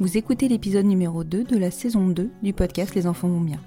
Vous 0.00 0.16
écoutez 0.16 0.48
l'épisode 0.48 0.86
numéro 0.86 1.24
2 1.24 1.44
de 1.44 1.58
la 1.58 1.70
saison 1.70 2.08
2 2.08 2.30
du 2.42 2.54
podcast 2.54 2.94
Les 2.94 3.06
enfants 3.06 3.28
vont 3.28 3.42
bien. 3.42 3.58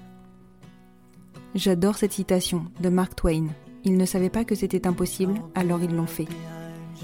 J'adore 1.54 1.96
cette 1.96 2.10
citation 2.10 2.64
de 2.80 2.88
Mark 2.88 3.14
Twain. 3.14 3.46
Ils 3.84 3.96
ne 3.96 4.04
savaient 4.04 4.30
pas 4.30 4.42
que 4.42 4.56
c'était 4.56 4.88
impossible, 4.88 5.34
alors 5.54 5.80
ils 5.84 5.94
l'ont 5.94 6.08
fait. 6.08 6.26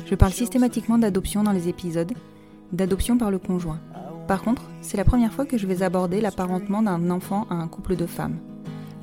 Je 0.05 0.17
parle 0.17 0.33
systématiquement 0.33 0.99
d'adoption 0.99 1.45
dans 1.45 1.53
les 1.53 1.69
épisodes, 1.69 2.13
d'adoption 2.73 3.19
par 3.19 3.31
le 3.31 3.39
conjoint. 3.39 3.79
Par 4.27 4.43
contre, 4.43 4.69
c'est 4.83 4.97
la 4.97 5.05
première 5.05 5.33
fois 5.33 5.47
que 5.47 5.59
je 5.59 5.69
vais 5.69 5.85
aborder 5.85 6.21
l'apparentement 6.21 6.83
d'un 6.83 7.09
enfant 7.09 7.47
à 7.51 7.55
un 7.55 7.69
couple 7.69 7.95
de 7.95 8.07
femmes. 8.07 8.41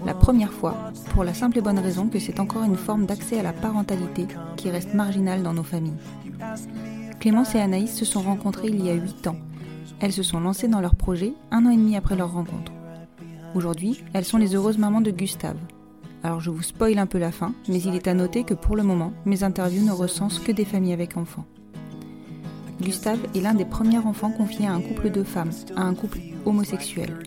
La 0.06 0.14
première 0.14 0.52
fois, 0.52 0.92
pour 1.14 1.24
la 1.24 1.34
simple 1.34 1.60
et 1.60 1.62
bonne 1.62 1.80
raison 1.80 2.10
que 2.10 2.20
c'est 2.20 2.42
encore 2.42 2.66
une 2.66 2.76
forme 2.76 3.06
d'accès 3.06 3.40
à 3.40 3.44
la 3.44 3.54
parentalité 3.54 4.28
qui 4.58 4.70
reste 4.72 4.94
marginale 4.94 5.42
dans 5.42 5.54
nos 5.54 5.64
familles. 5.64 6.04
Clémence 7.22 7.56
et 7.56 7.62
Anaïs 7.62 7.96
se 7.96 8.04
sont 8.04 8.22
rencontrées 8.22 8.68
il 8.68 8.84
y 8.84 8.90
a 8.90 8.94
8 8.94 9.28
ans. 9.28 9.38
Elles 10.00 10.14
se 10.14 10.24
sont 10.24 10.40
lancées 10.40 10.68
dans 10.68 10.82
leur 10.82 10.96
projet 10.96 11.34
un 11.52 11.66
an 11.66 11.72
et 11.72 11.78
demi 11.78 11.96
après 11.96 12.16
leur 12.16 12.34
rencontre. 12.34 12.72
Aujourd'hui, 13.56 14.04
elles 14.14 14.26
sont 14.26 14.38
les 14.38 14.56
heureuses 14.56 14.78
mamans 14.78 15.02
de 15.02 15.10
Gustave. 15.10 15.58
Alors 16.24 16.40
je 16.40 16.52
vous 16.52 16.62
spoil 16.62 17.00
un 17.00 17.08
peu 17.08 17.18
la 17.18 17.32
fin, 17.32 17.54
mais 17.68 17.82
il 17.82 17.96
est 17.96 18.08
à 18.08 18.14
noter 18.14 18.44
que 18.44 18.54
pour 18.54 18.76
le 18.76 18.84
moment, 18.84 19.14
mes 19.26 19.44
interviews 19.44 19.84
ne 19.84 19.92
recensent 19.92 20.40
que 20.40 20.52
des 20.52 20.66
familles 20.66 20.94
avec 20.94 21.18
enfants. 21.18 21.46
Gustave 22.80 23.20
est 23.34 23.42
l'un 23.42 23.56
des 23.56 23.66
premiers 23.66 23.98
enfants 23.98 24.30
confiés 24.30 24.68
à 24.68 24.74
un 24.74 24.82
couple 24.82 25.10
de 25.10 25.24
femmes, 25.24 25.52
à 25.76 25.82
un 25.82 25.96
couple 25.96 26.20
homosexuel. 26.46 27.18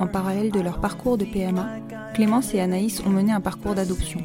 En 0.00 0.08
parallèle 0.08 0.50
de 0.50 0.60
leur 0.60 0.80
parcours 0.80 1.18
de 1.18 1.24
PMA, 1.24 1.68
Clémence 2.14 2.52
et 2.54 2.60
Anaïs 2.60 3.00
ont 3.06 3.10
mené 3.10 3.30
un 3.30 3.40
parcours 3.40 3.74
d'adoption. 3.74 4.20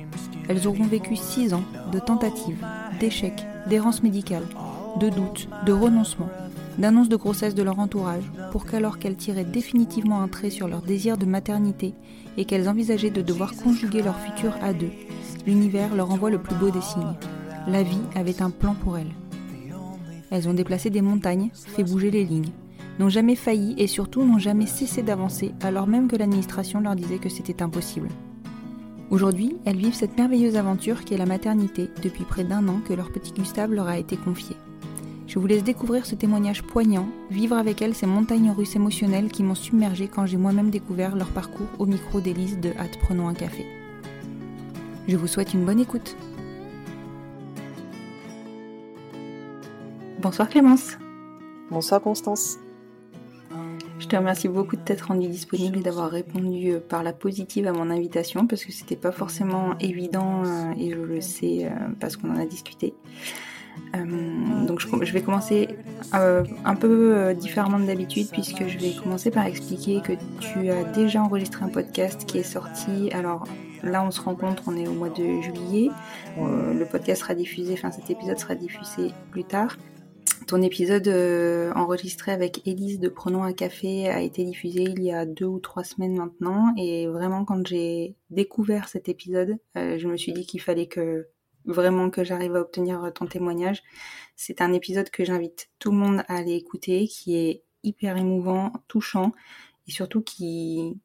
Elles 0.50 0.68
auront 0.68 0.86
vécu 0.86 1.16
6 1.16 1.54
ans 1.54 1.64
de 1.92 2.00
tentatives, 2.00 2.66
d'échecs, 3.00 3.46
d'errance 3.70 4.02
médicale, 4.02 4.46
de 5.00 5.10
doutes, 5.10 5.48
de 5.66 5.74
renoncements, 5.74 6.30
d'annonces 6.78 7.10
de 7.10 7.16
grossesse 7.16 7.56
de 7.56 7.64
leur 7.64 7.80
entourage, 7.80 8.32
pour 8.52 8.66
qu'alors 8.66 9.00
qu'elles 9.00 9.16
tiraient 9.16 9.44
définitivement 9.44 10.22
un 10.22 10.28
trait 10.28 10.50
sur 10.50 10.68
leur 10.68 10.82
désir 10.82 11.18
de 11.18 11.26
maternité 11.26 11.94
et 12.38 12.46
qu'elles 12.46 12.70
envisageaient 12.70 13.10
de 13.10 13.22
devoir 13.22 13.56
conjuguer 13.56 14.02
leur 14.02 14.20
futur 14.20 14.54
à 14.62 14.74
deux, 14.74 14.92
l'univers 15.46 15.96
leur 15.96 16.12
envoie 16.12 16.30
le 16.30 16.40
plus 16.40 16.56
beau 16.56 16.70
des 16.70 16.82
signes. 16.82 17.16
La 17.68 17.84
vie 17.84 18.02
avait 18.16 18.42
un 18.42 18.50
plan 18.50 18.76
pour 18.76 18.98
elles. 18.98 19.14
Elles 20.30 20.48
ont 20.48 20.54
déplacé 20.54 20.90
des 20.90 21.02
montagnes, 21.02 21.50
fait 21.54 21.84
bouger 21.84 22.12
les 22.12 22.26
lignes, 22.26 22.52
n'ont 23.00 23.10
jamais 23.10 23.36
failli 23.36 23.76
et 23.78 23.88
surtout 23.88 24.24
n'ont 24.24 24.40
jamais 24.40 24.66
cessé 24.66 25.04
d'avancer 25.04 25.54
alors 25.62 25.88
même 25.88 26.08
que 26.08 26.16
l'administration 26.16 26.80
leur 26.80 26.96
disait 26.96 27.20
que 27.20 27.30
c'était 27.30 27.62
impossible. 27.62 28.10
Aujourd'hui, 29.10 29.56
elles 29.66 29.78
vivent 29.78 29.94
cette 29.94 30.18
merveilleuse 30.18 30.58
aventure 30.58 31.06
qui 31.06 31.14
est 31.14 31.18
la 31.18 31.26
maternité 31.26 31.90
depuis 32.04 32.26
près 32.26 32.44
d'un 32.44 32.68
an 32.68 32.82
que 32.86 32.94
leur 32.94 33.10
petit 33.10 33.32
Gustave 33.32 33.72
leur 33.72 33.88
a 33.88 33.98
été 33.98 34.18
confié. 34.18 34.58
Je 35.28 35.40
vous 35.40 35.48
laisse 35.48 35.64
découvrir 35.64 36.06
ce 36.06 36.16
témoignage 36.16 36.64
poignant, 36.64 37.10
vivre 37.30 37.58
avec 37.58 37.82
elles 37.82 37.94
ces 37.94 38.06
montagnes 38.06 38.52
russes 38.52 38.78
émotionnelles 38.78 39.30
qui 39.30 39.44
m'ont 39.44 39.56
submergé 39.56 40.08
quand 40.08 40.26
j'ai 40.26 40.38
moi-même 40.38 40.70
découvert 40.70 41.18
leur 41.18 41.28
parcours 41.28 41.68
au 41.80 41.86
micro 41.86 42.22
d'Élise 42.22 42.60
de 42.60 42.70
Hâte 42.80 42.98
Prenons 43.02 43.28
un 43.28 43.34
café. 43.34 43.66
Je 45.10 45.18
vous 45.18 45.28
souhaite 45.28 45.54
une 45.54 45.66
bonne 45.66 45.82
écoute. 45.82 46.16
Bonsoir 50.22 50.48
Clémence. 50.48 50.98
Bonsoir 51.72 52.02
Constance. 52.02 52.58
Je 54.00 54.08
te 54.08 54.16
remercie 54.16 54.48
beaucoup 54.48 54.78
de 54.78 54.82
t'être 54.82 55.08
rendue 55.08 55.28
disponible 55.28 55.80
et 55.80 55.82
d'avoir 55.82 56.10
répondu 56.10 56.72
euh, 56.72 56.80
par 56.80 57.04
la 57.04 57.12
positive 57.12 57.68
à 57.68 57.74
mon 57.74 57.90
invitation 57.90 58.48
parce 58.48 58.64
que 58.64 58.72
c'était 58.72 58.96
pas 58.96 59.12
forcément 59.12 59.78
évident 59.80 60.44
euh, 60.46 60.72
et 60.78 60.92
je 60.92 61.00
le 61.00 61.20
sais 61.20 61.66
euh, 61.66 61.70
parce 62.00 62.16
qu'on 62.16 62.30
en 62.30 62.40
a 62.40 62.46
discuté. 62.46 62.94
Donc 64.68 64.80
je, 64.80 65.14
vais 65.14 65.22
commencer 65.22 65.70
un 66.14 66.76
peu 66.76 67.34
différemment 67.34 67.80
d'habitude 67.80 68.28
puisque 68.32 68.68
je 68.68 68.78
vais 68.78 68.94
commencer 69.02 69.32
par 69.32 69.46
expliquer 69.46 70.02
que 70.02 70.14
tu 70.40 70.70
as 70.70 70.84
déjà 70.84 71.22
enregistré 71.22 71.66
un 71.66 71.70
podcast 71.70 72.26
qui 72.26 72.38
est 72.40 72.44
sorti. 72.44 73.10
Alors 73.12 73.48
là 73.84 74.04
on 74.04 74.12
se 74.12 74.22
rencontre, 74.22 74.64
on 74.68 74.76
est 74.76 74.88
au 74.88 74.94
mois 74.94 75.10
de 75.10 75.42
juillet. 75.42 75.90
le 76.38 76.84
podcast 76.86 77.22
sera 77.22 77.34
diffusé, 77.34 77.74
enfin 77.74 77.92
cet 77.92 78.10
épisode 78.10 78.38
sera 78.38 78.56
diffusé 78.56 79.12
plus 79.32 79.44
tard. 79.44 79.78
Ton 80.48 80.62
épisode 80.62 81.10
euh, 81.10 81.74
enregistré 81.74 82.32
avec 82.32 82.66
Élise 82.66 83.02
de 83.02 83.10
Prenons 83.10 83.44
un 83.44 83.52
café 83.52 84.08
a 84.08 84.22
été 84.22 84.46
diffusé 84.46 84.84
il 84.84 85.04
y 85.04 85.12
a 85.12 85.26
deux 85.26 85.46
ou 85.46 85.60
trois 85.60 85.84
semaines 85.84 86.16
maintenant 86.16 86.74
et 86.78 87.06
vraiment 87.06 87.44
quand 87.44 87.68
j'ai 87.68 88.16
découvert 88.30 88.88
cet 88.88 89.10
épisode, 89.10 89.58
euh, 89.78 89.98
je 89.98 90.08
me 90.08 90.16
suis 90.16 90.32
dit 90.32 90.46
qu'il 90.46 90.62
fallait 90.62 90.88
que 90.88 91.28
vraiment 91.68 92.10
que 92.10 92.24
j'arrive 92.24 92.56
à 92.56 92.62
obtenir 92.62 93.12
ton 93.14 93.28
témoignage. 93.28 93.84
C'est 94.36 94.62
un 94.62 94.74
épisode 94.74 95.10
que 95.10 95.26
j'invite 95.26 95.70
tout 95.80 95.92
le 95.92 95.98
monde 95.98 96.24
à 96.28 96.38
aller 96.38 96.54
écouter, 96.54 97.08
qui 97.08 97.36
est 97.38 97.64
hyper 97.84 98.18
émouvant, 98.18 98.74
touchant 98.88 99.32
et 99.88 99.92
surtout 99.92 100.22
qui 100.22 101.00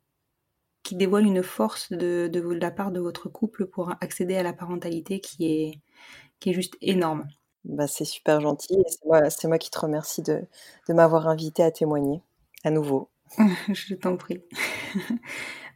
qui 0.83 0.97
dévoile 0.97 1.27
une 1.27 1.45
force 1.45 1.93
de, 1.93 2.29
de, 2.33 2.41
la 2.41 2.71
part 2.73 2.91
de 2.91 3.01
votre 3.01 3.29
couple 3.29 3.67
pour 3.67 3.93
accéder 4.01 4.37
à 4.37 4.43
la 4.43 4.53
parentalité 4.53 5.21
qui 5.21 5.47
est 5.47 5.81
qui 6.41 6.51
est 6.51 6.55
juste 6.55 6.77
énorme. 6.83 7.29
Bah, 7.65 7.87
c'est 7.87 8.05
super 8.05 8.41
gentil 8.41 8.77
c'est 8.89 9.05
moi, 9.07 9.23
moi 9.45 9.59
qui 9.59 9.71
te 9.71 9.79
remercie 9.79 10.23
de, 10.23 10.43
de 10.89 10.95
m'avoir 10.95 11.29
invité 11.29 11.63
à 11.63 11.71
témoigner 11.71 12.23
à 12.65 12.71
nouveau. 12.71 13.12
Je 13.73 13.95
t'en 13.95 14.17
prie. 14.17 14.43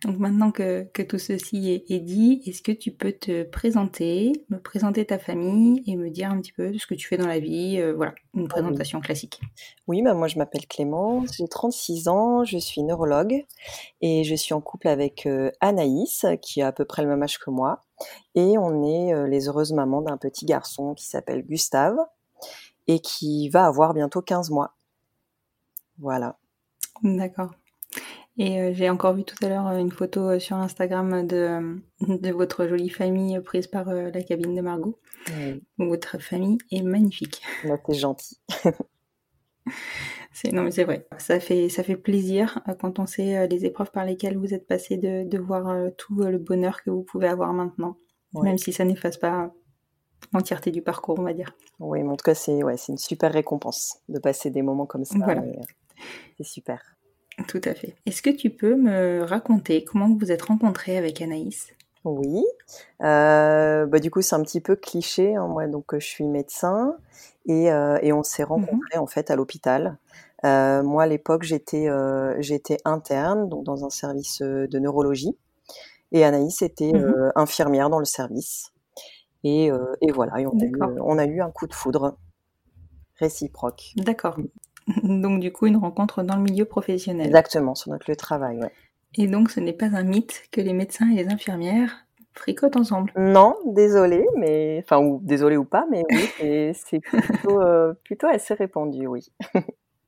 Donc 0.04 0.18
maintenant 0.18 0.50
que, 0.50 0.84
que 0.92 1.02
tout 1.02 1.18
ceci 1.18 1.70
est, 1.70 1.90
est 1.90 2.00
dit, 2.00 2.42
est-ce 2.46 2.60
que 2.60 2.72
tu 2.72 2.90
peux 2.92 3.12
te 3.12 3.44
présenter, 3.44 4.32
me 4.50 4.58
présenter 4.60 5.06
ta 5.06 5.18
famille 5.18 5.82
et 5.86 5.96
me 5.96 6.10
dire 6.10 6.30
un 6.30 6.40
petit 6.40 6.52
peu 6.52 6.76
ce 6.76 6.86
que 6.86 6.94
tu 6.94 7.08
fais 7.08 7.16
dans 7.16 7.26
la 7.26 7.38
vie 7.38 7.80
euh, 7.80 7.94
Voilà, 7.94 8.14
une 8.34 8.46
présentation 8.46 9.00
classique. 9.00 9.40
Oui, 9.86 10.02
bah 10.02 10.12
moi 10.12 10.28
je 10.28 10.38
m'appelle 10.38 10.66
Clémence, 10.66 11.36
j'ai 11.38 11.48
36 11.48 12.08
ans, 12.08 12.44
je 12.44 12.58
suis 12.58 12.82
neurologue 12.82 13.44
et 14.02 14.22
je 14.22 14.34
suis 14.34 14.52
en 14.52 14.60
couple 14.60 14.88
avec 14.88 15.24
euh, 15.24 15.50
Anaïs 15.60 16.26
qui 16.42 16.60
a 16.60 16.68
à 16.68 16.72
peu 16.72 16.84
près 16.84 17.02
le 17.02 17.08
même 17.08 17.22
âge 17.22 17.38
que 17.38 17.50
moi 17.50 17.82
et 18.34 18.58
on 18.58 18.84
est 18.84 19.14
euh, 19.14 19.26
les 19.26 19.48
heureuses 19.48 19.72
mamans 19.72 20.02
d'un 20.02 20.18
petit 20.18 20.44
garçon 20.44 20.94
qui 20.94 21.06
s'appelle 21.06 21.42
Gustave 21.42 21.96
et 22.86 23.00
qui 23.00 23.48
va 23.48 23.64
avoir 23.64 23.94
bientôt 23.94 24.20
15 24.20 24.50
mois. 24.50 24.76
Voilà. 25.98 26.36
D'accord. 27.02 27.52
Et 28.38 28.60
euh, 28.60 28.70
j'ai 28.74 28.90
encore 28.90 29.14
vu 29.14 29.24
tout 29.24 29.36
à 29.42 29.48
l'heure 29.48 29.66
euh, 29.68 29.78
une 29.78 29.90
photo 29.90 30.20
euh, 30.28 30.38
sur 30.38 30.56
Instagram 30.56 31.26
de, 31.26 31.78
de 32.00 32.30
votre 32.30 32.66
jolie 32.66 32.90
famille 32.90 33.40
prise 33.40 33.66
par 33.66 33.88
euh, 33.88 34.10
la 34.12 34.22
cabine 34.22 34.54
de 34.54 34.60
Margot. 34.60 34.98
Votre 35.78 36.18
famille 36.18 36.58
est 36.70 36.82
magnifique. 36.82 37.42
Bah, 37.64 37.78
t'es 37.78 37.94
gentil. 37.94 38.38
Non 40.52 40.62
mais 40.62 40.70
c'est 40.70 40.84
vrai. 40.84 41.06
Ça 41.18 41.40
fait 41.40 41.68
ça 41.70 41.82
fait 41.82 41.96
plaisir 41.96 42.60
quand 42.78 42.98
on 42.98 43.06
sait 43.06 43.48
les 43.48 43.64
épreuves 43.64 43.90
par 43.90 44.04
lesquelles 44.04 44.36
vous 44.36 44.52
êtes 44.54 44.66
passé 44.66 44.96
de, 44.98 45.26
de 45.26 45.38
voir 45.38 45.74
tout 45.96 46.22
le 46.22 46.38
bonheur 46.38 46.82
que 46.84 46.90
vous 46.90 47.02
pouvez 47.02 47.26
avoir 47.26 47.52
maintenant, 47.54 47.96
Ouais. 48.34 48.42
même 48.44 48.58
si 48.58 48.72
ça 48.72 48.84
n'efface 48.84 49.16
pas 49.16 49.50
l'entièreté 50.34 50.70
du 50.70 50.82
parcours, 50.82 51.18
on 51.18 51.22
va 51.22 51.32
dire. 51.32 51.56
Oui, 51.80 52.02
mais 52.02 52.10
en 52.10 52.16
tout 52.16 52.24
cas, 52.24 52.34
c'est 52.34 52.62
ouais, 52.62 52.74
une 52.88 52.98
super 52.98 53.32
récompense 53.32 53.98
de 54.10 54.18
passer 54.18 54.50
des 54.50 54.60
moments 54.62 54.84
comme 54.86 55.04
ça. 55.06 55.16
Voilà. 55.18 55.44
et, 55.46 55.58
C'est 56.38 56.44
super. 56.44 56.80
Tout 57.48 57.60
à 57.64 57.74
fait. 57.74 57.94
Est-ce 58.06 58.22
que 58.22 58.30
tu 58.30 58.50
peux 58.50 58.76
me 58.76 59.22
raconter 59.22 59.84
comment 59.84 60.08
vous 60.08 60.18
vous 60.18 60.32
êtes 60.32 60.42
rencontrés 60.42 60.96
avec 60.96 61.20
Anaïs? 61.20 61.72
Oui. 62.04 62.44
Euh, 63.02 63.84
bah, 63.86 63.98
du 63.98 64.10
coup, 64.10 64.22
c'est 64.22 64.34
un 64.36 64.42
petit 64.42 64.60
peu 64.60 64.76
cliché. 64.76 65.34
hein, 65.34 65.46
Moi, 65.48 65.66
donc, 65.66 65.92
euh, 65.92 66.00
je 66.00 66.06
suis 66.06 66.24
médecin 66.24 66.96
et, 67.46 67.70
euh, 67.70 67.98
et 68.00 68.12
on 68.12 68.22
s'est 68.22 68.44
rencontrés 68.44 68.98
en 68.98 69.06
fait 69.06 69.30
à 69.30 69.36
l'hôpital. 69.36 69.98
Euh, 70.44 70.82
moi, 70.82 71.02
à 71.04 71.06
l'époque, 71.06 71.42
j'étais 71.42 71.88
j'étais 72.38 72.78
interne, 72.84 73.48
donc 73.48 73.64
dans 73.64 73.84
un 73.84 73.90
service 73.90 74.40
de 74.40 74.78
neurologie, 74.78 75.36
et 76.12 76.24
Anaïs 76.24 76.62
était 76.62 76.92
Mhm. 76.92 77.32
infirmière 77.34 77.90
dans 77.90 77.98
le 77.98 78.04
service. 78.04 78.72
Et, 79.44 79.70
et 80.00 80.12
voilà, 80.12 80.40
et 80.40 80.46
on 80.46 80.50
a, 80.58 80.64
eu, 80.64 80.72
D'accord. 80.72 80.96
on 81.04 81.18
a 81.18 81.24
eu 81.26 81.40
un 81.40 81.50
coup 81.50 81.66
de 81.66 81.74
foudre 81.74 82.16
réciproque. 83.18 83.92
D'accord. 83.96 84.36
Donc 85.02 85.40
du 85.40 85.52
coup 85.52 85.66
une 85.66 85.76
rencontre 85.76 86.22
dans 86.22 86.36
le 86.36 86.42
milieu 86.42 86.64
professionnel. 86.64 87.26
Exactement, 87.26 87.74
sur 87.74 87.90
notre 87.90 88.08
lieu 88.08 88.14
de 88.14 88.20
travail. 88.20 88.58
Ouais. 88.58 88.72
Et 89.14 89.26
donc 89.26 89.50
ce 89.50 89.60
n'est 89.60 89.72
pas 89.72 89.86
un 89.86 90.02
mythe 90.02 90.44
que 90.52 90.60
les 90.60 90.72
médecins 90.72 91.10
et 91.10 91.16
les 91.16 91.28
infirmières 91.28 92.06
fricotent 92.34 92.76
ensemble. 92.76 93.12
Non, 93.16 93.56
désolé, 93.64 94.26
mais 94.36 94.82
enfin 94.84 94.98
ou 94.98 95.20
désolé 95.22 95.56
ou 95.56 95.64
pas, 95.64 95.86
mais 95.90 96.02
oui, 96.10 96.72
c'est 96.74 97.00
plutôt 97.00 97.60
euh, 97.60 97.94
plutôt 98.04 98.26
assez 98.26 98.54
répandu, 98.54 99.06
oui. 99.06 99.26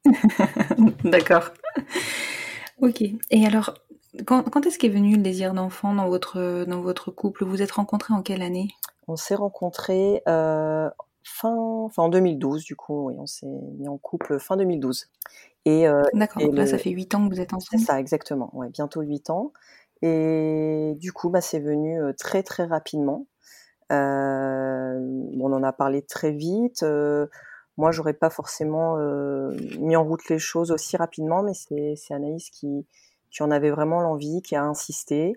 D'accord. 1.05 1.51
Ok. 2.81 3.03
Et 3.31 3.47
alors, 3.47 3.75
quand, 4.27 4.43
quand 4.45 4.67
est-ce 4.67 4.79
qu'est 4.79 4.89
venu 4.89 5.17
le 5.17 5.23
désir 5.23 5.55
d'enfant 5.55 5.95
dans 5.95 6.09
votre, 6.09 6.65
dans 6.67 6.81
votre 6.81 7.11
couple? 7.11 7.45
Vous 7.45 7.63
êtes 7.63 7.73
rencontrés 7.73 8.15
en 8.15 8.23
quelle 8.23 8.43
année? 8.43 8.69
On 9.07 9.17
s'est 9.17 9.35
rencontrés 9.35 10.23
euh, 10.29 10.89
fin, 11.25 11.55
enfin 11.57 12.05
en 12.05 12.09
2012, 12.09 12.65
du 12.65 12.77
coup, 12.77 13.09
oui, 13.09 13.15
on 13.19 13.27
s'est 13.27 13.47
mis 13.79 13.89
en 13.89 13.99
couple 13.99 14.39
fin 14.39 14.57
2012. 14.57 15.11
Et 15.65 15.87
euh, 15.89 16.03
D'accord, 16.15 16.43
et 16.43 16.51
là 16.51 16.63
le- 16.63 16.67
ça 16.67 16.79
fait 16.79 16.91
8 16.91 17.15
ans 17.15 17.29
que 17.29 17.35
vous 17.35 17.41
êtes 17.41 17.51
c'est 17.51 17.57
ensemble 17.57 17.83
ça, 17.83 18.01
exactement, 18.01 18.51
ouais, 18.57 18.69
bientôt 18.71 19.03
8 19.03 19.31
ans. 19.31 19.53
Et 20.03 20.95
du 20.99 21.13
coup, 21.13 21.29
bah, 21.31 21.41
c'est 21.41 21.59
venu 21.61 22.01
euh, 22.03 22.13
très 22.13 22.43
très 22.43 22.65
rapidement. 22.65 23.27
Euh, 23.93 24.99
on 25.41 25.53
en 25.53 25.63
a 25.63 25.73
parlé 25.73 26.03
très 26.03 26.33
vite. 26.33 26.83
Euh, 26.83 27.27
moi, 27.77 27.93
j'aurais 27.93 28.15
pas 28.15 28.31
forcément 28.31 28.97
euh, 28.99 29.57
mis 29.79 29.97
en 29.97 30.05
route 30.05 30.29
les 30.29 30.39
choses 30.39 30.71
aussi 30.73 30.97
rapidement, 30.97 31.43
mais 31.43 31.55
c'est 31.55 31.95
c'est 31.97 32.15
Anaïs 32.15 32.51
qui, 32.51 32.87
qui 33.31 33.43
en 33.43 33.51
avait 33.51 33.71
vraiment 33.71 34.01
l'envie, 34.01 34.43
qui 34.43 34.57
a 34.57 34.65
insisté. 34.65 35.35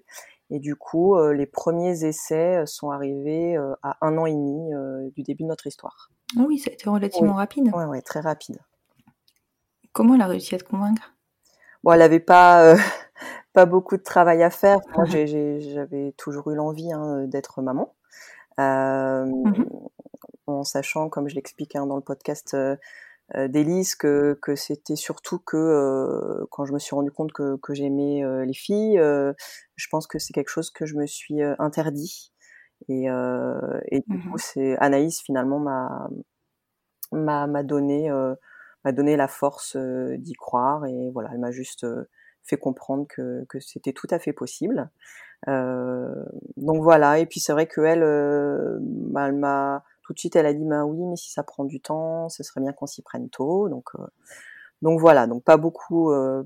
Et 0.53 0.59
du 0.59 0.75
coup, 0.75 1.15
euh, 1.15 1.33
les 1.33 1.45
premiers 1.45 2.03
essais 2.03 2.65
sont 2.65 2.91
arrivés 2.91 3.55
euh, 3.57 3.73
à 3.83 3.97
un 4.05 4.17
an 4.17 4.25
et 4.25 4.33
demi 4.33 4.73
euh, 4.73 5.09
du 5.15 5.23
début 5.23 5.43
de 5.43 5.47
notre 5.47 5.65
histoire. 5.65 6.09
Ah 6.37 6.43
oui, 6.45 6.59
ça 6.59 6.69
a 6.69 6.73
été 6.73 6.89
relativement 6.89 7.35
rapide. 7.35 7.73
Ouais, 7.73 7.85
ouais, 7.85 8.01
très 8.01 8.19
rapide. 8.19 8.59
Comment 9.93 10.15
elle 10.15 10.21
a 10.21 10.27
réussi 10.27 10.53
à 10.55 10.57
te 10.57 10.63
convaincre? 10.65 11.13
Bon, 11.83 11.93
elle 11.93 12.01
avait 12.01 12.19
pas 12.19 12.65
euh, 12.65 12.75
pas 13.53 13.65
beaucoup 13.65 13.95
de 13.95 14.03
travail 14.03 14.43
à 14.43 14.49
faire. 14.49 14.79
Moi, 14.95 15.05
j'avais 15.05 16.13
toujours 16.17 16.51
eu 16.51 16.55
l'envie 16.55 16.91
hein, 16.91 17.25
d'être 17.27 17.61
maman, 17.61 17.95
euh, 18.59 19.25
Mhm. 19.25 19.65
en 20.47 20.63
sachant, 20.63 21.07
comme 21.09 21.29
je 21.29 21.35
l'explique 21.35 21.75
hein, 21.77 21.85
dans 21.85 21.95
le 21.95 22.01
podcast 22.01 22.53
euh, 22.53 22.75
euh, 22.75 22.77
d'Élise, 23.47 23.95
que, 23.95 24.37
que 24.41 24.55
c'était 24.55 24.95
surtout 24.95 25.39
que 25.39 25.57
euh, 25.57 26.45
quand 26.51 26.65
je 26.65 26.73
me 26.73 26.79
suis 26.79 26.95
rendu 26.95 27.11
compte 27.11 27.31
que, 27.33 27.55
que 27.57 27.73
j'aimais 27.73 28.23
euh, 28.23 28.45
les 28.45 28.53
filles, 28.53 28.99
euh, 28.99 29.33
je 29.75 29.87
pense 29.89 30.07
que 30.07 30.19
c'est 30.19 30.33
quelque 30.33 30.49
chose 30.49 30.69
que 30.71 30.85
je 30.85 30.95
me 30.95 31.05
suis 31.07 31.41
euh, 31.41 31.55
interdit. 31.59 32.33
Et, 32.89 33.09
euh, 33.09 33.79
et 33.91 33.99
du 33.99 34.05
Mhm. 34.07 34.19
coup, 34.19 34.37
c'est 34.37 34.77
Anaïs 34.79 35.21
finalement 35.21 35.59
m'a 35.59 36.09
m'a 37.11 37.47
m'a 37.47 37.63
donné 37.63 38.09
euh, 38.09 38.35
m'a 38.85 38.91
donné 38.91 39.15
la 39.17 39.27
force 39.27 39.75
euh, 39.75 40.15
d'y 40.17 40.33
croire 40.33 40.85
et 40.85 41.09
voilà, 41.11 41.29
elle 41.33 41.39
m'a 41.39 41.51
juste 41.51 41.83
euh, 41.83 42.09
fait 42.43 42.57
comprendre 42.57 43.05
que, 43.07 43.45
que 43.49 43.59
c'était 43.59 43.93
tout 43.93 44.07
à 44.09 44.17
fait 44.19 44.33
possible. 44.33 44.89
Euh, 45.49 46.13
donc 46.57 46.83
voilà, 46.83 47.19
et 47.19 47.25
puis 47.27 47.39
c'est 47.39 47.53
vrai 47.53 47.67
que 47.67 47.81
elle, 47.81 48.03
euh, 48.03 48.77
bah, 48.81 49.27
elle 49.29 49.35
m'a 49.35 49.83
tout 50.11 50.15
de 50.15 50.19
suite, 50.19 50.35
elle 50.35 50.45
a 50.45 50.53
dit 50.53 50.65
bah 50.65 50.83
oui, 50.85 50.99
mais 51.05 51.15
si 51.15 51.31
ça 51.31 51.43
prend 51.43 51.63
du 51.63 51.79
temps, 51.79 52.27
ce 52.29 52.43
serait 52.43 52.59
bien 52.61 52.73
qu'on 52.73 52.85
s'y 52.85 53.01
prenne 53.01 53.29
tôt. 53.29 53.69
Donc 53.69 53.85
euh, 53.97 54.03
donc 54.81 54.99
voilà, 54.99 55.25
donc 55.27 55.43
pas 55.43 55.55
beaucoup 55.57 56.11
euh, 56.11 56.43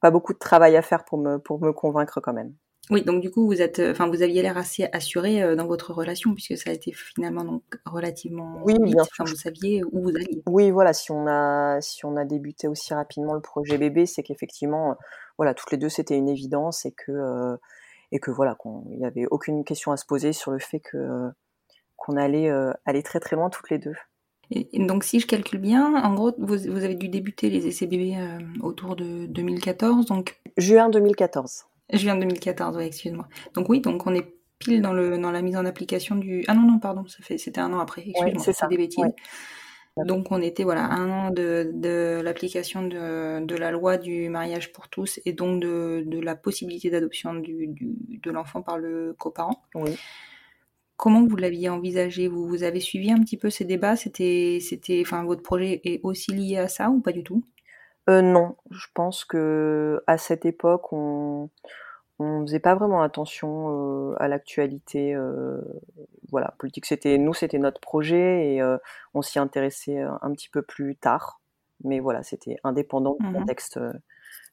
pas 0.00 0.10
beaucoup 0.10 0.32
de 0.32 0.38
travail 0.38 0.76
à 0.76 0.82
faire 0.82 1.04
pour 1.04 1.18
me 1.18 1.38
pour 1.38 1.60
me 1.60 1.72
convaincre 1.72 2.20
quand 2.20 2.32
même. 2.32 2.52
Oui, 2.90 3.02
donc 3.02 3.22
du 3.22 3.30
coup 3.30 3.46
vous 3.46 3.62
êtes, 3.62 3.78
euh, 3.78 3.92
enfin 3.92 4.08
vous 4.08 4.22
aviez 4.22 4.42
l'air 4.42 4.58
assez 4.58 4.88
assuré 4.92 5.56
dans 5.56 5.66
votre 5.66 5.94
relation 5.94 6.34
puisque 6.34 6.58
ça 6.58 6.70
a 6.70 6.72
été 6.74 6.92
finalement 6.92 7.44
donc 7.44 7.62
relativement 7.86 8.60
Oui, 8.64 8.74
vite. 8.74 8.94
bien 8.94 9.02
Enfin, 9.02 9.24
sûr. 9.24 9.34
vous 9.34 9.36
saviez 9.40 9.82
où 9.84 10.02
vous 10.02 10.10
alliez. 10.10 10.42
Oui, 10.46 10.70
voilà, 10.70 10.92
si 10.92 11.10
on 11.12 11.26
a 11.26 11.80
si 11.80 12.04
on 12.04 12.16
a 12.16 12.24
débuté 12.24 12.68
aussi 12.68 12.92
rapidement 12.92 13.32
le 13.34 13.40
projet 13.40 13.78
bébé, 13.78 14.04
c'est 14.06 14.22
qu'effectivement, 14.22 14.96
voilà, 15.38 15.54
toutes 15.54 15.70
les 15.70 15.78
deux 15.78 15.88
c'était 15.88 16.16
une 16.16 16.28
évidence 16.28 16.84
et 16.84 16.92
que 16.92 17.12
euh, 17.12 17.56
et 18.12 18.20
que 18.20 18.30
voilà, 18.30 18.54
qu'on 18.54 18.84
il 18.90 18.98
y 19.00 19.06
avait 19.06 19.26
aucune 19.30 19.64
question 19.64 19.90
à 19.92 19.96
se 19.96 20.04
poser 20.04 20.32
sur 20.32 20.50
le 20.50 20.58
fait 20.58 20.80
que 20.80 21.30
qu'on 22.04 22.16
allait 22.16 22.50
euh, 22.50 22.72
aller 22.84 23.02
très 23.02 23.18
très 23.20 23.34
loin 23.36 23.48
toutes 23.48 23.70
les 23.70 23.78
deux. 23.78 23.94
Et, 24.50 24.68
donc 24.74 25.04
si 25.04 25.20
je 25.20 25.26
calcule 25.26 25.58
bien, 25.58 26.02
en 26.02 26.14
gros 26.14 26.32
vous, 26.38 26.58
vous 26.58 26.84
avez 26.84 26.94
dû 26.94 27.08
débuter 27.08 27.48
les 27.48 27.66
essais 27.66 27.86
bébés 27.86 28.16
euh, 28.18 28.38
autour 28.62 28.94
de 28.94 29.26
2014, 29.26 30.06
donc 30.06 30.38
Juin 30.58 30.90
2014. 30.90 31.64
juin 31.92 32.16
2014, 32.16 32.76
oui, 32.76 32.84
excuse-moi. 32.84 33.26
Donc 33.54 33.68
oui, 33.70 33.80
donc 33.80 34.06
on 34.06 34.14
est 34.14 34.34
pile 34.58 34.82
dans 34.82 34.92
le 34.92 35.18
dans 35.18 35.30
la 35.30 35.40
mise 35.40 35.56
en 35.56 35.64
application 35.64 36.16
du. 36.16 36.44
Ah 36.46 36.54
non 36.54 36.62
non 36.62 36.78
pardon, 36.78 37.06
ça 37.06 37.22
fait 37.22 37.38
c'était 37.38 37.60
un 37.60 37.72
an 37.72 37.78
après. 37.78 38.04
Excuse-moi, 38.06 38.44
c'est 38.52 38.68
des 38.68 38.76
bêtises. 38.76 39.02
ouais. 39.02 39.14
Donc 40.04 40.32
on 40.32 40.42
était 40.42 40.64
voilà 40.64 40.86
un 40.86 41.08
an 41.08 41.30
de, 41.30 41.70
de 41.72 42.20
l'application 42.22 42.82
de, 42.82 43.44
de 43.44 43.54
la 43.54 43.70
loi 43.70 43.96
du 43.96 44.28
mariage 44.28 44.72
pour 44.72 44.88
tous 44.88 45.20
et 45.24 45.32
donc 45.32 45.62
de, 45.62 46.02
de 46.04 46.18
la 46.18 46.34
possibilité 46.34 46.90
d'adoption 46.90 47.34
du, 47.34 47.68
du, 47.68 48.18
de 48.20 48.30
l'enfant 48.32 48.60
par 48.60 48.76
le 48.76 49.14
coparent. 49.16 49.62
Oui. 49.76 49.96
Comment 50.96 51.26
vous 51.26 51.36
l'aviez 51.36 51.68
envisagé? 51.68 52.28
Vous, 52.28 52.46
vous 52.46 52.62
avez 52.62 52.80
suivi 52.80 53.10
un 53.10 53.20
petit 53.20 53.36
peu 53.36 53.50
ces 53.50 53.64
débats? 53.64 53.96
C'était, 53.96 54.58
c'était, 54.60 55.02
enfin, 55.04 55.24
votre 55.24 55.42
projet 55.42 55.80
est 55.84 56.00
aussi 56.04 56.32
lié 56.32 56.58
à 56.58 56.68
ça 56.68 56.90
ou 56.90 57.00
pas 57.00 57.12
du 57.12 57.24
tout? 57.24 57.44
Euh, 58.08 58.22
non, 58.22 58.56
je 58.70 58.86
pense 58.94 59.24
que 59.24 60.02
à 60.06 60.18
cette 60.18 60.44
époque, 60.44 60.92
on 60.92 61.50
on 62.20 62.42
faisait 62.42 62.60
pas 62.60 62.76
vraiment 62.76 63.02
attention 63.02 64.12
euh, 64.12 64.14
à 64.20 64.28
l'actualité, 64.28 65.16
euh, 65.16 65.60
voilà, 66.30 66.54
politique. 66.58 66.86
C'était 66.86 67.18
nous, 67.18 67.34
c'était 67.34 67.58
notre 67.58 67.80
projet 67.80 68.54
et 68.54 68.62
on 69.14 69.22
s'y 69.22 69.40
intéressait 69.40 69.98
un, 69.98 70.32
petit 70.32 70.48
peu 70.48 70.62
plus 70.62 70.94
tard. 70.94 71.40
Mais 71.82 71.98
voilà, 71.98 72.22
c'était 72.22 72.56
indépendant 72.62 73.16
du 73.18 73.26
Mhm. 73.26 73.32
contexte, 73.32 73.80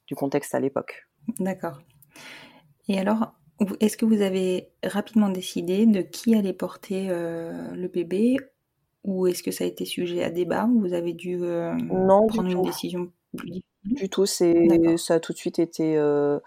du 0.08 0.16
contexte 0.16 0.56
à 0.56 0.60
l'époque. 0.60 1.08
D'accord. 1.38 1.78
Et 2.88 2.98
alors, 2.98 3.32
est-ce 3.80 3.96
que 3.96 4.04
vous 4.04 4.22
avez 4.22 4.70
rapidement 4.84 5.28
décidé 5.28 5.86
de 5.86 6.02
qui 6.02 6.34
allait 6.34 6.52
porter 6.52 7.06
euh, 7.10 7.70
le 7.74 7.88
bébé 7.88 8.36
ou 9.04 9.26
est-ce 9.26 9.42
que 9.42 9.50
ça 9.50 9.64
a 9.64 9.66
été 9.66 9.84
sujet 9.84 10.22
à 10.22 10.30
débat 10.30 10.66
ou 10.66 10.80
vous 10.80 10.94
avez 10.94 11.12
dû 11.12 11.38
euh, 11.42 11.72
Non, 11.74 12.26
prendre 12.26 12.48
une 12.48 12.54
tout. 12.56 12.62
décision 12.62 13.12
plus 13.36 13.50
difficile? 13.50 13.64
Du 13.84 14.08
tout, 14.08 14.26
c'est 14.26 14.96
ça 14.96 15.14
a 15.14 15.20
tout 15.20 15.32
de 15.32 15.38
suite 15.38 15.58
été. 15.58 15.96
euh, 15.96 16.38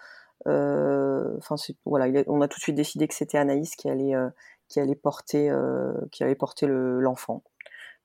Enfin, 1.38 1.58
c'est- 1.58 1.76
voilà, 1.86 2.08
il 2.08 2.18
a- 2.18 2.24
on 2.28 2.42
a 2.42 2.48
tout 2.48 2.60
de 2.60 2.64
suite 2.64 2.76
décidé 2.76 3.08
que 3.08 3.14
c'était 3.16 3.38
Anaïs 3.38 3.76
qui 3.76 3.90
allait 3.90 4.14
qui 4.68 4.80
allait 4.80 4.96
porter 4.96 5.52
qui 6.12 6.24
allait 6.24 6.36
porter 6.36 6.66
le- 6.68 7.00
l'enfant 7.00 7.44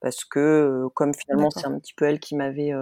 parce 0.00 0.24
que 0.24 0.86
comme 0.94 1.12
finalement 1.14 1.50
c'est 1.50 1.66
un 1.66 1.78
petit 1.78 1.94
peu 1.94 2.06
elle 2.06 2.20
qui 2.20 2.34
m'avait 2.36 2.72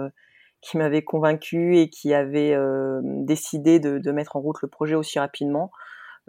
qui 0.61 0.77
m'avait 0.77 1.03
convaincu 1.03 1.77
et 1.77 1.89
qui 1.89 2.13
avait 2.13 2.55
décidé 3.03 3.79
de, 3.79 3.97
de, 3.99 4.11
mettre 4.11 4.35
en 4.35 4.41
route 4.41 4.61
le 4.61 4.67
projet 4.67 4.95
aussi 4.95 5.19
rapidement. 5.19 5.71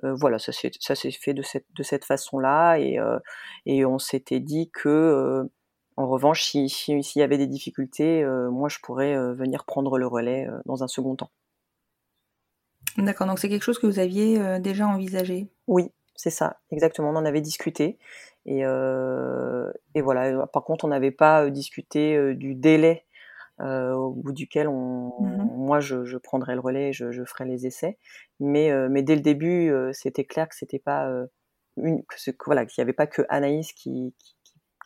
Voilà, 0.03 0.39
ça 0.39 0.53
s'est 0.53 0.71
ça 0.81 0.95
s'est 0.95 1.11
fait 1.11 1.35
de 1.35 1.43
cette 1.43 1.67
de 1.75 1.83
cette 1.83 2.05
façon-là 2.05 2.77
et 2.79 2.99
et 3.67 3.85
on 3.85 3.99
s'était 3.99 4.41
dit 4.41 4.71
que 4.73 5.49
en 5.97 6.09
revanche, 6.09 6.43
s'il 6.43 6.71
si, 6.71 7.19
y 7.19 7.23
avait 7.23 7.39
des 7.39 7.47
difficultés, 7.47 8.25
moi 8.51 8.69
je 8.69 8.79
pourrais 8.83 9.15
venir 9.35 9.65
prendre 9.65 9.99
le 9.99 10.07
relais 10.07 10.49
dans 10.65 10.83
un 10.83 10.89
second 10.89 11.17
temps. 11.17 11.31
D'accord, 12.97 13.27
donc 13.27 13.39
c'est 13.39 13.49
quelque 13.49 13.63
chose 13.63 13.79
que 13.79 13.87
vous 13.87 13.99
aviez 13.99 14.59
déjà 14.61 14.87
envisagé? 14.87 15.49
Oui, 15.67 15.91
c'est 16.17 16.31
ça, 16.31 16.59
exactement. 16.71 17.11
On 17.11 17.17
en 17.17 17.25
avait 17.25 17.41
discuté. 17.41 17.99
Et, 18.47 18.61
et 18.63 20.01
voilà, 20.01 20.47
par 20.47 20.65
contre, 20.65 20.85
on 20.85 20.89
n'avait 20.89 21.11
pas 21.11 21.51
discuté 21.51 22.35
du 22.35 22.55
délai 22.55 23.05
au 23.61 24.11
bout 24.11 24.33
duquel 24.33 24.69
on, 24.69 25.13
mmh 25.21 25.51
moi 25.57 25.81
je, 25.81 26.05
je, 26.05 26.17
prendrais 26.17 26.55
le 26.55 26.61
relais, 26.61 26.93
je, 26.93 27.13
je 27.13 27.25
ferais 27.25 27.45
les 27.45 27.67
essais. 27.67 27.99
Mais, 28.41 28.73
mais 28.89 29.03
dès 29.03 29.15
le 29.15 29.21
début, 29.21 29.73
c'était 29.93 30.25
clair 30.25 30.49
que 30.49 30.55
c'était 30.55 30.79
pas 30.79 31.09
une, 31.77 32.03
que, 32.05 32.17
voilà, 32.47 32.67
qu'il 32.67 32.81
n'y 32.81 32.83
avait 32.83 32.95
pas 32.95 33.07
que 33.07 33.23
Anaïs 33.29 33.73
qui, 33.73 34.15
qui, 34.19 34.35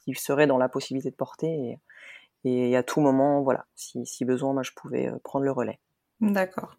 qui, 0.05 0.15
serait 0.15 0.47
dans 0.47 0.59
la 0.59 0.69
possibilité 0.69 1.11
de 1.11 1.17
porter. 1.17 1.79
Et, 2.45 2.69
et 2.71 2.77
à 2.77 2.83
tout 2.83 3.01
moment, 3.01 3.43
voilà, 3.43 3.67
si, 3.75 4.05
si, 4.05 4.25
besoin, 4.25 4.53
moi 4.53 4.63
je 4.63 4.73
pouvais 4.77 5.11
prendre 5.23 5.45
le 5.45 5.53
relais. 5.53 5.79
D'accord. 6.21 6.77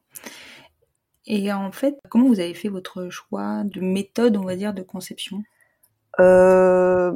Et 1.25 1.51
en 1.51 1.71
fait, 1.71 1.97
comment 2.09 2.27
vous 2.27 2.39
avez 2.39 2.53
fait 2.53 2.69
votre 2.69 3.09
choix 3.09 3.63
de 3.63 3.81
méthode, 3.81 4.37
on 4.37 4.43
va 4.43 4.55
dire, 4.55 4.73
de 4.73 4.83
conception? 4.83 5.41
Euh, 6.19 7.11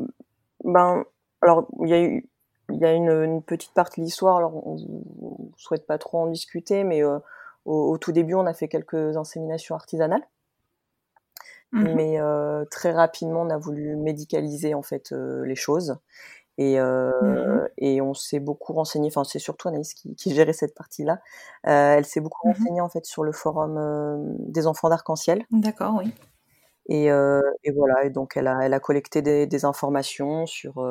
Ben, 0.63 1.05
alors 1.41 1.67
il 1.83 1.89
y 1.89 1.93
a 1.93 2.03
eu, 2.03 2.29
il 2.71 2.79
y 2.79 2.85
a 2.85 2.93
une, 2.93 3.09
une 3.09 3.41
petite 3.41 3.73
partie 3.73 4.01
de 4.01 4.05
l'histoire. 4.05 4.37
Alors, 4.37 4.67
on, 4.67 4.75
ne 4.75 5.51
souhaite 5.57 5.85
pas 5.85 5.97
trop 5.97 6.19
en 6.19 6.27
discuter, 6.27 6.83
mais 6.83 7.03
euh, 7.03 7.19
au, 7.65 7.91
au, 7.91 7.97
tout 7.97 8.11
début, 8.11 8.33
on 8.35 8.45
a 8.45 8.53
fait 8.53 8.67
quelques 8.67 9.17
inséminations 9.17 9.75
artisanales. 9.75 10.23
Mmh. 11.71 11.93
Mais 11.95 12.19
euh, 12.19 12.65
très 12.71 12.91
rapidement, 12.91 13.41
on 13.41 13.49
a 13.49 13.57
voulu 13.57 13.95
médicaliser 13.95 14.73
en 14.73 14.81
fait 14.81 15.11
euh, 15.11 15.45
les 15.45 15.55
choses. 15.55 15.97
Et, 16.57 16.79
euh, 16.79 17.11
mmh 17.21 17.69
et 17.81 18.01
on 18.01 18.13
s'est 18.13 18.39
beaucoup 18.39 18.73
renseigné, 18.73 19.07
enfin 19.07 19.23
c'est 19.23 19.39
surtout 19.39 19.69
Anaïs 19.69 19.93
qui, 19.93 20.13
qui 20.15 20.35
gérait 20.35 20.51
cette 20.51 20.75
partie-là. 20.75 21.21
Elle 21.63 22.05
s'est 22.05 22.19
beaucoup 22.19 22.49
mmh 22.49 22.51
renseignée 22.51 22.81
en 22.81 22.89
fait 22.89 23.05
sur 23.05 23.23
le 23.23 23.31
forum 23.31 24.35
des 24.39 24.67
enfants 24.67 24.89
d'arc-en-ciel. 24.89 25.45
D'accord, 25.51 25.95
oui. 25.97 26.13
Et, 26.89 27.05
et, 27.05 27.71
voilà, 27.71 28.03
et 28.03 28.09
donc 28.09 28.35
elle 28.35 28.47
a, 28.47 28.59
elle 28.61 28.73
a 28.73 28.79
collecté 28.81 29.21
des, 29.21 29.47
des 29.47 29.63
informations 29.63 30.45
sur, 30.45 30.83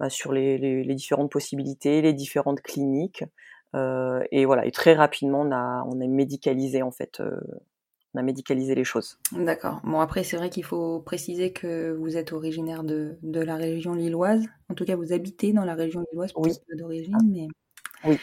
bah, 0.00 0.10
sur 0.10 0.32
les, 0.32 0.58
les, 0.58 0.84
les, 0.84 0.94
différentes 0.94 1.30
possibilités, 1.30 2.02
les 2.02 2.12
différentes 2.12 2.60
cliniques. 2.62 3.24
et 3.74 4.44
voilà, 4.44 4.66
et 4.66 4.70
très 4.70 4.94
rapidement 4.94 5.42
on 5.42 5.52
a, 5.52 5.84
on 5.86 6.00
a 6.00 6.06
médicalisé 6.06 6.82
en 6.82 6.90
fait 6.90 7.20
on 8.14 8.18
a 8.18 8.22
médicalisé 8.22 8.74
les 8.74 8.84
choses. 8.84 9.18
D'accord. 9.32 9.80
Bon, 9.84 10.00
après, 10.00 10.24
c'est 10.24 10.36
vrai 10.36 10.50
qu'il 10.50 10.64
faut 10.64 11.00
préciser 11.00 11.52
que 11.52 11.92
vous 11.92 12.16
êtes 12.16 12.32
originaire 12.32 12.84
de, 12.84 13.18
de, 13.22 13.40
la 13.40 13.56
région 13.56 13.94
lilloise. 13.94 14.44
En 14.70 14.74
tout 14.74 14.84
cas, 14.84 14.96
vous 14.96 15.12
habitez 15.12 15.52
dans 15.52 15.64
la 15.64 15.74
région 15.74 16.04
lilloise, 16.10 16.32
oui. 16.36 16.52
d'origine, 16.76 17.18
mais. 17.30 17.48
Oui. 18.04 18.18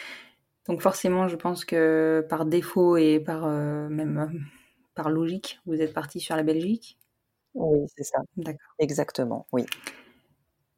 Donc, 0.67 0.82
forcément, 0.82 1.27
je 1.27 1.36
pense 1.36 1.65
que 1.65 2.25
par 2.29 2.46
défaut 2.46 2.98
et 2.98 3.20
par 3.20 3.46
euh, 3.46 3.88
même 3.89 4.17
euh, 4.17 4.39
par 4.96 5.10
logique, 5.10 5.60
vous 5.67 5.79
êtes 5.79 5.94
parti 5.94 6.20
sur 6.20 6.36
la 6.36 6.44
Belgique? 6.44 6.98
Oui, 7.53 7.86
c'est 7.96 8.03
ça. 8.03 8.20
D'accord. 8.38 8.74
Exactement, 8.79 9.46
oui. 9.51 9.65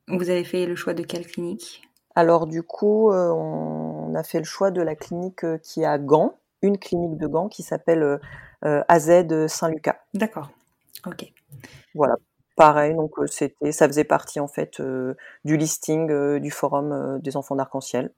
Vous 0.07 0.29
avez 0.29 0.43
fait 0.43 0.65
le 0.65 0.75
choix 0.75 0.93
de 0.93 1.03
quelle 1.03 1.27
clinique? 1.27 1.81
Alors, 2.15 2.47
du 2.47 2.63
coup, 2.63 3.11
euh, 3.11 3.29
on 3.29 4.15
a 4.15 4.23
fait 4.23 4.39
le 4.39 4.45
choix 4.45 4.71
de 4.71 4.81
la 4.81 4.95
clinique 4.95 5.45
qui 5.61 5.81
est 5.81 5.85
à 5.85 5.97
Gand, 5.97 6.37
une 6.61 6.77
clinique 6.77 7.17
de 7.17 7.27
Gand 7.27 7.47
qui 7.49 7.63
s'appelle 7.63 8.19
euh, 8.65 8.83
AZ 8.87 9.47
Saint-Lucas. 9.47 9.99
D'accord. 10.13 10.49
Ok. 11.05 11.31
Voilà. 11.93 12.15
Pareil, 12.55 12.95
donc 12.95 13.11
euh, 13.19 13.27
c'était, 13.27 13.71
ça 13.71 13.87
faisait 13.87 14.03
partie 14.03 14.39
en 14.39 14.47
fait 14.47 14.79
euh, 14.79 15.13
du 15.45 15.57
listing 15.57 16.39
du 16.39 16.49
forum 16.49 17.19
des 17.21 17.37
enfants 17.37 17.55
d'arc-en-ciel. 17.55 18.11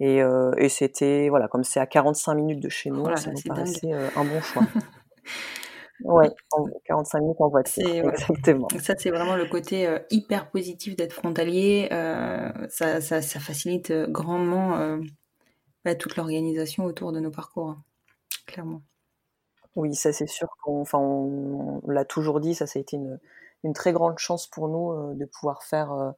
Et, 0.00 0.20
et 0.56 0.68
c'était, 0.68 1.28
voilà, 1.28 1.46
comme 1.46 1.62
c'est 1.62 1.78
à 1.78 1.86
45 1.86 2.34
minutes 2.34 2.58
de 2.58 2.68
chez 2.68 2.90
nous, 2.90 3.02
voilà, 3.02 3.16
ça 3.16 3.30
nous 3.30 3.40
paraissait 3.46 3.92
un 3.92 4.24
bon 4.24 4.40
choix. 4.40 4.64
Ouais, 6.04 6.30
45 6.86 7.20
minutes 7.20 7.40
en 7.40 7.48
voiture. 7.48 7.84
Exactement. 8.10 8.68
Ça, 8.80 8.94
c'est 8.98 9.10
vraiment 9.10 9.36
le 9.36 9.46
côté 9.46 9.86
euh, 9.86 9.98
hyper 10.10 10.50
positif 10.50 10.96
d'être 10.96 11.12
frontalier. 11.12 11.88
Euh, 11.92 12.50
ça, 12.68 13.00
ça, 13.00 13.22
ça, 13.22 13.40
facilite 13.40 13.92
grandement 14.08 14.76
euh, 14.76 14.98
bah, 15.84 15.94
toute 15.94 16.16
l'organisation 16.16 16.84
autour 16.84 17.12
de 17.12 17.20
nos 17.20 17.30
parcours, 17.30 17.70
hein, 17.70 17.82
clairement. 18.46 18.82
Oui, 19.74 19.94
ça 19.94 20.12
c'est 20.12 20.26
sûr 20.26 20.48
qu'on 20.62 20.82
enfin, 20.82 20.98
on, 20.98 21.80
on 21.82 21.90
l'a 21.90 22.04
toujours 22.04 22.40
dit, 22.40 22.54
ça, 22.54 22.66
ça 22.66 22.78
a 22.78 22.82
été 22.82 22.96
une, 22.96 23.18
une 23.64 23.72
très 23.72 23.92
grande 23.92 24.18
chance 24.18 24.46
pour 24.46 24.68
nous 24.68 25.14
de 25.14 25.24
pouvoir 25.24 25.62
faire 25.62 26.14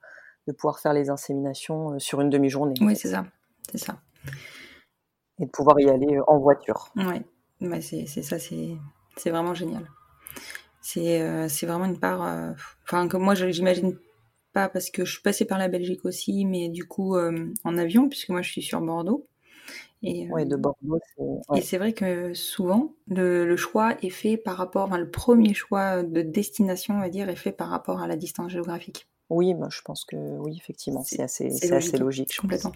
de 0.49 0.53
pouvoir 0.53 0.81
faire 0.81 0.93
les 0.93 1.09
inséminations 1.09 1.97
sur 2.01 2.21
une 2.21 2.31
demi-journée. 2.31 2.75
Oui, 2.81 2.97
c'est 2.97 3.11
ça, 3.11 3.25
c'est 3.71 3.79
ça. 3.79 3.99
Et 5.39 5.47
de 5.47 5.51
pouvoir 5.51 5.79
y 5.79 5.89
aller 5.89 6.19
en 6.27 6.39
voiture. 6.39 6.91
Oui, 6.97 7.23
ouais, 7.61 7.81
c'est 7.81 8.07
ça, 8.07 8.41
c'est 8.41 8.77
c'est 9.17 9.31
vraiment 9.31 9.55
génial. 9.55 9.91
C'est 10.81 11.23
euh, 11.23 11.49
vraiment 11.63 11.87
une 11.87 11.99
part, 11.99 12.55
enfin 12.85 13.09
que 13.09 13.17
moi 13.17 13.35
j'imagine 13.35 13.97
pas 14.53 14.69
parce 14.69 14.91
que 14.91 15.05
je 15.05 15.13
suis 15.13 15.23
passée 15.23 15.45
par 15.45 15.59
la 15.59 15.69
Belgique 15.69 16.05
aussi, 16.05 16.45
mais 16.45 16.69
du 16.69 16.85
coup 16.85 17.17
en 17.17 17.79
avion 17.79 18.09
puisque 18.09 18.29
moi 18.29 18.43
je 18.43 18.51
suis 18.51 18.63
sur 18.63 18.81
Bordeaux. 18.81 19.27
Et, 20.07 20.31
ouais, 20.31 20.45
de 20.45 20.57
Bordeaux. 20.57 21.01
Ouais. 21.49 21.59
Et 21.59 21.63
c'est 21.63 21.79
vrai 21.79 21.95
que 21.95 22.35
souvent, 22.35 22.93
le, 23.09 23.47
le, 23.47 23.57
choix 23.57 23.97
est 24.03 24.11
fait 24.11 24.37
par 24.37 24.59
rapport, 24.59 24.85
enfin, 24.85 24.99
le 24.99 25.11
premier 25.11 25.55
choix 25.55 26.03
de 26.03 26.21
destination, 26.21 26.97
on 26.97 27.01
va 27.01 27.09
dire, 27.09 27.31
est 27.31 27.37
fait 27.37 27.53
par 27.53 27.71
rapport 27.71 28.03
à 28.03 28.07
la 28.07 28.17
distance 28.17 28.53
géographique. 28.53 29.09
Oui, 29.31 29.55
moi, 29.55 29.69
je 29.71 29.81
pense 29.83 30.05
que 30.05 30.17
oui, 30.17 30.59
effectivement, 30.61 31.03
c'est 31.03 31.23
assez, 31.23 31.49
logique, 31.49 31.73
assez 31.73 31.97
logique. 31.97 32.37
Complètement. 32.39 32.73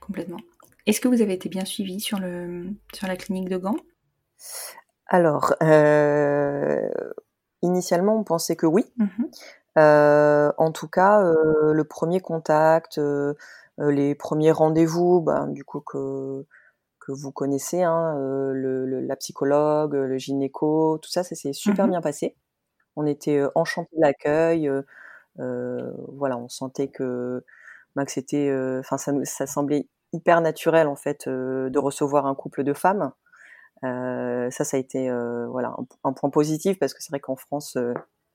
Complètement. 0.00 0.40
Est-ce 0.86 1.00
que 1.00 1.08
vous 1.08 1.20
avez 1.20 1.34
été 1.34 1.48
bien 1.48 1.64
suivi 1.64 2.00
sur, 2.00 2.20
le, 2.20 2.68
sur 2.94 3.08
la 3.08 3.16
clinique 3.16 3.48
de 3.48 3.56
Gand? 3.56 3.76
Alors, 5.12 5.54
euh, 5.62 6.88
initialement, 7.62 8.16
on 8.16 8.24
pensait 8.24 8.56
que 8.56 8.66
oui. 8.66 8.84
Mm 8.98 9.06
-hmm. 9.06 9.30
euh, 9.78 10.52
en 10.58 10.72
tout 10.72 10.88
cas, 10.88 11.22
euh, 11.24 11.72
le 11.74 11.84
premier 11.84 12.20
contact, 12.20 12.98
euh, 12.98 13.34
les 13.78 14.14
premiers 14.14 14.52
rendez-vous, 14.52 15.20
ben, 15.22 15.48
du 15.48 15.64
coup, 15.64 15.80
que 15.80 16.46
que 17.00 17.12
vous 17.12 17.32
connaissez, 17.32 17.82
hein, 17.84 18.16
euh, 18.18 18.52
le, 18.54 18.86
le, 18.86 19.00
la 19.02 19.16
psychologue, 19.16 19.94
le 19.94 20.18
gynéco, 20.18 20.98
tout 21.02 21.10
ça, 21.10 21.24
ça 21.24 21.34
s'est 21.36 21.52
super 21.54 21.86
mmh 21.86 21.90
bien 21.92 22.02
passé. 22.02 22.36
On 22.96 23.06
était 23.06 23.42
enchantés 23.56 23.96
de 23.96 24.02
l'accueil. 24.02 24.70
Voilà, 25.38 26.36
on 26.38 26.48
sentait 26.48 26.88
que, 26.88 27.44
ben, 27.96 28.04
que 28.04 28.12
c'était, 28.12 28.50
enfin, 28.80 28.98
ça, 28.98 29.12
ça 29.24 29.46
semblait 29.46 29.88
hyper 30.12 30.40
naturel 30.40 30.86
en 30.88 30.96
fait 30.96 31.28
de 31.28 31.78
recevoir 31.78 32.26
un 32.26 32.34
couple 32.34 32.64
de 32.64 32.74
femmes. 32.74 33.12
Ça, 33.82 34.64
ça 34.64 34.76
a 34.76 34.80
été 34.80 35.10
voilà 35.48 35.74
un, 35.78 35.86
un, 36.04 36.12
point 36.12 36.30
positif 36.30 36.78
parce 36.78 36.94
que 36.94 37.02
c'est 37.02 37.10
vrai 37.10 37.20
qu'en 37.20 37.36
France, 37.36 37.76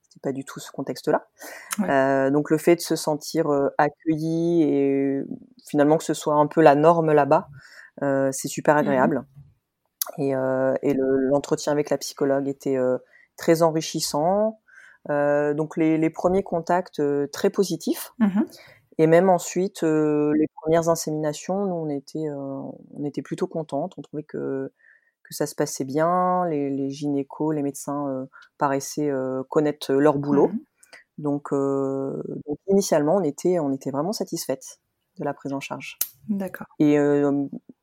c'était 0.02 0.20
pas 0.22 0.32
du 0.32 0.44
tout 0.44 0.60
ce 0.60 0.70
contexte-là. 0.72 1.26
Ouais. 1.78 2.30
donc 2.30 2.50
le 2.50 2.58
fait 2.58 2.76
de 2.76 2.80
se 2.80 2.96
sentir 2.96 3.46
accueilli 3.78 4.62
et 4.62 5.22
finalement 5.68 5.98
que 5.98 6.04
ce 6.04 6.14
soit 6.14 6.34
un 6.34 6.46
peu 6.46 6.62
la 6.62 6.74
norme 6.74 7.12
là-bas. 7.12 7.48
Euh, 8.02 8.30
c'est 8.32 8.48
super 8.48 8.76
agréable. 8.76 9.24
Mmh. 10.18 10.22
Et, 10.22 10.36
euh, 10.36 10.74
et 10.82 10.94
l'entretien 10.94 11.72
le, 11.72 11.76
avec 11.76 11.90
la 11.90 11.98
psychologue 11.98 12.48
était 12.48 12.76
euh, 12.76 12.98
très 13.36 13.62
enrichissant. 13.62 14.60
donc 15.08 15.76
les, 15.76 15.98
les, 15.98 16.10
premiers 16.10 16.42
contacts 16.42 17.02
très 17.30 17.50
positifs. 17.50 18.12
Mmh. 18.18 18.42
Et 18.98 19.06
même 19.06 19.28
ensuite, 19.28 19.82
les 19.82 20.48
premières 20.54 20.88
inséminations, 20.88 21.66
nous 21.66 21.74
on 21.74 21.88
était, 21.90 22.30
on 22.30 23.04
était 23.04 23.22
plutôt 23.22 23.46
contentes. 23.46 23.94
On 23.98 24.02
trouvait 24.02 24.22
que 24.22 24.72
que 25.26 25.34
ça 25.34 25.46
se 25.46 25.54
passait 25.54 25.84
bien, 25.84 26.46
les, 26.48 26.70
les 26.70 26.90
gynécos, 26.90 27.54
les 27.54 27.62
médecins 27.62 28.08
euh, 28.08 28.26
paraissaient 28.58 29.10
euh, 29.10 29.42
connaître 29.48 29.92
leur 29.92 30.18
boulot. 30.18 30.48
Mmh. 30.48 30.58
Donc, 31.18 31.52
euh, 31.52 32.22
donc, 32.46 32.58
initialement, 32.68 33.16
on 33.16 33.22
était, 33.22 33.58
on 33.58 33.72
était 33.72 33.90
vraiment 33.90 34.12
satisfaite 34.12 34.78
de 35.18 35.24
la 35.24 35.34
prise 35.34 35.52
en 35.52 35.60
charge. 35.60 35.98
D'accord. 36.28 36.66
Et 36.78 36.98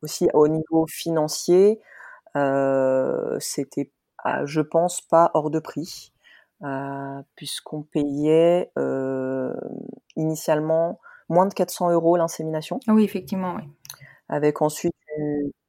aussi 0.04 0.30
au 0.34 0.48
niveau 0.48 0.86
financier, 0.88 1.80
c'était, 2.36 3.92
je 4.44 4.62
pense, 4.62 5.02
pas 5.02 5.32
hors 5.34 5.50
de 5.50 5.58
prix, 5.58 6.14
puisqu'on 7.36 7.82
payait 7.82 8.72
initialement 10.16 11.00
moins 11.28 11.48
de 11.48 11.54
400 11.56 11.90
euros 11.90 12.18
l'insémination. 12.18 12.80
Ah 12.86 12.94
oui, 12.94 13.04
effectivement, 13.04 13.56
oui. 13.56 13.64
Avec 14.30 14.62
ensuite 14.62 14.94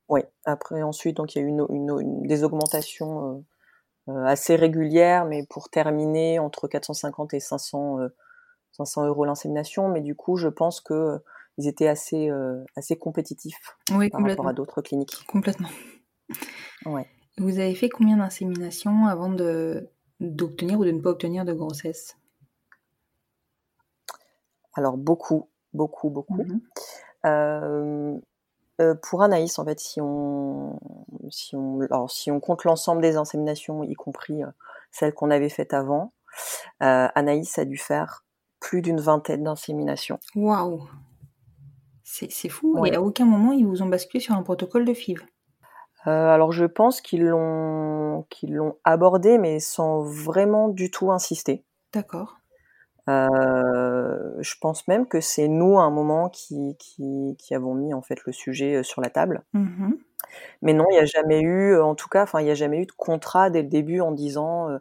oui, 0.09 0.21
après 0.45 0.83
ensuite, 0.83 1.17
donc 1.17 1.35
il 1.35 1.39
y 1.39 1.43
a 1.43 1.45
eu 1.45 1.49
une, 1.49 1.67
une, 1.71 2.01
une, 2.01 2.23
des 2.23 2.45
augmentations 2.45 3.45
euh, 4.09 4.13
euh, 4.13 4.25
assez 4.25 4.57
régulières, 4.57 5.25
mais 5.25 5.47
pour 5.49 5.71
terminer 5.71 6.39
entre 6.39 6.69
450 6.69 7.35
et 7.35 7.41
500, 7.41 8.01
euh, 8.01 8.09
500 8.73 9.07
euros 9.07 9.25
l'insémination. 9.25 9.89
Mais 9.89 10.03
du 10.03 10.15
coup, 10.15 10.37
je 10.37 10.49
pense 10.49 10.81
que 10.81 11.19
ils 11.57 11.69
étaient 11.69 11.87
assez, 11.87 12.31
assez 12.75 12.99
compétitifs 12.99 13.77
Oui, 13.93 14.11
par 14.11 14.23
rapport 14.23 14.49
à 14.49 14.53
d'autres 14.53 14.83
cliniques. 14.83 15.25
Complètement. 15.29 15.69
Ouais. 16.85 17.07
Vous 17.39 17.61
avez 17.61 17.77
fait 17.77 17.89
combien 17.89 18.17
d'inséminations 18.17 19.07
avant 19.07 19.29
de 19.29 19.89
d'obtenir 20.19 20.81
ou 20.81 20.85
de 20.85 20.91
ne 20.91 21.01
pas 21.01 21.11
obtenir 21.11 21.45
de 21.45 21.53
grossesse? 21.53 22.17
Alors 24.75 24.97
beaucoup, 24.97 25.49
beaucoup, 25.73 26.11
beaucoup. 26.11 26.43
Mhm. 26.43 26.61
Euh, 27.27 28.19
euh, 28.81 28.95
pour 28.95 29.23
Anaïs, 29.23 29.59
en 29.59 29.64
fait, 29.64 29.78
si 29.78 30.00
on, 30.00 30.78
si 31.31 31.54
on, 31.54 31.81
alors, 31.83 32.11
si 32.11 32.31
on 32.31 32.40
compte 32.40 32.64
l'ensemble 32.64 33.02
des 33.02 33.16
inséminations, 33.16 33.85
y 33.85 33.95
compris 33.95 34.43
euh, 34.43 34.49
celles 34.90 35.14
qu'on 35.14 35.31
avait 35.31 35.49
faites 35.49 35.75
avant, 35.75 36.12
euh, 36.83 37.09
Anaïs 37.14 37.59
a 37.59 37.64
dû 37.64 37.76
faire 37.76 38.25
plus 38.59 38.83
d'une 38.83 39.00
vingtaine 39.00 39.45
d'inséminations. 39.45 40.19
Waouh 40.35 40.88
C'est 42.02 42.49
fou. 42.49 42.78
Ouais. 42.78 42.90
Et 42.90 42.95
à 42.97 43.02
aucun 43.02 43.26
moment, 43.26 43.52
ils 43.52 43.66
vous 43.66 43.83
ont 43.83 43.88
basculé 43.88 44.21
sur 44.21 44.35
un 44.35 44.43
protocole 44.43 44.85
de 44.85 44.95
FIV. 44.95 45.25
Alors 46.07 46.52
je 46.52 46.66
pense 46.66 47.00
qu'ils 47.00 47.25
l'ont 47.25 48.26
qu'ils 48.28 48.54
l'ont 48.54 48.76
abordé, 48.85 49.38
mais 49.38 49.59
sans 49.59 50.02
vraiment 50.02 50.69
du 50.69 50.90
tout 50.90 51.11
insister. 51.11 51.64
D'accord. 51.95 52.37
Euh, 53.09 54.33
je 54.41 54.55
pense 54.61 54.89
même 54.89 55.07
que 55.07 55.21
c'est 55.21 55.49
nous 55.49 55.79
à 55.79 55.83
un 55.83 55.91
moment 55.91 56.31
qui, 56.31 56.77
qui, 56.79 57.37
qui 57.39 57.55
avons 57.55 57.75
mis 57.75 57.93
en 57.95 58.01
fait 58.03 58.19
le 58.27 58.33
sujet 58.33 58.77
euh, 58.77 58.83
sur 58.83 59.03
la 59.03 59.11
table. 59.11 59.43
Mhm. 59.53 59.99
Mais 60.63 60.73
non, 60.75 60.85
il 60.91 60.95
n'y 60.95 61.01
a 61.01 61.05
jamais 61.07 61.41
eu, 61.41 61.73
euh, 61.75 61.85
en 61.85 61.95
tout 61.95 62.09
cas, 62.09 62.23
enfin, 62.25 62.41
il 62.41 62.45
n'y 62.45 62.51
a 62.51 62.55
jamais 62.55 62.79
eu 62.83 62.87
de 62.87 62.93
contrat 62.93 63.51
dès 63.51 63.63
le 63.63 63.69
début 63.69 64.01
en 64.01 64.13
disant, 64.13 64.71
euh, 64.71 64.79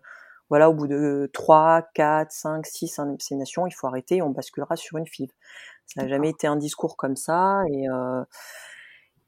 voilà, 0.49 0.69
au 0.69 0.73
bout 0.73 0.87
de 0.87 1.29
3, 1.33 1.83
4, 1.93 2.31
5, 2.31 2.65
6 2.67 2.99
inséminations, 2.99 3.67
il 3.67 3.71
faut 3.73 3.87
arrêter 3.87 4.17
et 4.17 4.21
on 4.21 4.29
basculera 4.31 4.75
sur 4.75 4.97
une 4.97 5.07
FIV. 5.07 5.29
Ça 5.87 6.03
n'a 6.03 6.07
jamais 6.09 6.29
été 6.29 6.47
un 6.47 6.55
discours 6.57 6.97
comme 6.97 7.15
ça 7.17 7.61
et, 7.71 7.89
euh, 7.89 8.23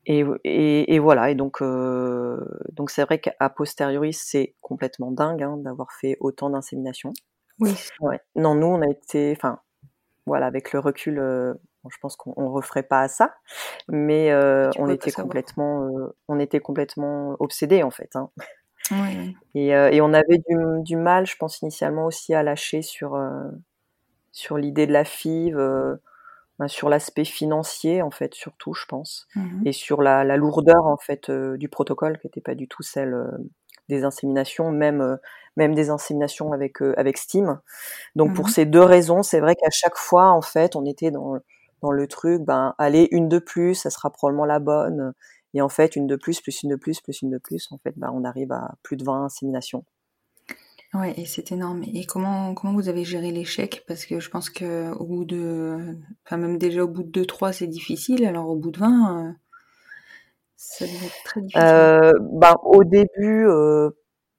et, 0.05 0.23
et, 0.43 0.93
et 0.95 0.99
voilà. 0.99 1.29
Et 1.31 1.35
donc, 1.35 1.61
donc 1.61 2.91
c'est 2.91 3.03
vrai 3.03 3.19
qu'à 3.19 3.49
posteriori, 3.49 4.13
c'est 4.13 4.55
complètement 4.61 5.11
dingue 5.11 5.43
hein, 5.43 5.57
d'avoir 5.57 5.91
fait 5.93 6.17
autant 6.19 6.49
d'inséminations. 6.49 7.13
Oui. 7.59 7.73
Ouais. 8.01 8.19
Non, 8.35 8.55
nous, 8.55 8.67
on 8.67 8.81
a 8.81 8.89
été, 8.89 9.33
enfin, 9.35 9.59
voilà, 10.25 10.47
avec 10.47 10.73
le 10.73 10.79
recul, 10.79 11.19
euh, 11.19 11.53
bon, 11.83 11.89
je 11.91 11.97
pense 12.01 12.15
qu'on 12.17 12.33
on 12.37 12.51
referait 12.51 12.83
pas 12.83 13.01
à 13.01 13.07
ça, 13.09 13.35
mais 13.89 14.31
euh, 14.31 14.69
on 14.77 14.89
était 14.89 15.11
complètement, 15.11 15.83
euh, 15.87 16.15
on 16.27 16.39
était 16.39 16.59
complètement 16.61 17.35
obsédés 17.39 17.83
en 17.83 17.91
fait. 17.91 18.15
Hein. 18.15 18.29
Oui. 18.91 19.35
Et, 19.55 19.69
et 19.69 20.01
on 20.01 20.13
avait 20.13 20.39
du, 20.49 20.57
du 20.83 20.97
mal, 20.97 21.25
je 21.27 21.35
pense 21.37 21.61
initialement 21.61 22.05
aussi 22.05 22.33
à 22.35 22.43
lâcher 22.43 22.81
sur 22.83 23.17
sur 24.31 24.57
l'idée 24.57 24.87
de 24.87 24.93
la 24.93 25.03
FIV, 25.05 25.55
ben, 26.59 26.67
sur 26.67 26.89
l'aspect 26.89 27.25
financier 27.25 28.01
en 28.01 28.11
fait 28.11 28.33
surtout, 28.35 28.73
je 28.73 28.85
pense, 28.87 29.27
Mhm. 29.35 29.63
et 29.65 29.73
sur 29.73 30.01
la, 30.01 30.23
la 30.23 30.37
lourdeur 30.37 30.85
en 30.87 30.97
fait 30.97 31.31
du 31.31 31.69
protocole 31.69 32.19
qui 32.19 32.27
n'était 32.27 32.41
pas 32.41 32.55
du 32.55 32.67
tout 32.67 32.83
celle 32.83 33.15
des 33.89 34.03
inséminations, 34.03 34.71
même 34.71 35.01
euh, 35.01 35.17
même 35.57 35.75
des 35.75 35.89
inséminations 35.89 36.53
avec 36.53 36.81
euh, 36.81 36.93
avec 36.97 37.17
Steam. 37.17 37.59
Donc 38.15 38.33
pour 38.33 38.45
Mhm. 38.45 38.49
ces 38.49 38.65
deux 38.65 38.81
raisons, 38.83 39.23
c'est 39.23 39.39
vrai 39.39 39.55
qu'à 39.55 39.69
chaque 39.71 39.97
fois 39.97 40.29
en 40.31 40.41
fait, 40.41 40.75
on 40.75 40.85
était 40.85 41.11
dans 41.11 41.37
dans 41.81 41.91
le 41.91 42.07
truc, 42.07 42.41
ben 42.43 42.73
allez 42.77 43.07
une 43.11 43.29
de 43.29 43.39
plus, 43.39 43.75
ça 43.75 43.89
sera 43.89 44.09
probablement 44.11 44.45
la 44.45 44.59
bonne. 44.59 45.13
Et 45.53 45.61
en 45.61 45.69
fait, 45.69 45.95
une 45.95 46.07
de 46.07 46.15
plus, 46.17 46.41
plus 46.41 46.63
une 46.63 46.71
de 46.71 46.75
plus, 46.75 47.01
plus 47.01 47.21
une 47.21 47.29
de 47.31 47.37
plus, 47.37 47.69
en 47.71 47.77
fait, 47.77 47.93
ben, 47.97 48.11
on 48.13 48.25
arrive 48.25 48.51
à 48.51 48.75
plus 48.83 48.97
de 48.97 49.05
20 49.05 49.25
inséminations. 49.25 49.85
Ouais, 50.93 51.13
et 51.19 51.25
c'est 51.25 51.51
énorme. 51.51 51.83
Et 51.93 52.05
comment, 52.05 52.53
comment 52.53 52.73
vous 52.73 52.87
avez 52.87 53.03
géré 53.03 53.31
l'échec? 53.31 53.83
Parce 53.87 54.05
que 54.05 54.19
je 54.21 54.29
pense 54.29 54.49
que 54.49 54.91
au 54.93 55.05
bout 55.05 55.25
de, 55.25 55.97
enfin 56.25 56.37
même 56.37 56.57
déjà 56.57 56.83
au 56.83 56.87
bout 56.87 57.03
de 57.03 57.09
2-3 57.09 57.51
c'est 57.51 57.67
difficile, 57.67 58.25
alors 58.25 58.47
au 58.49 58.55
bout 58.55 58.71
de 58.71 58.79
20, 58.79 59.27
euh, 59.29 59.33
ça 60.77 60.85
devait 60.85 61.05
être 61.05 61.23
très 61.23 61.41
difficile. 61.41 61.63
Euh, 61.63 62.11
ben, 62.19 62.55
au 62.63 62.83
début, 62.83 63.47
euh, 63.47 63.91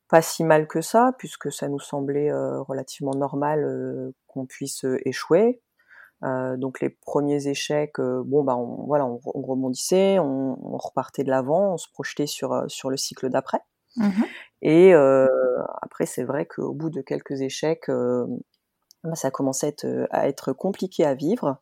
pas 0.08 0.22
si 0.22 0.44
mal 0.44 0.66
que 0.66 0.82
ça, 0.82 1.12
puisque 1.18 1.50
ça 1.50 1.68
nous 1.68 1.78
semblait 1.78 2.30
euh, 2.30 2.60
relativement 2.62 3.14
normal 3.14 4.12
qu'on 4.26 4.46
puisse 4.46 4.84
échouer. 5.04 5.60
Donc 6.22 6.80
les 6.80 6.90
premiers 6.90 7.46
échecs, 7.46 8.00
bon 8.00 8.42
ben 8.42 8.56
on, 8.56 8.84
voilà, 8.86 9.06
on, 9.06 9.20
on 9.34 9.42
rebondissait, 9.42 10.18
on, 10.18 10.58
on 10.60 10.76
repartait 10.76 11.22
de 11.22 11.30
l'avant, 11.30 11.74
on 11.74 11.76
se 11.76 11.88
projetait 11.92 12.26
sur 12.26 12.64
sur 12.68 12.90
le 12.90 12.96
cycle 12.96 13.28
d'après. 13.28 13.60
Mhm. 13.96 14.24
Et 14.62 14.92
après, 15.82 16.06
c'est 16.06 16.24
vrai 16.24 16.46
qu'au 16.46 16.72
bout 16.72 16.90
de 16.90 17.00
quelques 17.00 17.42
échecs, 17.42 17.88
ben, 17.88 19.14
ça 19.14 19.30
commençait 19.30 19.66
à 19.66 19.68
être, 19.68 20.06
à 20.10 20.28
être 20.28 20.52
compliqué 20.52 21.04
à 21.04 21.14
vivre. 21.14 21.58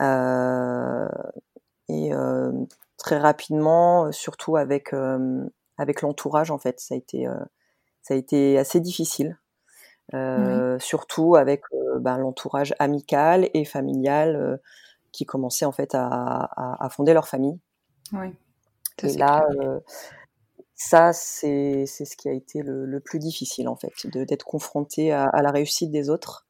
Et 0.00 2.10
très 3.02 3.18
rapidement, 3.18 4.10
surtout 4.12 4.56
avec 4.56 4.92
euh, 4.94 5.44
avec 5.76 6.00
l'entourage, 6.02 6.50
en 6.50 6.58
fait, 6.58 6.80
ça 6.80 6.94
a 6.94 6.98
été 6.98 7.26
euh, 7.26 7.44
ça 8.02 8.14
a 8.14 8.16
été 8.16 8.58
assez 8.58 8.80
difficile. 8.80 9.38
Euh, 10.14 10.78
Surtout 10.78 11.36
avec 11.36 11.62
euh, 11.72 11.98
ben, 11.98 12.18
l'entourage 12.18 12.74
amical 12.78 13.48
et 13.54 13.64
familial 13.64 14.36
euh, 14.36 14.56
qui 15.12 15.24
commençait 15.24 15.64
en 15.64 15.72
fait 15.72 15.94
à, 15.94 16.06
à, 16.06 16.84
à 16.84 16.88
fonder 16.90 17.14
leur 17.14 17.28
famille. 17.28 17.58
Ça, 19.00 19.06
Et 19.06 19.10
c'est 19.10 19.18
là, 19.18 19.46
euh, 19.60 19.80
ça, 20.74 21.12
c'est 21.12 21.86
c'est 21.86 22.04
ce 22.04 22.16
qui 22.16 22.28
a 22.28 22.32
été 22.32 22.62
le, 22.62 22.84
le 22.84 23.00
plus 23.00 23.20
difficile, 23.20 23.68
en 23.68 23.76
fait, 23.76 23.92
d'être 24.06 24.44
confronté 24.44 25.12
à, 25.12 25.24
à 25.28 25.40
la 25.40 25.50
réussite 25.50 25.90
des 25.90 26.10
autres. 26.10 26.46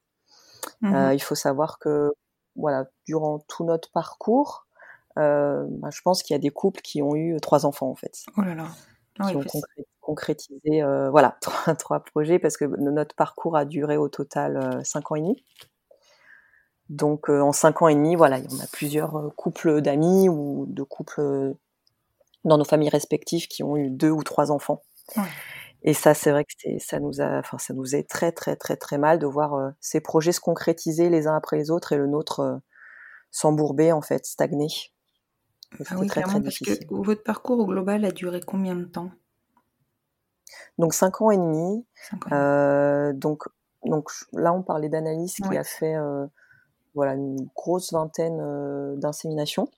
Euh, 0.84 1.12
il 1.14 1.20
faut 1.22 1.36
savoir 1.36 1.78
que, 1.78 2.10
voilà, 2.56 2.86
durant 3.06 3.40
tout 3.48 3.64
notre 3.64 3.90
parcours, 3.92 4.66
euh, 4.66 4.71
bah, 5.16 5.90
je 5.92 6.00
pense 6.02 6.22
qu'il 6.22 6.34
y 6.34 6.36
a 6.36 6.40
des 6.40 6.50
couples 6.50 6.80
qui 6.82 7.02
ont 7.02 7.14
eu 7.16 7.36
trois 7.40 7.66
enfants, 7.66 7.88
en 7.90 7.94
fait, 7.94 8.18
Oh 8.36 8.42
là 8.42 8.54
là. 8.54 8.68
qui 9.16 9.22
Ouais, 9.22 9.36
ont 9.36 9.40
concré- 9.42 9.84
concrétisé, 10.00 10.82
euh, 10.82 11.10
voilà, 11.10 11.36
trois, 11.40 11.74
trois 11.74 12.00
projets, 12.00 12.38
parce 12.38 12.56
que 12.56 12.64
notre 12.64 13.14
parcours 13.14 13.56
a 13.56 13.64
duré 13.64 13.96
au 13.96 14.08
total 14.08 14.56
euh, 14.56 14.84
cinq 14.84 15.10
ans 15.12 15.16
et 15.16 15.20
demi. 15.20 15.44
Donc, 16.88 17.30
euh, 17.30 17.40
en 17.40 17.52
cinq 17.52 17.80
ans 17.82 17.88
et 17.88 17.94
demi, 17.94 18.16
voilà, 18.16 18.38
on 18.50 18.60
a 18.60 18.66
plusieurs 18.72 19.16
euh, 19.16 19.30
couples 19.36 19.80
d'amis 19.80 20.28
ou 20.28 20.66
de 20.68 20.82
couples 20.82 21.20
euh, 21.20 21.54
dans 22.44 22.58
nos 22.58 22.64
familles 22.64 22.88
respectives 22.90 23.46
qui 23.48 23.62
ont 23.62 23.76
eu 23.76 23.88
deux 23.90 24.10
ou 24.10 24.22
trois 24.22 24.50
enfants. 24.50 24.82
Ouais. 25.16 25.22
Et 25.84 25.94
ça, 25.94 26.14
c'est 26.14 26.30
vrai 26.30 26.44
que 26.44 26.52
ça 26.78 27.00
nous 27.00 27.20
a, 27.20 27.38
enfin, 27.38 27.58
ça 27.58 27.72
nous 27.74 27.96
est 27.96 28.08
très, 28.08 28.30
très, 28.32 28.56
très, 28.56 28.76
très 28.76 28.98
mal 28.98 29.18
de 29.18 29.26
voir 29.26 29.54
euh, 29.54 29.70
ces 29.80 30.00
projets 30.00 30.32
se 30.32 30.40
concrétiser 30.40 31.08
les 31.08 31.26
uns 31.26 31.34
après 31.36 31.56
les 31.56 31.70
autres 31.70 31.92
et 31.92 31.96
le 31.96 32.06
nôtre 32.06 32.40
euh, 32.40 32.56
s'embourber, 33.30 33.92
en 33.92 34.02
fait, 34.02 34.26
stagner. 34.26 34.68
Ah 35.88 35.96
oui, 35.98 36.06
très, 36.06 36.22
que 36.22 36.38
difficile. 36.38 36.86
votre 36.90 37.22
parcours 37.22 37.58
au 37.58 37.66
global 37.66 38.04
a 38.04 38.10
duré 38.10 38.40
combien 38.40 38.74
de 38.74 38.84
temps? 38.84 39.10
Donc, 40.78 40.94
cinq 40.94 41.20
ans 41.20 41.30
et 41.30 41.36
demi. 41.36 41.84
Ans. 42.12 42.32
Euh, 42.32 43.12
donc, 43.12 43.44
donc 43.84 44.10
là, 44.32 44.52
on 44.52 44.62
parlait 44.62 44.88
d'Anaïs 44.88 45.34
qui 45.34 45.56
a 45.56 45.64
fait, 45.64 45.94
euh, 45.96 46.26
voilà, 46.94 47.14
une 47.14 47.48
grosse 47.54 47.92
vingtaine 47.92 48.40
euh, 48.40 48.96
d'inséminations. 48.96 49.68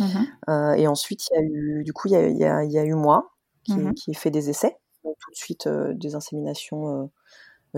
Mhm. 0.00 0.26
Euh, 0.48 0.72
et 0.72 0.86
ensuite, 0.88 1.28
il 1.30 1.34
y 1.34 1.38
a 1.38 1.42
eu, 1.42 1.84
du 1.84 1.92
coup, 1.92 2.08
il 2.08 2.12
y 2.12 2.16
a, 2.16 2.28
y 2.28 2.44
a, 2.44 2.64
il 2.64 2.72
y 2.72 2.78
a 2.78 2.84
eu 2.84 2.94
moi 2.94 3.30
qui, 3.64 3.74
Mhm. 3.74 3.94
qui 3.94 4.10
ai 4.10 4.14
fait 4.14 4.30
des 4.30 4.48
essais. 4.50 4.76
Donc, 5.04 5.16
tout 5.18 5.30
de 5.30 5.36
suite, 5.36 5.68
des 5.68 6.14
inséminations, 6.14 7.10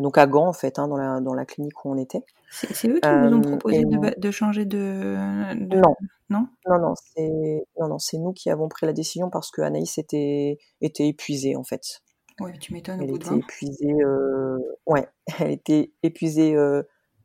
donc 0.02 0.18
à 0.18 0.26
Gand, 0.26 0.46
en 0.48 0.52
fait, 0.52 0.78
hein, 0.78 0.88
dans, 0.88 0.96
la, 0.96 1.20
dans 1.20 1.34
la 1.34 1.44
clinique 1.44 1.84
où 1.84 1.90
on 1.92 1.96
était. 1.96 2.24
C'est 2.50 2.88
eux 2.88 3.00
qui 3.00 3.08
vous 3.08 3.32
ont 3.34 3.38
Euh, 3.38 3.40
proposé 3.42 3.80
et 3.80 3.84
de, 4.16 4.30
changer 4.30 4.64
de, 4.64 5.16
de- 5.54 5.76
non, 5.76 5.94
Non? 6.30 6.48
Non, 6.68 6.78
non, 6.78 6.94
c'est 6.96 7.64
non, 7.78 7.88
non, 7.88 7.96
nous 8.14 8.32
qui 8.32 8.50
avons 8.50 8.68
pris 8.68 8.86
la 8.86 8.92
décision 8.92 9.28
parce 9.30 9.50
que 9.50 9.60
Anaïs 9.62 9.98
était, 9.98 10.58
était 10.80 11.08
épuisée, 11.08 11.56
en 11.56 11.64
fait. 11.64 12.02
Ouais, 12.40 12.52
tu 12.58 12.72
m'étonnes 12.72 13.00
au 13.02 13.06
bout 13.06 13.18
de 13.18 13.24
était 13.24 13.34
20. 13.34 13.38
épuisée, 13.38 13.94
euh, 14.04 14.58
ouais, 14.86 15.08
elle 15.40 15.50
était 15.52 15.92
épuisée, 16.02 16.56
euh, 16.56 16.82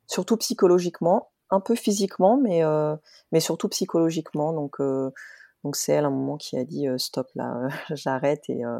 surtout 0.07 0.37
psychologiquement, 0.37 1.29
un 1.49 1.59
peu 1.59 1.75
physiquement, 1.75 2.37
mais, 2.37 2.63
euh, 2.63 2.95
mais 3.31 3.39
surtout 3.39 3.69
psychologiquement. 3.69 4.53
Donc, 4.53 4.79
euh, 4.79 5.11
donc 5.63 5.75
c'est 5.75 5.93
elle 5.93 6.05
à 6.05 6.07
un 6.07 6.11
moment 6.11 6.37
qui 6.37 6.57
a 6.57 6.63
dit 6.65 6.87
euh, 6.87 6.97
stop 6.97 7.27
là, 7.35 7.67
j'arrête 7.91 8.49
et, 8.49 8.63
euh, 8.65 8.79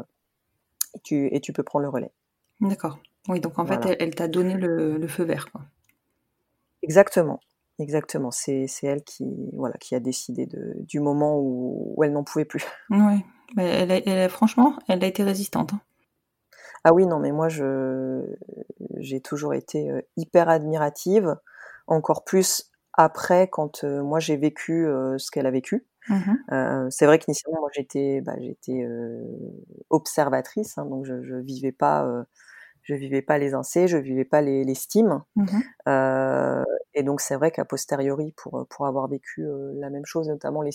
et 0.94 1.00
tu 1.00 1.34
et 1.34 1.40
tu 1.40 1.52
peux 1.52 1.62
prendre 1.62 1.82
le 1.84 1.88
relais. 1.88 2.12
D'accord. 2.60 2.98
Oui, 3.30 3.40
donc 3.40 3.58
en 3.58 3.64
fait, 3.64 3.86
elle, 3.86 3.96
elle 4.00 4.14
t'a 4.14 4.28
donné 4.28 4.54
le, 4.54 4.98
le 4.98 5.08
feu 5.08 5.24
vert, 5.24 5.50
quoi. 5.50 5.62
Exactement, 6.82 7.40
exactement. 7.78 8.30
C'est 8.30 8.66
elle 8.82 9.02
qui 9.04 9.24
voilà 9.52 9.76
qui 9.78 9.94
a 9.94 10.00
décidé 10.00 10.46
de, 10.46 10.74
du 10.78 11.00
moment 11.00 11.38
où, 11.38 11.94
où 11.96 12.04
elle 12.04 12.12
n'en 12.12 12.24
pouvait 12.24 12.44
plus. 12.44 12.64
Ouais. 12.90 13.24
Mais 13.56 13.64
elle, 13.66 13.90
a- 13.90 13.96
elle 14.06 14.18
a- 14.18 14.28
franchement, 14.28 14.78
elle 14.88 15.02
a 15.02 15.06
été 15.06 15.22
résistante. 15.24 15.72
hein. 15.74 15.80
Ah 16.84 16.92
oui, 16.94 17.06
non, 17.06 17.18
mais 17.18 17.32
moi, 17.32 17.48
je, 17.48 18.22
j'ai 18.98 19.20
toujours 19.20 19.54
été 19.54 19.90
euh, 19.90 20.00
hyper 20.16 20.48
admirative, 20.48 21.36
encore 21.86 22.24
plus 22.24 22.70
après 22.94 23.48
quand 23.48 23.84
euh, 23.84 24.02
moi 24.02 24.18
j'ai 24.20 24.36
vécu 24.36 24.86
euh, 24.86 25.16
ce 25.18 25.30
qu'elle 25.30 25.46
a 25.46 25.50
vécu. 25.50 25.86
Euh, 26.52 26.88
c'est 26.90 27.06
vrai 27.06 27.18
qu'initialement, 27.18 27.60
moi, 27.60 27.70
j'étais, 27.74 28.20
bah, 28.22 28.34
j'étais 28.40 28.82
euh, 28.84 29.24
observatrice, 29.90 30.78
hein, 30.78 30.86
donc 30.86 31.04
je, 31.06 31.22
je 31.22 31.36
vivais 31.36 31.72
pas, 31.72 32.04
euh, 32.06 32.24
je 32.90 32.94
vivais 32.96 33.22
pas 33.22 33.38
les 33.38 33.54
incés, 33.54 33.86
je 33.86 33.96
vivais 33.96 34.24
pas 34.24 34.40
les, 34.40 34.64
les. 34.64 34.74
Mhm. 35.36 35.46
Euh, 35.86 36.64
et 36.94 37.02
donc 37.04 37.20
c'est 37.20 37.36
vrai 37.36 37.52
qu'à 37.52 37.64
posteriori, 37.64 38.32
pour 38.36 38.66
pour 38.68 38.86
avoir 38.86 39.06
vécu 39.08 39.46
euh, 39.46 39.72
la 39.76 39.90
même 39.90 40.04
chose, 40.04 40.28
notamment 40.28 40.62
les 40.62 40.72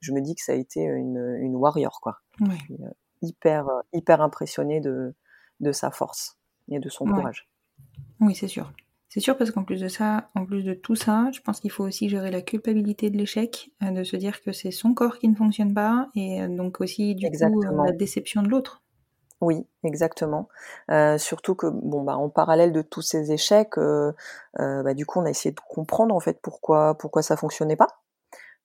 je 0.00 0.12
me 0.12 0.20
dis 0.20 0.34
que 0.34 0.42
ça 0.42 0.52
a 0.52 0.54
été 0.54 0.82
une, 0.82 1.36
une 1.40 1.56
warrior 1.56 2.00
quoi. 2.00 2.20
Ouais. 2.40 2.58
Euh, 2.70 2.90
hyper 3.22 3.66
hyper 3.92 4.20
impressionnée 4.20 4.80
de 4.80 5.14
de 5.60 5.72
sa 5.72 5.90
force 5.90 6.38
et 6.68 6.78
de 6.78 6.88
son 6.88 7.06
Ouais. 7.06 7.14
courage. 7.14 7.48
Oui, 8.20 8.34
c'est 8.34 8.48
sûr. 8.48 8.72
C'est 9.08 9.20
sûr 9.20 9.36
parce 9.36 9.50
qu'en 9.50 9.64
plus 9.64 9.80
de 9.80 9.88
ça, 9.88 10.30
en 10.34 10.44
plus 10.44 10.62
de 10.64 10.74
tout 10.74 10.96
ça, 10.96 11.30
je 11.32 11.40
pense 11.40 11.60
qu'il 11.60 11.70
faut 11.70 11.84
aussi 11.84 12.08
gérer 12.08 12.30
la 12.30 12.42
culpabilité 12.42 13.10
de 13.10 13.16
l'échec, 13.16 13.70
de 13.80 14.02
se 14.04 14.16
dire 14.16 14.40
que 14.42 14.52
c'est 14.52 14.72
son 14.72 14.92
corps 14.94 15.18
qui 15.18 15.28
ne 15.28 15.36
fonctionne 15.36 15.72
pas 15.74 16.08
et 16.14 16.46
donc 16.48 16.80
aussi 16.80 17.14
du 17.14 17.26
coup 17.26 17.32
Exactement. 17.32 17.84
la 17.84 17.92
déception 17.92 18.42
de 18.42 18.48
l'autre. 18.48 18.83
Oui, 19.40 19.66
exactement. 19.82 20.48
Euh, 20.90 21.18
surtout 21.18 21.54
que 21.54 21.66
bon 21.66 22.02
bah 22.02 22.16
en 22.16 22.28
parallèle 22.30 22.72
de 22.72 22.82
tous 22.82 23.02
ces 23.02 23.32
échecs, 23.32 23.76
euh, 23.78 24.12
euh, 24.60 24.82
bah, 24.82 24.94
du 24.94 25.04
coup 25.06 25.20
on 25.20 25.24
a 25.26 25.30
essayé 25.30 25.52
de 25.54 25.60
comprendre 25.68 26.14
en 26.14 26.20
fait 26.20 26.38
pourquoi 26.40 26.94
pourquoi 26.96 27.20
ça 27.22 27.36
fonctionnait 27.36 27.76
pas, 27.76 27.88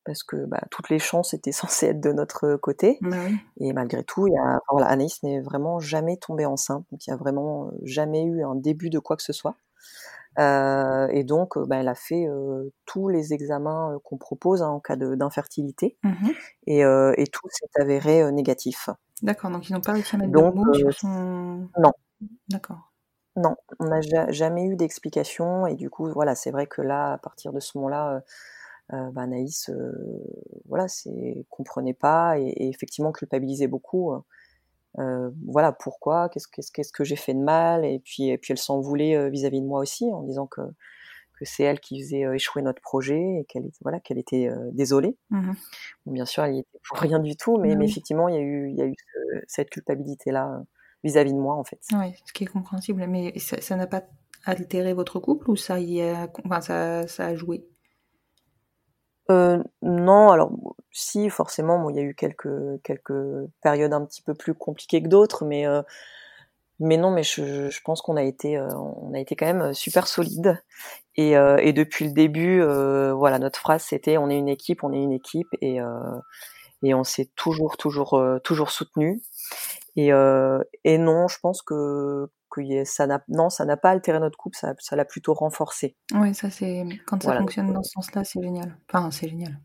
parce 0.06 0.24
que 0.24 0.46
bah, 0.46 0.62
toutes 0.72 0.90
les 0.90 1.00
chances 1.00 1.34
étaient 1.34 1.52
censées 1.84 1.88
être 1.88 2.02
de 2.02 2.12
notre 2.14 2.56
côté. 2.58 3.00
Bah. 3.02 3.18
Et 3.60 3.74
malgré 3.74 4.04
tout, 4.04 4.28
il 4.28 4.34
y 4.34 4.38
a, 4.38 4.60
voilà, 4.72 4.88
Anaïs 4.88 5.24
n'est 5.24 5.42
vraiment 5.42 5.80
jamais 5.80 6.18
tombée 6.18 6.46
enceinte, 6.48 6.86
donc 6.92 7.08
il 7.08 7.12
y 7.12 7.14
a 7.14 7.18
vraiment 7.18 7.68
euh, 7.70 7.72
jamais 7.84 8.24
eu 8.26 8.44
un 8.44 8.56
début 8.56 8.90
de 8.92 9.00
quoi 9.00 9.18
que 9.18 9.24
ce 9.24 9.34
soit. 9.34 9.56
Euh, 10.40 11.08
et 11.12 11.24
donc, 11.26 11.58
bah, 11.60 11.78
elle 11.78 11.88
a 11.90 11.96
fait 11.96 12.28
euh, 12.28 12.72
tous 12.86 13.10
les 13.10 13.34
examens 13.34 14.00
qu'on 14.04 14.18
propose 14.18 14.62
hein, 14.64 14.70
en 14.70 14.80
cas 14.82 14.96
d'infertilité, 14.98 15.98
Mhm. 16.04 16.34
et, 16.68 16.86
euh, 16.86 17.14
et 17.18 17.28
tout 17.28 17.48
s'est 17.52 17.82
avéré 17.82 18.32
négatif. 18.34 18.90
D'accord, 19.22 19.52
donc 19.52 19.70
ils 19.70 19.74
n'ont 19.74 19.82
pas 19.82 19.94
réussi 19.94 20.16
à 20.16 20.20
mettre 20.20 20.32
Donc, 20.32 20.54
de 20.54 20.60
mots 20.60 20.70
euh, 20.74 20.74
sur 20.74 20.94
son. 20.94 21.70
non. 21.78 21.92
D'accord. 22.50 22.92
Non, 23.36 23.56
on 23.80 23.86
n'a 23.86 24.02
ja- 24.02 24.32
jamais 24.32 24.66
eu 24.66 24.76
d'explication, 24.76 25.66
et 25.68 25.76
du 25.76 25.90
coup, 25.90 26.12
voilà, 26.12 26.36
c'est 26.36 26.52
vrai 26.52 26.68
que 26.68 26.82
là, 26.82 27.14
à 27.14 27.18
partir 27.18 27.54
de 27.54 27.60
ce 27.60 27.78
moment-là, 27.78 28.16
euh, 28.16 28.96
euh, 28.98 29.12
bah, 29.12 29.22
Anaïs, 29.24 29.70
euh, 29.70 29.94
voilà, 30.68 30.88
c'est 30.88 31.46
comprenait 31.50 31.94
pas 31.94 32.40
et, 32.40 32.48
et 32.48 32.70
effectivement 32.70 33.12
culpabilisait 33.12 33.68
beaucoup. 33.68 34.14
euh, 35.00 35.30
voilà 35.48 35.72
pourquoi, 35.72 36.30
qu'est-ce 36.30 36.92
que 36.92 37.04
j'ai 37.04 37.16
fait 37.16 37.34
de 37.34 37.40
mal, 37.42 37.86
et 37.86 38.00
puis 38.00 38.30
et 38.30 38.38
puis 38.38 38.54
elle 38.54 38.58
s'en 38.58 38.82
voulait 38.82 39.30
vis-à-vis 39.30 39.62
de 39.62 39.68
moi 39.68 39.80
aussi 39.82 40.12
en 40.12 40.24
disant 40.24 40.48
que 40.48 40.62
que 41.40 41.46
c'est 41.46 41.64
elle 41.64 41.80
qui 41.80 42.02
faisait 42.04 42.26
euh, 42.26 42.34
échouer 42.36 42.62
notre 42.62 42.82
projet 42.82 43.20
et 43.40 43.46
qu'elle 43.46 43.66
était- 43.66 43.78
voilà 43.82 44.00
qu'elle 44.00 44.18
était 44.20 44.48
euh, 44.50 44.70
désolée. 44.74 45.18
Mhm. 45.30 45.56
Bon, 46.06 46.12
bien 46.12 46.26
sûr, 46.26 46.44
elle 46.44 46.56
y 46.56 46.60
était 46.60 46.80
pour 46.88 46.98
rien 47.00 47.20
du 47.20 47.36
tout, 47.36 47.58
mais, 47.58 47.70
Oui. 47.70 47.76
mais 47.78 47.86
effectivement, 47.86 48.28
il 48.28 48.36
y 48.36 48.38
a 48.38 48.42
eu 48.42 48.70
il 48.70 48.76
y 48.78 48.82
a 48.82 48.86
eu 48.86 48.94
ce- 48.98 49.42
cette 49.48 49.70
culpabilité 49.70 50.32
là 50.32 50.62
vis-à-vis 51.04 51.34
de 51.34 51.40
moi 51.40 51.56
en 51.56 51.64
fait. 51.64 51.80
Ouais, 51.94 52.14
ce 52.26 52.34
qui 52.34 52.44
est 52.44 52.48
compréhensible. 52.48 53.06
Mais 53.08 53.38
ça 53.40 53.62
ça 53.62 53.76
n'a 53.76 53.88
pas 53.88 54.04
altéré 54.46 54.94
votre 54.94 55.20
couple 55.20 55.50
ou 55.52 55.56
ça 55.56 55.80
y 55.80 56.02
a, 56.02 56.30
enfin, 56.46 56.62
ça, 56.62 57.08
ça 57.08 57.26
a 57.28 57.36
joué? 57.36 57.66
Euh, 59.32 59.62
non, 59.84 60.30
alors 60.32 60.52
si 60.92 61.30
forcément, 61.30 61.80
bon, 61.80 61.90
il 61.92 61.96
y 61.98 62.00
a 62.00 62.04
eu 62.04 62.16
quelques 62.16 62.82
quelques 62.84 63.14
périodes 63.62 63.94
un 63.94 64.04
petit 64.06 64.24
peu 64.24 64.34
plus 64.34 64.56
compliquées 64.56 65.04
que 65.04 65.08
d'autres, 65.08 65.46
mais 65.46 65.68
euh, 65.68 65.84
mais 66.80 66.98
non, 66.98 67.12
mais 67.12 67.22
je, 67.24 67.70
je 67.70 67.82
pense 67.84 68.02
qu'on 68.02 68.16
a 68.18 68.24
été 68.24 68.58
euh, 68.58 68.68
on 68.76 69.14
a 69.14 69.20
été 69.20 69.36
quand 69.36 69.46
même 69.46 69.74
super 69.76 70.08
solide 70.08 70.60
et 71.22 71.38
euh, 71.38 71.58
et 71.58 71.74
depuis 71.74 72.06
le 72.06 72.14
début, 72.14 72.62
euh, 72.62 73.14
voilà, 73.14 73.40
notre 73.40 73.60
phrase 73.60 73.84
c'était 73.84 74.18
on 74.18 74.30
est 74.30 74.38
une 74.38 74.50
équipe, 74.50 74.84
on 74.84 74.94
est 74.94 75.02
une 75.02 75.12
équipe 75.12 75.48
et 75.62 75.82
euh, 75.82 75.88
et 76.84 76.94
on 76.94 77.04
s'est 77.04 77.30
toujours 77.36 77.78
toujours 77.78 78.22
toujours 78.44 78.72
soutenu 78.72 79.22
et 79.96 80.12
et 80.84 80.98
non, 80.98 81.28
je 81.28 81.38
pense 81.42 81.62
que 81.62 82.30
ça 82.84 83.08
n'a 83.08 83.24
non 83.28 83.50
ça 83.50 83.66
n'a 83.66 83.78
pas 83.78 83.92
altéré 83.92 84.20
notre 84.20 84.38
couple, 84.38 84.58
ça 84.58 84.96
l'a 84.96 85.06
plutôt 85.06 85.34
renforcé. 85.34 85.96
Ouais, 86.14 86.34
ça 86.34 86.50
c'est 86.50 86.84
quand 87.06 87.22
ça 87.22 87.28
Voilà, 87.30 87.42
fonctionne 87.42 87.74
dans 87.74 87.84
ce 87.84 87.92
sens-là, 87.92 88.24
c'est 88.24 88.42
génial. 88.42 88.78
Enfin, 88.88 89.12
c'est 89.12 89.30
génial. 89.30 89.60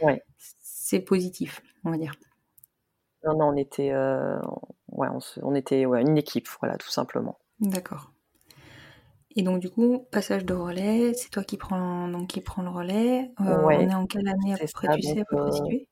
Ouais. 0.00 0.22
C'est 0.60 1.00
positif, 1.00 1.62
on 1.84 1.90
va 1.90 1.96
dire. 1.96 2.12
Non, 3.24 3.36
non, 3.38 3.46
on 3.48 3.56
était, 3.56 3.90
euh, 3.92 4.38
ouais, 4.88 5.08
on, 5.10 5.20
se- 5.20 5.40
on 5.42 5.54
était 5.54 5.86
ouais, 5.86 6.02
une 6.02 6.18
équipe, 6.18 6.48
voilà, 6.60 6.76
tout 6.76 6.90
simplement. 6.90 7.38
D'accord. 7.60 8.12
Et 9.36 9.42
donc 9.42 9.60
du 9.60 9.70
coup, 9.70 10.06
passage 10.10 10.44
de 10.44 10.54
relais, 10.54 11.12
c'est 11.14 11.30
toi 11.30 11.42
qui 11.44 11.56
prends 11.56 12.08
donc 12.08 12.28
qui 12.28 12.40
prend 12.40 12.62
le 12.62 12.70
relais. 12.70 13.30
Euh, 13.40 13.62
Ouais, 13.64 13.78
on 13.78 13.90
est 13.90 13.94
en 13.94 14.06
quelle 14.06 14.28
année 14.28 14.54
à 14.54 14.58
peu 14.58 14.66
près, 14.72 14.86
ça, 14.86 14.96
tu 14.96 15.02
sais 15.02 15.20
à 15.20 15.24
peu 15.24 15.36
près 15.36 15.50
euh, 15.50 15.52
situé? 15.52 15.88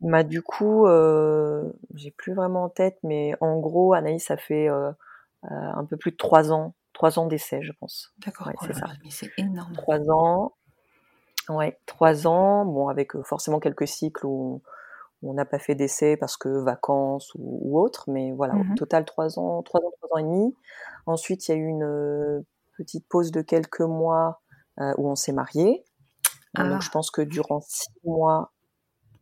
Bah, 0.00 0.22
du 0.22 0.42
coup, 0.42 0.86
euh, 0.86 1.72
j'ai 1.94 2.10
plus 2.10 2.34
vraiment 2.34 2.64
en 2.64 2.68
tête, 2.68 2.98
mais 3.02 3.34
en 3.40 3.58
gros, 3.60 3.92
Anaïs 3.94 4.30
a 4.30 4.36
fait 4.36 4.68
euh, 4.68 4.90
un 5.42 5.84
peu 5.84 5.96
plus 5.96 6.12
de 6.12 6.16
trois 6.16 6.52
ans, 6.52 6.74
trois 6.92 7.18
ans 7.18 7.26
d'essai, 7.26 7.62
je 7.62 7.72
pense. 7.72 8.12
D'accord. 8.24 8.46
ouais, 8.48 8.54
oh 8.60 8.64
c'est 8.66 8.74
ça. 8.74 8.86
mais 9.04 9.10
c'est 9.10 9.30
énorme. 9.38 9.72
Trois 9.74 10.00
ans, 10.10 10.54
ouais, 11.48 11.78
trois 11.86 12.26
ans, 12.26 12.64
bon, 12.64 12.88
avec 12.88 13.16
forcément 13.22 13.60
quelques 13.60 13.88
cycles 13.88 14.26
où 14.26 14.60
on 15.22 15.34
n'a 15.34 15.44
pas 15.44 15.58
fait 15.60 15.74
d'essai 15.76 16.16
parce 16.16 16.36
que 16.36 16.48
vacances 16.48 17.32
ou, 17.36 17.60
ou 17.62 17.80
autre, 17.80 18.04
mais 18.10 18.32
voilà, 18.32 18.54
Mhm. 18.54 18.72
au 18.72 18.76
total 18.76 19.04
trois 19.04 19.38
ans, 19.38 19.62
trois 19.62 19.80
ans, 19.80 19.92
trois 20.00 20.16
ans 20.16 20.18
et 20.18 20.24
demi. 20.24 20.54
Ensuite, 21.06 21.48
il 21.48 21.50
y 21.52 21.54
a 21.54 21.58
eu 21.58 21.66
une 21.66 21.82
euh, 21.84 22.40
petite 22.78 23.06
pause 23.08 23.30
de 23.32 23.42
quelques 23.42 23.80
mois 23.80 24.40
euh, 24.80 24.94
où 24.98 25.08
on 25.08 25.14
s'est 25.16 25.32
mariés. 25.32 25.84
Ah. 26.54 26.68
Donc 26.68 26.82
je 26.82 26.90
pense 26.90 27.10
que 27.10 27.22
durant 27.22 27.60
six 27.60 27.88
mois, 28.04 28.52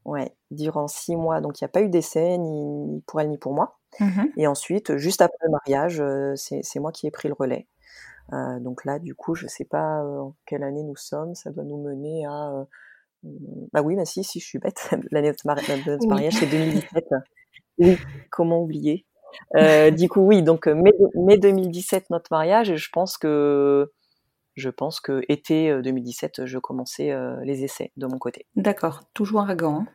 ouais, 0.05 0.35
durant 0.51 0.89
six 0.89 1.17
mois, 1.17 1.41
donc 1.41 1.61
il 1.61 1.65
n'y 1.65 1.67
a 1.67 1.71
pas 1.71 1.83
eu 1.83 1.89
d'essai 1.89 2.39
ni, 2.39 3.03
pour 3.07 3.21
elle 3.21 3.31
ni 3.31 3.39
pour 3.39 3.55
moi. 3.55 3.79
Mhm. 4.01 4.33
Et 4.37 4.47
ensuite, 4.47 4.97
juste 4.97 5.21
après 5.23 5.39
le 5.43 5.51
mariage, 5.51 6.01
euh, 6.01 6.35
c'est 6.37 6.81
moi 6.81 6.93
qui 6.93 7.07
ai 7.07 7.11
pris 7.11 7.29
le 7.29 7.35
relais. 7.35 7.67
Euh, 8.33 8.61
donc 8.61 8.85
là, 8.85 8.99
du 8.99 9.15
coup, 9.15 9.35
je 9.35 9.47
sais 9.49 9.65
pas 9.65 10.03
euh, 10.03 10.21
en 10.21 10.35
quelle 10.47 10.63
année 10.63 10.83
nous 10.85 10.97
sommes. 10.97 11.35
Ça 11.35 11.51
doit 11.51 11.65
nous 11.65 11.79
mener 11.83 12.25
à. 12.27 12.51
euh, 12.53 12.65
bah 13.73 13.83
oui, 13.83 13.97
bah 13.97 14.05
si, 14.05 14.23
si, 14.25 14.41
je 14.41 14.47
suis 14.47 14.59
bête. 14.59 14.89
L'année 15.11 15.29
de 15.29 15.33
notre, 15.33 15.47
mari- 15.47 15.67
de 15.85 15.91
notre 15.91 16.03
Oui. 16.05 16.09
mariage, 16.09 16.35
c'est 16.35 16.47
2017. 16.47 17.05
Oui, 17.79 17.99
comment 18.31 18.61
oublier? 18.63 19.07
Euh, 19.57 19.91
Du 19.91 20.09
coup, 20.09 20.21
oui, 20.21 20.43
donc 20.43 20.67
euh, 20.69 20.75
mai, 20.75 20.93
mai 21.15 21.39
2017, 21.39 22.11
notre 22.11 22.29
mariage, 22.31 22.71
et 22.71 22.77
je 22.77 22.91
pense 22.91 23.19
que. 23.19 23.91
Je 24.57 24.69
pense 24.69 25.01
que 25.01 25.23
été 25.29 25.71
euh, 25.71 25.81
2017, 25.81 26.45
je 26.45 26.59
commençais 26.59 27.13
euh, 27.13 27.37
les 27.45 27.65
essais 27.65 27.93
de 27.97 28.07
mon 28.07 28.19
côté. 28.19 28.47
D'accord. 28.57 29.01
Toujours 29.15 29.49
à 29.49 29.55
Gand. 29.55 29.81
hein? 29.83 29.87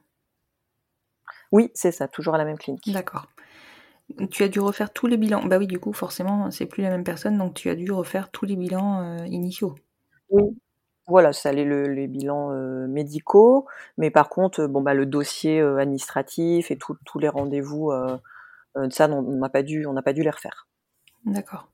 Oui, 1.52 1.72
c'est 1.74 1.92
ça, 1.92 2.08
toujours 2.08 2.36
à 2.36 2.38
la 2.38 2.46
même 2.46 2.58
clinique. 2.58 2.92
D'accord. 2.92 3.28
Tu 4.32 4.44
as 4.44 4.48
dû 4.48 4.60
refaire 4.60 4.94
tous 4.94 5.08
les 5.08 5.18
bilans. 5.18 5.44
Bah 5.46 5.58
oui, 5.58 5.68
du 5.68 5.80
coup, 5.80 5.92
forcément, 5.94 6.52
c'est 6.52 6.66
plus 6.66 6.84
la 6.84 6.90
même 6.90 7.04
personne, 7.04 7.38
donc 7.38 7.54
tu 7.54 7.70
as 7.70 7.76
dû 7.76 7.92
refaire 7.92 8.32
tous 8.32 8.46
les 8.46 8.56
bilans 8.56 9.02
euh, 9.02 9.26
initiaux. 9.26 9.76
Oui, 10.30 10.44
voilà, 11.08 11.34
ça 11.34 11.50
allait 11.50 11.66
le, 11.66 11.84
les 11.84 12.08
bilans 12.08 12.52
euh, 12.52 12.88
médicaux, 12.88 13.68
mais 13.98 14.10
par 14.12 14.30
contre, 14.30 14.62
euh, 14.62 14.68
bon 14.68 14.82
bah 14.82 14.94
le 14.94 15.06
dossier 15.06 15.60
euh, 15.60 15.78
administratif 15.78 16.72
et 16.72 16.78
tous 16.78 17.20
les 17.20 17.30
rendez-vous, 17.30 17.92
euh, 17.92 18.14
euh, 18.14 18.18
ça, 18.92 19.08
non, 19.08 19.20
on 19.20 19.38
n'a 19.40 19.50
pas 19.50 19.64
dû, 19.64 19.86
on 19.86 19.94
n'a 19.94 20.02
pas 20.04 20.14
dû 20.14 20.24
les 20.24 20.30
refaire. 20.30 20.68
D'accord. 21.26 21.68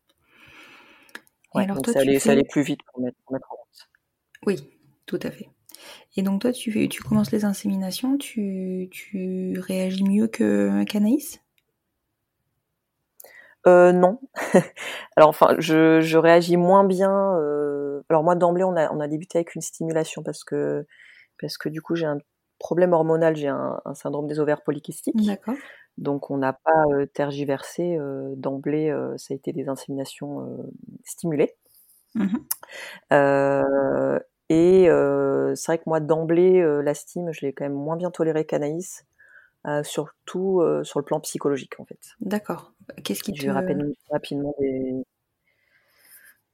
Et 1.56 1.60
Ouais, 1.60 1.64
alors 1.64 1.76
donc 1.76 1.86
toi, 1.86 1.94
ça 1.94 2.00
allait, 2.00 2.20
ça 2.20 2.32
allait 2.34 2.44
plus 2.44 2.62
vite 2.62 2.82
pour 2.92 3.02
mettre, 3.02 3.18
pour 3.24 3.34
mettre 3.34 3.52
en 3.52 3.56
route. 3.56 3.90
Oui, 4.46 4.58
tout 5.08 5.20
à 5.24 5.32
fait. 5.32 5.50
Et 6.18 6.24
donc 6.24 6.42
toi, 6.42 6.52
tu, 6.54 6.90
tu 6.90 7.04
commences 7.04 7.32
les 7.32 7.46
inséminations, 7.46 8.18
tu, 8.18 8.90
tu 8.92 9.60
réagis 9.60 10.04
mieux 10.04 10.28
que 10.28 10.84
qu'Anaïs? 10.86 11.42
Euh, 13.68 13.92
non. 13.92 14.20
alors 15.16 15.30
enfin, 15.30 15.56
je, 15.60 16.02
je 16.02 16.18
réagis 16.18 16.58
moins 16.58 16.84
bien. 16.84 17.12
euh, 17.38 18.02
alors 18.10 18.24
moi 18.24 18.36
d'emblée, 18.36 18.64
on 18.64 18.76
a, 18.76 18.92
on 18.92 19.00
a 19.00 19.08
débuté 19.08 19.38
avec 19.38 19.56
une 19.56 19.62
stimulation 19.62 20.24
parce 20.24 20.44
que 20.44 20.86
parce 21.42 21.58
que 21.58 21.70
du 21.70 21.82
coup 21.82 21.96
j'ai 21.96 22.06
un 22.08 22.20
problème 22.62 22.93
hormonal, 22.93 23.36
j'ai 23.36 23.50
un, 23.50 23.82
un 23.84 23.93
syndrome 23.95 24.28
des 24.28 24.39
ovaires 24.39 24.62
polykystiques. 24.63 25.26
D'accord. 25.26 25.56
Donc 25.97 26.32
on 26.32 26.38
n'a 26.38 26.54
pas 26.54 26.86
euh, 26.93 27.06
tergiversé 27.06 27.97
euh, 27.97 28.34
d'emblée, 28.38 28.89
euh, 28.89 29.17
ça 29.17 29.34
a 29.34 29.36
été 29.36 29.52
des 29.52 29.67
inséminations 29.67 30.47
stimulées. 31.04 31.54
Euh, 33.12 34.19
et 34.50 34.86
c'est 35.56 35.65
vrai 35.67 35.78
que 35.80 35.84
moi 35.88 36.00
d'emblée, 36.00 36.62
la 36.84 36.93
stime, 36.93 37.32
je 37.34 37.45
l'ai 37.45 37.54
quand 37.54 37.65
même 37.65 37.74
moins 37.74 37.97
bien 37.97 38.12
tolérée 38.12 38.45
qu'Anaïs, 38.45 39.06
surtout 39.84 40.62
sur 40.84 41.00
le 41.00 41.06
plan 41.06 41.19
psychologique 41.19 41.80
en 41.80 41.86
fait. 41.86 42.00
D'accord. 42.21 42.74
Qu'est-ce 43.04 43.24
qui 43.24 43.36
J'ai 43.36 43.47
te... 43.47 43.54
rapidement, 43.54 43.91
rapidement 44.12 44.56
des... 44.60 45.06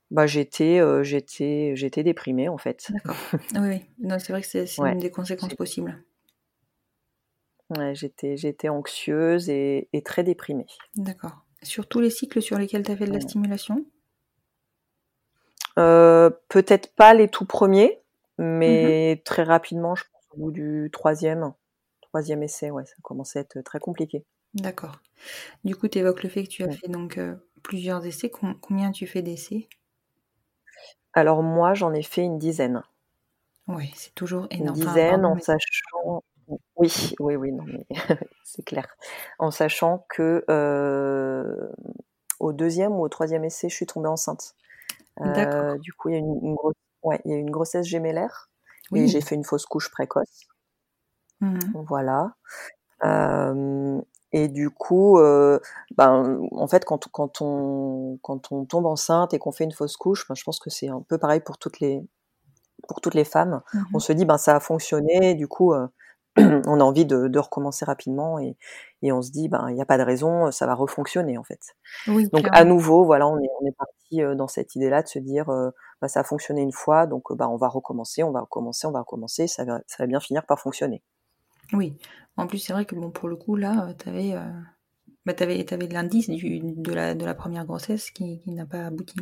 Bah 0.09 0.25
j'étais, 0.25 0.79
euh, 0.79 1.03
j'étais, 1.03 1.73
j'étais 1.75 2.03
déprimée 2.03 2.47
en 2.49 2.57
fait. 2.57 2.87
D'accord. 2.89 3.15
Oui, 3.55 3.67
oui. 3.69 3.85
Non, 3.99 4.19
c'est 4.19 4.31
vrai 4.31 4.41
que 4.41 4.47
c'est 4.47 4.65
c'est 4.65 4.81
Ouais. 4.81 4.93
une 4.93 4.99
des 4.99 5.11
conséquences 5.11 5.49
C'est- 5.49 5.55
possibles. 5.57 6.03
Ouais, 7.69 7.93
j'étais, 7.95 8.37
j'étais 8.37 8.69
anxieuse 8.69 9.49
et, 9.49 9.89
et 9.91 10.01
très 10.01 10.23
déprimée. 10.23 10.65
D'accord. 10.95 11.43
Sur 11.63 11.87
tous 11.87 11.99
les 11.99 12.09
cycles 12.09 12.41
sur 12.41 12.57
lesquels 12.57 12.83
tu 12.83 12.91
as 12.91 12.95
fait 12.95 13.05
de 13.05 13.11
la 13.13 13.19
stimulation? 13.19 13.85
Euh, 15.77 16.29
peut-être 16.47 16.95
pas 16.95 17.13
les 17.13 17.27
tout 17.27 17.45
premiers, 17.45 17.99
mais 18.37 19.21
très 19.25 19.43
rapidement, 19.43 19.95
je 19.95 20.03
pense 20.11 20.23
au 20.31 20.37
bout 20.37 20.51
du 20.51 20.89
troisième, 20.93 21.53
troisième 22.01 22.41
essai, 22.41 22.71
ouais, 22.71 22.85
ça 22.85 22.95
commençait 23.03 23.39
à 23.39 23.41
être 23.41 23.59
très 23.61 23.79
compliqué. 23.79 24.23
D'accord. 24.53 25.01
Du 25.65 25.75
coup, 25.75 25.87
tu 25.87 25.99
évoques 25.99 26.23
le 26.23 26.29
fait 26.29 26.43
que 26.43 26.49
tu 26.49 26.63
as 26.63 26.67
Ouais. 26.67 26.75
fait 26.75 26.87
donc 26.87 27.17
euh, 27.17 27.35
Plusieurs 27.63 28.05
essais. 28.05 28.29
Combien 28.61 28.91
tu 28.91 29.05
fais 29.07 29.21
d'essais? 29.21 29.67
Alors 31.17 31.41
moi, 31.41 31.73
j'en 31.73 31.93
ai 31.93 32.03
fait 32.03 32.21
une 32.21 32.37
dizaine. 32.37 32.83
Oui, 33.67 33.91
c'est 33.95 34.13
toujours 34.13 34.45
Une 34.51 34.61
énorme. 34.61 34.77
Enfin, 34.79 34.87
dizaine 34.87 35.25
en 35.25 35.33
mais- 35.35 35.41
sachant... 35.41 36.23
Oui, 36.77 36.93
oui, 37.19 37.35
oui, 37.35 37.51
non, 37.51 37.63
mais 37.65 37.85
c'est 38.43 38.61
clair. 38.63 38.87
En 39.39 39.49
sachant 39.49 40.05
que 40.09 40.45
euh, 40.49 41.67
au 42.39 42.53
deuxième 42.53 42.93
ou 42.93 43.01
au 43.01 43.09
troisième 43.09 43.43
essai, 43.43 43.67
je 43.67 43.75
suis 43.75 43.87
tombée 43.87 44.07
enceinte. 44.09 44.53
D'accord. 45.19 45.71
Euh, 45.73 45.77
du 45.79 45.91
coup, 45.91 46.09
il 46.09 46.13
y 46.13 46.15
a 46.15 46.19
une, 46.19 46.39
une 46.43 46.53
grosse- 46.55 46.75
ouais, 47.01 47.19
il 47.25 47.31
y 47.31 47.33
a 47.33 47.37
eu 47.37 47.41
une 47.41 47.49
grossesse 47.49 47.87
gémellaire 47.87 48.49
et 48.93 49.01
Oui. 49.01 49.07
j'ai 49.07 49.21
fait 49.21 49.33
une 49.35 49.43
fausse 49.43 49.65
couche 49.65 49.89
précoce. 49.89 50.47
Mhm. 51.41 51.59
Voilà. 51.73 52.35
Euh, 53.03 53.99
et 54.33 54.47
du 54.49 54.69
coup, 54.69 55.19
euh, 55.19 55.59
ben, 55.95 56.39
en 56.51 56.67
fait, 56.67 56.83
quand, 56.83 57.07
quand, 57.11 57.41
on, 57.41 58.19
quand 58.21 58.51
on 58.51 58.65
tombe 58.65 58.85
enceinte 58.85 59.33
et 59.33 59.39
qu'on 59.39 59.51
fait 59.51 59.63
une 59.63 59.71
fausse 59.71 59.95
couche, 59.95 60.27
ben, 60.27 60.35
je 60.35 60.43
pense 60.43 60.59
que 60.59 60.69
c'est 60.69 60.89
un 60.89 61.01
peu 61.07 61.17
pareil 61.17 61.39
pour 61.39 61.57
toutes 61.57 61.79
les, 61.79 62.03
pour 62.87 63.01
toutes 63.01 63.15
les 63.15 63.23
femmes. 63.23 63.61
On 63.93 63.99
se 63.99 64.11
dit, 64.13 64.25
ben, 64.25 64.37
ça 64.37 64.55
a 64.55 64.59
fonctionné, 64.59 65.33
du 65.35 65.47
coup, 65.47 65.73
euh, 65.73 65.87
on 66.37 66.79
a 66.79 66.83
envie 66.83 67.05
de, 67.05 67.27
de 67.29 67.39
recommencer 67.39 67.85
rapidement 67.85 68.37
et, 68.37 68.57
et 69.01 69.11
on 69.13 69.21
se 69.21 69.31
dit, 69.31 69.47
ben, 69.47 69.67
il 69.69 69.75
n'y 69.75 69.81
a 69.81 69.85
pas 69.85 69.97
de 69.97 70.03
raison, 70.03 70.51
ça 70.51 70.65
va 70.65 70.75
refonctionner, 70.75 71.37
en 71.37 71.43
fait. 71.43 71.61
Oui, 72.07 72.27
Donc, 72.33 72.47
à 72.51 72.65
nouveau, 72.65 73.05
voilà, 73.05 73.27
on 73.27 73.39
est, 73.39 73.49
on 73.61 73.65
est 73.65 73.75
parti 73.77 74.21
euh, 74.21 74.35
dans 74.35 74.47
cette 74.49 74.75
idée-là 74.75 75.03
de 75.03 75.07
se 75.07 75.19
dire, 75.19 75.45
ben, 76.01 76.07
ça 76.09 76.19
a 76.19 76.23
fonctionné 76.23 76.61
une 76.61 76.73
fois, 76.73 77.07
donc, 77.07 77.33
ben, 77.33 77.47
on 77.47 77.55
va 77.57 77.69
recommencer, 77.69 78.23
on 78.23 78.31
va 78.31 78.41
recommencer, 78.41 78.87
on 78.87 78.91
va 78.91 78.99
recommencer, 78.99 79.47
ça 79.47 79.63
va, 79.63 79.79
ça 79.87 80.03
va 80.03 80.07
bien 80.07 80.19
finir 80.19 80.45
par 80.45 80.59
fonctionner. 80.59 81.01
Oui. 81.73 81.95
En 82.37 82.47
plus, 82.47 82.59
c'est 82.59 82.73
vrai 82.73 82.85
que 82.85 82.95
bon, 82.95 83.09
pour 83.11 83.29
le 83.29 83.35
coup, 83.35 83.55
là, 83.55 83.93
tu 83.99 84.09
avais, 84.09 84.35
bah, 85.25 85.33
t'avais, 85.33 85.63
t'avais 85.65 85.87
l'indice 85.87 86.29
du- 86.29 86.61
de, 86.61 86.93
la, 86.93 87.13
de 87.15 87.25
la 87.25 87.35
première 87.35 87.65
grossesse 87.65 88.11
qui, 88.11 88.39
qui 88.39 88.51
n'a 88.51 88.65
pas 88.65 88.85
abouti. 88.87 89.17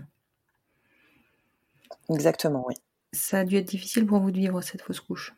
Exactement, 2.09 2.63
oui. 2.67 2.73
Ça 3.13 3.39
a 3.39 3.43
dû 3.45 3.55
être 3.57 3.67
difficile 3.67 4.05
pour 4.05 4.19
vous 4.19 4.31
de 4.31 4.37
vivre 4.37 4.61
cette 4.61 4.81
fausse 4.81 4.99
couche. 4.99 5.33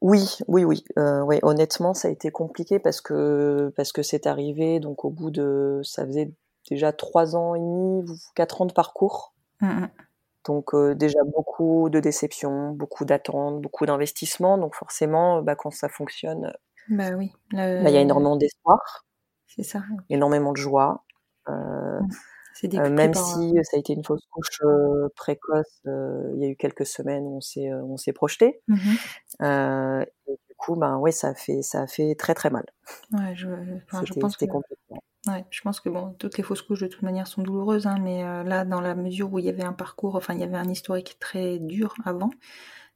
Oui, 0.00 0.36
oui, 0.46 0.64
oui. 0.64 0.84
Euh, 0.96 1.22
ouais, 1.22 1.40
honnêtement, 1.42 1.92
ça 1.92 2.08
a 2.08 2.10
été 2.10 2.30
compliqué 2.30 2.78
parce 2.78 3.00
que 3.00 3.72
parce 3.76 3.92
que 3.92 4.02
c'est 4.02 4.26
arrivé 4.26 4.78
donc 4.78 5.04
au 5.04 5.10
bout 5.10 5.30
de 5.30 5.80
ça 5.82 6.06
faisait 6.06 6.32
déjà 6.70 6.92
trois 6.92 7.34
ans 7.34 7.54
et 7.56 7.60
demi, 7.60 8.04
quatre 8.34 8.60
ans 8.62 8.66
de 8.66 8.72
parcours. 8.72 9.34
Mhm. 9.60 9.90
Donc 10.48 10.74
euh, 10.74 10.94
déjà 10.94 11.18
beaucoup 11.24 11.90
de 11.90 12.00
déceptions, 12.00 12.70
beaucoup 12.72 13.04
d'attentes, 13.04 13.60
beaucoup 13.60 13.84
d'investissements. 13.84 14.56
Donc 14.56 14.74
forcément, 14.74 15.42
bah, 15.42 15.54
quand 15.54 15.70
ça 15.70 15.90
fonctionne, 15.90 16.52
Bah 16.88 17.10
oui. 17.16 17.32
là, 17.52 17.82
bah, 17.82 17.90
il 17.90 17.94
y 17.94 17.98
a 17.98 18.00
énormément 18.00 18.34
d'espoir, 18.36 19.04
C'est 19.46 19.62
ça. 19.62 19.82
énormément 20.08 20.52
de 20.52 20.56
joie. 20.56 21.04
Euh, 21.50 22.00
C'est 22.54 22.74
euh, 22.74 22.88
même 22.90 23.12
par- 23.12 23.22
si 23.24 23.52
ça 23.62 23.76
a 23.76 23.78
été 23.78 23.92
une 23.92 24.02
fausse 24.02 24.26
couche 24.32 24.60
précoce, 25.16 25.80
il 25.84 26.38
y 26.40 26.44
a 26.46 26.48
eu 26.48 26.56
quelques 26.56 26.86
semaines 26.86 27.24
où 27.24 27.36
on 27.36 27.40
s'est 27.42 27.70
on 27.72 27.98
s'est 27.98 28.14
projeté. 28.14 28.62
Et 29.40 29.44
du 29.44 30.47
coup, 30.58 30.76
ben 30.76 30.98
ouais, 30.98 31.12
ça 31.12 31.28
a 31.30 31.34
fait 31.34 31.62
ça 31.62 31.82
a 31.82 31.86
fait 31.88 32.14
très 32.16 32.34
très 32.34 32.50
mal. 32.50 32.66
Ouais, 33.12 33.34
je, 33.36 33.48
enfin, 33.86 34.04
je 34.04 34.12
C'était 34.12 34.20
pense 34.20 34.36
que 34.36 34.44
c'était 34.44 34.48
compliqué. 34.48 34.94
Ouais, 35.28 35.44
je 35.50 35.60
pense 35.62 35.80
que 35.80 35.88
bon, 35.90 36.14
toutes 36.18 36.38
les 36.38 36.44
fausses 36.44 36.62
couches 36.62 36.80
de 36.82 36.88
toute 36.88 37.02
manière 37.02 37.26
sont 37.28 37.42
douloureuses, 37.42 37.86
hein, 37.86 37.98
mais 38.00 38.24
euh, 38.24 38.44
là, 38.44 38.64
dans 38.64 38.80
la 38.80 38.94
mesure 38.94 39.32
où 39.32 39.38
il 39.38 39.44
y 39.46 39.48
avait 39.50 39.64
un 39.64 39.72
parcours, 39.74 40.16
enfin, 40.16 40.34
il 40.34 40.40
y 40.40 40.44
avait 40.44 40.56
un 40.56 40.68
historique 40.70 41.18
très 41.20 41.58
dur 41.58 41.94
avant, 42.04 42.30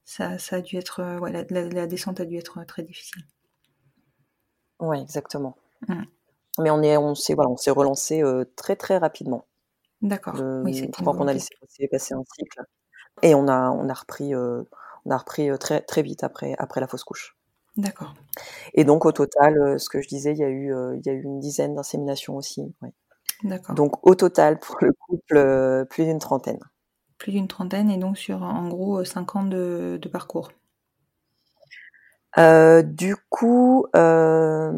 ça, 0.05 0.38
ça 0.38 0.57
a 0.57 0.62
dû 0.62 0.77
être, 0.79 1.01
euh, 1.01 1.18
ouais, 1.20 1.33
la, 1.33 1.44
la- 1.51 1.68
la 1.70 1.87
descente 1.88 2.20
a 2.20 2.27
dû 2.27 2.37
être 2.38 2.59
euh, 2.61 2.64
très 2.66 2.83
difficile. 2.85 3.25
Ouais, 4.81 5.01
exactement. 5.01 5.57
Mm. 5.88 6.07
Mais 6.59 6.70
on 6.70 6.83
est, 6.83 6.96
on 6.96 7.14
s'est, 7.14 7.35
voilà, 7.35 7.51
on 7.51 7.59
s'est 7.59 7.70
relancé 7.70 8.22
euh, 8.22 8.46
très 8.57 8.75
très 8.75 8.96
rapidement. 8.96 9.46
D'accord. 10.03 10.44
Oui, 10.62 10.75
je 10.75 10.87
crois 11.01 11.14
qu'on 11.14 11.27
a 11.29 11.33
laissé 11.33 11.55
passer, 11.90 12.14
un 12.14 12.22
cycle 12.35 12.62
et 13.22 13.35
on 13.35 13.48
a, 13.48 13.70
on 13.70 13.88
a 13.88 13.94
repris, 13.94 14.35
on 14.37 15.11
a 15.11 15.18
repris 15.18 15.51
très 15.61 15.83
très 15.83 16.03
vite 16.03 16.25
après 16.25 16.55
après 16.59 16.81
la 16.81 16.88
fausse 16.88 17.05
couche. 17.05 17.37
D'accord. 17.76 18.14
Et 18.74 18.85
donc 18.85 19.06
au 19.06 19.12
total, 19.12 19.58
euh, 19.58 19.78
ce 19.78 19.88
que 19.88 20.00
je 20.02 20.08
disais, 20.08 20.32
il 20.32 20.38
y 20.38 20.44
a 20.44 20.48
eu, 20.48 20.74
euh, 20.74 20.96
il 20.96 21.06
y 21.06 21.11
a 21.11 21.12
eu 21.12 21.22
une 21.22 21.40
dizaine 21.40 21.74
d'inséminations 21.74 22.37
aussi. 22.37 22.74
ouais. 22.82 22.92
D'accord. 23.44 23.74
Donc 23.74 24.06
au 24.06 24.14
total 24.14 24.58
pour 24.58 24.76
le 24.80 24.92
couple, 24.92 25.37
euh, 25.37 25.85
plus 25.85 26.04
d'une 26.04 26.18
trentaine. 26.18 26.61
Plus 27.18 27.32
d'une 27.32 27.48
trentaine 27.48 27.90
et 27.90 27.98
donc 27.98 28.18
sur 28.18 28.42
en 28.42 28.68
gros 28.68 28.98
euh, 28.98 29.04
cinq 29.04 29.37
ans 29.37 29.44
de, 29.44 29.98
de 30.00 30.08
parcours. 30.08 30.50
Euh, 32.38 32.82
du 32.82 33.14
coup, 33.28 33.87
euh, 33.94 34.72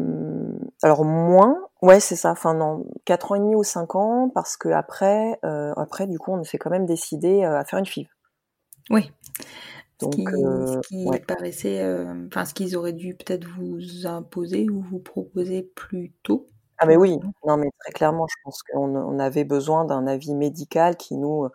alors 0.83 1.05
moins, 1.05 1.57
ouais, 1.81 1.99
c'est 1.99 2.15
ça. 2.15 2.31
Enfin 2.31 2.53
non, 2.53 2.85
quatre 3.05 3.31
ans 3.31 3.35
et 3.35 3.39
demi 3.39 3.55
ou 3.55 3.63
cinq 3.63 3.95
ans, 3.95 4.29
parce 4.33 4.57
que 4.57 4.69
après, 4.69 5.39
euh, 5.45 5.73
après, 5.77 6.07
du 6.07 6.19
coup, 6.19 6.33
on 6.33 6.43
s'est 6.43 6.57
quand 6.57 6.69
même 6.69 6.85
décidé 6.85 7.43
à 7.43 7.63
faire 7.63 7.79
une 7.79 7.85
FIV. 7.85 8.07
Oui. 8.89 9.11
Ce 10.01 10.05
Donc, 10.05 10.15
qui, 10.15 10.27
euh, 10.27 10.81
ce 10.81 10.87
qui 10.87 11.05
ouais. 11.05 11.19
paraissait, 11.19 11.81
euh, 11.81 12.27
enfin, 12.27 12.45
ce 12.45 12.53
qu'ils 12.53 12.75
auraient 12.75 12.93
dû 12.93 13.15
peut-être 13.15 13.47
vous 13.57 14.05
imposer 14.05 14.69
ou 14.69 14.81
vous 14.81 14.99
proposer 14.99 15.63
plus 15.75 16.11
tôt. 16.23 16.47
Ah 16.77 16.85
mais 16.85 16.97
oui, 16.97 17.17
non? 17.47 17.55
Mais 17.57 17.69
très 17.79 17.93
clairement, 17.93 18.27
je 18.27 18.35
pense 18.43 18.61
qu'on 18.63 18.93
on 18.95 19.19
avait 19.19 19.45
besoin 19.45 19.85
d'un 19.85 20.07
avis 20.07 20.35
médical 20.35 20.97
qui 20.97 21.15
nous 21.15 21.47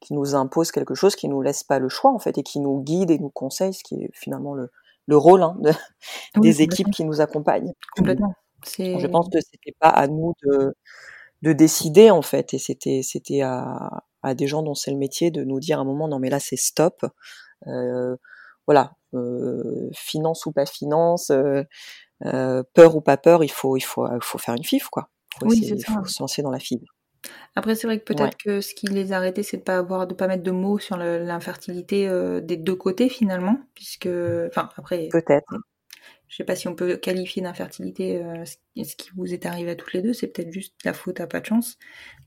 qui 0.00 0.14
nous 0.14 0.34
impose 0.34 0.70
quelque 0.72 0.94
chose, 0.94 1.16
qui 1.16 1.28
nous 1.28 1.42
laisse 1.42 1.64
pas 1.64 1.78
le 1.78 1.88
choix 1.88 2.12
en 2.12 2.18
fait 2.18 2.38
et 2.38 2.42
qui 2.42 2.60
nous 2.60 2.80
guide 2.82 3.10
et 3.10 3.18
nous 3.18 3.30
conseille, 3.30 3.74
ce 3.74 3.82
qui 3.84 3.96
est 4.04 4.10
finalement 4.14 4.54
le, 4.54 4.70
le 5.06 5.16
rôle 5.16 5.42
hein, 5.42 5.56
de- 5.60 5.72
Oui, 6.36 6.42
des 6.42 6.62
équipes 6.62 6.90
qui 6.90 7.04
nous 7.04 7.20
accompagnent. 7.20 7.72
Complètement. 7.96 8.34
C'est. 8.64 8.98
Je 8.98 9.06
pense 9.08 9.28
que 9.28 9.40
c'était 9.40 9.74
pas 9.80 9.88
à 9.88 10.06
nous 10.06 10.34
de, 10.44 10.74
de 11.42 11.52
décider 11.52 12.10
en 12.10 12.22
fait, 12.22 12.54
et 12.54 12.58
c'était 12.58 13.02
c'était 13.02 13.42
à, 13.42 14.04
à 14.22 14.34
des 14.34 14.46
gens 14.46 14.62
dont 14.62 14.74
c'est 14.74 14.90
le 14.92 14.98
métier 14.98 15.30
de 15.30 15.44
nous 15.44 15.60
dire 15.60 15.78
à 15.78 15.82
un 15.82 15.84
moment 15.84 16.08
non 16.08 16.18
mais 16.18 16.30
là 16.30 16.40
c'est 16.40 16.56
stop, 16.56 17.04
voilà, 18.66 18.92
euh, 19.14 19.88
finance 19.92 20.46
ou 20.46 20.52
pas 20.52 20.66
finance, 20.66 21.30
euh, 21.30 21.62
euh, 22.26 22.62
peur 22.74 22.96
ou 22.96 23.00
pas 23.00 23.16
peur, 23.16 23.42
il 23.44 23.50
faut 23.50 23.76
il 23.76 23.80
faut 23.82 24.06
il 24.06 24.22
faut 24.22 24.38
faire 24.38 24.54
une 24.54 24.64
FIF 24.64 24.88
quoi. 24.88 25.08
Faut 25.38 25.46
Oui, 25.46 25.58
essayer- 25.58 25.78
ça. 25.78 25.92
il 25.92 25.94
faut 25.94 26.04
se 26.04 26.22
lancer 26.22 26.42
dans 26.42 26.50
la 26.50 26.58
FIF. 26.60 26.80
Après, 27.54 27.74
c'est 27.74 27.86
vrai 27.86 27.98
que 27.98 28.04
peut-être 28.04 28.22
Ouais. 28.22 28.30
que 28.44 28.60
ce 28.60 28.74
qui 28.74 28.86
les 28.86 29.12
a 29.12 29.16
arrêtés, 29.18 29.42
c'est 29.42 29.58
de 29.58 29.62
pas 29.62 29.76
avoir, 29.78 30.06
de 30.06 30.14
pas 30.14 30.26
mettre 30.26 30.42
de 30.42 30.50
mots 30.50 30.78
sur 30.78 30.96
l'infertilité 30.96 32.08
euh, 32.08 32.40
des 32.40 32.56
deux 32.56 32.74
côtés 32.76 33.08
finalement, 33.08 33.58
puisque, 33.74 34.06
enfin, 34.06 34.70
après, 34.76 35.08
Peut-être. 35.10 35.52
je 36.28 36.36
sais 36.36 36.44
pas 36.44 36.56
si 36.56 36.66
on 36.68 36.74
peut 36.74 36.96
qualifier 36.96 37.42
d'infertilité 37.42 38.22
euh, 38.24 38.44
ce 38.46 38.96
qui- 38.96 39.10
vous 39.16 39.34
est 39.34 39.44
arrivé 39.46 39.72
à 39.72 39.74
toutes 39.76 39.92
les 39.92 40.00
deux, 40.02 40.12
c'est 40.14 40.28
peut-être 40.28 40.52
juste 40.52 40.74
la 40.84 40.94
faute 40.94 41.20
à 41.20 41.26
pas 41.26 41.40
de 41.40 41.46
chance, 41.46 41.76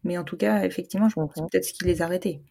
mais 0.03 0.17
en 0.17 0.23
tout 0.23 0.37
cas, 0.37 0.63
effectivement, 0.63 1.09
je 1.09 1.15
pense 1.15 1.29
que 1.29 1.33
c'est 1.37 1.41
Mhm. 1.41 1.49
peut-être 1.51 1.65
ce 1.65 1.73
qui 1.73 1.85
les 1.85 2.01
a 2.01 2.05
arrêtés. 2.05 2.41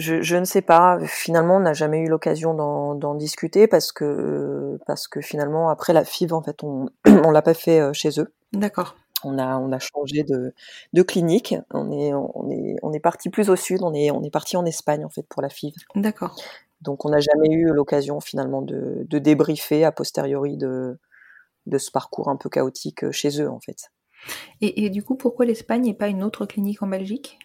Je, 0.00 0.22
je 0.22 0.36
ne 0.36 0.46
sais 0.46 0.62
pas. 0.62 0.98
Finalement, 1.06 1.56
on 1.56 1.60
n'a 1.60 1.74
jamais 1.74 1.98
eu 1.98 2.08
l'occasion 2.08 2.54
d'en 2.54 3.14
discuter 3.14 3.66
parce 3.66 3.92
que 3.92 4.78
parce 4.86 5.06
que 5.08 5.20
finalement 5.20 5.68
après 5.68 5.92
la 5.92 6.04
FIV 6.04 6.32
en 6.32 6.42
fait 6.42 6.64
on 6.64 6.88
on 7.06 7.30
l'a 7.30 7.42
pas 7.42 7.54
fait 7.54 7.80
euh, 7.80 7.92
chez 7.92 8.18
eux. 8.18 8.32
D'accord. 8.52 8.96
On 9.24 9.38
a 9.38 9.58
on 9.58 9.70
a 9.72 9.78
changé 9.78 10.22
de 10.22 10.54
de 10.94 11.02
clinique. 11.02 11.54
On 11.72 11.92
est 11.92 12.14
on 12.14 12.50
est 12.50 12.76
on 12.82 12.92
est 12.94 13.00
parti 13.00 13.28
plus 13.28 13.50
au 13.50 13.56
sud. 13.56 13.82
On 13.82 13.92
est 13.92 14.10
on 14.10 14.22
est 14.22 14.30
parti 14.30 14.56
en 14.56 14.64
Espagne 14.64 15.04
en 15.04 15.10
fait 15.10 15.26
pour 15.28 15.42
la 15.42 15.50
FIV. 15.50 15.74
D'accord. 15.94 16.34
Donc 16.80 17.04
on 17.04 17.10
n'a 17.10 17.20
jamais 17.20 17.50
eu 17.50 17.66
l'occasion 17.66 18.20
finalement 18.20 18.62
de 18.62 19.06
de 19.06 19.18
débriefer 19.18 19.84
a 19.84 19.92
posteriori 19.92 20.56
de 20.56 20.98
de 21.66 21.76
ce 21.78 21.90
parcours 21.90 22.30
un 22.30 22.36
peu 22.36 22.48
chaotique 22.48 23.04
euh, 23.04 23.12
chez 23.12 23.42
eux 23.42 23.50
en 23.50 23.60
fait. 23.60 23.90
Et, 24.62 24.84
et 24.84 24.90
du 24.90 25.02
coup, 25.02 25.16
pourquoi 25.16 25.44
l'Espagne 25.44 25.86
et 25.86 25.94
pas 25.94 26.08
une 26.08 26.22
autre 26.22 26.46
clinique 26.46 26.82
en 26.82 26.86
Belgique? 26.86 27.38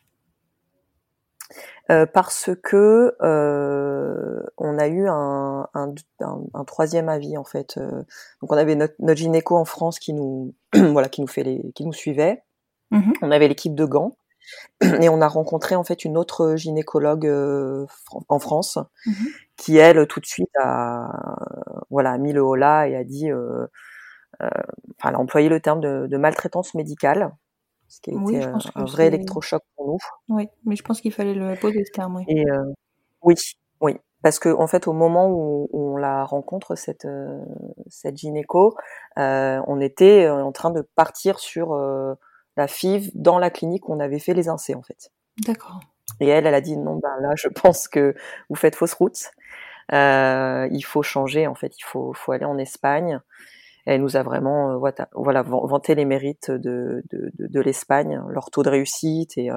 Euh, 1.92 2.08
parce 2.08 2.50
que 2.64 3.16
euh, 3.22 4.42
on 4.58 4.80
a 4.80 4.88
eu 4.88 5.08
un, 5.08 5.68
un, 5.76 5.94
un- 6.22 6.42
un 6.56 6.64
troisième 6.66 7.10
avis 7.10 7.38
en 7.38 7.44
fait. 7.44 7.78
Euh, 7.78 7.92
donc 8.42 8.52
on 8.52 8.58
avait 8.58 8.76
notre, 8.76 8.96
notre 9.00 9.20
gynéco 9.20 9.56
en 9.56 9.66
France 9.66 10.00
qui 10.00 10.14
nous 10.14 10.56
voilà 10.74 11.10
qui 11.10 11.22
nous 11.22 11.28
fait 11.28 11.44
les 11.44 11.72
qui 11.76 11.86
nous 11.86 11.94
suivait. 11.94 12.44
Mhm. 12.92 13.14
On 13.22 13.32
avait 13.32 13.48
l'équipe 13.48 13.76
de 13.76 13.86
Gand 13.86 14.18
et 15.02 15.10
on 15.10 15.22
a 15.22 15.28
rencontré 15.30 15.76
en 15.76 15.84
fait 15.86 16.06
une 16.06 16.18
autre 16.18 16.56
gynécologue 16.58 17.28
euh, 17.28 17.86
en 18.30 18.40
France 18.40 18.80
Mhm. 19.08 19.16
qui 19.58 19.78
elle 19.78 20.08
tout 20.08 20.20
de 20.22 20.26
suite 20.28 20.52
a 20.62 21.38
voilà 21.92 22.12
a 22.14 22.18
mis 22.20 22.34
le 22.34 22.44
haut 22.44 22.56
là 22.56 22.88
et 22.88 22.96
a 22.96 23.04
dit 23.06 23.32
euh, 23.32 23.68
euh, 24.44 24.50
enfin 25.00 25.10
elle 25.10 25.16
a 25.16 25.20
employé 25.20 25.50
le 25.50 25.60
terme 25.62 25.82
de, 25.82 26.08
de 26.08 26.18
maltraitance 26.18 26.74
médicale 26.76 27.32
ce 27.96 28.02
qui 28.02 28.12
a 28.12 28.14
Oui, 28.16 28.36
été 28.36 28.46
un 28.76 28.86
vrai 28.86 29.08
électrochoc 29.08 29.64
pour 29.76 29.88
nous. 29.88 29.98
Oui, 30.28 30.50
mais 30.66 30.76
je 30.76 30.84
pense 30.84 31.00
qu'il 31.00 31.14
fallait 31.14 31.34
le 31.34 31.56
poser 31.56 31.84
ce 31.86 31.92
terme, 31.92 32.18
oui. 32.18 32.24
Et 32.28 32.46
euh, 32.50 32.74
oui, 33.22 33.36
oui, 33.80 33.96
parce 34.22 34.40
que 34.40 34.50
en 34.50 34.68
fait, 34.68 34.88
au 34.88 34.94
moment 34.94 35.30
où, 35.30 35.70
où 35.72 35.94
on 35.94 35.98
la 35.98 36.26
rencontre 36.26 36.76
cette 36.76 37.06
euh, 37.06 37.40
cette 37.88 38.18
gynéco, 38.18 38.76
euh, 39.18 39.62
on 39.68 39.80
était 39.80 40.28
en 40.30 40.52
train 40.52 40.72
de 40.72 40.82
partir 40.82 41.40
sur 41.40 41.76
la 42.58 42.68
FIV 42.68 43.12
dans 43.16 43.40
la 43.40 43.50
clinique 43.50 43.88
où 43.88 43.94
on 43.94 44.00
avait 44.00 44.20
fait 44.20 44.34
les 44.34 44.50
INSEE 44.50 44.76
en 44.76 44.84
fait. 44.84 45.12
D'accord. 45.46 45.80
Et 46.20 46.28
elle, 46.28 46.46
elle 46.48 46.54
a 46.54 46.62
dit 46.62 46.78
non, 46.78 46.98
ben 46.98 47.16
là, 47.22 47.34
je 47.36 47.48
pense 47.64 47.88
que 47.88 48.14
vous 48.50 48.56
faites 48.56 48.76
fausse 48.76 48.94
route. 48.94 49.32
Il 49.92 50.84
faut 50.84 51.02
changer 51.02 51.48
en 51.48 51.56
fait, 51.56 51.78
il 51.78 51.84
faut 51.84 52.12
faut 52.14 52.34
aller 52.34 52.46
en 52.46 52.58
Espagne. 52.58 53.22
Elle 53.86 54.02
nous 54.02 54.18
a 54.18 54.24
vraiment 54.24 54.80
voilà, 55.14 55.44
vanté 55.44 55.96
les 55.96 56.06
mérites 56.06 56.52
de, 56.52 57.04
de, 57.12 57.32
de, 57.38 57.62
l'Espagne, 57.62 58.22
leur 58.30 58.50
taux 58.52 58.64
de 58.64 58.70
réussite 58.70 59.38
et 59.38 59.50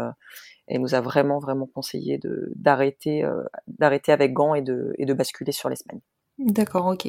elle 0.66 0.80
nous 0.80 0.94
a 0.94 1.00
vraiment 1.00 1.38
vraiment 1.38 1.66
conseillé 1.66 2.18
de 2.18 2.52
d'arrêter 2.56 3.26
d'arrêter 3.66 4.12
avec 4.12 4.32
gants 4.32 4.54
et 4.54 4.62
de 4.62 4.94
et 4.98 5.06
de 5.06 5.14
basculer 5.14 5.52
sur 5.52 5.68
l'Espagne. 5.68 6.00
D'accord, 6.38 6.86
ok. 6.86 7.06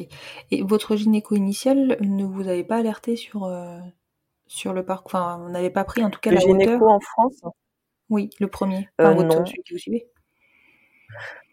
Et 0.50 0.62
votre 0.62 0.96
gynéco 0.96 1.36
initial 1.36 1.96
ne 2.00 2.24
vous 2.24 2.48
avait 2.48 2.64
pas 2.64 2.78
alerté 2.78 3.16
sur 3.16 3.48
sur 4.46 4.72
le 4.72 4.84
parcours, 4.84 5.14
enfin, 5.14 5.40
on 5.46 5.50
n'avait 5.50 5.70
pas 5.70 5.84
pris 5.84 6.02
en 6.02 6.10
tout 6.10 6.20
cas 6.20 6.32
le 6.32 6.38
gynéco 6.38 6.88
en 6.88 6.98
France? 7.00 7.40
Oui, 8.10 8.30
le 8.40 8.48
premier. 8.48 8.88
Enfin, 8.98 9.14
non. 9.14 9.46
celui 9.46 9.62
que 9.62 9.74
vous 9.74 9.78
suivez. 9.78 10.10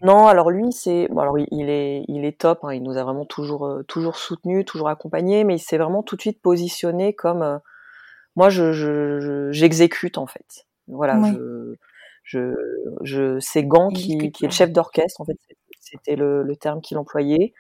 Non, 0.01 0.27
alors 0.27 0.51
lui, 0.51 0.71
c'est 0.71 1.07
bon, 1.09 1.21
alors 1.21 1.37
il 1.39 1.69
est 1.69 2.03
il 2.07 2.25
est 2.25 2.39
top. 2.39 2.59
Hein, 2.63 2.73
il 2.73 2.83
nous 2.83 2.97
a 2.97 3.03
vraiment 3.03 3.25
toujours 3.25 3.65
euh, 3.65 3.83
toujours 3.83 4.17
soutenu, 4.17 4.63
toujours 4.65 4.89
accompagné, 4.89 5.43
mais 5.43 5.55
il 5.55 5.59
s'est 5.59 5.77
vraiment 5.77 6.03
tout 6.03 6.15
de 6.15 6.21
suite 6.21 6.41
positionné 6.41 7.13
comme 7.13 7.41
euh, 7.41 7.57
moi, 8.35 8.49
je 8.49 9.49
j'exécute 9.51 10.17
en 10.19 10.27
fait. 10.27 10.67
Voilà, 10.87 11.19
je 11.33 11.75
je 12.23 12.55
je 13.01 13.39
c'est 13.39 13.63
Gant 13.63 13.89
qui, 13.89 14.31
qui 14.31 14.45
est 14.45 14.47
le 14.47 14.53
chef 14.53 14.71
d'orchestre 14.71 15.21
en 15.21 15.25
fait. 15.25 15.37
C'était 15.79 16.15
le, 16.15 16.43
le 16.43 16.55
terme 16.55 16.81
qu'il 16.81 16.97
employait. 16.97 17.53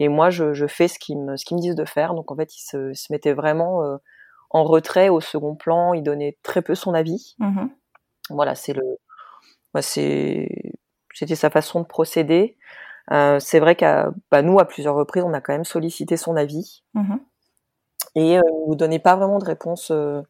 Et 0.00 0.08
moi, 0.08 0.30
je, 0.30 0.54
je 0.54 0.66
fais 0.66 0.88
ce 0.88 0.98
qu'ils 0.98 1.18
me 1.18 1.36
ce 1.36 1.44
qu'ils 1.44 1.56
me 1.56 1.62
disent 1.62 1.76
de 1.76 1.84
faire. 1.84 2.14
Donc 2.14 2.32
en 2.32 2.36
fait, 2.36 2.56
il 2.56 2.62
se, 2.62 2.92
se 2.94 3.12
mettait 3.12 3.32
vraiment 3.32 3.84
euh, 3.84 3.96
en 4.50 4.64
retrait 4.64 5.08
au 5.08 5.20
second 5.20 5.54
plan. 5.54 5.94
Il 5.94 6.02
donnait 6.02 6.36
très 6.42 6.62
peu 6.62 6.74
son 6.74 6.94
avis. 6.94 7.36
Mmh 7.38 7.66
voilà, 8.30 8.54
c'est 8.54 8.72
le 8.72 8.82
c'est 9.80 10.48
c'était 11.14 11.36
sa 11.36 11.50
façon 11.50 11.80
de 11.80 11.86
procéder. 11.86 12.56
Euh, 13.12 13.38
c'est 13.38 13.60
vrai 13.60 13.76
qu'à 13.76 14.10
bah, 14.30 14.42
nous, 14.42 14.58
à 14.58 14.66
plusieurs 14.66 14.94
reprises, 14.94 15.24
on 15.24 15.34
a 15.34 15.40
quand 15.40 15.52
même 15.52 15.64
sollicité 15.64 16.16
son 16.16 16.36
avis. 16.36 16.82
Mmh 16.94 17.16
et 18.14 18.38
euh, 18.38 18.42
il 18.44 18.68
nous 18.68 18.76
donnait 18.76 18.98
pas 18.98 19.16
vraiment 19.16 19.38
de 19.38 19.44
réponse 19.44 19.90
euh, 19.90 20.22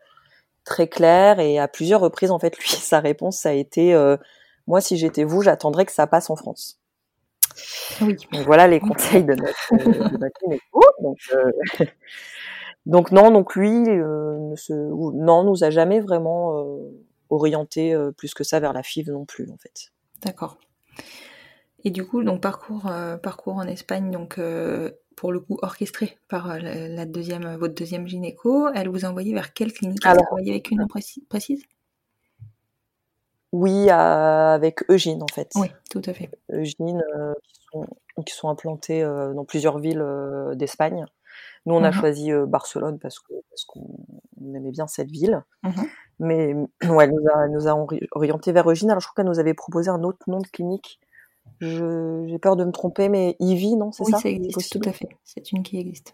très 0.65 0.89
claire. 0.89 1.41
Et 1.41 1.59
à 1.59 1.69
plusieurs 1.69 2.01
reprises, 2.01 2.31
en 2.31 2.39
fait, 2.39 2.57
lui, 2.59 2.69
sa 2.69 3.01
réponse, 3.01 3.39
ça 3.39 3.51
a 3.51 3.53
été 3.53 3.95
euh, 3.95 4.17
moi, 4.67 4.81
si 4.81 4.97
j'étais 4.97 5.25
vous, 5.25 5.43
j'attendrais 5.43 5.85
que 5.85 5.93
ça 5.93 6.07
passe 6.07 6.31
en 6.31 6.37
France. 6.37 6.81
Oui. 8.01 8.17
Donc 8.33 8.43
voilà 8.47 8.67
les 8.67 8.81
conseils 8.81 9.23
de 9.23 9.35
notre, 9.35 9.77
de 9.77 10.19
notre 10.19 10.41
donc, 11.03 11.19
donc, 12.87 13.13
non, 13.13 13.31
donc 13.31 13.55
lui, 13.55 13.71
ne 13.71 14.57
se, 14.57 14.73
non, 14.73 15.45
nous 15.45 15.63
a 15.63 15.71
jamais 15.71 16.01
vraiment 16.01 16.67
orienté 17.31 17.97
plus 18.17 18.35
que 18.35 18.43
ça 18.43 18.59
vers 18.59 18.73
la 18.73 18.83
FIV 18.83 19.11
non 19.11 19.25
plus, 19.25 19.49
en 19.53 19.57
fait. 19.59 19.93
D'accord. 20.25 20.59
Et 21.85 21.91
du 21.91 22.05
coup, 22.05 22.25
donc 22.25 22.41
parcours, 22.41 22.87
euh, 22.87 23.17
parcours 23.19 23.57
en 23.57 23.67
Espagne, 23.67 24.11
donc 24.11 24.39
euh, 24.39 24.91
pour 25.17 25.33
le 25.33 25.41
coup 25.41 25.59
orchestré 25.61 26.17
par 26.29 26.51
euh, 26.51 26.59
la, 26.59 27.05
deuxième, 27.05 27.57
votre 27.57 27.75
deuxième 27.75 28.09
gynéco. 28.09 28.69
Elle 28.75 28.89
vous 28.89 29.05
a 29.05 29.09
envoyé 29.09 29.35
vers 29.35 29.53
quelle 29.53 29.73
clinique? 29.73 30.01
Elle 30.05 30.15
vous 30.15 30.25
envoyé 30.31 30.53
avec 30.53 30.71
une 30.71 30.87
précise? 31.29 31.63
Oui, 33.53 33.89
avec 33.91 34.83
Eugène 34.91 35.23
en 35.23 35.33
fait. 35.33 35.53
Oui, 35.57 35.69
tout 35.91 36.03
à 36.07 36.15
fait. 36.15 36.31
Eugène, 36.51 37.03
qui, 37.43 37.61
sont, 37.71 37.87
qui 38.25 38.35
sont 38.35 38.49
implantés 38.49 39.03
dans 39.03 39.45
plusieurs 39.45 39.79
villes 39.79 40.05
d'Espagne. 40.55 41.05
Nous, 41.67 41.75
on 41.75 41.85
a 41.85 41.91
mhm. 41.91 42.01
choisi 42.01 42.33
Barcelone 42.49 42.99
parce 42.99 43.19
qu'on 43.21 43.45
aimait 44.43 44.73
bien 44.73 44.89
cette 44.89 45.11
ville. 45.11 45.45
Mhm. 45.63 45.87
Mais 46.19 46.55
ouais, 46.89 47.05
elle 47.05 47.13
nous 47.13 47.29
a, 47.33 47.49
nous 47.49 47.69
a 47.69 47.87
orienté 48.13 48.53
vers 48.53 48.71
Eugène. 48.71 48.91
Alors, 48.91 49.01
je 49.01 49.07
crois 49.07 49.23
qu'elle 49.23 49.31
nous 49.31 49.39
avait 49.39 49.55
proposé 49.55 49.91
un 49.91 50.03
autre 50.03 50.25
nom 50.29 50.39
de 50.39 50.47
clinique 50.47 51.01
j'ai 51.61 52.39
peur 52.39 52.57
de 52.57 52.65
me 52.65 52.73
tromper, 52.73 53.09
mais 53.09 53.37
Ivy, 53.41 53.77
non, 53.77 53.93
c'est 53.93 54.05
oui, 54.05 54.13
ça? 54.13 54.17
Oui, 54.19 54.23
ça 54.23 54.29
existe, 54.29 54.81
tout 54.81 54.89
à 54.89 54.93
fait. 54.93 55.09
C'est 55.25 55.53
une 55.53 55.63
qui 55.63 55.79
existe. 55.79 56.13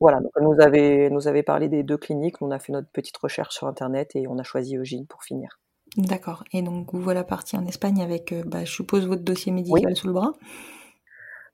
Voilà, 0.00 0.20
donc 0.20 0.32
elle 0.36 0.44
nous 0.44 0.60
avait, 0.60 1.10
nous 1.10 1.28
avait 1.28 1.42
parlé 1.42 1.68
des 1.68 1.82
deux 1.82 1.98
cliniques, 1.98 2.40
on 2.40 2.50
a 2.50 2.58
fait 2.58 2.72
notre 2.72 2.88
petite 2.88 3.16
recherche 3.18 3.54
sur 3.54 3.66
Internet 3.66 4.12
et 4.14 4.26
on 4.28 4.38
a 4.38 4.42
choisi 4.42 4.76
Eugène 4.76 5.06
pour 5.06 5.22
finir. 5.22 5.58
D'accord, 5.96 6.44
et 6.52 6.62
donc 6.62 6.94
vous 6.94 7.02
voilà 7.02 7.24
parti 7.24 7.56
en 7.56 7.66
Espagne 7.66 8.00
avec, 8.00 8.32
euh, 8.32 8.42
bah, 8.46 8.64
je 8.64 8.72
suppose, 8.72 9.06
votre 9.06 9.22
dossier 9.22 9.52
médical 9.52 9.94
sous 9.94 10.06
le 10.06 10.14
bras? 10.14 10.32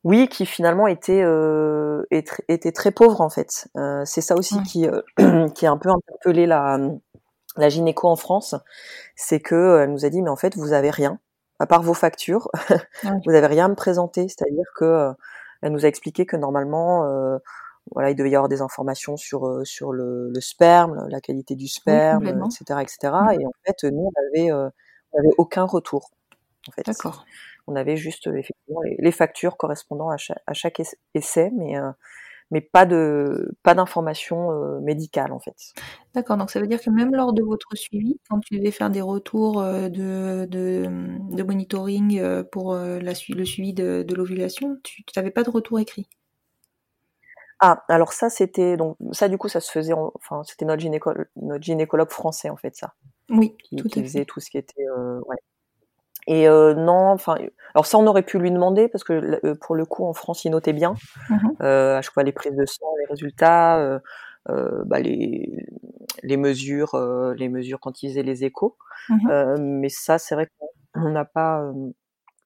Oui, 0.05 0.29
qui 0.29 0.47
finalement 0.47 0.87
était, 0.87 1.23
euh, 1.25 2.05
était 2.13 2.71
très 2.71 2.93
pauvre 2.93 3.21
en 3.21 3.31
fait. 3.31 3.69
Euh, 3.77 4.03
c'est 4.05 4.21
ça 4.21 4.37
aussi 4.37 4.63
qui, 4.63 4.87
qui 5.55 5.67
a 5.67 5.73
un 5.73 5.79
peu 5.79 5.89
interpellé 5.89 6.47
la, 6.47 6.79
la 7.57 7.69
gynéco 7.69 8.09
en 8.09 8.17
France, 8.17 8.55
c'est 9.15 9.41
que 9.41 9.81
elle 9.81 9.93
nous 9.93 10.05
a 10.05 10.11
dit 10.11 10.23
mais 10.23 10.31
en 10.31 10.37
fait 10.37 10.57
vous 10.57 10.73
avez 10.73 10.91
rien, 10.91 11.19
à 11.59 11.67
part 11.67 11.83
vos 11.83 11.95
factures, 11.95 12.49
vous 13.03 13.33
n'avez 13.33 13.47
rien 13.47 13.67
à 13.67 13.69
me 13.69 13.75
présenter. 13.75 14.29
C'est-à-dire 14.29 14.67
que 14.77 14.85
euh, 14.85 15.13
elle 15.63 15.73
nous 15.73 15.85
a 15.85 15.89
expliqué 15.89 16.27
que 16.27 16.37
normalement, 16.37 17.05
euh, 17.05 17.39
voilà, 17.93 18.11
il 18.11 18.17
devait 18.17 18.31
y 18.31 18.37
avoir 18.37 18.49
des 18.49 18.61
informations 18.61 19.17
sur 19.17 19.47
euh, 19.47 19.65
sur 19.65 19.93
le, 19.93 20.31
le, 20.31 20.41
sperme, 20.41 21.07
la 21.09 21.21
qualité 21.21 21.55
du 21.55 21.69
sperme, 21.69 22.27
etc., 22.27 22.81
etc. 22.83 22.99
Et 23.39 23.47
en 23.47 23.53
fait, 23.65 23.85
nous, 23.85 24.11
on 24.15 24.29
avait 24.29 24.53
on 24.53 25.19
avait 25.19 25.35
aucun 25.39 25.65
retour. 25.65 26.11
En 26.69 26.73
fait, 26.73 26.85
d'accord. 26.85 27.25
On 27.69 27.75
avait 27.75 27.97
juste 27.97 28.29
effectivement 28.29 28.83
les, 28.83 28.97
les 28.99 29.13
factures 29.13 29.57
correspondant 29.57 30.09
à 30.11 30.17
chaque, 30.17 30.43
à 30.47 30.53
chaque 30.53 30.81
essai, 31.15 31.51
mais 31.53 31.77
mais 32.51 32.61
pas 32.61 32.87
de 32.87 33.53
pas 33.63 33.75
d'informations 33.75 34.51
euh, 34.53 34.81
médicales 34.81 35.33
en 35.33 35.39
fait. 35.41 35.57
D'accord, 36.15 36.37
donc 36.37 36.51
ça 36.51 36.61
veut 36.61 36.67
dire 36.67 36.81
que 36.81 36.91
même 36.91 37.15
lors 37.15 37.33
de 37.33 37.43
votre 37.43 37.77
suivi, 37.77 38.19
quand 38.29 38.41
tu 38.41 38.57
devais 38.57 38.71
faire 38.71 38.91
des 38.91 39.01
retours 39.01 39.61
euh, 39.61 39.89
de, 39.89 40.47
de, 40.49 40.87
de 41.35 41.43
monitoring 41.43 42.19
euh, 42.19 42.43
pour 42.43 42.75
la, 42.75 42.99
le 43.29 43.45
suivi 43.45 43.75
de, 43.75 44.05
de 44.07 44.15
l'ovulation, 44.15 44.79
tu 44.83 45.03
n'avais 45.17 45.31
pas 45.31 45.43
de 45.43 45.51
retour 45.51 45.81
écrit? 45.81 46.09
Ah, 47.59 47.85
alors 47.89 48.13
ça 48.13 48.29
c'était 48.29 48.77
donc 48.77 48.99
ça 49.13 49.29
du 49.29 49.39
coup 49.39 49.49
ça 49.49 49.61
se 49.61 49.71
faisait, 49.71 49.95
enfin 49.95 50.43
c'était 50.45 50.67
notre 50.67 50.83
gynécologue, 50.83 51.27
notre 51.37 51.65
gynécologue 51.65 52.11
français 52.11 52.51
en 52.51 52.57
fait 52.57 52.77
ça. 52.77 52.95
Oui, 53.31 53.57
qui, 53.65 53.77
tout 53.77 53.89
qui 53.89 54.03
faisait 54.03 54.25
tout 54.27 54.41
ce 54.41 54.51
qui 54.51 54.59
était 54.59 54.85
ouais, 55.27 55.37
et 56.27 56.49
euh, 56.49 56.75
non, 56.75 57.11
enfin, 57.13 57.37
alors 57.75 57.87
ça 57.87 57.99
on 57.99 58.07
aurait 58.07 58.23
pu 58.23 58.39
lui 58.39 58.51
demander 58.51 58.89
parce 58.89 59.05
que 59.05 59.39
euh, 59.45 59.55
pour 59.55 59.77
le 59.77 59.85
coup 59.85 60.05
en 60.05 60.13
France 60.13 60.45
il 60.45 60.51
notait 60.51 60.73
bien 60.73 60.95
mmh 61.31 61.37
euh, 61.63 61.99
à 61.99 62.03
chaque 62.03 62.15
fois 62.15 62.25
les 62.25 62.33
prises 62.33 62.57
de 62.57 62.67
sang, 62.67 62.87
les 62.99 63.07
résultats, 63.07 63.79
euh, 63.79 63.99
euh 64.49 64.83
bah, 64.85 64.99
les, 64.99 65.65
les 66.23 66.37
mesures, 66.37 66.95
euh, 66.95 67.35
les 67.35 67.49
mesures 67.49 67.79
quand 67.81 68.03
il 68.03 68.11
faisait 68.11 68.23
les 68.23 68.45
échos. 68.45 68.77
Mmh 69.09 69.57
mais 69.61 69.89
ça 69.89 70.19
c'est 70.19 70.35
vrai 70.35 70.49
qu'on 70.93 71.11
n'a 71.11 71.25
pas, 71.25 71.73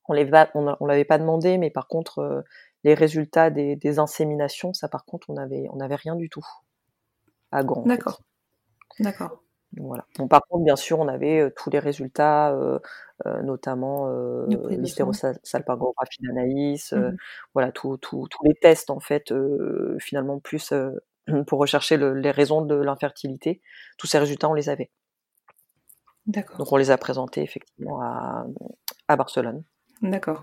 on 0.09 0.13
les 0.13 0.31
on, 0.55 0.87
l'avait 0.87 1.05
pas 1.05 1.19
demandé, 1.19 1.57
mais 1.57 1.71
par 1.71 1.89
contre 1.89 2.45
les 2.85 2.95
résultats 2.95 3.49
des, 3.49 3.77
des, 3.77 3.99
inséminations, 3.99 4.75
ça 4.75 4.89
par 4.89 5.07
contre 5.07 5.31
on 5.31 5.37
avait 5.37 5.67
on 5.73 5.81
avait 5.81 5.97
rien 5.97 6.17
du 6.17 6.29
tout 6.29 6.45
à 7.51 7.63
grand. 7.63 7.87
D'accord. 7.87 8.21
D'accord. 8.99 9.43
Voilà. 9.77 10.05
Bon, 10.19 10.27
par 10.27 10.43
contre, 10.49 10.65
bien 10.65 10.77
sûr, 10.77 10.99
on 10.99 11.07
avait 11.07 11.41
euh, 11.41 11.51
tous 11.57 11.71
les 11.71 11.79
résultats, 11.79 12.53
euh, 12.53 12.79
euh, 13.27 13.43
notamment 13.43 14.09
l'hystérosalpingographie 14.49 16.23
d'Anaïs, 16.23 16.93
mmh 16.93 17.17
voilà, 17.55 17.71
tous 17.71 17.99
les 18.45 18.55
tests, 18.55 18.91
en 18.91 19.01
fait, 19.01 19.33
finalement, 19.99 20.41
plus 20.41 20.73
pour 21.47 21.61
rechercher 21.61 21.97
le, 21.97 22.15
les 22.15 22.31
raisons 22.31 22.63
de 22.63 22.75
l'infertilité. 22.75 23.61
Tous 23.97 24.07
ces 24.07 24.19
résultats, 24.19 24.49
on 24.49 24.55
les 24.55 24.69
avait. 24.69 24.91
D'accord. 26.27 26.59
Donc, 26.59 26.73
on 26.73 26.77
les 26.77 26.91
a 26.91 26.99
présentés, 26.99 27.43
effectivement, 27.43 28.01
à, 28.03 28.47
à 29.09 29.17
Barcelone. 29.17 29.63
D'accord. 30.03 30.43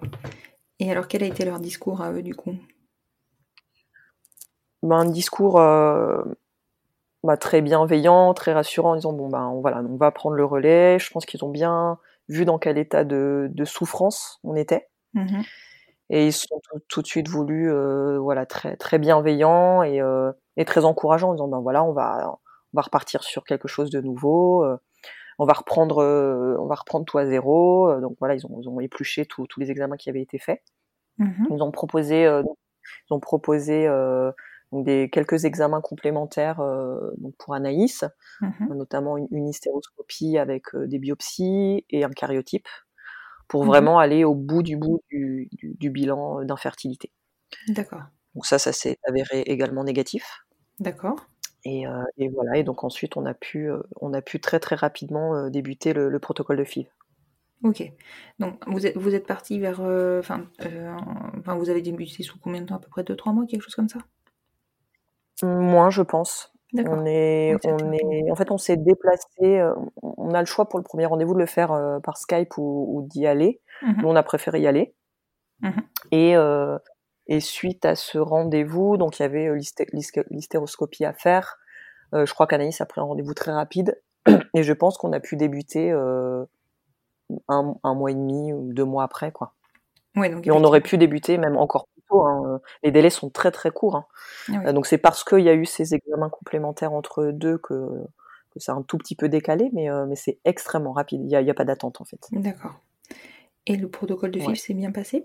Et 0.80 0.92
alors, 0.92 1.08
quel 1.08 1.24
a 1.24 1.28
été 1.28 1.44
leur 1.44 1.60
discours 1.60 2.02
à 2.02 2.12
eux, 2.13 2.22
du 2.22 2.36
coup? 2.36 2.56
Ben, 4.84 4.98
Un 5.00 5.10
discours 5.10 5.60
bah, 7.28 7.36
très 7.36 7.62
bienveillant, 7.62 8.34
très 8.34 8.54
rassurant, 8.54 8.92
en 8.92 8.96
disant 8.96 9.12
bon 9.12 9.28
ben 9.28 9.54
voilà, 9.60 9.80
on 9.80 9.98
va 9.98 10.12
prendre 10.12 10.38
le 10.38 10.46
relais. 10.46 10.98
Je 10.98 11.12
pense 11.12 11.26
qu'ils 11.26 11.44
ont 11.44 11.50
bien 11.50 12.00
vu 12.30 12.46
dans 12.46 12.58
quel 12.58 12.78
état 12.78 13.04
de, 13.04 13.50
de 13.52 13.66
souffrance 13.66 14.40
on 14.44 14.56
était. 14.56 14.88
Mmh 15.13 15.42
et 16.10 16.28
ils 16.28 16.32
sont 16.32 16.62
tout, 16.88 17.02
de 17.02 17.06
suite 17.06 17.28
voulu, 17.28 17.70
euh, 17.70 18.18
voilà, 18.18 18.46
très 18.46 18.78
très 18.78 18.98
bienveillants 18.98 19.84
et, 19.84 20.00
euh, 20.00 20.32
et, 20.56 20.63
très 20.63 20.86
encourageants, 20.86 21.32
en 21.32 21.34
disant 21.34 21.50
ben 21.50 21.60
voilà, 21.60 21.84
on 21.84 21.92
va 21.92 22.40
on 22.72 22.78
va 22.78 22.82
repartir 22.82 23.24
sur 23.24 23.44
quelque 23.44 23.68
chose 23.68 23.90
de 23.90 24.00
nouveau. 24.00 24.63
Euh, 24.63 24.78
on 25.38 25.46
va 25.46 25.52
reprendre 25.52 25.98
on 26.58 26.66
va 26.66 26.76
reprendre 26.76 27.04
tout 27.04 27.18
à 27.18 27.26
zéro. 27.26 27.94
donc 28.00 28.16
voilà, 28.20 28.36
ils 28.36 28.46
ont, 28.46 28.58
ils 28.62 28.70
ont 28.70 28.80
épluché 28.80 29.26
tous 29.26 29.46
les 29.58 29.70
examens 29.70 29.98
qui 29.98 30.10
avaient 30.10 30.22
été 30.22 30.40
faits. 30.40 30.62
Mmh 31.18 31.48
ils 31.52 31.62
ont 31.62 31.72
proposé 31.72 32.24
ils 32.24 33.13
ont 33.13 33.20
proposé 33.20 33.86
donc 34.71 34.86
des 34.86 35.10
quelques 35.10 35.45
examens 35.45 35.82
complémentaires 35.82 36.60
euh, 36.60 37.12
donc 37.17 37.36
pour 37.38 37.53
Anaïs, 37.53 38.03
mmh 38.41 38.73
notamment 38.75 39.17
une, 39.17 39.47
hystéroscopie 39.47 40.38
avec 40.38 40.75
euh, 40.75 40.88
des 40.88 40.99
biopsies 40.99 41.85
et 41.89 42.04
un 42.04 42.10
cariotype, 42.10 42.67
pour 43.48 43.63
mmh 43.63 43.67
vraiment 43.67 44.00
aller 44.00 44.23
au 44.23 44.35
bout 44.35 44.63
du 44.63 44.77
bout 44.77 45.02
du, 45.10 45.50
du, 45.52 45.89
bilan 45.89 46.44
d'infertilité. 46.44 47.12
D'accord. 47.69 48.04
Donc 48.35 48.46
ça, 48.46 48.60
ça 48.60 48.71
s'est 48.71 49.00
avéré 49.08 49.42
également 49.42 49.83
négatif. 49.83 50.46
D'accord. 50.79 51.25
Et, 51.63 51.87
euh, 51.87 52.04
et, 52.17 52.29
voilà. 52.29 52.58
Et 52.58 52.63
donc 52.63 52.83
ensuite, 52.83 53.17
on 53.17 53.25
a 53.25 53.33
pu, 53.33 53.69
euh, 53.69 53.81
on 54.00 54.13
a 54.13 54.21
pu 54.21 54.39
très 54.39 54.60
très 54.60 54.75
rapidement 54.75 55.35
euh, 55.35 55.50
débuter 55.50 55.94
le, 55.94 56.10
le, 56.10 56.19
protocole 56.19 56.58
de 56.58 56.63
FIV. 56.63 56.87
Ok. 57.63 57.92
Donc 58.39 58.62
vous 58.67 58.85
êtes, 58.85 58.96
vous 58.96 59.15
êtes 59.15 59.25
parti 59.25 59.60
vers, 59.60 59.81
enfin, 59.81 60.46
enfin, 61.39 61.56
vous 61.56 61.69
avez 61.69 61.81
débuté 61.81 62.23
sous 62.23 62.37
combien 62.39 62.62
de 62.62 62.67
temps? 62.67 62.75
À 62.75 62.79
peu 62.79 62.89
près 62.89 63.04
2-3 63.04 63.33
mois, 63.33 63.46
quelque 63.48 63.63
chose 63.63 63.75
comme 63.75 63.89
ça? 63.89 64.00
Moins, 65.44 65.90
je 65.90 66.02
pense. 66.02 66.52
On 66.73 67.06
est, 67.06 67.56
on 67.65 67.92
est, 67.94 68.29
en 68.31 68.35
fait, 68.35 68.52
on 68.52 68.58
s'est 68.58 68.77
déplacé. 68.77 69.60
euh, 69.60 69.73
On 70.02 70.33
a 70.33 70.40
le 70.42 70.46
choix 70.46 70.67
pour 70.67 70.79
le 70.79 70.83
premier 70.83 71.06
rendez-vous 71.06 71.33
de 71.33 71.40
le 71.40 71.46
faire 71.46 71.71
euh, 71.71 72.00
par 72.00 72.17
Skype 72.17 72.58
ou, 72.58 72.88
ou 72.94 73.08
d'y 73.08 73.25
aller. 73.25 73.62
Mhm. 73.83 73.96
Nous, 74.02 74.08
on 74.10 74.15
a 74.15 74.23
préféré 74.23 74.60
y 74.62 74.67
aller. 74.67 74.94
Mhm. 75.62 75.81
Et, 76.12 76.35
euh, 76.35 76.77
et 77.27 77.40
suite 77.40 77.85
à 77.85 77.96
ce 77.96 78.17
rendez-vous, 78.17 78.98
donc 78.98 79.19
il 79.19 79.23
y 79.23 79.25
avait 79.25 79.48
euh, 79.48 79.56
l'hysté- 79.56 79.88
l'hysté- 79.94 80.25
l'hystéroscopie 80.29 81.06
à 81.06 81.13
faire. 81.13 81.58
Euh, 82.13 82.25
je 82.25 82.33
crois 82.33 82.48
qu'Anaïs 82.48 82.79
a 82.81 82.85
pris 82.85 83.00
un 83.02 83.06
rendez-vous 83.06 83.33
très 83.33 83.52
rapide. 83.52 84.02
Et 84.54 84.63
je 84.63 84.73
pense 84.73 84.98
qu'on 84.98 85.13
a 85.13 85.19
pu 85.19 85.35
débuter 85.38 85.92
euh, 85.92 86.44
un, 87.48 87.75
un 87.83 87.94
mois 87.96 88.12
et 88.12 88.15
demi 88.15 88.54
ou 88.54 88.73
deux 88.73 88.85
mois 88.85 89.04
après, 89.04 89.31
quoi. 89.31 89.54
Ouais, 90.15 90.29
donc 90.29 90.46
Et 90.48 90.52
on 90.52 90.63
aurait 90.63 90.81
pu 90.81 90.98
débuter 90.98 91.38
même 91.38 91.58
encore 91.58 91.88
plus 91.94 91.96
tôt. 92.10 92.25
hein. 92.25 92.62
Les 92.83 92.91
délais 92.91 93.10
sont 93.10 93.29
très 93.29 93.51
très 93.51 93.71
courts. 93.71 93.95
hein. 93.95 94.05
Ah 94.49 94.51
oui. 94.53 94.67
Euh, 94.67 94.73
donc 94.73 94.85
c'est 94.85 94.97
parce 94.97 95.23
qu'il 95.23 95.39
y 95.41 95.49
a 95.49 95.53
eu 95.53 95.65
ces 95.65 95.93
examens 95.95 96.29
complémentaires 96.29 96.93
entre 96.93 97.25
deux 97.25 97.58
que, 97.58 97.73
que 98.51 98.60
c'est 98.60 98.71
un 98.71 98.81
tout 98.81 98.97
petit 98.97 99.15
peu 99.15 99.29
décalé, 99.29 99.69
mais, 99.73 99.89
euh, 99.89 100.05
mais 100.05 100.15
c'est 100.15 100.39
extrêmement 100.45 100.93
rapide. 100.93 101.21
Il 101.23 101.27
n'y 101.27 101.49
a, 101.49 101.53
pas 101.53 101.65
d'attente 101.65 102.01
en 102.01 102.05
fait. 102.05 102.27
D'accord. 102.31 102.79
Et 103.65 103.75
le 103.75 103.89
protocole 103.89 104.31
de 104.31 104.39
Ouais. 104.39 104.45
FIV 104.45 104.55
s'est 104.55 104.73
bien 104.73 104.91
passé? 104.91 105.23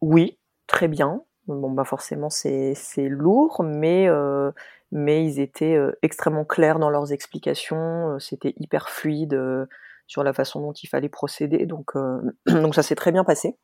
Oui, 0.00 0.38
très 0.66 0.88
bien. 0.88 1.22
Bon 1.48 1.70
bah 1.72 1.84
forcément 1.84 2.30
c'est 2.30 2.74
lourd, 2.98 3.62
mais 3.64 4.08
euh, 4.08 4.52
mais 4.92 5.24
ils 5.24 5.40
étaient 5.40 5.74
euh, 5.74 5.98
extrêmement 6.02 6.44
clairs 6.44 6.78
dans 6.78 6.90
leurs 6.90 7.12
explications. 7.12 8.10
euh, 8.14 8.18
C'était 8.20 8.54
hyper 8.58 8.88
fluide 8.90 9.34
euh, 9.34 9.66
sur 10.06 10.22
la 10.22 10.32
façon 10.32 10.60
dont 10.60 10.72
il 10.72 10.86
fallait 10.88 11.08
procéder. 11.08 11.66
Donc 11.66 11.96
euh, 11.96 12.20
donc 12.46 12.74
ça 12.76 12.82
s'est 12.84 12.94
très 12.94 13.10
bien 13.10 13.24
passé. 13.24 13.56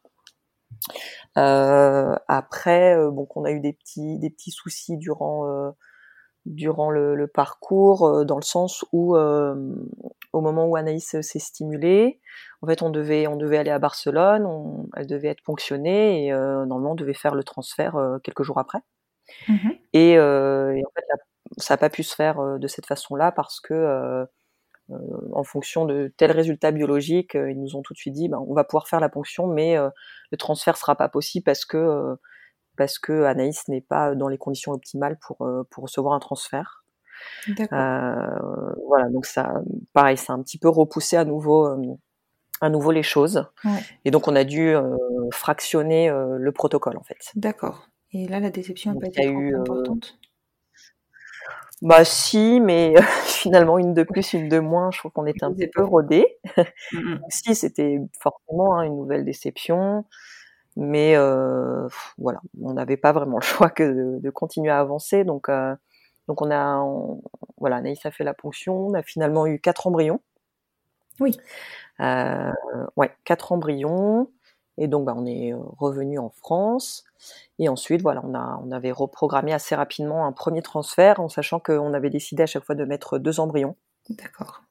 Euh, 1.37 2.17
après, 2.29 2.97
euh, 2.97 3.11
bon, 3.11 3.27
qu'on 3.27 3.45
a 3.45 3.51
eu 3.51 3.61
des 3.61 3.73
petits, 3.73 4.19
des 4.19 4.31
petits 4.31 4.51
soucis 4.51 4.97
durant, 4.99 5.49
euh, 5.49 5.71
durant 6.47 6.91
le, 6.91 7.15
le 7.17 7.27
parcours, 7.29 8.25
dans 8.27 8.37
le 8.37 8.43
sens 8.43 8.85
où, 8.93 9.17
au 10.33 10.41
moment 10.41 10.67
où 10.67 10.77
Anaïs 10.77 11.21
s'est 11.21 11.39
stimulée, 11.39 12.21
en 12.63 12.67
fait, 12.67 12.83
on 12.83 12.91
devait, 12.91 13.27
on 13.27 13.37
devait 13.37 13.59
aller 13.59 13.71
à 13.71 13.79
Barcelone, 13.79 14.45
on- 14.47 14.89
elle 14.97 15.07
devait 15.07 15.29
être 15.29 15.43
ponctionnée 15.43 16.27
et 16.27 16.33
euh, 16.33 16.65
normalement, 16.67 16.93
on 16.93 16.95
devait 16.97 17.15
faire 17.15 17.35
le 17.35 17.45
transfert 17.45 17.97
euh, 17.97 18.19
quelques 18.21 18.43
jours 18.43 18.59
après. 18.59 18.79
Mhm. 19.49 19.73
Et, 19.95 20.19
euh, 20.19 20.75
et 20.75 20.85
en 20.85 20.91
fait, 20.95 21.05
ça 21.59 21.75
n'a 21.75 21.79
pas 21.79 21.91
pu 21.91 22.03
se 22.03 22.15
faire 22.15 22.59
de 22.59 22.67
cette 22.69 22.87
façon-là 22.87 23.33
parce 23.33 23.61
que, 23.61 23.75
en 25.33 25.45
fonction 25.45 25.85
de 25.85 26.13
tel 26.17 26.31
résultat 26.31 26.71
biologique, 26.71 27.35
euh, 27.35 27.51
ils 27.51 27.61
nous 27.61 27.77
ont 27.77 27.83
tout 27.83 27.93
de 27.93 27.99
suite 27.99 28.15
dit, 28.15 28.29
ben, 28.29 28.43
on 28.47 28.55
va 28.55 28.65
pouvoir 28.65 28.89
faire 28.89 29.01
la 29.01 29.09
ponction, 29.09 29.47
mais 29.47 29.77
euh, 29.77 29.91
le 30.31 30.39
transfert 30.39 30.77
sera 30.77 30.97
pas 30.97 31.09
possible 31.09 31.45
parce 31.45 31.65
que 31.65 31.77
euh, 31.77 32.17
parce 32.77 32.99
que 32.99 33.25
Anaïs 33.25 33.67
n'est 33.69 33.81
pas 33.81 34.15
dans 34.15 34.29
les 34.29 34.39
conditions 34.39 34.73
optimales 34.73 35.19
pour 35.19 35.39
pour 35.71 35.85
recevoir 35.85 36.15
un 36.15 36.21
transfert. 36.21 36.85
Euh, 37.49 38.75
voilà, 38.87 39.09
donc 39.11 39.27
ça, 39.27 39.63
pareil, 39.93 40.17
ça 40.17 40.33
a 40.33 40.37
un 40.37 40.43
petit 40.43 40.59
peu 40.59 40.69
repoussé 40.69 41.17
à 41.17 41.25
nouveau 41.25 41.67
euh, 41.67 41.97
à 42.61 42.71
nouveau 42.71 42.91
les 42.91 43.03
choses. 43.03 43.47
Ouais. 43.65 43.81
Et 44.05 44.11
donc 44.11 44.29
on 44.29 44.37
a 44.37 44.45
dû 44.45 44.75
euh, 44.75 44.97
fractionner 45.33 46.11
le 46.11 46.53
protocole 46.53 46.97
en 46.97 47.03
fait. 47.03 47.19
D'accord. 47.35 47.89
Et 48.13 48.27
là, 48.27 48.41
la 48.41 48.51
déception 48.51 48.95
n'a 48.95 49.01
pas 49.01 49.07
été 49.09 49.27
eu, 49.27 49.55
importante 49.55 50.19
Bah 51.81 52.05
si, 52.05 52.61
mais 52.61 52.95
finalement 53.25 53.79
une 53.79 53.95
de 53.95 54.03
plus, 54.03 54.33
une 54.33 54.49
de 54.49 54.59
moins, 54.59 54.91
je 54.91 54.99
trouve 54.99 55.13
qu'on 55.13 55.27
était 55.27 55.45
un 55.45 55.53
petit 55.53 55.69
peu 55.69 55.83
pas- 55.83 55.89
rodés. 55.89 56.27
Mhm. 56.93 57.21
Si, 57.31 57.55
c'était 57.55 58.01
forcément 58.21 58.77
hein, 58.79 58.83
une 58.85 58.97
nouvelle 58.97 59.25
déception, 59.25 60.05
mais 60.77 61.17
euh, 61.17 61.89
voilà, 62.19 62.41
on 62.63 62.75
n'avait 62.75 62.97
pas 62.99 63.13
vraiment 63.13 63.39
le 63.39 63.43
choix 63.45 63.71
que 63.71 63.85
de, 63.85 64.21
de 64.21 64.31
continuer 64.31 64.71
à 64.71 64.81
avancer. 64.81 65.25
Donc, 65.25 65.49
euh, 65.51 65.75
donc 66.29 66.43
on 66.43 66.51
a, 66.51 66.79
on- 66.81 67.23
voilà, 67.59 67.77
Anaïs 67.79 68.05
a 68.07 68.11
fait 68.13 68.25
la 68.25 68.35
ponction, 68.35 68.89
on 68.89 68.95
a 68.95 69.03
finalement 69.03 69.47
eu 69.47 69.61
quatre 69.61 69.87
embryons. 69.89 70.21
Oui. 71.21 71.37
Euh, 72.01 72.53
ouais, 72.97 73.13
quatre 73.25 73.53
embryons. 73.53 74.31
Et 74.79 74.89
donc, 74.89 75.05
bah, 75.05 75.15
on 75.17 75.27
est 75.27 75.53
revenu 75.79 76.19
en 76.19 76.31
France. 76.31 77.05
Et 77.59 77.69
ensuite, 77.69 78.01
voilà, 78.03 78.23
on, 78.25 78.35
a, 78.35 78.61
on 78.65 78.71
avait 78.71 78.93
reprogrammé 78.93 79.53
assez 79.53 79.75
rapidement 79.75 80.25
un 80.27 80.33
premier 80.33 80.63
transfert, 80.63 81.21
en 81.21 81.29
sachant 81.29 81.59
qu'on 81.61 81.93
avait 81.95 82.11
décidé 82.11 82.45
à 82.45 82.47
chaque 82.47 82.65
fois 82.65 82.75
de 82.77 82.85
mettre 82.85 83.19
deux 83.19 83.41
embryons. 83.41 83.77
D'accord. 84.09 84.63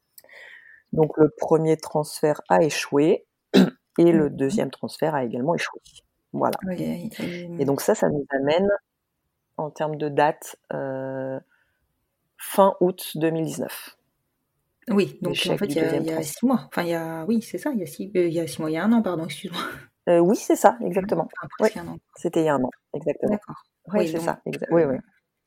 Donc 0.93 1.17
le 1.17 1.29
premier 1.29 1.75
transfert 1.77 2.41
a 2.49 2.63
échoué 2.63 3.25
et 3.99 4.11
le 4.11 4.29
Mhm. 4.29 4.35
deuxième 4.37 4.71
transfert 4.71 5.13
a 5.15 5.23
également 5.25 5.53
échoué. 5.55 5.79
Voilà. 6.33 6.57
Oui, 6.65 7.09
et- 7.59 7.65
donc 7.65 7.81
ça, 7.81 7.93
ça 7.95 8.09
nous 8.09 8.25
amène 8.31 8.67
en 9.57 9.69
termes 9.71 9.97
de 9.97 10.07
date 10.09 10.55
euh, 10.73 11.39
fin 12.37 12.75
août 12.79 13.11
2019. 13.15 13.97
oui, 14.89 15.17
donc 15.21 15.35
en 15.49 15.57
fait, 15.57 15.65
il 15.65 15.75
y 15.75 15.79
a, 15.79 15.83
deuxième 15.83 16.03
il 16.03 16.07
y 16.07 16.11
a 16.11 16.15
transfert. 16.15 16.33
six 16.39 16.45
mois. 16.45 16.61
Enfin, 16.67 16.83
il 16.83 16.89
y 16.89 16.93
a, 16.93 17.25
oui, 17.25 17.41
c'est 17.41 17.57
ça, 17.57 17.71
il 17.73 17.79
y 17.79 17.83
a 17.83 17.85
six, 17.85 18.11
euh, 18.15 18.27
il 18.27 18.33
y 18.33 18.39
a 18.39 18.47
six 18.47 18.59
mois, 18.61 18.69
il 18.69 18.73
y 18.73 18.77
a 18.77 18.83
un 18.85 18.91
an, 18.93 19.01
pardon, 19.01 19.25
excuse-moi. 19.25 19.61
Euh, 20.09 20.19
oui, 20.19 20.35
c'est 20.37 20.55
ça, 20.55 20.77
exactement. 20.81 21.27
Presque 21.57 21.77
un 21.77 21.87
an. 21.87 21.97
C'était 22.15 22.41
il 22.41 22.45
y 22.45 22.49
a 22.49 22.55
un 22.55 22.63
an, 22.63 22.69
exactement. 22.93 23.31
D'accord. 23.33 23.55
Oui, 23.93 23.99
Oui, 23.99 24.07
c'est 24.07 24.19
ça. 24.19 24.41
exa- 24.45 24.63
euh, 24.63 24.67
Oui, 24.75 24.83
oui. 24.85 24.95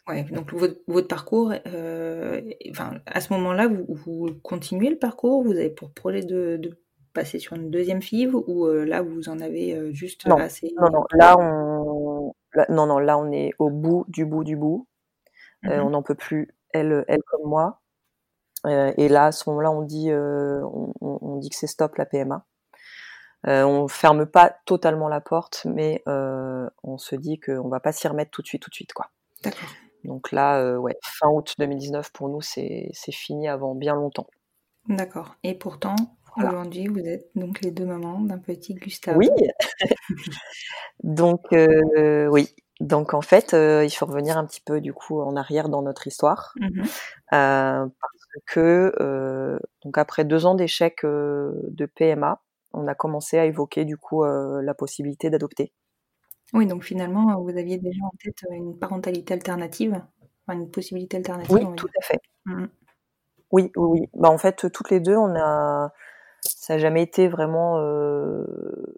Ouais, 0.08 0.22
donc 0.24 0.52
votre, 0.52 0.80
votre 0.88 1.08
parcours, 1.08 1.52
euh, 1.66 2.40
enfin, 2.70 2.94
à 3.06 3.20
ce 3.20 3.32
moment-là, 3.34 3.68
vous, 3.68 3.84
vous 3.88 4.28
continuez 4.42 4.90
le 4.90 4.98
parcours, 4.98 5.42
vous 5.44 5.52
avez 5.52 5.70
pour 5.70 5.92
projet 5.92 6.22
de, 6.22 6.56
de 6.56 6.82
passer 7.12 7.38
sur 7.38 7.54
une 7.56 7.70
deuxième 7.70 8.02
FIV 8.02 8.34
ou 8.34 8.66
euh, 8.66 8.84
là 8.84 9.02
vous 9.02 9.28
en 9.28 9.40
avez 9.40 9.92
juste 9.94 10.26
Non, 10.26 10.36
assez 10.36 10.72
Non, 10.80 10.90
non, 10.90 11.04
là 11.12 11.36
on, 11.38 12.32
là- 12.54 12.66
non, 12.70 12.86
non, 12.86 12.98
là 12.98 13.18
on 13.18 13.30
est 13.30 13.52
au 13.58 13.68
bout 13.70 14.04
du 14.08 14.24
bout 14.24 14.42
du 14.44 14.56
bout. 14.56 14.86
Mhm. 15.62 15.72
on 15.82 15.90
n'en 15.90 16.02
peut 16.02 16.14
plus, 16.14 16.48
elle, 16.72 17.04
elle 17.08 17.22
comme 17.24 17.48
moi. 17.48 17.80
Et 18.66 19.08
là, 19.08 19.26
à 19.26 19.32
ce 19.32 19.48
moment-là, 19.50 19.70
on 19.70 19.82
dit, 19.82 20.10
on, 20.12 20.92
on- 21.00 21.18
on 21.22 21.36
dit 21.36 21.50
que 21.50 21.56
c'est 21.56 21.66
stop 21.66 21.96
la 21.96 22.06
PMA. 22.06 22.44
Euh, 23.46 23.64
on 23.64 23.88
ferme 23.88 24.26
pas 24.26 24.54
totalement 24.66 25.08
la 25.08 25.20
porte, 25.20 25.62
mais 25.64 26.02
euh, 26.08 26.68
on 26.82 26.98
se 26.98 27.16
dit 27.16 27.40
qu'on 27.40 27.68
va 27.68 27.80
pas 27.80 27.92
s'y 27.92 28.06
remettre 28.06 28.30
tout 28.30 28.42
de 28.42 28.46
suite, 28.46 28.62
tout 28.62 28.70
de 28.70 28.74
suite, 28.74 28.92
quoi. 28.92 29.06
D'accord. 29.42 29.68
Donc 30.04 30.32
là, 30.32 30.58
euh, 30.60 30.76
ouais, 30.76 30.96
fin 31.02 31.28
août 31.28 31.54
2019 31.58 32.12
pour 32.12 32.28
nous, 32.28 32.40
c'est 32.40 32.90
fini 33.12 33.48
avant 33.48 33.74
bien 33.74 33.94
longtemps. 33.94 34.26
D'accord. 34.88 35.36
Et 35.42 35.54
pourtant, 35.54 35.96
Voilà. 36.36 36.50
aujourd'hui, 36.50 36.88
vous 36.88 37.00
êtes 37.00 37.28
donc 37.34 37.60
les 37.60 37.70
deux 37.70 37.84
mamans 37.86 38.20
d'un 38.20 38.38
petit 38.38 38.74
Gustave. 38.74 39.16
Oui. 39.16 39.28
Donc 41.02 41.52
euh, 41.52 42.26
oui. 42.28 42.54
Donc 42.80 43.12
en 43.12 43.20
fait, 43.20 43.52
il 43.52 43.90
faut 43.90 44.06
revenir 44.06 44.38
un 44.38 44.46
petit 44.46 44.62
peu 44.62 44.80
du 44.80 44.94
coup 44.94 45.20
en 45.20 45.36
arrière 45.36 45.68
dans 45.68 45.82
notre 45.82 46.06
histoire. 46.06 46.54
Mhm. 46.58 46.82
Euh, 47.34 47.86
parce 47.86 48.44
que 48.46 49.58
donc 49.84 49.98
après 49.98 50.24
deux 50.24 50.46
ans 50.46 50.54
d'échec 50.54 51.00
de 51.04 51.86
PMA, 51.94 52.40
on 52.72 52.86
a 52.86 52.94
commencé 52.94 53.38
à 53.38 53.44
évoquer 53.44 53.84
du 53.84 53.96
coup 53.96 54.24
euh, 54.24 54.62
la 54.62 54.74
possibilité 54.74 55.30
d'adopter. 55.30 55.72
Oui, 56.52 56.66
donc 56.66 56.82
finalement, 56.82 57.40
vous 57.40 57.56
aviez 57.56 57.78
déjà 57.78 58.02
en 58.04 58.12
tête 58.22 58.44
une 58.50 58.78
parentalité 58.78 59.34
alternative, 59.34 60.02
enfin 60.46 60.58
une 60.58 60.70
possibilité 60.70 61.16
alternative, 61.16 61.54
Oui, 61.54 61.76
tout 61.76 61.88
à 61.98 62.02
fait. 62.02 62.20
Mhm. 62.46 62.68
Oui, 63.52 63.70
oui, 63.76 64.00
oui. 64.00 64.08
Bah 64.14 64.30
en 64.30 64.38
fait, 64.38 64.70
toutes 64.72 64.90
les 64.90 65.00
deux, 65.00 65.16
on 65.16 65.34
a, 65.36 65.92
ça 66.42 66.74
n'a 66.74 66.78
jamais 66.78 67.02
été 67.02 67.28
vraiment 67.28 67.78
euh, 67.78 68.44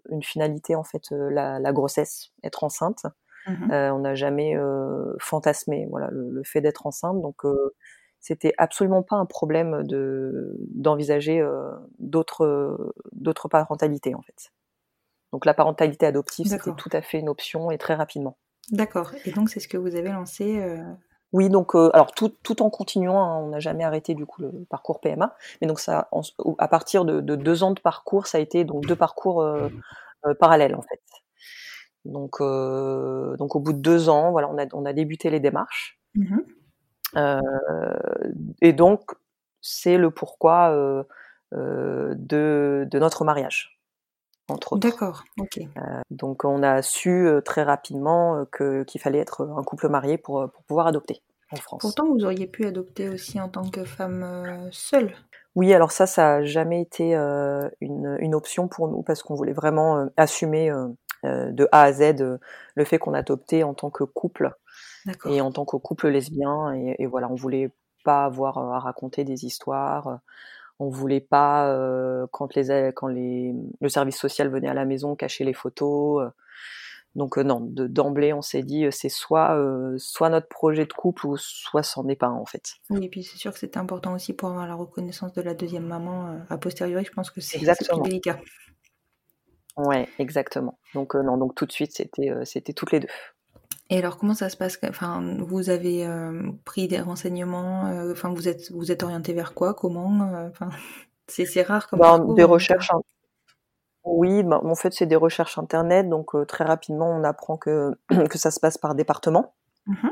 une 0.09 0.23
finalité 0.23 0.75
en 0.75 0.83
fait 0.83 1.11
euh, 1.11 1.29
la, 1.29 1.59
la 1.59 1.73
grossesse, 1.73 2.31
être 2.43 2.63
enceinte. 2.63 3.05
Euh, 3.71 3.89
on 3.89 3.99
n'a 3.99 4.15
jamais 4.15 4.55
euh, 4.55 5.15
fantasmé 5.19 5.85
voilà 5.89 6.07
le, 6.11 6.29
le 6.29 6.43
fait 6.45 6.61
d'être 6.61 6.87
enceinte, 6.87 7.21
donc 7.21 7.43
euh, 7.43 7.75
c'était 8.25 8.53
absolument 8.57 9.03
pas 9.03 9.17
un 9.17 9.25
problème 9.25 9.83
de 9.83 10.55
d'envisager 10.73 11.41
euh, 11.41 11.69
d'autres 11.99 12.93
d'autres 13.11 13.49
parentalités 13.49 14.15
en 14.15 14.21
fait. 14.21 14.53
Donc 15.33 15.45
la 15.45 15.53
parentalité 15.53 16.05
adoptive 16.05 16.47
c'était 16.47 16.71
tout 16.73 16.89
à 16.93 17.01
fait 17.01 17.19
une 17.19 17.27
option 17.27 17.69
et 17.69 17.77
très 17.77 17.95
rapidement. 17.95 18.37
D'accord. 18.71 19.11
Et 19.25 19.31
donc 19.31 19.49
c'est 19.49 19.59
ce 19.59 19.67
que 19.67 19.77
vous 19.77 19.95
avez 19.97 20.09
lancé. 20.09 20.61
euh, 20.61 20.81
Oui, 21.33 21.49
donc 21.49 21.75
euh, 21.75 21.89
alors 21.93 22.13
tout, 22.13 22.29
tout 22.43 22.61
en 22.61 22.69
continuant, 22.69 23.21
hein, 23.21 23.37
on 23.43 23.49
n'a 23.49 23.59
jamais 23.59 23.83
arrêté 23.83 24.15
du 24.15 24.25
coup 24.25 24.41
le 24.41 24.51
parcours 24.69 25.01
PMA, 25.01 25.35
mais 25.59 25.67
donc 25.67 25.81
ça, 25.81 26.07
à 26.59 26.67
partir 26.69 27.03
de, 27.03 27.19
de 27.19 27.35
deux 27.35 27.61
ans 27.63 27.71
de 27.71 27.81
parcours, 27.81 28.27
ça 28.27 28.37
a 28.37 28.41
été 28.41 28.63
donc 28.63 28.85
deux 28.85 28.95
parcours 28.95 29.45
parallèles 30.39 30.75
en 30.75 30.81
fait. 30.81 31.01
Donc, 32.05 32.39
donc 32.39 33.55
au 33.55 33.59
bout 33.59 33.73
de 33.73 33.81
deux 33.81 34.07
ans, 34.07 34.31
voilà, 34.31 34.49
on 34.49 34.57
a, 34.57 34.65
on 34.73 34.85
a 34.85 34.93
débuté 34.93 35.29
les 35.29 35.41
démarches. 35.41 35.99
Euh, 36.17 36.21
et 37.15 38.73
donc, 38.73 39.11
c'est 39.61 39.97
le 39.97 40.11
pourquoi 40.11 40.71
euh, 40.71 41.03
euh, 41.53 42.13
de, 42.17 42.87
de 42.91 42.99
notre 42.99 43.23
mariage, 43.23 43.79
entre 44.49 44.73
autres. 44.73 44.87
D'accord. 44.87 45.23
Ok. 45.39 45.61
Donc, 46.11 46.43
on 46.43 46.63
a 46.63 46.81
su 46.81 47.27
euh, 47.27 47.41
très 47.41 47.63
rapidement 47.63 48.37
euh, 48.37 48.45
que, 48.51 48.83
qu'il 48.83 48.99
fallait 48.99 49.19
être 49.19 49.45
un 49.45 49.63
couple 49.63 49.87
marié 49.89 50.17
pour, 50.17 50.41
euh, 50.41 50.47
pour 50.47 50.63
pouvoir 50.63 50.87
adopter 50.87 51.21
en 51.51 51.55
France. 51.55 51.81
Pourtant, 51.81 52.07
vous 52.07 52.25
auriez 52.25 52.47
pu 52.47 52.65
adopter 52.65 53.07
aussi 53.09 53.39
en 53.39 53.47
tant 53.47 53.69
que 53.69 53.85
femme 53.85 54.23
euh, 54.23 54.67
seule. 54.71 55.13
Oui, 55.55 55.73
alors 55.73 55.91
ça, 55.91 56.07
ça 56.07 56.35
a 56.35 56.43
jamais 56.43 56.81
été 56.81 57.15
euh, 57.15 57.69
une, 57.79 58.17
une 58.19 58.35
option 58.35 58.67
pour 58.67 58.87
nous 58.87 59.03
parce 59.03 59.21
qu'on 59.21 59.35
voulait 59.35 59.53
vraiment 59.53 59.99
euh, 59.99 60.05
assumer 60.17 60.71
euh, 60.71 60.87
de 61.23 61.69
A 61.71 61.83
à 61.83 61.93
Z 61.93 62.39
le 62.75 62.83
fait 62.83 62.97
qu'on 62.97 63.13
adoptait 63.13 63.63
en 63.63 63.73
tant 63.73 63.89
que 63.91 64.03
couple 64.03 64.51
et 65.25 65.41
en 65.41 65.51
tant 65.51 65.65
que 65.65 65.77
couple 65.77 66.09
lesbien. 66.09 66.73
Et, 66.73 66.95
et, 66.99 67.05
voilà, 67.05 67.29
on 67.29 67.35
voulait 67.35 67.71
pas 68.03 68.25
avoir 68.25 68.57
à 68.57 68.79
raconter 68.79 69.23
des 69.23 69.45
histoires. 69.45 70.19
On 70.79 70.89
voulait 70.89 71.21
pas 71.21 71.73
quand 72.31 72.55
les 72.55 72.91
quand 72.93 73.07
les 73.07 73.53
le 73.79 73.89
service 73.89 74.17
social 74.17 74.49
venait 74.49 74.67
à 74.67 74.73
la 74.73 74.85
maison 74.85 75.15
cacher 75.15 75.43
les 75.43 75.53
photos. 75.53 76.31
Donc 77.15 77.37
non, 77.37 77.59
d'emblée, 77.61 78.33
on 78.33 78.41
s'est 78.41 78.63
dit 78.63 78.87
c'est 78.91 79.09
soit 79.09 79.55
soit 79.97 80.29
notre 80.29 80.47
projet 80.47 80.85
de 80.85 80.93
couple 80.93 81.27
ou 81.27 81.37
soit 81.37 81.83
c'en 81.83 82.07
est 82.07 82.15
pas 82.15 82.29
en 82.29 82.45
fait. 82.45 82.73
Oui, 82.89 83.05
et 83.05 83.09
puis 83.09 83.23
c'est 83.23 83.37
sûr 83.37 83.53
que 83.53 83.59
c'était 83.59 83.77
important 83.77 84.13
aussi 84.13 84.33
pour 84.33 84.49
avoir 84.49 84.67
la 84.67 84.73
reconnaissance 84.73 85.31
de 85.33 85.41
la 85.41 85.53
deuxième 85.53 85.85
maman 85.85 86.39
a 86.49 86.57
posteriori. 86.57 87.05
Je 87.05 87.11
pense 87.11 87.29
que 87.29 87.39
c'est 87.39 87.59
délicat. 88.03 88.39
Ouais, 89.77 90.09
exactement. 90.19 90.79
Donc 90.95 91.13
non, 91.15 91.37
donc 91.37 91.55
tout 91.55 91.65
de 91.65 91.71
suite 91.71 91.93
c'était 91.93 92.33
c'était 92.45 92.73
toutes 92.73 92.91
les 92.91 92.99
deux. 92.99 93.07
Et 93.89 93.97
alors 93.97 94.17
comment 94.17 94.33
ça 94.33 94.49
se 94.49 94.57
passe 94.57 94.79
Enfin, 94.87 95.37
vous 95.39 95.69
avez 95.69 96.07
pris 96.65 96.87
des 96.87 97.01
renseignements. 97.01 97.83
Enfin, 98.11 98.33
vous 98.33 98.47
êtes 98.47 98.71
vous 98.71 98.91
êtes 98.91 99.03
orienté 99.03 99.33
vers 99.33 99.53
quoi 99.53 99.73
Comment 99.73 100.47
Enfin, 100.49 100.69
c'est 101.27 101.61
rare 101.61 101.87
comme. 101.87 101.99
Ben, 101.99 102.33
des 102.33 102.43
recherches. 102.43 102.91
Oui, 104.05 104.43
ben, 104.43 104.59
en 104.63 104.75
fait, 104.75 104.93
c'est 104.93 105.05
des 105.05 105.15
recherches 105.15 105.57
internet, 105.57 106.09
donc 106.09 106.31
très 106.47 106.65
rapidement, 106.65 107.09
on 107.09 107.23
apprend 107.23 107.57
que, 107.57 107.97
que 108.29 108.37
ça 108.37 108.51
se 108.51 108.59
passe 108.59 108.77
par 108.77 108.95
département. 108.95 109.53
Mmh 109.87 110.09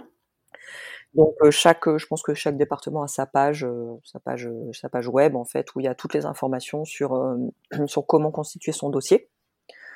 donc 1.14 1.36
chaque, 1.50 1.98
je 1.98 2.08
pense 2.08 2.24
que 2.24 2.34
chaque 2.34 2.56
département 2.56 3.04
a 3.04 3.10
sa 3.10 3.26
page, 3.26 3.68
sa 4.06 4.22
page, 4.22 4.50
sa 4.72 4.88
page 4.88 5.10
web 5.10 5.36
en 5.36 5.44
fait, 5.44 5.76
où 5.76 5.82
il 5.82 5.84
y 5.84 5.90
a 5.90 5.94
toutes 5.94 6.14
les 6.14 6.26
informations 6.26 6.86
sur 6.86 7.38
sur 7.86 8.08
comment 8.08 8.32
constituer 8.32 8.72
son 8.72 8.90
dossier. 8.90 9.30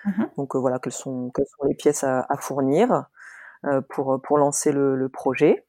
Mmh 0.03 0.25
donc 0.35 0.55
voilà, 0.57 0.77
quelles 0.79 0.91
sont 0.91 1.31
quelles 1.33 1.45
sont 1.57 1.67
les 1.69 1.75
pièces 1.75 2.03
à, 2.03 2.27
fournir 2.39 3.05
pour 3.89 4.21
pour 4.21 4.37
lancer 4.37 4.71
le, 4.71 4.95
le 4.95 5.09
projet. 5.09 5.65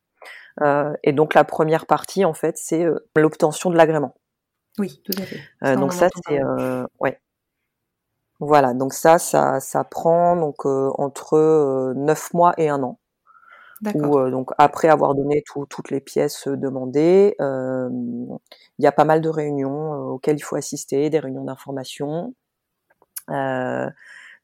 et 1.02 1.12
donc 1.12 1.34
la 1.34 1.44
première 1.44 1.86
partie 1.86 2.24
en 2.24 2.34
fait, 2.34 2.56
c'est 2.58 2.86
l'obtention 3.16 3.70
de 3.70 3.76
l'agrément. 3.76 4.14
Oui, 4.78 5.00
tout 5.04 5.12
à 5.18 5.22
fait. 5.22 5.76
donc 5.76 5.92
ça 5.92 6.08
c'est 6.26 6.40
ouais. 7.00 7.20
Voilà, 8.40 8.74
donc 8.74 8.92
ça, 8.92 9.18
ça, 9.18 9.60
ça 9.60 9.84
prend 9.84 10.36
donc 10.36 10.66
euh, 10.66 10.90
entre 10.98 11.94
9 11.96 12.18
euh, 12.18 12.36
mois 12.36 12.52
et 12.58 12.68
un 12.68 12.82
an. 12.82 12.98
Euh, 13.84 14.30
donc 14.30 14.50
après 14.56 14.88
avoir 14.88 15.14
donné 15.14 15.42
toutes 15.68 15.90
les 15.90 16.00
pièces 16.00 16.48
demandées, 16.48 17.34
il 17.38 18.38
y 18.78 18.86
a 18.86 18.92
pas 18.92 19.04
mal 19.04 19.20
de 19.20 19.28
réunions 19.28 19.92
auxquelles 20.12 20.36
il 20.36 20.42
faut 20.42 20.56
assister, 20.56 21.10
des 21.10 21.18
réunions 21.18 21.44
d'information, 21.44 22.34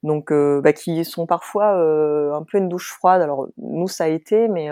donc 0.02 0.32
bah, 0.32 0.72
qui 0.72 1.04
sont 1.04 1.26
parfois 1.26 1.74
un 2.34 2.42
peu 2.42 2.58
une 2.58 2.68
douche 2.68 2.90
froide. 2.92 3.22
Alors 3.22 3.48
nous 3.56 3.88
ça 3.88 4.04
a 4.04 4.08
été, 4.08 4.48
mais 4.48 4.68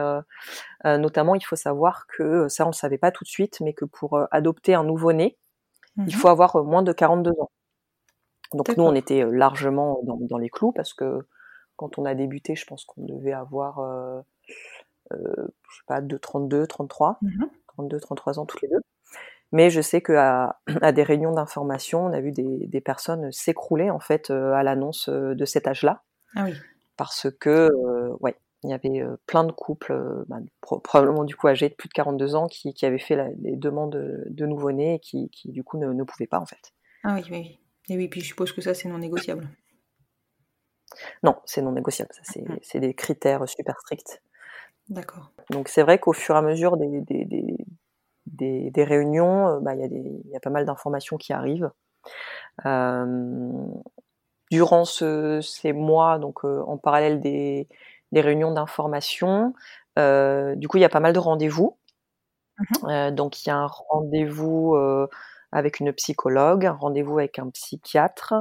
notamment 0.84 1.34
il 1.34 1.42
faut 1.42 1.56
savoir 1.56 2.06
que 2.06 2.48
ça 2.48 2.64
on 2.64 2.70
le 2.70 2.74
savait 2.74 2.98
pas 2.98 3.12
tout 3.12 3.24
de 3.24 3.28
suite, 3.28 3.60
mais 3.60 3.72
que 3.72 3.84
pour 3.84 4.20
adopter 4.30 4.74
un 4.74 4.84
nouveau-né, 4.84 5.36
il 5.96 6.04
mmh 6.04 6.10
faut 6.10 6.28
avoir 6.28 6.64
moins 6.64 6.82
de 6.82 6.92
42 6.92 7.30
ans. 7.40 7.50
Donc 8.52 8.76
nous, 8.76 8.84
on 8.84 8.94
était 8.94 9.24
largement 9.24 10.00
dans, 10.02 10.38
les 10.38 10.48
clous 10.48 10.72
parce 10.72 10.92
que 10.92 11.26
quand 11.76 11.98
on 11.98 12.04
a 12.04 12.14
débuté, 12.14 12.56
je 12.56 12.66
pense 12.66 12.84
qu'on 12.84 13.04
devait 13.04 13.32
avoir, 13.32 13.78
euh, 13.78 14.20
euh, 15.12 15.48
je 15.68 15.76
sais 15.76 15.84
pas, 15.86 16.00
de 16.00 16.16
32, 16.16 16.66
33, 16.66 17.20
32, 17.68 18.00
33 18.00 18.38
ans 18.38 18.46
toutes 18.46 18.62
les 18.62 18.68
deux. 18.68 18.80
Mais 19.52 19.70
je 19.70 19.80
sais 19.80 20.00
qu'à 20.00 20.60
à 20.82 20.92
des 20.92 21.02
réunions 21.02 21.32
d'information, 21.32 22.06
on 22.06 22.12
a 22.12 22.20
vu 22.20 22.32
des, 22.32 22.80
personnes 22.80 23.30
s'écrouler 23.32 23.90
en 23.90 24.00
fait 24.00 24.30
à 24.30 24.62
l'annonce 24.62 25.08
de 25.08 25.44
cet 25.44 25.66
âge-là. 25.66 26.02
Ah 26.36 26.44
oui. 26.44 26.54
Parce 26.96 27.28
que, 27.30 27.70
ouais, 28.20 28.36
il 28.62 28.70
y 28.70 28.74
avait 28.74 29.02
plein 29.26 29.44
de 29.44 29.52
couples, 29.52 30.24
bah, 30.28 30.38
probablement 30.60 31.24
du 31.24 31.34
coup 31.34 31.48
âgés 31.48 31.68
de 31.68 31.74
plus 31.74 31.88
de 31.88 31.94
42 31.94 32.34
ans, 32.34 32.46
qui, 32.46 32.74
avaient 32.84 32.98
fait 32.98 33.16
la, 33.16 33.28
des 33.32 33.56
demandes 33.56 34.24
de 34.26 34.46
nouveau-nés 34.46 34.94
et 34.94 34.98
qui, 34.98 35.30
qui, 35.30 35.50
du 35.50 35.64
coup 35.64 35.78
ne, 35.78 35.92
ne 35.92 36.04
pouvaient 36.04 36.26
pas 36.26 36.38
en 36.38 36.46
fait. 36.46 36.72
Ah 37.02 37.14
oui, 37.14 37.24
oui. 37.30 37.60
Et 37.88 37.96
oui, 37.96 38.08
puis 38.08 38.20
je 38.20 38.26
suppose 38.26 38.52
que 38.52 38.60
ça, 38.60 38.74
c'est 38.74 38.88
non 38.88 38.98
négociable. 38.98 39.48
Non, 41.22 41.36
c'est 41.44 41.62
non 41.62 41.70
négociable. 41.70 42.10
Ça, 42.12 42.22
c'est, 42.24 42.42
mmh. 42.42 42.80
des 42.80 42.94
critères 42.94 43.48
super 43.48 43.78
stricts. 43.78 44.20
D'accord. 44.88 45.30
Donc 45.48 45.68
c'est 45.68 45.82
vrai 45.82 46.00
qu'au 46.00 46.12
fur 46.12 46.34
et 46.34 46.38
à 46.38 46.42
mesure 46.42 46.76
des, 46.76 47.00
des, 47.02 47.24
des, 47.24 47.56
réunions, 48.76 49.48
euh, 49.48 49.60
bah, 49.60 49.74
il 49.74 50.20
y, 50.30 50.36
a 50.36 50.40
pas 50.40 50.50
mal 50.50 50.64
d'informations 50.64 51.16
qui 51.16 51.32
arrivent. 51.32 51.70
Euh, 52.66 53.66
durant 54.50 54.84
ces 54.84 55.72
mois, 55.72 56.18
donc 56.18 56.44
euh, 56.44 56.62
en 56.66 56.76
parallèle 56.76 57.20
des, 57.20 57.68
réunions 58.12 58.52
d'information, 58.52 59.54
du 59.96 60.68
coup, 60.68 60.78
il 60.78 60.80
y 60.80 60.84
a 60.84 60.88
pas 60.88 61.00
mal 61.00 61.12
de 61.12 61.18
rendez-vous. 61.18 61.76
Mmh 62.58 63.10
donc 63.12 63.42
il 63.42 63.48
y 63.48 63.52
a 63.52 63.56
un 63.56 63.66
rendez-vous 63.66 64.76
avec 65.50 65.80
une 65.80 65.92
psychologue, 65.94 66.66
un 66.66 66.72
rendez-vous 66.72 67.18
avec 67.18 67.38
un 67.38 67.48
psychiatre 67.48 68.34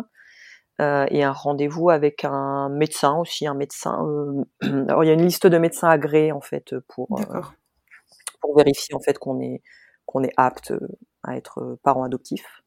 euh, 0.82 1.06
et 1.10 1.24
un 1.24 1.34
rendez-vous 1.34 1.90
avec 1.90 2.24
un 2.24 2.70
médecin 2.70 3.18
aussi, 3.18 3.46
un 3.46 3.54
médecin. 3.54 4.06
Euh, 4.08 4.44
alors 4.88 5.04
il 5.04 5.08
y 5.08 5.10
a 5.10 5.14
une 5.14 5.24
liste 5.24 5.46
de 5.46 5.58
médecins 5.58 5.90
agréés 5.90 6.32
en 6.32 6.40
fait 6.40 6.74
pour 6.88 7.20
euh, 7.20 7.42
pour 8.40 8.56
vérifier 8.58 8.96
en 8.96 9.00
fait 9.00 9.18
qu'on 9.18 9.40
est 9.40 9.62
qu'on 10.06 10.24
est 10.24 10.34
apte 10.38 10.74
à 11.24 11.38
être 11.38 11.78
parent 11.84 12.04
adoptif. 12.04 12.64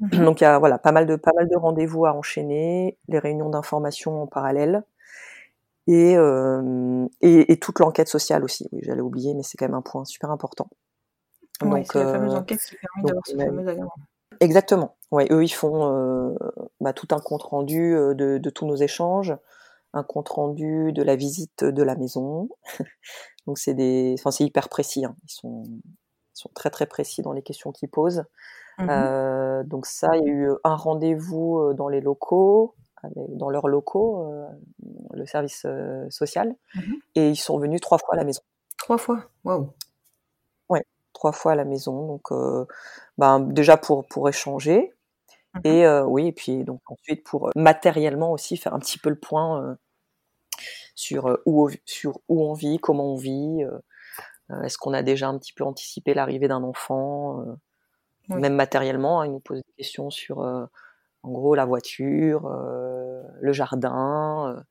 Mhm. 0.00 0.24
Donc 0.24 0.40
il 0.40 0.44
y 0.44 0.46
a 0.46 0.58
voilà 0.58 0.78
pas 0.78 0.92
mal 0.92 1.06
de 1.06 1.16
pas 1.16 1.32
mal 1.34 1.48
de 1.48 1.56
rendez-vous 1.56 2.06
à 2.06 2.12
enchaîner, 2.14 2.98
les 3.08 3.18
réunions 3.18 3.50
d'information 3.50 4.22
en 4.22 4.26
parallèle. 4.26 4.84
Et, 5.88 6.16
euh, 6.16 7.06
et, 7.20 7.52
et, 7.52 7.60
toute 7.60 7.78
l'enquête 7.78 8.08
sociale 8.08 8.42
aussi. 8.42 8.68
Oui, 8.72 8.80
j'allais 8.82 9.00
oublier, 9.00 9.34
mais 9.34 9.44
c'est 9.44 9.56
quand 9.56 9.66
même 9.66 9.74
un 9.74 9.82
point 9.82 10.04
super 10.04 10.32
important. 10.32 10.68
Donc, 11.60 11.86
c'est 11.90 12.02
la 12.02 12.12
fameuse 12.12 12.34
euh, 12.34 12.38
enquête 12.38 12.60
qui 12.60 12.76
permet 12.76 13.06
d'avoir 13.06 13.26
ce 13.26 13.36
fameux 13.36 13.68
agrément. 13.68 13.92
Exactement. 14.40 14.96
Ouais, 15.10 15.26
eux, 15.30 15.44
ils 15.44 15.48
font 15.54 15.90
euh, 15.90 16.34
bah, 16.80 16.92
tout 16.92 17.08
un 17.12 17.20
compte 17.20 17.44
rendu 17.44 17.94
euh, 17.94 18.14
de, 18.14 18.38
de, 18.38 18.50
tous 18.50 18.66
nos 18.66 18.76
échanges, 18.76 19.34
un 19.94 20.02
compte 20.02 20.28
rendu 20.28 20.92
de 20.92 21.02
la 21.02 21.16
visite 21.16 21.64
de 21.64 21.82
la 21.82 21.96
maison. 21.96 22.48
Donc 23.46 23.58
c'est 23.58 23.74
des, 23.74 24.14
enfin 24.18 24.30
c'est 24.30 24.44
hyper 24.44 24.68
précis. 24.68 25.04
Hein. 25.04 25.16
Ils 25.24 25.32
sont, 25.32 25.62
ils 25.64 25.82
sont 26.38 26.50
très 26.54 26.70
très 26.70 26.86
précis 26.86 27.22
dans 27.22 27.32
les 27.32 27.42
questions 27.42 27.72
qu'ils 27.72 27.88
posent. 27.90 28.24
Mmh 28.78 28.86
euh, 28.90 29.64
donc 29.64 29.86
ça, 29.86 30.16
il 30.16 30.26
y 30.26 30.28
a 30.28 30.32
eu 30.32 30.50
un 30.62 30.76
rendez-vous 30.76 31.72
dans 31.74 31.88
les 31.88 32.02
locaux, 32.02 32.74
dans 33.28 33.48
leurs 33.48 33.68
locaux, 33.68 34.30
euh, 34.30 34.46
le 35.14 35.24
service 35.24 35.66
social, 36.10 36.54
mmh 36.74 36.80
et 37.14 37.30
ils 37.30 37.36
sont 37.36 37.58
venus 37.58 37.80
trois 37.80 37.98
fois 37.98 38.14
à 38.14 38.16
la 38.16 38.24
maison. 38.24 38.42
Trois 38.76 38.98
fois, 38.98 39.30
waouh 39.44 39.70
trois 41.16 41.32
fois 41.32 41.52
à 41.52 41.54
la 41.54 41.64
maison. 41.64 42.06
Donc, 42.06 42.30
euh, 42.30 42.66
ben, 43.18 43.40
déjà 43.40 43.76
pour, 43.76 44.06
pour 44.06 44.28
échanger. 44.28 44.92
Mmh 45.54 45.60
et 45.64 45.86
euh, 45.86 46.04
oui, 46.04 46.28
et 46.28 46.32
puis 46.32 46.64
donc 46.64 46.82
ensuite 46.86 47.24
pour 47.24 47.48
euh, 47.48 47.50
matériellement 47.56 48.30
aussi 48.32 48.58
faire 48.58 48.74
un 48.74 48.78
petit 48.78 48.98
peu 48.98 49.08
le 49.08 49.18
point 49.18 49.76
sur, 50.96 51.38
où, 51.46 51.70
sur 51.84 52.18
où 52.28 52.44
on 52.44 52.54
vit, 52.54 52.78
comment 52.78 53.12
on 53.12 53.16
vit. 53.16 53.62
Est-ce 54.64 54.78
qu'on 54.78 54.92
a 54.92 55.02
déjà 55.02 55.28
un 55.28 55.38
petit 55.38 55.52
peu 55.52 55.62
anticipé 55.62 56.14
l'arrivée 56.14 56.48
d'un 56.48 56.64
enfant 56.64 57.44
Même 58.28 58.54
matériellement, 58.54 59.20
hein, 59.20 59.26
ils 59.26 59.32
nous 59.32 59.40
posent 59.40 59.62
des 59.62 59.74
questions 59.76 60.10
sur, 60.10 60.38
en 60.38 61.30
gros, 61.30 61.54
la 61.54 61.64
voiture, 61.64 62.48
le 63.40 63.52
jardin. 63.52 64.64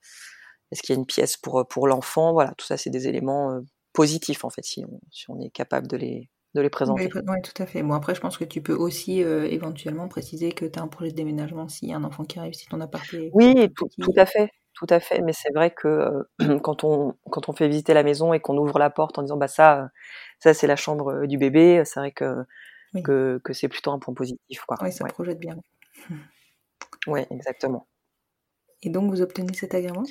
Est-ce 0.71 0.81
qu'il 0.81 0.93
y 0.93 0.97
a 0.97 0.99
une 0.99 1.05
pièce 1.05 1.37
pour, 1.37 1.65
pour 1.67 1.87
l'enfant 1.87 2.33
Voilà, 2.33 2.53
tout 2.57 2.65
ça, 2.65 2.75
c'est 2.75 2.89
des 2.89 3.07
éléments 3.07 3.61
positifs, 3.93 4.43
en 4.43 4.49
fait, 4.49 4.65
si 4.65 4.83
on, 4.85 4.99
si 5.11 5.29
on 5.29 5.39
est 5.39 5.49
capable 5.49 5.87
de 5.87 5.97
les, 5.97 6.29
de 6.55 6.61
les 6.61 6.69
présenter. 6.69 7.09
Oui, 7.13 7.41
tout 7.43 7.61
à 7.61 7.65
fait. 7.65 7.83
Bon, 7.83 7.93
après, 7.93 8.15
je 8.15 8.21
pense 8.21 8.37
que 8.37 8.45
tu 8.45 8.61
peux 8.61 8.73
aussi 8.73 9.23
euh, 9.23 9.45
éventuellement 9.45 10.07
préciser 10.07 10.53
que 10.53 10.65
tu 10.65 10.79
as 10.79 10.81
un 10.81 10.87
projet 10.87 11.11
de 11.11 11.15
déménagement 11.15 11.67
s'il 11.67 11.89
y 11.89 11.93
a 11.93 11.97
un 11.97 12.03
enfant 12.03 12.23
qui 12.23 12.39
arrive, 12.39 12.53
si 12.53 12.65
ton 12.67 12.79
appart 12.81 13.05
est. 13.13 13.29
Oui, 13.33 13.69
tout, 13.75 14.13
à 14.15 14.25
fait. 14.25 14.49
Tout 14.75 14.87
à 14.89 14.99
fait, 14.99 15.21
mais 15.21 15.33
c'est 15.33 15.53
vrai 15.53 15.71
que 15.71 15.87
euh, 15.87 16.59
quand, 16.59 16.83
on, 16.83 17.15
quand 17.31 17.49
on 17.49 17.53
fait 17.53 17.67
visiter 17.67 17.93
la 17.93 18.03
maison 18.03 18.33
et 18.33 18.39
qu'on 18.39 18.57
ouvre 18.57 18.77
la 18.77 18.89
porte 18.89 19.17
en 19.17 19.21
disant 19.21 19.37
bah 19.37 19.47
ça, 19.47 19.89
ça 20.39 20.53
c'est 20.53 20.67
la 20.67 20.75
chambre 20.75 21.25
du 21.25 21.37
bébé, 21.37 21.83
c'est 21.85 21.99
vrai 21.99 22.11
que, 22.11 22.45
que, 23.03 23.39
que 23.43 23.53
c'est 23.53 23.69
plutôt 23.69 23.91
un 23.91 23.99
point 23.99 24.13
positif. 24.13 24.61
Quoi. 24.65 24.77
Oui, 24.81 24.91
ça 24.91 25.05
projette 25.05 25.39
bien. 25.39 25.57
Oui, 27.07 27.21
exactement. 27.29 27.87
Et 28.83 28.89
donc 28.89 29.09
vous 29.09 29.21
obtenez 29.21 29.53
cet 29.53 29.73
agrément? 29.73 30.03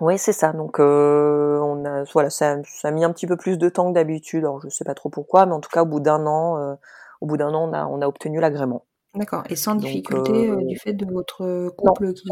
Oui, 0.00 0.18
c'est 0.18 0.32
ça. 0.32 0.52
Donc, 0.52 0.80
euh, 0.80 1.58
on 1.60 1.84
a, 1.84 2.02
voilà, 2.12 2.30
ça, 2.30 2.58
ça, 2.64 2.88
a 2.88 2.90
mis 2.90 3.04
un 3.04 3.12
petit 3.12 3.26
peu 3.26 3.36
plus 3.36 3.58
de 3.58 3.68
temps 3.68 3.88
que 3.88 3.94
d'habitude. 3.94 4.44
Alors, 4.44 4.60
je 4.60 4.68
sais 4.68 4.84
pas 4.84 4.94
trop 4.94 5.08
pourquoi, 5.08 5.46
mais 5.46 5.52
en 5.52 5.60
tout 5.60 5.70
cas, 5.70 5.82
au 5.82 5.86
bout 5.86 6.00
d'un 6.00 6.26
an, 6.26 6.58
euh, 6.58 6.74
au 7.20 7.26
bout 7.26 7.36
d'un 7.36 7.54
an, 7.54 7.68
on 7.68 7.72
a, 7.72 7.86
on 7.86 8.02
a 8.02 8.08
obtenu 8.08 8.40
l'agrément. 8.40 8.84
D'accord. 9.14 9.44
Et 9.48 9.56
sans 9.56 9.74
difficulté 9.74 10.48
euh, 10.48 10.56
du 10.64 10.76
fait 10.76 10.94
de 10.94 11.06
votre 11.06 11.68
couple 11.76 12.06
non, 12.06 12.12
qui. 12.12 12.28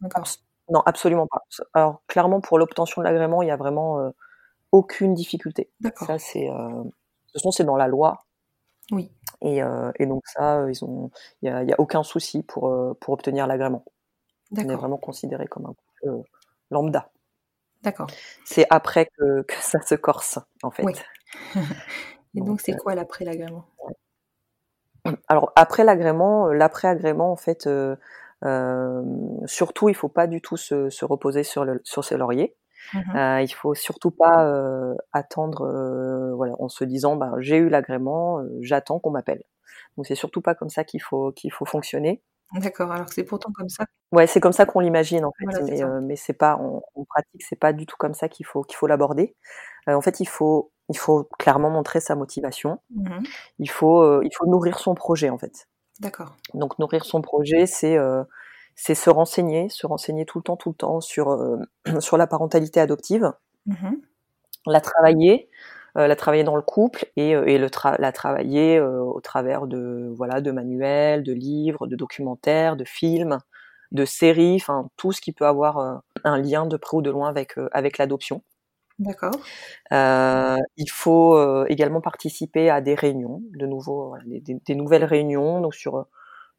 D'accord. 0.00 0.24
Non, 0.70 0.80
absolument 0.84 1.26
pas. 1.26 1.42
Alors, 1.72 2.02
clairement, 2.06 2.40
pour 2.40 2.58
l'obtention 2.58 3.00
de 3.00 3.06
l'agrément, 3.06 3.42
il 3.42 3.48
y 3.48 3.50
a 3.50 3.56
vraiment 3.56 4.12
aucune 4.70 5.14
difficulté. 5.14 5.70
D'accord. 5.80 6.06
Ça, 6.06 6.18
c'est, 6.18 6.46
de 6.46 6.82
toute 6.82 7.32
façon, 7.32 7.50
c'est 7.50 7.64
dans 7.64 7.76
la 7.76 7.88
loi. 7.88 8.18
Oui. 8.90 9.10
Et, 9.40 9.60
et 9.98 10.06
donc 10.06 10.26
ça, 10.26 10.66
ils 10.68 10.84
ont, 10.84 11.10
il 11.40 11.48
y 11.48 11.50
a, 11.50 11.74
a, 11.74 11.80
aucun 11.80 12.02
souci 12.02 12.42
pour 12.42 12.70
pour 13.00 13.14
obtenir 13.14 13.46
l'agrément. 13.46 13.84
On 14.52 14.56
est 14.56 14.74
vraiment 14.74 14.98
considéré 14.98 15.46
comme 15.46 15.66
un 15.66 15.74
couple 15.74 16.22
lambda. 16.70 17.10
D'accord. 17.82 18.08
C'est 18.44 18.66
après 18.70 19.06
que, 19.06 19.42
que, 19.42 19.54
ça 19.60 19.80
se 19.80 19.94
corse, 19.94 20.38
en 20.62 20.70
fait. 20.70 20.82
Oui. 20.84 20.94
Et 22.34 22.40
donc, 22.40 22.60
c'est 22.60 22.76
quoi 22.76 22.94
l'après 22.94 23.24
l'agrément 23.24 23.64
Alors, 25.28 25.52
après 25.56 25.84
l'agrément, 25.84 26.48
l'après-agrément, 26.48 27.32
en 27.32 27.36
fait, 27.36 27.66
euh, 27.66 27.92
euh, 27.92 27.96
surtout, 29.46 29.88
il 29.88 29.94
faut 29.94 30.08
pas 30.08 30.26
du 30.26 30.40
tout 30.40 30.56
se, 30.56 30.90
se 30.90 31.04
reposer 31.04 31.42
sur, 31.42 31.64
le, 31.64 31.80
sur 31.84 32.04
ses 32.04 32.16
lauriers. 32.16 32.56
Mmh 32.94 33.16
euh, 33.16 33.42
il 33.42 33.52
faut 33.52 33.74
surtout 33.74 34.10
pas 34.10 34.46
euh, 34.46 34.94
attendre, 35.12 35.62
euh, 35.66 36.34
voilà, 36.34 36.54
en 36.58 36.68
se 36.68 36.84
disant, 36.84 37.16
bah, 37.16 37.32
j'ai 37.38 37.56
eu 37.56 37.68
l'agrément, 37.68 38.42
j'attends 38.60 38.98
qu'on 38.98 39.10
m'appelle. 39.10 39.42
Donc 39.96 40.06
c'est 40.06 40.14
surtout 40.14 40.40
pas 40.40 40.54
comme 40.54 40.70
ça 40.70 40.84
qu'il 40.84 41.02
faut 41.02 41.32
qu'il 41.32 41.52
faut 41.52 41.64
fonctionner. 41.64 42.22
D'accord. 42.54 42.90
Alors 42.92 43.06
que 43.06 43.14
c'est 43.14 43.24
pourtant 43.24 43.52
comme 43.52 43.68
ça. 43.68 43.84
Ouais, 44.12 44.26
c'est 44.26 44.40
comme 44.40 44.52
ça 44.52 44.64
qu'on 44.64 44.80
l'imagine 44.80 45.24
en 45.24 45.32
fait, 45.32 45.60
mais, 45.64 45.82
mais 46.02 46.16
c'est 46.16 46.32
pas 46.32 46.56
en, 46.56 46.82
en 46.94 47.04
pratique, 47.04 47.42
c'est 47.46 47.58
pas 47.58 47.74
du 47.74 47.84
tout 47.84 47.96
comme 47.98 48.14
ça 48.14 48.28
qu'il 48.28 48.46
faut 48.46 48.62
qu'il 48.62 48.76
faut 48.76 48.86
l'aborder. 48.86 49.36
en 49.86 50.00
fait, 50.00 50.20
il 50.20 50.28
faut 50.28 50.72
il 50.88 50.96
faut 50.96 51.28
clairement 51.38 51.68
montrer 51.68 52.00
sa 52.00 52.14
motivation. 52.14 52.78
Mmh 52.90 53.18
il 53.58 53.70
faut 53.70 54.22
il 54.22 54.30
faut 54.34 54.46
nourrir 54.46 54.78
son 54.78 54.94
projet 54.94 55.28
en 55.28 55.36
fait. 55.36 55.66
D'accord. 56.00 56.36
Donc 56.54 56.78
nourrir 56.78 57.04
son 57.04 57.20
projet, 57.22 57.66
c'est 57.66 57.96
c'est 58.76 58.94
se 58.94 59.10
renseigner, 59.10 59.68
se 59.70 59.86
renseigner 59.86 60.24
tout 60.26 60.38
le 60.38 60.44
temps, 60.44 60.56
tout 60.56 60.70
le 60.70 60.74
temps 60.76 61.00
sur, 61.00 61.30
euh, 61.30 61.58
sur 62.00 62.16
la 62.16 62.26
parentalité 62.28 62.80
adoptive, 62.80 63.32
mmh 63.66 63.90
la 64.66 64.80
travailler, 64.80 65.50
euh, 65.98 66.06
la 66.08 66.16
travailler 66.16 66.44
dans 66.44 66.56
le 66.56 66.62
couple 66.62 67.06
et, 67.16 67.34
euh, 67.36 67.46
et 67.46 67.58
le 67.58 67.68
la 67.98 68.12
travailler 68.12 68.80
au 68.80 69.20
travers 69.22 69.66
de, 69.66 70.12
voilà, 70.16 70.40
de 70.42 70.50
manuels, 70.52 71.22
de 71.24 71.32
livres, 71.34 71.86
de 71.88 71.96
documentaires, 71.96 72.76
de 72.76 72.84
films, 72.84 73.38
de 73.92 74.04
séries, 74.06 74.56
enfin 74.56 74.90
tout 74.98 75.12
ce 75.12 75.20
qui 75.22 75.32
peut 75.32 75.46
avoir 75.46 76.02
un 76.24 76.38
lien 76.38 76.66
de 76.66 76.76
près 76.78 76.96
ou 76.98 77.02
de 77.02 77.10
loin 77.10 77.28
avec, 77.30 77.54
avec 77.72 77.98
l'adoption. 77.98 78.42
D'accord. 78.98 79.32
Euh, 79.92 80.56
il 80.76 80.90
faut 80.90 81.64
également 81.66 82.00
participer 82.00 82.68
à 82.70 82.80
des 82.80 82.94
réunions, 82.96 83.42
de 83.56 83.66
nouveau, 83.66 84.16
des, 84.26 84.40
des, 84.66 84.74
nouvelles 84.74 85.04
réunions, 85.04 85.60
donc 85.60 85.74
sur 85.74 86.06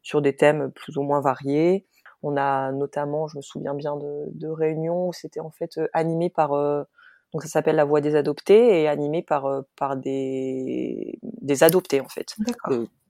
sur 0.02 0.22
des 0.22 0.34
thèmes 0.36 0.70
plus 0.72 0.96
ou 0.96 1.02
moins 1.02 1.20
variés. 1.20 1.86
On 2.22 2.36
a 2.36 2.72
notamment, 2.72 3.28
je 3.28 3.36
me 3.38 3.42
souviens 3.42 3.74
bien 3.74 3.96
de, 3.96 4.26
de 4.34 4.48
réunions 4.48 5.08
où 5.08 5.12
c'était 5.12 5.40
en 5.40 5.50
fait 5.50 5.78
euh, 5.78 5.88
animé 5.94 6.30
par, 6.30 6.52
euh, 6.54 6.84
donc 7.32 7.42
ça 7.42 7.48
s'appelle 7.48 7.76
la 7.76 7.84
voix 7.84 8.00
des 8.00 8.16
adoptés 8.16 8.82
et 8.82 8.88
animé 8.88 9.22
par 9.22 9.46
euh, 9.46 9.62
par 9.76 9.96
des 9.96 11.18
des 11.22 11.62
adoptés 11.64 12.00
en 12.00 12.08
fait, 12.08 12.36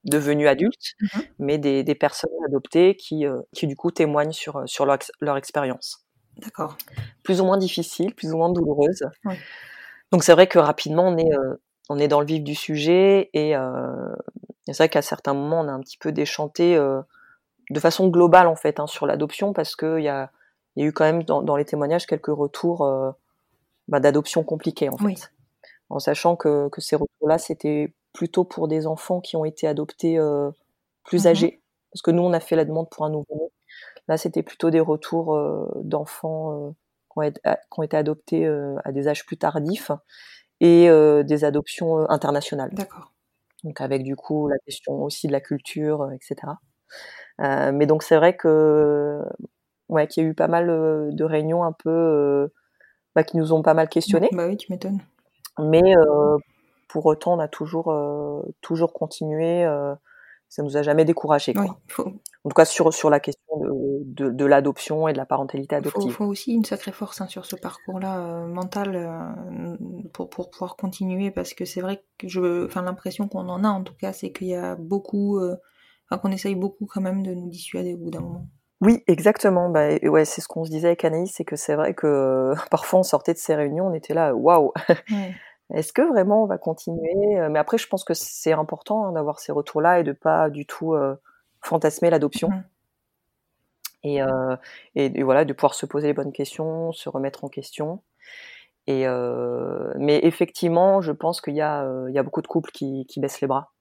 devenus 0.05 0.49
adultes, 0.49 0.95
mmh 1.01 1.21
mais 1.41 1.59
des, 1.59 1.85
des 1.85 1.95
personnes 1.97 2.31
adoptées 2.47 2.97
qui 2.97 3.25
qui 3.55 3.67
du 3.69 3.77
coup 3.77 3.91
témoignent 3.93 4.33
sur 4.33 4.63
sur 4.69 4.87
leur, 4.87 4.99
leur 5.21 5.37
expérience. 5.37 6.05
D'accord. 6.41 6.77
Plus 7.23 7.41
ou 7.41 7.45
moins 7.45 7.59
difficile, 7.59 8.15
plus 8.15 8.33
ou 8.33 8.37
moins 8.37 8.51
douloureuse. 8.51 9.05
Donc 10.13 10.25
c'est 10.25 10.33
vrai 10.33 10.47
que 10.47 10.59
rapidement 10.59 11.09
on 11.09 11.17
est 11.17 11.31
on 11.91 11.99
est 11.99 12.09
dans 12.09 12.21
le 12.21 12.27
vif 12.27 12.43
du 12.43 12.55
sujet 12.55 13.29
et, 13.35 13.57
euh, 13.57 14.15
c'est 14.67 14.77
vrai 14.77 14.89
qu'à 14.89 15.03
certains 15.03 15.35
moments 15.35 15.61
on 15.61 15.69
a 15.69 15.73
un 15.73 15.81
petit 15.81 15.99
peu 15.99 16.13
déchanté 16.13 16.77
euh, 16.77 17.03
de 17.71 17.81
façon 17.81 18.09
globale 18.09 18.47
en 18.47 18.55
fait 18.55 18.79
hein, 18.79 18.87
sur 18.87 19.07
l'adoption 19.07 19.53
parce 19.53 19.75
qu'il 19.75 20.01
y 20.01 20.09
a, 20.09 20.31
y 20.77 20.83
a 20.83 20.87
eu 20.87 20.93
quand 20.93 21.05
même 21.05 21.25
dans, 21.25 21.43
dans 21.43 21.57
les 21.57 21.65
témoignages 21.65 22.07
quelques 22.07 22.29
retours 22.29 22.85
euh, 22.85 23.11
bah, 23.89 23.99
d'adoption 23.99 24.45
compliquées 24.45 24.89
en 24.89 24.97
fait, 24.97 25.33
en 25.89 25.99
sachant 25.99 26.37
que, 26.37 26.69
que 26.69 26.81
ces 26.81 26.95
retours-là 26.95 27.39
c'était 27.39 27.93
plutôt 28.13 28.45
pour 28.45 28.69
des 28.69 28.87
enfants 28.87 29.21
qui 29.21 29.35
ont 29.37 29.45
été 29.45 29.67
adoptés 29.67 30.17
euh, 30.17 30.51
plus 31.03 31.25
mmh 31.25 31.29
âgés 31.29 31.61
parce 31.93 32.03
que 32.03 32.13
nous 32.13 32.23
on 32.23 32.33
a 32.33 32.41
fait 32.41 32.55
la 32.55 32.65
demande 32.65 32.89
pour 32.89 33.05
un 33.05 33.11
nouveau-né. 33.11 33.50
Là 34.09 34.17
c'était 34.17 34.43
plutôt 34.43 34.71
des 34.71 34.81
retours 34.81 35.35
euh, 35.35 35.69
d'enfants 35.83 36.53
euh, 36.53 36.71
qui 37.13 37.33
ont, 37.77 37.83
été, 37.83 37.97
adoptés 37.97 38.47
à 38.85 38.93
des 38.93 39.09
âges 39.09 39.27
plus 39.27 39.37
tardifs 39.37 39.91
et 40.61 40.89
des 41.25 41.45
adoptions 41.45 42.09
internationales. 42.09 42.71
D'accord. 42.73 43.13
Donc 43.65 43.81
avec 43.81 44.03
du 44.03 44.17
coup 44.17 44.49
la 44.49 44.59
question 44.59 45.03
aussi 45.03 45.27
de 45.27 45.33
la 45.33 45.41
culture, 45.41 46.11
etc. 46.13 46.53
Euh, 47.41 47.73
mais 47.73 47.87
donc 47.87 48.03
c'est 48.03 48.17
vrai 48.17 48.37
que 48.37 49.23
ouais, 49.89 50.07
qu'il 50.07 50.23
y 50.23 50.27
a 50.27 50.29
eu 50.29 50.35
pas 50.35 50.49
mal 50.49 50.71
euh, 50.71 51.11
de 51.13 51.25
réunions 51.25 51.65
un 51.65 51.73
peu 51.73 51.91
euh, 51.91 52.49
bah, 53.15 53.25
qui 53.25 53.37
nous 53.37 53.53
ont 53.53 53.63
pas 53.63 53.75
mal 53.75 53.89
questionnés. 53.89 54.29
Bah 54.33 54.47
oui, 54.47 54.57
tu 54.57 54.71
m'étonnes. 54.73 55.01
Mais 55.59 55.95
pour 56.89 57.07
autant, 57.07 57.35
on 57.35 57.39
a 57.39 57.49
toujours 57.49 57.95
toujours 58.63 58.93
continué. 58.93 59.65
ça 60.49 60.63
nous 60.63 60.77
a 60.77 60.83
jamais 60.83 61.05
découragé. 61.05 61.53
Quoi. 61.53 61.79
faut... 61.89 62.13
En 62.45 62.49
tout 62.49 62.55
cas 62.55 62.65
sur 62.65 62.93
sur 62.95 63.11
la 63.11 63.21
question 63.21 63.59
de, 63.59 63.71
de, 64.05 64.31
de 64.31 64.45
l'adoption 64.47 65.09
et 65.09 65.13
de 65.13 65.19
la 65.19 65.27
parentalité 65.27 65.77
adoptive. 65.77 66.05
Il 66.07 66.11
faut, 66.11 66.25
faut, 66.25 66.31
aussi 66.31 66.53
une 66.53 66.65
sacrée 66.65 66.93
force 66.93 67.21
hein, 67.21 67.27
sur 67.27 67.45
ce 67.45 67.55
parcours-là 67.57 68.47
mental 68.47 69.37
pour 70.15 70.31
pour 70.31 70.51
pouvoir 70.51 70.77
continuer 70.77 71.31
parce 71.31 71.53
que 71.53 71.67
c'est 71.67 71.83
vrai 71.83 72.03
que 72.17 72.29
je, 72.29 72.65
enfin 72.65 72.83
l'impression 72.83 73.29
qu'on 73.29 73.49
en 73.49 73.63
a 73.63 73.69
en 73.69 73.83
tout 73.83 73.95
cas, 73.95 74.15
c'est 74.15 74.33
qu'il 74.33 74.49
y 74.49 74.55
a 74.55 74.75
beaucoup 74.77 75.39
qu'on 76.19 76.33
essaye 76.33 76.55
beaucoup 76.55 76.87
quand 76.87 77.01
même 77.01 77.23
de 77.23 77.35
nous 77.35 77.49
dissuader 77.49 77.95
au 77.95 77.99
bout 77.99 78.11
d'un 78.11 78.21
moment. 78.21 78.47
Oui, 78.81 79.03
exactement. 79.07 79.69
Bah, 79.69 79.97
ouais, 80.03 80.25
c'est 80.25 80.41
ce 80.41 80.49
qu'on 80.49 80.65
se 80.65 80.71
disait 80.71 80.89
avec 80.89 81.05
Anaïs, 81.05 81.33
c'est 81.35 81.45
que 81.45 81.57
c'est 81.57 81.75
vrai 81.75 81.95
que 81.95 82.55
parfois 82.71 83.01
on 83.01 83.03
sortait 83.03 83.35
de 83.35 83.39
ces 83.39 83.55
réunions, 83.55 83.87
on 83.87 83.95
était 83.95 84.15
là, 84.15 84.35
waouh. 84.35 84.73
Est-ce 85.73 85.93
que 85.93 86.03
vraiment 86.03 86.43
on 86.43 86.47
va 86.47 86.59
continuer? 86.59 87.39
Mais 87.49 87.59
après, 87.59 87.79
je 87.79 87.87
pense 87.87 88.03
que 88.03 88.15
c'est 88.15 88.53
important 88.53 89.07
hein, 89.07 89.13
d'avoir 89.13 89.39
ces 89.39 89.53
retours-là 89.53 90.01
et 90.01 90.03
de 90.03 90.11
pas 90.11 90.51
du 90.51 90.67
tout 90.67 90.95
euh, 90.95 91.15
fantasmer 91.63 92.11
l'adoption. 92.11 92.51
Mmh. 92.51 92.65
Et, 94.03 94.23
euh, 94.23 94.57
et, 94.95 95.23
voilà, 95.23 95.45
de 95.45 95.53
pouvoir 95.53 95.75
se 95.75 95.85
poser 95.85 96.09
les 96.09 96.15
bonnes 96.15 96.33
questions, 96.33 96.93
se 96.93 97.09
remettre 97.09 97.45
en 97.45 97.49
question. 97.49 98.03
Et 98.87 99.07
euh, 99.07 99.93
mais 99.99 100.21
effectivement, 100.23 101.03
je 101.03 101.13
pense 101.13 101.41
qu'il 101.41 101.55
y 101.55 101.61
a, 101.61 101.87
il 102.09 102.15
y 102.15 102.19
a 102.19 102.23
beaucoup 102.23 102.41
de 102.41 102.47
couples 102.47 102.71
qui, 102.71 103.05
qui 103.07 103.21
baissent 103.21 103.43
les 103.43 103.47
bras 103.47 103.73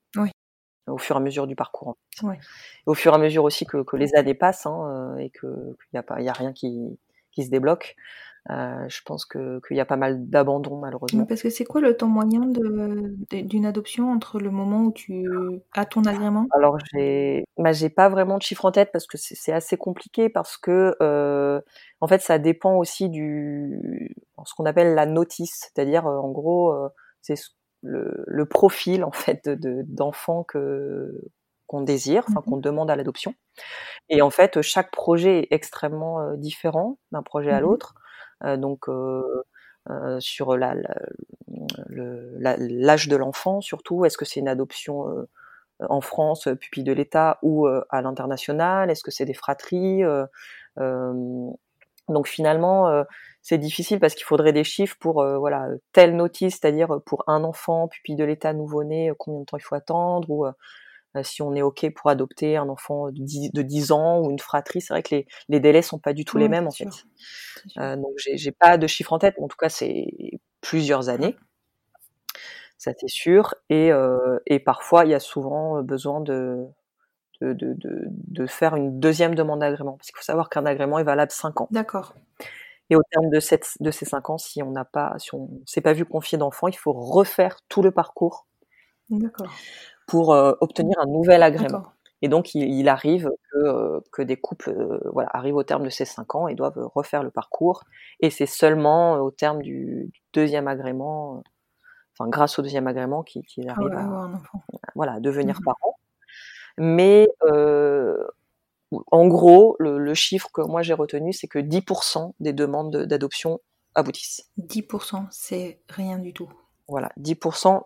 au 0.89 0.97
fur 0.97 1.15
et 1.15 1.17
à 1.17 1.21
mesure 1.21 1.47
du 1.47 1.55
parcours. 1.55 1.97
Au 2.85 2.93
fur 2.93 3.13
et 3.13 3.15
à 3.15 3.17
mesure 3.17 3.43
aussi 3.43 3.65
que, 3.65 3.95
les 3.95 4.15
années 4.15 4.33
passent 4.33 4.65
hein, 4.65 5.15
euh, 5.15 5.17
et 5.17 5.29
qu'il 5.29 5.75
n'y 5.93 5.99
a, 5.99 6.03
pas, 6.03 6.21
y 6.21 6.29
a 6.29 6.33
rien 6.33 6.53
qui, 6.53 6.99
qui 7.31 7.43
se 7.43 7.49
débloque. 7.49 7.95
Euh, 8.49 8.87
je 8.87 9.01
pense 9.05 9.25
qu'il 9.25 9.59
y 9.71 9.79
a 9.79 9.85
pas 9.85 9.95
mal 9.95 10.27
d'abandon 10.29 10.77
malheureusement. 10.77 11.25
Parce 11.25 11.41
que 11.41 11.49
c'est 11.49 11.65
quoi 11.65 11.81
le 11.81 11.95
temps 11.95 12.07
moyen 12.07 12.41
d'une 13.31 13.65
adoption 13.65 14.11
entre 14.11 14.39
le 14.39 14.49
moment 14.49 14.85
où 14.85 14.91
tu 14.91 15.27
as 15.73 15.85
ton 15.85 16.03
agrément? 16.05 16.47
Alors 16.51 16.77
j'ai, 16.91 17.45
bah, 17.57 17.73
j'ai 17.73 17.89
pas 17.89 18.09
vraiment 18.09 18.37
de 18.37 18.41
chiffre 18.41 18.65
en 18.65 18.71
tête 18.71 18.91
parce 18.91 19.05
que 19.05 19.17
c'est 19.17 19.53
assez 19.53 19.77
compliqué 19.77 20.29
parce 20.29 20.57
que 20.57 20.95
euh, 21.01 21.61
en 22.01 22.07
fait 22.07 22.21
ça 22.21 22.39
dépend 22.39 22.75
aussi 22.75 23.09
du 23.09 24.15
ce 24.45 24.53
qu'on 24.55 24.65
appelle 24.65 24.95
la 24.95 25.05
notice, 25.05 25.69
c'est-à-dire 25.73 26.07
en 26.07 26.31
gros 26.31 26.73
c'est 27.21 27.35
le, 27.81 28.23
le, 28.25 28.45
profil 28.45 29.03
en 29.03 29.11
fait 29.11 29.47
de 29.47 29.83
d'enfants 29.87 30.43
que 30.43 31.29
qu'on 31.69 31.81
désire, 31.81 32.25
enfin 32.27 32.41
qu'on 32.41 32.57
mmh 32.57 32.61
demande 32.61 32.89
à 32.89 32.95
l'adoption. 32.95 33.35
Et 34.09 34.23
en 34.23 34.31
fait, 34.31 34.61
chaque 34.63 34.89
projet 34.89 35.41
est 35.41 35.47
extrêmement 35.51 36.19
euh, 36.19 36.35
différent 36.35 36.97
d'un 37.11 37.21
projet 37.21 37.51
à 37.51 37.59
mmh 37.59 37.61
l'autre. 37.61 37.93
Euh, 38.43 38.57
donc 38.57 38.89
euh, 38.89 39.43
euh 39.89 40.19
sur 40.19 40.57
la, 40.57 40.75
l'âge 41.87 43.07
de 43.07 43.15
l'enfant 43.15 43.61
surtout, 43.61 44.05
est-ce 44.05 44.17
que 44.17 44.25
c'est 44.25 44.39
une 44.39 44.47
adoption 44.47 45.27
en 45.79 46.01
France, 46.01 46.47
pupille 46.59 46.83
de 46.83 46.93
l'État 46.93 47.39
ou 47.41 47.67
à 47.67 48.01
l'international? 48.01 48.89
Est-ce 48.91 49.03
que 49.03 49.11
c'est 49.11 49.25
des 49.25 49.33
fratries 49.33 50.03
Donc 50.77 52.27
finalement, 52.27 53.05
c'est 53.41 53.57
difficile 53.57 53.99
parce 53.99 54.15
qu'il 54.15 54.25
faudrait 54.25 54.53
des 54.53 54.63
chiffres 54.63 54.97
pour 54.99 55.21
euh, 55.21 55.37
voilà 55.37 55.69
telle 55.93 56.15
notice, 56.15 56.59
c'est-à-dire 56.59 56.95
euh, 56.95 56.99
pour 56.99 57.23
un 57.27 57.43
enfant 57.43 57.87
pupille 57.87 58.15
de 58.15 58.23
l'état 58.23 58.53
nouveau-né, 58.53 59.09
euh, 59.09 59.15
combien 59.17 59.39
de 59.41 59.45
temps 59.45 59.57
il 59.57 59.63
faut 59.63 59.75
attendre, 59.75 60.29
ou 60.29 60.45
si 61.23 61.41
on 61.41 61.55
est 61.55 61.61
ok 61.61 61.91
pour 61.95 62.09
adopter 62.09 62.57
un 62.57 62.69
enfant 62.69 63.07
de 63.07 63.23
10, 63.23 63.51
de 63.51 63.61
10 63.61 63.91
ans 63.91 64.19
ou 64.19 64.31
une 64.31 64.39
fratrie, 64.39 64.81
c'est 64.81 64.93
vrai 64.93 65.03
que 65.03 65.15
les, 65.15 65.27
les 65.47 65.59
délais 65.59 65.81
sont 65.81 65.99
pas 65.99 66.13
du 66.13 66.25
tout 66.25 66.37
les 66.37 66.49
mêmes 66.49 66.67
en 66.67 66.71
fait. 66.71 66.87
Euh, 67.77 67.95
donc 67.95 68.13
j'ai 68.17 68.51
pas 68.51 68.77
de 68.77 68.87
chiffre 68.87 69.13
en 69.13 69.19
tête, 69.19 69.35
mais 69.37 69.43
en 69.43 69.47
tout 69.47 69.57
cas 69.57 69.69
c'est 69.69 70.07
plusieurs 70.61 71.09
années, 71.09 71.35
ça 72.77 72.91
c'est 72.97 73.09
sûr. 73.09 73.55
Et, 73.69 73.91
euh, 73.91 74.39
et 74.45 74.59
parfois 74.59 75.05
il 75.05 75.11
y 75.11 75.15
a 75.15 75.19
souvent 75.19 75.81
besoin 75.81 76.21
de 76.21 76.65
de, 77.41 77.53
de, 77.53 77.73
de, 77.77 78.45
faire 78.47 78.75
une 78.75 78.99
deuxième 78.99 79.33
demande 79.33 79.61
d'agrément, 79.61 79.93
parce 79.93 80.07
qu'il 80.07 80.17
faut 80.17 80.23
savoir 80.23 80.49
qu'un 80.49 80.65
agrément 80.65 80.99
est 80.99 81.05
valable 81.05 81.31
5 81.31 81.61
ans. 81.61 81.67
D'accord. 81.71 82.13
Et 82.89 82.95
au 82.95 83.01
terme 83.11 83.29
de, 83.29 83.39
cette, 83.39 83.77
de 83.79 83.91
ces 83.91 84.05
cinq 84.05 84.29
ans, 84.29 84.37
si 84.37 84.63
on 84.63 84.71
n'a 84.71 84.83
pas, 84.83 85.13
si 85.19 85.33
on 85.35 85.49
s'est 85.65 85.81
pas 85.81 85.93
vu 85.93 86.05
confier 86.05 86.37
d'enfant, 86.37 86.67
il 86.67 86.75
faut 86.75 86.93
refaire 86.93 87.59
tout 87.69 87.83
le 87.83 87.91
parcours 87.91 88.47
pour 90.09 90.33
euh, 90.33 90.53
obtenir 90.59 90.97
un 90.99 91.05
nouvel 91.05 91.43
agrément. 91.43 91.83
Et 92.21 92.27
donc, 92.27 92.53
il, 92.53 92.63
il 92.63 92.89
arrive 92.89 93.29
que, 93.51 93.57
euh, 93.57 93.99
que, 94.11 94.21
des 94.21 94.35
couples 94.35 94.71
euh, 94.71 94.99
voilà, 95.13 95.29
arrivent 95.31 95.55
au 95.55 95.63
terme 95.63 95.83
de 95.83 95.89
ces 95.89 96.03
cinq 96.03 96.35
ans 96.35 96.47
et 96.47 96.55
doivent 96.55 96.89
refaire 96.95 97.23
le 97.23 97.29
parcours. 97.29 97.83
Et 98.19 98.29
c'est 98.29 98.47
seulement 98.47 99.13
au 99.19 99.31
terme 99.31 99.61
du, 99.61 100.11
deuxième 100.33 100.67
agrément, 100.67 101.43
enfin 102.13 102.29
grâce 102.29 102.59
au 102.59 102.61
deuxième 102.61 102.87
agrément, 102.87 103.23
qu'ils 103.23 103.43
qui 103.43 103.65
ah 103.69 103.73
arrivent 103.73 103.93
à, 103.93 104.31
voilà, 104.95 105.19
devenir 105.19 105.59
mmh 105.59 105.63
parents. 105.63 105.95
Mais 106.77 107.27
en 109.11 109.27
gros, 109.27 109.75
le, 109.79 110.13
chiffre 110.13 110.49
que 110.51 110.61
moi 110.61 110.81
j'ai 110.81 110.93
retenu, 110.93 111.31
c'est 111.33 111.47
que 111.47 111.59
10% 111.59 112.33
des 112.39 112.53
demandes 112.53 113.05
d'adoption 113.05 113.59
aboutissent. 113.95 114.49
10%, 114.59 115.27
c'est 115.29 115.81
rien 115.89 116.17
du 116.17 116.33
tout. 116.33 116.49
Voilà, 116.87 117.11
10%. 117.19 117.83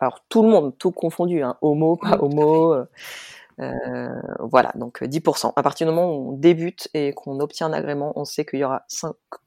Alors 0.00 0.24
tout 0.28 0.42
le 0.42 0.48
monde, 0.48 0.76
tout 0.78 0.92
confondu, 0.92 1.42
hein, 1.42 1.56
homo, 1.62 1.96
pas 1.96 2.18
homo. 2.20 2.74
Euh, 3.60 4.20
voilà, 4.40 4.72
donc 4.76 5.02
10%. 5.02 5.52
À 5.56 5.62
partir 5.62 5.86
du 5.86 5.92
moment 5.92 6.14
où 6.14 6.30
on 6.30 6.32
débute 6.32 6.88
et 6.94 7.12
qu'on 7.12 7.40
obtient 7.40 7.66
un 7.66 7.72
agrément, 7.72 8.12
on 8.16 8.24
sait 8.24 8.44
qu'il 8.44 8.60
y 8.60 8.64
aura 8.64 8.84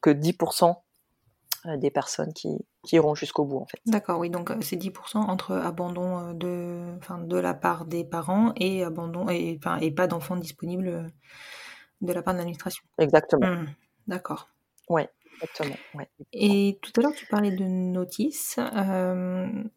que 0.02 0.10
10% 0.10 0.76
des 1.78 1.92
personnes 1.92 2.34
qui, 2.34 2.50
qui 2.84 2.96
iront 2.96 3.14
jusqu'au 3.16 3.46
bout 3.46 3.60
en 3.60 3.66
fait. 3.66 3.80
D'accord, 3.86 4.20
oui, 4.20 4.30
donc 4.30 4.52
c'est 4.62 4.78
10% 4.78 5.18
entre 5.18 5.54
abandon 5.54 6.34
de, 6.34 6.96
enfin, 6.98 7.20
de 7.20 7.38
la 7.38 7.54
part 7.54 7.86
des 7.86 8.04
parents 8.04 8.54
et 8.58 8.84
abandon 8.84 9.30
et, 9.30 9.60
enfin, 9.60 9.78
et 9.78 9.92
pas 9.92 10.08
d'enfants 10.08 10.36
disponibles 10.36 11.08
de 12.02 12.14
la 12.14 12.22
part 12.22 12.34
de 12.34 12.40
l'administration. 12.40 12.84
Exactement. 12.98 13.48
Mmh, 13.48 13.68
d'accord. 14.08 14.50
Oui, 14.90 15.04
exactement. 15.42 15.76
Et 16.34 16.80
tout 16.82 16.92
à 16.98 17.02
l'heure 17.02 17.14
tu 17.14 17.26
parlais 17.26 17.52
de 17.52 17.64
notice. 17.66 18.60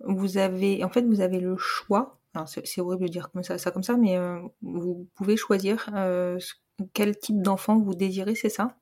vous 0.00 0.38
avez, 0.38 0.84
en 0.84 0.88
fait, 0.88 1.02
vous 1.02 1.20
avez 1.20 1.40
le 1.40 1.56
choix 1.56 2.18
c'est 2.46 2.80
horrible 2.80 3.04
de 3.04 3.08
dire 3.08 3.30
comme 3.30 3.42
ça, 3.42 3.58
ça 3.58 3.70
comme 3.70 3.82
ça, 3.82 3.96
mais 3.96 4.16
euh, 4.16 4.40
vous 4.62 5.06
pouvez 5.14 5.36
choisir 5.36 5.88
euh, 5.94 6.38
quel 6.92 7.16
type 7.18 7.40
d'enfant 7.40 7.78
vous 7.78 7.94
désirez, 7.94 8.34
c'est 8.34 8.48
ça? 8.48 8.76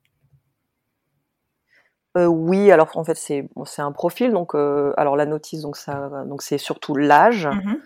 Euh, 2.16 2.26
oui, 2.26 2.70
alors 2.70 2.90
en 2.94 3.04
fait 3.04 3.16
c'est 3.16 3.48
c'est 3.64 3.80
un 3.80 3.92
profil 3.92 4.32
donc 4.32 4.54
alors 4.54 5.16
la 5.16 5.24
notice 5.24 5.62
donc 5.62 5.76
ça 5.78 6.24
donc 6.26 6.42
c'est 6.42 6.58
surtout 6.58 6.94
l'âge. 6.94 7.46
Mmh 7.46 7.76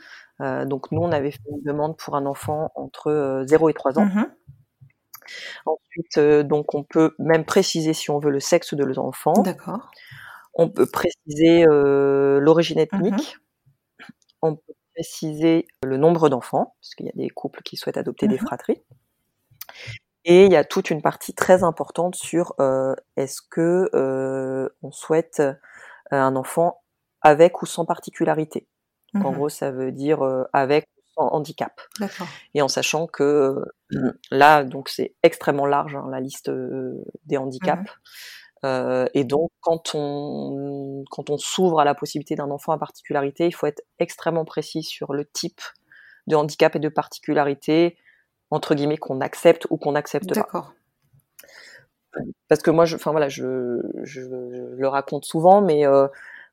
donc 0.67 0.93
nous 0.93 1.01
on 1.01 1.13
avait 1.13 1.31
fait 1.31 1.41
une 1.51 1.63
demande 1.63 1.97
pour 1.97 2.15
un 2.15 2.27
enfant 2.27 2.71
entre 2.75 3.45
0 3.47 3.71
et 3.71 3.73
3 3.73 3.99
ans. 3.99 4.05
Mmh 4.05 4.27
Ensuite 5.65 6.19
donc 6.47 6.75
on 6.75 6.83
peut 6.83 7.15
même 7.19 7.45
préciser 7.45 7.93
si 7.93 8.11
on 8.11 8.19
veut 8.19 8.31
le 8.31 8.41
sexe 8.41 8.75
de 8.75 8.85
l'enfant. 8.85 9.35
D'accord. 9.43 9.91
On 10.55 10.69
peut 10.71 10.87
préciser 10.87 11.65
l'origine 11.67 12.79
mmh 12.79 12.81
ethnique. 12.81 13.37
On 14.43 14.57
peut 14.57 14.75
préciser 14.95 15.67
le 15.83 15.97
nombre 15.99 16.29
d'enfants, 16.29 16.75
parce 16.81 16.95
qu'il 16.95 17.07
y 17.07 17.11
a 17.11 17.13
des 17.15 17.29
couples 17.29 17.63
qui 17.63 17.77
souhaitent 17.77 17.99
adopter 17.99 18.29
des 18.29 18.37
mmh 18.37 18.47
fratries. 18.47 18.83
Et 20.25 20.45
il 20.47 20.53
y 20.53 20.57
a 20.57 20.65
toute 20.65 20.91
une 20.91 21.03
partie 21.03 21.35
très 21.35 21.63
importante 21.63 22.17
sur 22.17 22.55
euh, 22.61 22.95
est-ce 23.17 23.41
que 23.49 23.89
euh, 23.95 24.69
on 24.83 24.91
souhaite 24.91 25.39
euh, 25.39 25.55
un 26.11 26.35
enfant 26.35 26.83
avec 27.23 27.63
ou 27.63 27.67
sans 27.67 27.85
particularité. 27.85 28.67
En 29.15 29.31
mmh 29.31 29.35
gros, 29.35 29.49
ça 29.49 29.71
veut 29.71 29.93
dire 29.93 30.23
avec 30.53 30.89
handicap. 31.17 31.81
Et 32.55 32.63
en 32.63 32.69
sachant 32.69 33.07
que 33.07 33.65
là, 34.31 34.65
donc 34.65 34.89
c'est 34.89 35.15
extrêmement 35.23 35.67
large 35.67 35.97
hein, 35.97 36.07
la 36.11 36.21
liste 36.21 36.51
des 37.25 37.37
handicaps. 37.37 37.91
Mmh 37.91 38.11
euh, 38.65 39.07
et 39.15 39.25
donc, 39.25 39.51
quand 39.61 39.95
on, 39.95 41.05
quand 41.11 41.31
on 41.31 41.39
s'ouvre 41.39 41.81
à 41.81 41.85
la 41.85 41.95
possibilité 41.95 42.35
d'un 42.35 42.51
enfant 42.51 42.73
à 42.73 42.79
particularité, 42.79 43.47
il 43.47 43.55
faut 43.55 43.67
être 43.67 43.83
extrêmement 43.99 44.45
précis 44.45 44.83
sur 44.83 45.13
le 45.13 45.25
type 45.25 45.61
de 46.27 46.37
handicap 46.37 46.75
et 46.75 46.79
de 46.79 46.89
particularité, 46.89 47.97
entre 48.51 48.75
guillemets, 48.75 48.97
qu'on 48.97 49.21
accepte 49.21 49.67
ou 49.71 49.77
qu'on 49.77 49.93
n'accepte 49.93 50.29
pas. 50.29 50.41
D'accord. 50.41 50.73
Parce 52.49 52.63
que 52.63 52.71
moi, 52.71 52.87
je, 52.87 52.97
enfin 52.97 53.11
voilà, 53.11 53.29
je, 53.29 53.83
je, 54.03 54.23
le 54.23 54.89
raconte 54.89 55.27
souvent, 55.27 55.61
mais 55.61 55.87
euh, 55.87 56.09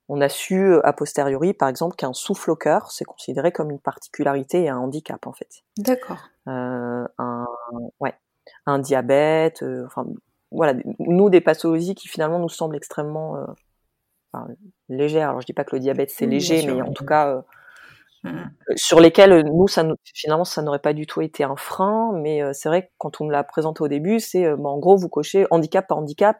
on 0.09 0.21
a 0.21 0.29
su 0.29 0.79
a 0.83 0.93
posteriori, 0.93 1.53
par 1.53 1.69
exemple, 1.69 1.95
qu'un 1.95 2.13
souffle 2.13 2.51
au 2.51 2.55
cœur, 2.55 2.91
c'est 2.91 3.05
considéré 3.05 3.51
comme 3.51 3.71
une 3.71 3.79
particularité 3.79 4.63
et 4.63 4.69
un 4.69 4.77
handicap, 4.77 5.25
en 5.27 5.33
fait. 5.33 5.63
D'accord. 5.77 6.19
Euh, 6.47 7.05
un, 7.17 7.45
ouais, 7.99 8.13
un 8.65 8.79
diabète, 8.79 9.63
euh, 9.63 9.85
enfin 9.85 10.05
voilà, 10.51 10.73
nous 10.99 11.29
des 11.29 11.41
pathologies 11.41 11.95
qui 11.95 12.07
finalement 12.07 12.37
nous 12.37 12.49
semblent 12.49 12.75
extrêmement 12.75 13.37
euh, 13.37 14.39
légères. 14.89 15.29
Alors 15.29 15.41
je 15.41 15.45
dis 15.45 15.53
pas 15.53 15.63
que 15.63 15.75
le 15.75 15.79
diabète 15.79 16.11
c'est 16.11 16.25
léger, 16.25 16.65
mais 16.65 16.81
en 16.81 16.91
tout 16.91 17.05
cas 17.05 17.29
euh, 17.29 17.41
mmh. 18.23 18.37
euh, 18.37 18.73
sur 18.75 18.99
lesquelles 18.99 19.43
nous 19.45 19.67
ça 19.67 19.83
finalement 20.13 20.43
ça 20.43 20.61
n'aurait 20.61 20.79
pas 20.79 20.93
du 20.93 21.07
tout 21.07 21.21
été 21.21 21.43
un 21.43 21.55
frein. 21.55 22.11
Mais 22.21 22.41
c'est 22.53 22.69
vrai 22.69 22.87
que 22.87 22.91
quand 22.97 23.21
on 23.21 23.25
me 23.25 23.31
l'a 23.31 23.43
présenté 23.43 23.81
au 23.81 23.87
début, 23.87 24.19
c'est 24.19 24.51
en 24.51 24.79
gros 24.79 24.97
vous 24.97 25.09
cochez 25.09 25.47
handicap 25.49 25.87
par 25.87 25.97
handicap. 25.97 26.37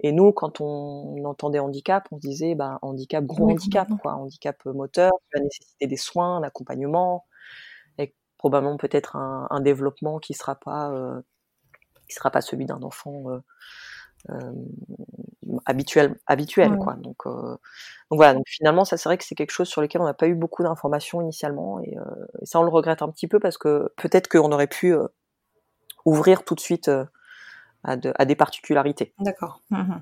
Et 0.00 0.12
nous, 0.12 0.32
quand 0.32 0.60
on 0.60 1.24
entendait 1.24 1.58
handicap, 1.58 2.08
on 2.10 2.16
se 2.16 2.26
disait 2.26 2.54
bah, 2.54 2.78
handicap, 2.82 3.24
gros 3.24 3.50
handicap, 3.50 3.88
quoi, 4.00 4.14
handicap 4.14 4.64
moteur, 4.66 5.12
qui 5.12 5.38
va 5.38 5.44
nécessiter 5.44 5.86
des 5.86 5.96
soins, 5.96 6.38
un 6.38 6.42
accompagnement, 6.42 7.26
et 7.98 8.14
probablement 8.38 8.76
peut-être 8.76 9.16
un, 9.16 9.46
un, 9.50 9.60
développement 9.60 10.18
qui 10.18 10.34
sera 10.34 10.56
pas 10.56 11.22
qui 12.12 12.16
sera 12.16 12.30
pas 12.30 12.40
celui 12.40 12.66
d'un 12.66 12.82
enfant 12.82 13.24
euh, 13.30 13.38
euh, 14.30 14.52
habituel, 15.64 16.18
habituel 16.26 16.76
quoi. 16.76 16.94
Donc, 16.94 17.26
euh, 17.26 17.30
donc 17.32 18.18
voilà. 18.18 18.34
Donc 18.34 18.44
finalement, 18.46 18.84
ça 18.84 18.96
c'est 18.96 19.08
vrai 19.08 19.18
que 19.18 19.24
c'est 19.24 19.34
quelque 19.34 19.50
chose 19.50 19.68
sur 19.68 19.80
lequel 19.80 20.00
on 20.00 20.04
n'a 20.04 20.14
pas 20.14 20.28
eu 20.28 20.34
beaucoup 20.34 20.62
d'informations 20.62 21.20
initialement, 21.22 21.80
et, 21.80 21.96
ça 22.44 22.60
on 22.60 22.62
le 22.62 22.70
regrette 22.70 23.02
un 23.02 23.10
petit 23.10 23.28
peu 23.28 23.40
parce 23.40 23.58
que 23.58 23.92
peut-être 23.96 24.28
qu'on 24.28 24.52
aurait 24.52 24.66
pu 24.66 24.94
ouvrir 26.04 26.44
tout 26.44 26.54
de 26.54 26.60
suite 26.60 26.90
à, 27.84 27.96
à, 28.16 28.24
des 28.24 28.36
particularités. 28.36 29.14
D'accord. 29.18 29.60
Mmh 29.70 29.94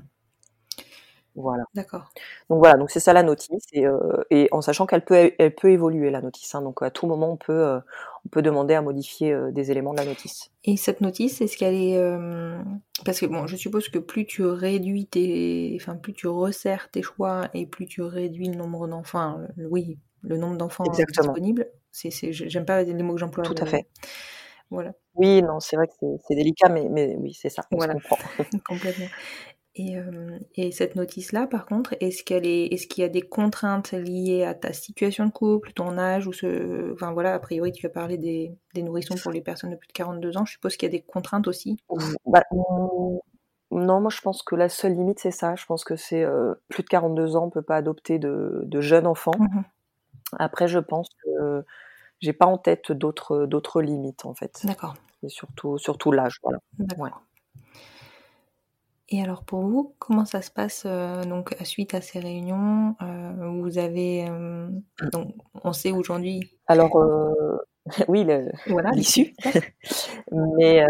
voilà. 1.36 1.64
D'accord. 1.74 2.10
Donc 2.48 2.58
voilà, 2.58 2.76
donc 2.76 2.90
c'est 2.90 3.00
ça 3.00 3.12
la 3.12 3.22
notice 3.22 3.64
et, 3.72 3.86
euh, 3.86 4.22
et 4.30 4.48
en 4.52 4.60
sachant 4.60 4.86
qu'elle 4.86 5.04
peut, 5.04 5.32
elle 5.38 5.54
peut 5.54 5.70
évoluer 5.70 6.10
la 6.10 6.20
notice. 6.20 6.54
Hein, 6.54 6.62
donc 6.62 6.82
à 6.82 6.90
tout 6.90 7.06
moment 7.06 7.32
on 7.32 7.36
peut, 7.36 7.52
euh, 7.52 7.78
on 8.26 8.28
peut 8.28 8.42
demander 8.42 8.74
à 8.74 8.82
modifier 8.82 9.32
euh, 9.32 9.50
des 9.52 9.70
éléments 9.70 9.92
de 9.92 9.98
la 9.98 10.04
notice. 10.04 10.50
Et 10.64 10.76
cette 10.76 11.00
notice, 11.00 11.40
est-ce 11.40 11.56
qu'elle 11.56 11.74
est, 11.74 12.00
parce 13.04 13.20
que 13.20 13.26
bon, 13.26 13.46
je 13.46 13.56
suppose 13.56 13.88
que 13.88 13.98
plus 13.98 14.26
tu 14.26 14.44
réduis 14.44 15.06
tes, 15.06 15.76
enfin 15.80 15.96
plus 15.96 16.12
tu 16.12 16.26
resserres 16.26 16.90
tes 16.90 17.02
choix 17.02 17.48
et 17.54 17.66
plus 17.66 17.86
tu 17.86 18.02
réduis 18.02 18.48
le 18.48 18.56
nombre 18.56 18.88
d'enfants, 18.88 19.40
oui, 19.56 19.98
le 20.22 20.36
nombre 20.36 20.56
d'enfants 20.56 20.84
disponibles. 20.84 21.68
C'est, 21.92 22.10
j'aime 22.32 22.64
pas 22.64 22.82
les 22.82 23.02
mots 23.02 23.14
que 23.14 23.20
j'emploie. 23.20 23.44
Tout 23.44 23.54
à 23.60 23.66
fait. 23.66 23.86
Voilà. 24.70 24.92
Oui, 25.20 25.42
non, 25.42 25.60
c'est 25.60 25.76
vrai 25.76 25.86
que 25.86 25.92
c'est, 26.26 26.34
délicat, 26.34 26.70
mais, 26.70 26.88
mais 26.88 27.14
oui, 27.18 27.34
c'est 27.34 27.50
ça. 27.50 27.62
Voilà. 27.70 27.94
Complètement. 28.66 29.06
Et, 29.76 29.96
et, 30.56 30.72
cette 30.72 30.96
notice-là, 30.96 31.46
par 31.46 31.66
contre, 31.66 31.94
est-ce 32.00 32.24
qu'elle 32.24 32.46
est, 32.46 32.66
est-ce 32.72 32.86
qu'il 32.86 33.02
y 33.02 33.04
a 33.04 33.08
des 33.08 33.22
contraintes 33.22 33.92
liées 33.92 34.44
à 34.44 34.54
ta 34.54 34.72
situation 34.72 35.26
de 35.26 35.30
couple, 35.30 35.72
ton 35.72 35.96
âge 35.96 36.26
ou 36.26 36.32
ce, 36.32 36.92
enfin 36.92 37.12
voilà, 37.12 37.34
a 37.34 37.38
priori 37.38 37.70
tu 37.70 37.86
as 37.86 37.90
parlé 37.90 38.18
des, 38.18 38.52
des 38.74 38.82
nourrissons 38.82 39.14
pour 39.14 39.30
les 39.30 39.40
personnes 39.40 39.70
de 39.70 39.76
plus 39.76 39.86
de 39.86 39.92
42 39.92 40.36
ans. 40.38 40.44
Je 40.44 40.52
suppose 40.52 40.76
qu'il 40.76 40.88
y 40.88 40.90
a 40.94 40.98
des 40.98 41.02
contraintes 41.02 41.46
aussi? 41.46 41.76
Bah, 42.26 42.42
non, 43.70 44.00
moi 44.00 44.10
je 44.10 44.20
pense 44.22 44.42
que 44.42 44.56
la 44.56 44.68
seule 44.68 44.94
limite 44.94 45.20
c'est 45.20 45.30
ça. 45.30 45.54
Je 45.54 45.66
pense 45.66 45.84
que 45.84 45.94
c'est 45.94 46.26
plus 46.68 46.82
de 46.82 46.88
42 46.88 47.36
ans, 47.36 47.44
on 47.44 47.50
peut 47.50 47.62
pas 47.62 47.76
adopter 47.76 48.18
de, 48.18 48.62
de 48.64 48.80
jeunes 48.80 49.06
enfants. 49.06 49.38
Mmh 49.38 49.62
Après, 50.38 50.66
je 50.66 50.80
pense 50.80 51.08
que 51.24 51.64
j'ai 52.20 52.32
pas 52.32 52.46
en 52.46 52.58
tête 52.58 52.92
d'autres 52.92 53.46
d'autres 53.46 53.82
limites 53.82 54.24
en 54.24 54.34
fait. 54.34 54.60
D'accord. 54.64 54.94
Et 55.22 55.28
surtout 55.28 55.78
surtout 55.78 56.12
l'âge, 56.12 56.38
voilà. 56.42 56.58
D'accord. 56.78 57.22
Et 59.12 59.20
alors 59.20 59.42
pour 59.42 59.62
vous, 59.62 59.94
comment 59.98 60.24
ça 60.24 60.40
se 60.40 60.52
passe 60.52 60.84
euh, 60.86 61.24
donc 61.24 61.56
suite 61.64 61.94
à 61.94 62.00
ces 62.00 62.20
réunions 62.20 62.94
euh, 63.02 63.60
Vous 63.60 63.78
avez 63.78 64.26
euh, 64.28 64.68
donc 65.12 65.34
on 65.64 65.72
sait 65.72 65.90
aujourd'hui. 65.90 66.56
Alors 66.68 66.96
oui, 68.08 68.26
l'issue. 68.94 69.34
Mais 70.30 70.84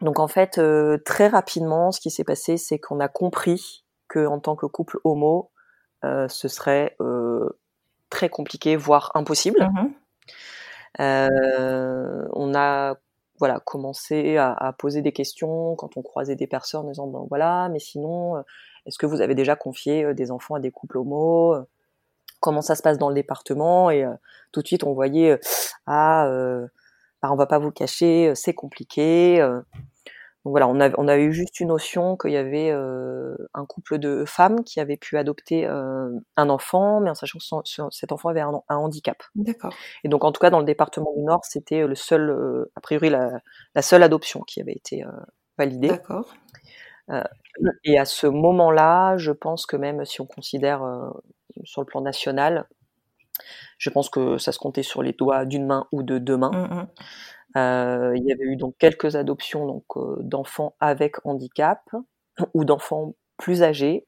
donc 0.00 0.18
en 0.18 0.28
fait 0.28 0.60
très 1.04 1.28
rapidement, 1.28 1.92
ce 1.92 2.00
qui 2.00 2.10
s'est 2.10 2.24
passé, 2.24 2.56
c'est 2.56 2.78
qu'on 2.78 3.00
a 3.00 3.08
compris 3.08 3.84
que 4.08 4.26
en 4.26 4.40
tant 4.40 4.56
que 4.56 4.64
couple 4.64 5.00
homo, 5.04 5.50
ce 6.02 6.48
serait 6.48 6.96
très 8.10 8.28
compliqué, 8.28 8.76
voire 8.76 9.10
impossible. 9.14 9.68
Mmh 9.72 9.88
on 11.00 12.54
a 12.54 12.96
voilà, 13.38 13.60
commencer 13.60 14.36
à, 14.36 14.74
poser 14.78 15.02
des 15.02 15.12
questions 15.12 15.76
quand 15.76 15.96
on 15.96 16.02
croisait 16.02 16.36
des 16.36 16.46
personnes 16.46 16.86
en 16.86 16.88
disant 16.88 17.06
bon 17.06 17.26
voilà, 17.28 17.68
mais 17.70 17.78
sinon, 17.78 18.36
euh, 18.36 18.42
est-ce 18.86 18.98
que 18.98 19.06
vous 19.06 19.20
avez 19.20 19.34
déjà 19.34 19.56
confié 19.56 20.04
euh, 20.04 20.14
des 20.14 20.30
enfants 20.30 20.56
à 20.56 20.60
des 20.60 20.70
couples 20.70 20.98
homo 20.98 21.56
Comment 22.40 22.62
ça 22.62 22.74
se 22.74 22.82
passe 22.82 22.98
dans 22.98 23.08
le 23.08 23.14
département? 23.14 23.90
Et 23.90 24.04
euh, 24.04 24.12
tout 24.52 24.62
de 24.62 24.66
suite, 24.66 24.84
on 24.84 24.92
voyait 24.92 25.40
ah, 25.86 26.28
bah, 27.22 27.32
on 27.32 27.36
va 27.36 27.46
pas 27.46 27.58
vous 27.58 27.72
cacher, 27.72 28.32
c'est 28.34 28.54
compliqué. 28.54 29.44
Donc 30.48 30.52
voilà, 30.52 30.66
on, 30.66 30.80
a, 30.80 30.88
on 30.96 31.06
eu 31.14 31.30
juste 31.30 31.60
une 31.60 31.68
notion 31.68 32.16
qu'il 32.16 32.30
y 32.30 32.38
avait 32.38 32.70
euh, 32.70 33.36
un 33.52 33.66
couple 33.66 33.98
de 33.98 34.24
femmes 34.24 34.64
qui 34.64 34.80
avaient 34.80 34.96
pu 34.96 35.18
adopter 35.18 35.66
euh, 35.66 36.08
un 36.38 36.48
enfant, 36.48 37.00
mais 37.00 37.10
en 37.10 37.14
sachant 37.14 37.38
que 37.38 37.68
cet 37.90 38.12
enfant 38.12 38.30
avait 38.30 38.40
un, 38.40 38.62
handicap. 38.70 39.22
D'accord. 39.34 39.74
Et 40.04 40.08
donc 40.08 40.24
en 40.24 40.32
tout 40.32 40.40
cas 40.40 40.48
dans 40.48 40.60
le 40.60 40.64
département 40.64 41.12
du 41.14 41.22
Nord, 41.22 41.44
c'était 41.44 41.86
le 41.86 41.94
seul, 41.94 42.30
euh, 42.30 42.72
a 42.76 42.80
priori 42.80 43.10
la, 43.10 43.42
seule 43.82 44.02
adoption 44.02 44.40
qui 44.40 44.62
avait 44.62 44.72
été 44.72 45.04
validée. 45.58 45.88
D'accord. 45.88 46.34
et 47.84 47.98
à 47.98 48.06
ce 48.06 48.26
moment-là, 48.26 49.18
je 49.18 49.32
pense 49.32 49.66
que 49.66 49.76
même 49.76 50.06
si 50.06 50.22
on 50.22 50.26
considère 50.26 50.80
sur 51.64 51.82
le 51.82 51.86
plan 51.86 52.00
national, 52.00 52.66
je 53.76 53.90
pense 53.90 54.08
que 54.08 54.38
ça 54.38 54.52
se 54.52 54.58
comptait 54.58 54.82
sur 54.82 55.02
les 55.02 55.12
doigts 55.12 55.44
d'une 55.44 55.66
main 55.66 55.88
ou 55.92 56.02
de 56.02 56.16
deux 56.16 56.38
mains. 56.38 56.52
Mmh, 56.52 56.74
mmh. 56.74 56.86
Euh, 57.56 58.12
il 58.16 58.24
y 58.24 58.32
avait 58.32 58.44
eu 58.44 58.56
donc 58.56 58.76
quelques 58.78 59.16
adoptions 59.16 59.66
donc 59.66 59.84
d'enfants 60.20 60.74
avec 60.80 61.24
handicap 61.24 61.80
ou 62.54 62.64
d'enfants 62.64 63.14
plus 63.36 63.62
âgés 63.62 64.06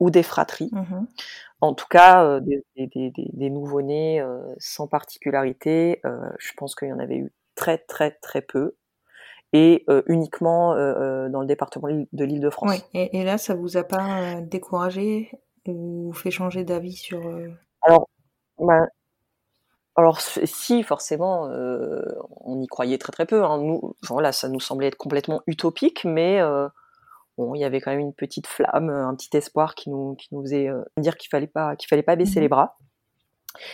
ou 0.00 0.10
des 0.10 0.22
fratries. 0.22 0.70
Mmh 0.72 1.06
en 1.64 1.74
tout 1.74 1.86
cas, 1.88 2.40
des, 2.40 2.64
des, 2.76 3.12
des, 3.14 3.50
nouveau-nés 3.50 4.20
sans 4.58 4.88
particularité, 4.88 6.00
je 6.40 6.52
pense 6.56 6.74
qu'il 6.74 6.88
y 6.88 6.92
en 6.92 6.98
avait 6.98 7.18
eu 7.18 7.32
très 7.54 7.78
très 7.78 8.10
très 8.10 8.42
peu 8.42 8.74
et 9.52 9.86
uniquement 10.08 10.74
dans 10.74 11.40
le 11.40 11.46
département 11.46 11.86
de 12.12 12.24
l'Île-de-France. 12.24 12.68
Oui. 12.68 12.82
Et, 12.94 13.20
et, 13.20 13.22
là, 13.22 13.38
ça 13.38 13.54
vous 13.54 13.76
a 13.76 13.84
pas 13.84 14.40
découragé 14.40 15.30
ou 15.68 16.12
fait 16.14 16.32
changer 16.32 16.64
d'avis 16.64 16.96
sur 16.96 17.22
Alors, 17.82 18.08
bah, 18.58 18.88
alors 19.96 20.20
si 20.20 20.82
forcément, 20.82 21.44
on 22.40 22.60
y 22.60 22.66
croyait 22.66 22.98
très 22.98 23.12
très 23.12 23.26
peu. 23.26 23.44
Hein. 23.44 23.58
Nous, 23.58 23.94
voilà, 24.08 24.32
ça 24.32 24.48
nous 24.48 24.60
semblait 24.60 24.88
être 24.88 24.96
complètement 24.96 25.42
utopique, 25.46 26.04
mais 26.04 26.40
bon, 27.38 27.54
il 27.54 27.60
y 27.60 27.64
avait 27.64 27.80
quand 27.80 27.90
même 27.90 28.00
une 28.00 28.14
petite 28.14 28.46
flamme, 28.46 28.90
un 28.90 29.14
petit 29.14 29.36
espoir 29.36 29.74
qui 29.74 29.90
nous, 29.90 30.14
qui 30.16 30.28
nous 30.34 30.42
faisait 30.42 30.68
dire 30.98 31.16
qu'il 31.16 31.28
fallait 31.30 31.46
pas, 31.46 31.76
qu'il 31.76 31.88
fallait 31.88 32.02
pas 32.02 32.16
baisser 32.16 32.40
mmh 32.40 32.42
les 32.42 32.48
bras. 32.48 32.78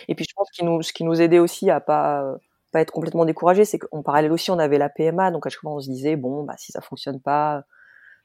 Et 0.09 0.15
puis 0.15 0.25
je 0.29 0.33
pense 0.35 0.49
nous, 0.61 0.81
ce 0.83 0.93
qui 0.93 1.03
nous 1.05 1.21
aidait 1.21 1.39
aussi 1.39 1.69
à 1.69 1.79
pas 1.81 2.23
pas 2.71 2.81
être 2.81 2.91
complètement 2.91 3.25
découragé, 3.25 3.65
c'est 3.65 3.79
qu'en 3.79 4.03
parallèle 4.03 4.31
aussi 4.31 4.51
on 4.51 4.59
avait 4.59 4.77
la 4.77 4.89
PMA, 4.89 5.31
donc 5.31 5.47
à 5.47 5.49
chaque 5.49 5.61
fois 5.61 5.71
on 5.73 5.79
se 5.79 5.89
disait 5.89 6.15
bon 6.17 6.43
bah 6.43 6.55
si 6.57 6.71
ça 6.71 6.81
fonctionne 6.81 7.19
pas, 7.21 7.63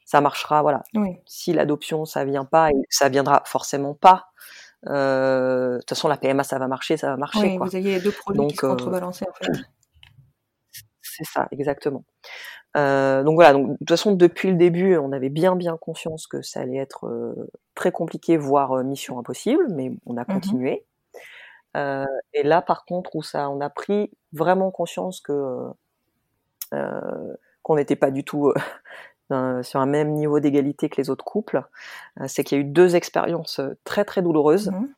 ça 0.05 0.21
marchera, 0.21 0.63
voilà. 0.63 0.83
Si 1.27 1.53
l'adoption 1.55 2.05
ça 2.07 2.25
vient 2.25 2.45
pas, 2.45 2.71
et 2.71 2.75
ça 2.91 3.09
viendra 3.09 3.43
forcément 3.47 3.95
pas. 3.95 4.27
Euh, 4.89 5.75
de 5.75 5.79
toute 5.79 5.91
façon 5.91 6.09
la 6.09 6.17
PMA 6.17 6.45
ça 6.45 6.59
va 6.59 6.69
marcher, 6.69 6.97
ça 6.97 7.09
va 7.11 7.17
marcher. 7.17 7.41
Oui, 7.41 7.59
vous 7.59 7.77
ayez 7.77 8.01
deux 8.01 8.13
produits 8.13 8.39
donc, 8.39 8.51
qui 8.51 8.57
se 8.57 8.67
contrebalancent 8.67 9.23
en 9.23 9.33
fait. 9.33 9.53
C'est 11.01 11.25
ça, 11.25 11.49
exactement. 11.53 12.05
Euh, 12.77 13.23
donc 13.23 13.37
voilà, 13.37 13.53
donc 13.53 13.69
de 13.69 13.77
toute 13.79 13.91
façon 13.91 14.13
depuis 14.13 14.51
le 14.51 14.57
début, 14.57 14.97
on 14.97 15.13
avait 15.13 15.29
bien 15.29 15.55
bien 15.55 15.77
conscience 15.77 16.27
que 16.27 16.43
ça 16.43 16.61
allait 16.61 16.79
être 16.79 17.07
euh, 17.07 17.49
très 17.75 17.93
compliqué, 17.93 18.37
voire 18.37 18.83
mission 18.83 19.19
impossible, 19.19 19.67
mais 19.71 19.93
on 20.07 20.17
a 20.17 20.23
mmh 20.23 20.27
continué. 20.27 20.85
Euh, 21.77 22.05
et 22.33 22.43
là, 22.43 22.63
par 22.63 22.85
contre, 22.85 23.17
où 23.17 23.23
ça, 23.23 23.51
on 23.51 23.61
a 23.61 23.71
pris 23.71 24.11
vraiment 24.33 24.71
conscience 24.71 25.21
que 25.21 25.71
euh, 26.73 27.35
qu'on 27.63 27.77
n'était 27.77 27.97
pas 27.97 28.11
du 28.11 28.25
tout 28.25 28.49
euh, 28.49 28.55
sur 29.31 29.81
un 29.81 29.87
même 29.87 30.13
niveau 30.13 30.41
d'égalité 30.41 30.89
que 30.89 31.01
les 31.01 31.11
autres 31.11 31.25
couples, 31.25 31.63
c'est 32.27 32.45
qu'il 32.45 32.59
y 32.59 32.61
a 32.61 32.63
eu 32.63 32.69
deux 32.69 32.95
expériences 32.95 33.61
très 33.85 34.05
très 34.05 34.23
douloureuses. 34.23 34.69
Mmh. 34.69 34.89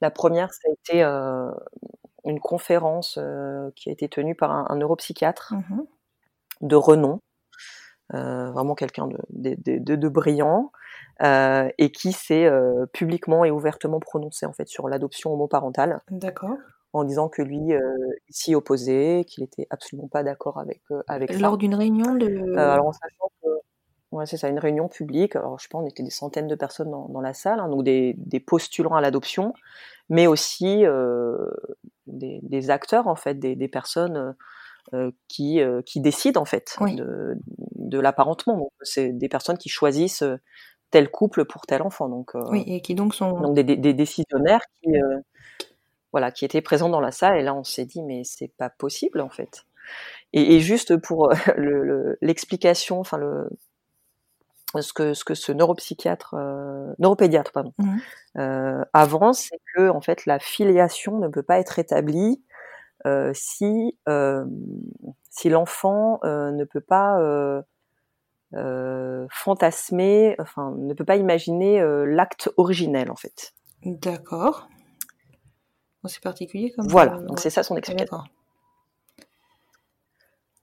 La 0.00 0.10
première, 0.10 0.52
ça 0.52 0.68
a 0.68 0.72
été 0.72 1.02
une 2.24 2.40
conférence 2.40 3.18
qui 3.76 3.88
a 3.88 3.92
été 3.92 4.08
tenue 4.08 4.34
par 4.34 4.50
un, 4.50 4.76
neuropsychiatre 4.76 5.54
mmh 5.54 5.82
de 6.60 6.76
renom, 6.76 7.20
vraiment 8.10 8.74
quelqu'un 8.74 9.06
de, 9.06 9.16
de, 9.30 9.78
de, 9.78 9.96
de, 9.96 10.08
brillant, 10.10 10.72
euh, 11.22 11.68
et 11.76 11.92
qui 11.92 12.12
s'est 12.12 12.46
euh, 12.46 12.86
publiquement 12.94 13.44
et 13.44 13.50
ouvertement 13.50 14.00
prononcé 14.00 14.46
en 14.46 14.54
fait 14.54 14.68
sur 14.68 14.88
l'adoption 14.88 15.34
homoparentale. 15.34 16.00
D'accord. 16.10 16.56
En 16.94 17.04
disant 17.04 17.28
que 17.28 17.42
lui 17.42 17.74
euh, 17.74 17.80
s'y 18.30 18.54
opposait, 18.54 19.24
qu'il 19.28 19.44
était 19.44 19.66
absolument 19.68 20.08
pas 20.08 20.22
d'accord 20.22 20.58
avec 20.58 20.80
avec 21.08 21.38
Lors 21.38 21.58
d'une 21.58 21.74
réunion 21.74 22.14
de. 22.14 22.56
alors 22.56 22.86
en 22.86 22.92
sachant 22.92 23.30
que 23.42 23.48
Ouais, 24.12 24.26
c'est 24.26 24.36
ça, 24.36 24.48
une 24.48 24.58
réunion 24.58 24.88
publique. 24.88 25.36
Alors, 25.36 25.58
je 25.60 25.68
pas, 25.68 25.78
on 25.78 25.86
était 25.86 26.02
des 26.02 26.10
centaines 26.10 26.48
de 26.48 26.56
personnes 26.56 26.90
dans, 26.90 27.08
dans 27.08 27.20
la 27.20 27.32
salle, 27.32 27.60
hein, 27.60 27.68
donc 27.68 27.84
des, 27.84 28.14
des, 28.18 28.40
postulants 28.40 28.94
à 28.94 29.00
l'adoption, 29.00 29.54
mais 30.08 30.26
aussi 30.26 30.84
euh, 30.84 31.48
des, 32.08 32.40
des, 32.42 32.70
acteurs, 32.70 33.06
en 33.06 33.14
fait, 33.14 33.38
des, 33.38 33.54
des 33.54 33.68
personnes 33.68 34.34
euh, 34.94 35.12
qui, 35.28 35.60
euh, 35.60 35.80
qui 35.82 36.00
décident, 36.00 36.40
en 36.40 36.44
fait, 36.44 36.76
de, 36.80 37.38
de 37.76 38.00
l'apparentement. 38.00 38.72
c'est 38.82 39.10
des 39.10 39.28
personnes 39.28 39.58
qui 39.58 39.68
choisissent 39.68 40.24
tel 40.90 41.08
couple 41.08 41.44
pour 41.44 41.66
tel 41.66 41.80
enfant. 41.80 42.08
Donc, 42.08 42.32
oui, 42.34 42.64
et 42.66 42.80
qui 42.80 42.96
donc 42.96 43.14
sont 43.14 43.40
donc 43.40 43.54
des, 43.54 43.94
décisionnaires 43.94 44.62
qui, 44.82 44.90
voilà, 46.10 46.32
qui 46.32 46.44
étaient 46.44 46.62
présents 46.62 46.88
dans 46.88 47.00
la 47.00 47.12
salle. 47.12 47.38
Et 47.38 47.42
là, 47.42 47.54
on 47.54 47.62
s'est 47.62 47.84
dit, 47.86 48.02
mais 48.02 48.22
c'est 48.24 48.50
pas 48.56 48.70
possible 48.70 49.20
en 49.20 49.28
fait. 49.28 49.66
Et, 50.32 50.56
et 50.56 50.60
juste 50.60 50.96
pour 50.96 51.32
l'explication, 52.20 52.96
le, 52.96 53.00
enfin 53.00 53.18
le 53.18 53.48
ce 54.78 54.92
que 54.92 55.14
ce 55.14 55.24
que 55.24 55.34
ce 55.34 55.52
neuropsychiatre, 55.52 56.34
euh, 56.34 56.92
neuropédiatre, 56.98 57.52
pardon, 57.52 57.72
mmh 57.78 57.98
euh, 58.38 58.84
avance, 58.92 59.48
c'est 59.50 59.58
que 59.74 59.88
en 59.88 60.00
fait 60.00 60.24
la 60.24 60.38
filiation 60.38 61.18
ne 61.18 61.26
peut 61.26 61.42
pas 61.42 61.58
être 61.58 61.80
établie 61.80 62.44
euh, 63.06 63.32
si 63.34 63.98
si 65.30 65.48
l'enfant 65.48 66.20
ne 66.24 66.64
peut 66.64 66.80
pas 66.80 67.18
euh, 68.54 69.28
fantasmer, 69.30 70.34
enfin, 70.40 70.74
ne 70.76 70.92
peut 70.92 71.04
pas 71.04 71.16
imaginer 71.16 71.80
euh, 71.80 72.04
l'acte 72.04 72.50
originel 72.56 73.10
en 73.10 73.16
fait. 73.16 73.54
D'accord. 73.84 74.68
c'est 76.06 76.20
particulier 76.20 76.72
comme. 76.72 76.88
Voilà, 76.88 77.18
donc 77.18 77.38
c'est 77.38 77.50
ça 77.50 77.62
son 77.62 77.76
explication. 77.76 78.18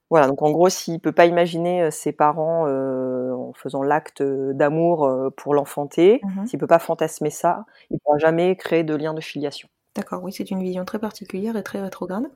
Voilà, 0.10 0.28
donc 0.28 0.42
en 0.42 0.52
gros, 0.52 0.70
s'il 0.70 1.00
peut 1.02 1.12
pas 1.12 1.26
imaginer 1.26 1.84
euh, 1.84 1.92
ses 1.92 2.14
parents 2.14 2.66
en 2.68 3.54
faisant 3.54 3.84
l'acte 3.84 4.24
d'amour 4.24 5.10
pour 5.38 5.54
l'enfanter, 5.54 6.22
mmh 6.24 6.46
s'il 6.48 6.60
peut 6.60 6.68
pas 6.68 6.80
fantasmer 6.80 7.30
ça, 7.30 7.66
il 7.90 8.00
pourra 8.00 8.18
jamais 8.18 8.56
créer 8.56 8.84
de 8.84 8.96
lien 8.96 9.14
de 9.14 9.22
filiation. 9.22 9.68
D'accord, 9.96 10.24
oui, 10.24 10.32
c'est 10.32 10.50
une 10.52 10.62
vision 10.64 10.86
très 10.86 11.00
particulière 11.00 11.58
et 11.58 11.64
très 11.64 11.82
rétrograde. 11.82 12.30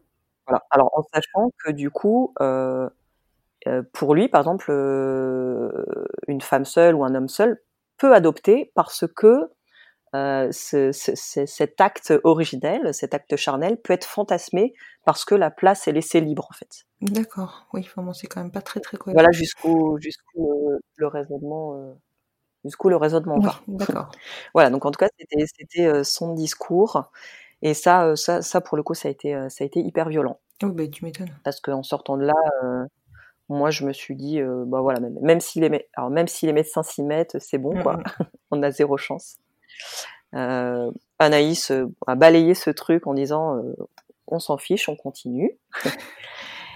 Voilà. 0.48 0.64
Alors 0.72 0.90
en 0.98 1.04
sachant 1.14 1.52
que 1.64 1.72
du 1.72 1.90
coup, 1.92 2.34
euh, 2.42 2.90
euh, 3.68 3.84
pour 3.94 4.16
lui, 4.16 4.30
par 4.30 4.42
exemple, 4.42 4.68
euh, 4.72 5.86
une 6.28 6.42
femme 6.42 6.66
seule 6.66 6.96
ou 6.96 7.04
un 7.06 7.16
homme 7.16 7.30
seul 7.30 7.62
peut 7.98 8.14
adopter 8.16 8.72
parce 8.76 9.06
que 9.16 9.50
euh, 10.16 10.52
cet 10.52 11.82
acte 11.82 12.14
originel, 12.24 12.94
cet 12.94 13.14
acte 13.14 13.36
charnel 13.36 13.78
peut 13.78 13.94
être 13.94 14.06
fantasmé 14.06 14.74
parce 15.06 15.26
que 15.26 15.36
la 15.36 15.52
place 15.52 15.88
est 15.88 15.92
laissée 15.92 16.22
libre 16.22 16.48
en 16.50 16.54
fait. 16.54 16.86
D'accord, 17.02 17.68
oui, 17.74 17.82
enfin 17.86 18.12
c'est 18.14 18.28
quand 18.28 18.42
même 18.42 18.52
pas 18.52 18.62
très 18.62 18.80
très 18.80 18.98
cohérent. 18.98 19.16
Voilà 19.16 19.32
jusqu'où 19.32 19.98
jusqu'où 20.00 20.72
le, 20.96 21.08
raisonnement 21.08 21.96
jusqu'où 22.64 22.90
le 22.90 22.98
raisonnement 22.98 23.38
oui, 23.40 23.50
D'accord. 23.68 24.12
voilà, 24.54 24.70
donc 24.70 24.86
en 24.86 24.92
tout 24.92 25.00
cas 25.00 25.10
c'était 25.18 25.46
c'était 25.46 26.04
son 26.04 26.34
discours 26.34 27.12
et 27.62 27.74
ça 27.74 28.16
ça 28.16 28.42
ça 28.42 28.62
pour 28.62 28.78
le 28.78 28.84
coup 28.84 28.94
ça 28.94 29.08
a 29.08 29.12
été 29.12 29.34
ça 29.50 29.64
a 29.64 29.66
été 29.66 29.80
hyper 29.80 30.10
violent. 30.10 30.40
Oui, 30.64 30.72
bah, 30.74 30.88
tu 30.88 31.06
m'étonnes. 31.06 31.36
Parce 31.44 31.60
qu'en 31.60 31.84
sortant 31.84 32.18
de 32.18 32.26
là 32.26 32.88
moi 33.52 33.70
je 33.70 33.86
me 33.86 33.94
suis 33.94 34.16
dit 34.16 34.40
euh, 34.40 34.64
bah 34.66 34.82
voilà 34.82 35.00
même, 35.00 35.18
même 35.22 35.42
si 35.42 35.60
les 35.60 35.88
alors 35.96 36.10
même 36.10 36.28
si 36.28 36.46
les 36.46 36.54
médecins 36.54 36.84
s'y 36.84 37.04
mettent 37.04 37.38
c'est 37.40 37.58
bon 37.58 37.82
quoi 37.82 37.98
mmh 37.98 38.04
on 38.52 38.64
a 38.64 38.72
zéro 38.72 38.98
chance 38.98 39.38
euh, 40.34 40.92
Anaïs 41.20 41.72
euh, 41.72 41.88
a 42.08 42.16
balayé 42.16 42.54
ce 42.54 42.70
truc 42.70 43.08
en 43.08 43.14
disant 43.14 43.62
on 44.28 44.40
s'en 44.40 44.58
fiche 44.58 44.90
on 44.90 44.96
continue. 44.96 45.58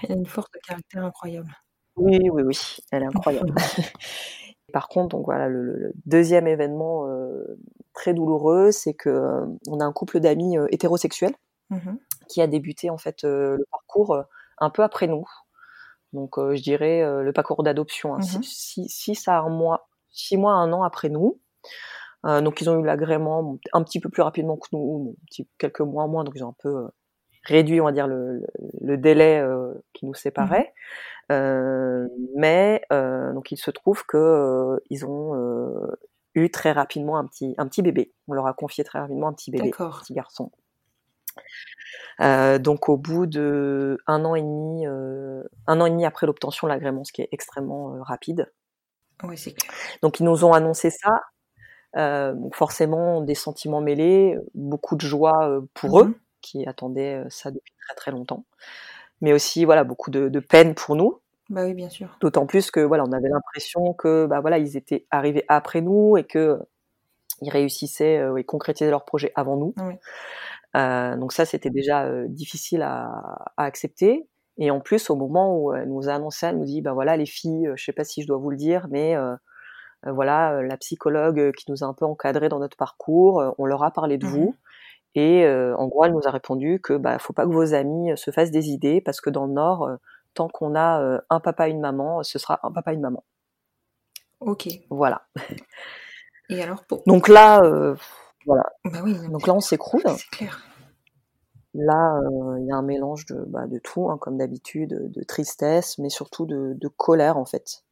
Elle 0.02 0.12
a 0.12 0.14
une 0.14 0.26
force 0.26 0.50
de 0.52 0.58
caractère 0.66 1.04
incroyable. 1.04 1.50
Oui 1.96 2.18
oui 2.30 2.42
oui 2.42 2.76
elle 2.92 3.02
est 3.02 3.06
incroyable. 3.06 3.54
Par 4.72 4.88
contre 4.88 5.16
donc 5.16 5.24
voilà 5.26 5.48
le, 5.48 5.92
deuxième 6.04 6.46
événement 6.46 7.08
très 7.94 8.12
douloureux 8.14 8.72
c'est 8.72 8.94
que 8.94 9.42
on 9.68 9.80
a 9.80 9.84
un 9.84 9.92
couple 9.92 10.20
d'amis 10.20 10.56
hétérosexuels 10.70 11.34
mmh 11.70 11.96
qui 12.28 12.42
a 12.42 12.48
débuté 12.48 12.90
en 12.90 12.98
fait 12.98 13.22
le 13.22 13.64
parcours 13.70 14.24
un 14.58 14.70
peu 14.70 14.82
après 14.82 15.06
nous. 15.06 15.24
Donc, 16.12 16.38
euh, 16.38 16.54
je 16.54 16.62
dirais 16.62 17.02
euh, 17.02 17.22
le 17.22 17.32
parcours 17.32 17.62
d'adoption, 17.62 18.14
hein, 18.14 18.20
mmh 18.20 18.42
six, 18.42 19.28
à 19.28 19.40
un 19.40 19.48
mois, 19.48 19.88
six 20.10 20.36
mois, 20.36 20.54
un 20.54 20.72
an 20.72 20.82
après 20.82 21.08
nous. 21.08 21.40
Euh, 22.26 22.40
donc, 22.40 22.60
ils 22.60 22.70
ont 22.70 22.78
eu 22.80 22.84
l'agrément 22.84 23.58
un 23.72 23.82
petit 23.82 24.00
peu 24.00 24.08
plus 24.08 24.22
rapidement 24.22 24.56
que 24.56 24.68
nous, 24.72 25.16
quelques 25.58 25.80
mois 25.80 26.06
moins, 26.06 26.24
donc 26.24 26.34
ils 26.36 26.44
ont 26.44 26.50
un 26.50 26.56
peu 26.58 26.88
réduit, 27.44 27.80
on 27.80 27.84
va 27.84 27.92
dire, 27.92 28.08
le, 28.08 28.42
délai 28.96 29.44
qui 29.92 30.06
nous 30.06 30.14
séparait. 30.14 30.72
Mmh 31.30 32.08
mais 32.36 32.82
donc, 32.90 33.50
il 33.50 33.56
se 33.56 33.70
trouve 33.70 34.04
que 34.06 34.80
ils 34.90 35.04
ont 35.04 35.34
eu 36.34 36.50
très 36.50 36.72
rapidement 36.72 37.18
un 37.18 37.26
petit, 37.26 37.54
un 37.58 37.66
petit 37.66 37.82
bébé. 37.82 38.12
On 38.28 38.34
leur 38.34 38.46
a 38.46 38.54
confié 38.54 38.84
très 38.84 39.00
rapidement 39.00 39.28
un 39.28 39.32
petit 39.32 39.50
bébé, 39.50 39.72
un 39.78 39.90
petit 39.90 40.14
garçon. 40.14 40.52
Euh, 42.20 42.58
donc 42.58 42.88
au 42.88 42.96
bout 42.96 43.26
de 43.26 43.98
un 44.06 44.24
an 44.24 44.34
et 44.34 44.42
demi, 44.42 44.86
euh, 44.86 45.42
un 45.66 45.80
an 45.80 45.86
et 45.86 45.90
demi 45.90 46.06
après 46.06 46.26
l'obtention 46.26 46.66
de 46.66 46.72
l'agrément, 46.72 47.04
ce 47.04 47.12
qui 47.12 47.22
est 47.22 47.28
extrêmement 47.32 47.94
euh, 47.94 48.02
rapide. 48.02 48.52
Oui, 49.22 49.36
c'est 49.36 49.54
Donc 50.02 50.20
ils 50.20 50.24
nous 50.24 50.44
ont 50.44 50.52
annoncé 50.52 50.90
ça. 50.90 51.20
Donc 51.96 52.54
forcément 52.54 53.20
des 53.20 53.34
sentiments 53.34 53.80
mêlés, 53.80 54.38
beaucoup 54.54 54.96
de 54.96 55.00
joie 55.00 55.60
pour 55.74 56.00
eux 56.00 56.08
mmh 56.08 56.14
qui 56.42 56.64
attendaient 56.64 57.24
ça 57.28 57.50
depuis 57.50 57.74
très 57.84 57.96
très 57.96 58.10
longtemps, 58.12 58.44
mais 59.20 59.32
aussi 59.32 59.64
voilà 59.64 59.82
beaucoup 59.82 60.12
de, 60.12 60.28
de 60.28 60.38
peine 60.38 60.76
pour 60.76 60.94
nous. 60.94 61.18
Bah 61.50 61.64
oui, 61.64 61.74
bien 61.74 61.88
sûr. 61.88 62.16
D'autant 62.20 62.46
plus 62.46 62.70
que 62.70 62.78
voilà, 62.78 63.02
on 63.02 63.10
avait 63.10 63.28
l'impression 63.28 63.94
que 63.94 64.26
bah 64.26 64.40
voilà, 64.40 64.58
ils 64.58 64.76
étaient 64.76 65.06
arrivés 65.10 65.44
après 65.48 65.80
nous 65.80 66.16
et 66.16 66.22
que 66.22 66.60
ils 67.42 67.50
réussissaient 67.50 68.22
et 68.36 68.44
concrétisaient 68.44 68.90
leur 68.90 69.04
projet 69.04 69.32
avant 69.34 69.56
nous. 69.56 69.74
Oui. 69.78 69.94
Euh, 70.76 71.16
donc 71.16 71.32
ça, 71.32 71.44
c'était 71.44 71.70
déjà 71.70 72.04
euh, 72.04 72.26
difficile 72.28 72.82
à, 72.82 73.06
à, 73.56 73.64
accepter. 73.64 74.26
Et 74.58 74.70
en 74.70 74.80
plus, 74.80 75.10
au 75.10 75.16
moment 75.16 75.58
où 75.58 75.72
elle 75.74 75.88
nous 75.88 76.08
a 76.08 76.14
annoncé, 76.14 76.46
elle 76.46 76.58
nous 76.58 76.64
dit, 76.64 76.82
bah 76.82 76.92
voilà, 76.92 77.16
les 77.16 77.26
filles, 77.26 77.70
je 77.74 77.84
sais 77.84 77.92
pas 77.92 78.04
si 78.04 78.22
je 78.22 78.26
dois 78.26 78.38
vous 78.38 78.50
le 78.50 78.56
dire, 78.56 78.86
mais 78.90 79.14
voilà, 80.12 80.62
la 80.62 80.76
psychologue 80.76 81.52
qui 81.52 81.70
nous 81.70 81.84
a 81.84 81.86
un 81.86 81.94
peu 81.94 82.04
encadré 82.04 82.48
dans 82.48 82.58
notre 82.58 82.76
parcours, 82.76 83.54
on 83.58 83.64
leur 83.64 83.82
a 83.82 83.90
parlé 83.90 84.18
de 84.18 84.26
vous. 84.26 84.50
Mmh 84.50 84.54
et 85.18 85.48
en 85.48 85.86
gros, 85.86 86.04
elle 86.04 86.12
nous 86.12 86.26
a 86.26 86.30
répondu 86.30 86.78
que 86.78 86.92
bah 86.92 87.18
faut 87.18 87.32
pas 87.32 87.46
que 87.46 87.50
vos 87.50 87.72
amis 87.72 88.12
se 88.18 88.30
fassent 88.30 88.50
des 88.50 88.68
idées 88.68 89.00
parce 89.00 89.22
que 89.22 89.30
dans 89.30 89.46
le 89.46 89.54
Nord, 89.54 89.88
tant 90.34 90.46
qu'on 90.46 90.74
a 90.76 91.22
un 91.30 91.40
papa 91.40 91.68
et 91.68 91.70
une 91.70 91.80
maman, 91.80 92.22
ce 92.22 92.38
sera 92.38 92.60
un 92.62 92.70
papa 92.70 92.92
et 92.92 92.96
une 92.96 93.00
maman. 93.00 93.24
Ok. 94.40 94.68
Voilà. 94.90 95.26
Et 96.50 96.62
alors 96.62 96.84
pour... 96.84 97.02
Donc 97.06 97.28
là, 97.28 97.62
voilà. 98.46 98.64
Bah 98.84 99.00
oui, 99.02 99.16
Donc 99.28 99.46
là, 99.46 99.54
on 99.54 99.60
s'écroule. 99.60 100.02
C'est 100.16 100.30
clair. 100.30 100.62
Là, 101.74 102.18
il 102.58 102.66
y 102.66 102.72
a 102.72 102.76
un 102.76 102.82
mélange 102.82 103.26
de, 103.26 103.44
bah, 103.48 103.66
de 103.66 103.78
tout, 103.78 104.08
hein, 104.08 104.16
comme 104.18 104.38
d'habitude, 104.38 105.10
de 105.10 105.22
tristesse, 105.24 105.98
mais 105.98 106.08
surtout 106.08 106.46
de, 106.46 106.72
de 106.74 106.88
colère 106.88 107.36
en 107.36 107.44
fait, 107.44 107.84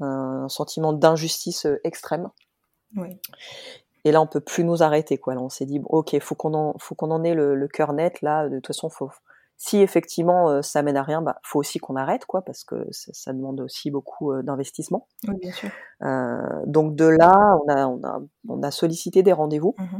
un 0.00 0.48
sentiment 0.48 0.92
d'injustice 0.92 1.66
extrême. 1.84 2.28
Oui. 2.96 3.18
Et 4.04 4.12
là, 4.12 4.20
on 4.20 4.26
peut 4.26 4.40
plus 4.40 4.64
nous 4.64 4.82
arrêter, 4.82 5.18
quoi. 5.18 5.34
Là, 5.34 5.42
on 5.42 5.48
s'est 5.50 5.66
dit, 5.66 5.78
bon, 5.78 5.88
ok, 5.90 6.18
faut 6.20 6.34
qu'on 6.34 6.54
en, 6.54 6.74
faut 6.78 6.94
qu'on 6.94 7.10
en 7.10 7.22
ait 7.22 7.34
le, 7.34 7.54
le 7.54 7.68
cœur 7.68 7.92
net. 7.92 8.22
Là, 8.22 8.48
de 8.48 8.56
toute 8.56 8.68
façon, 8.68 8.88
faut, 8.88 9.10
si 9.58 9.78
effectivement 9.82 10.48
euh, 10.48 10.62
ça 10.62 10.80
mène 10.80 10.96
à 10.96 11.02
rien, 11.02 11.20
bah, 11.20 11.38
faut 11.42 11.58
aussi 11.58 11.78
qu'on 11.78 11.96
arrête, 11.96 12.24
quoi, 12.24 12.42
parce 12.42 12.64
que 12.64 12.86
ça, 12.92 13.12
ça 13.12 13.32
demande 13.34 13.60
aussi 13.60 13.90
beaucoup 13.90 14.32
euh, 14.32 14.42
d'investissement. 14.42 15.06
Oui, 15.28 15.34
bien 15.38 15.52
sûr. 15.52 15.68
Euh, 16.02 16.40
donc 16.64 16.96
de 16.96 17.04
là, 17.04 17.58
on 17.62 17.68
a, 17.68 17.86
on 17.86 18.02
a, 18.02 18.22
on 18.48 18.62
a 18.62 18.70
sollicité 18.70 19.22
des 19.22 19.34
rendez-vous. 19.34 19.74
Mmh 19.78 19.98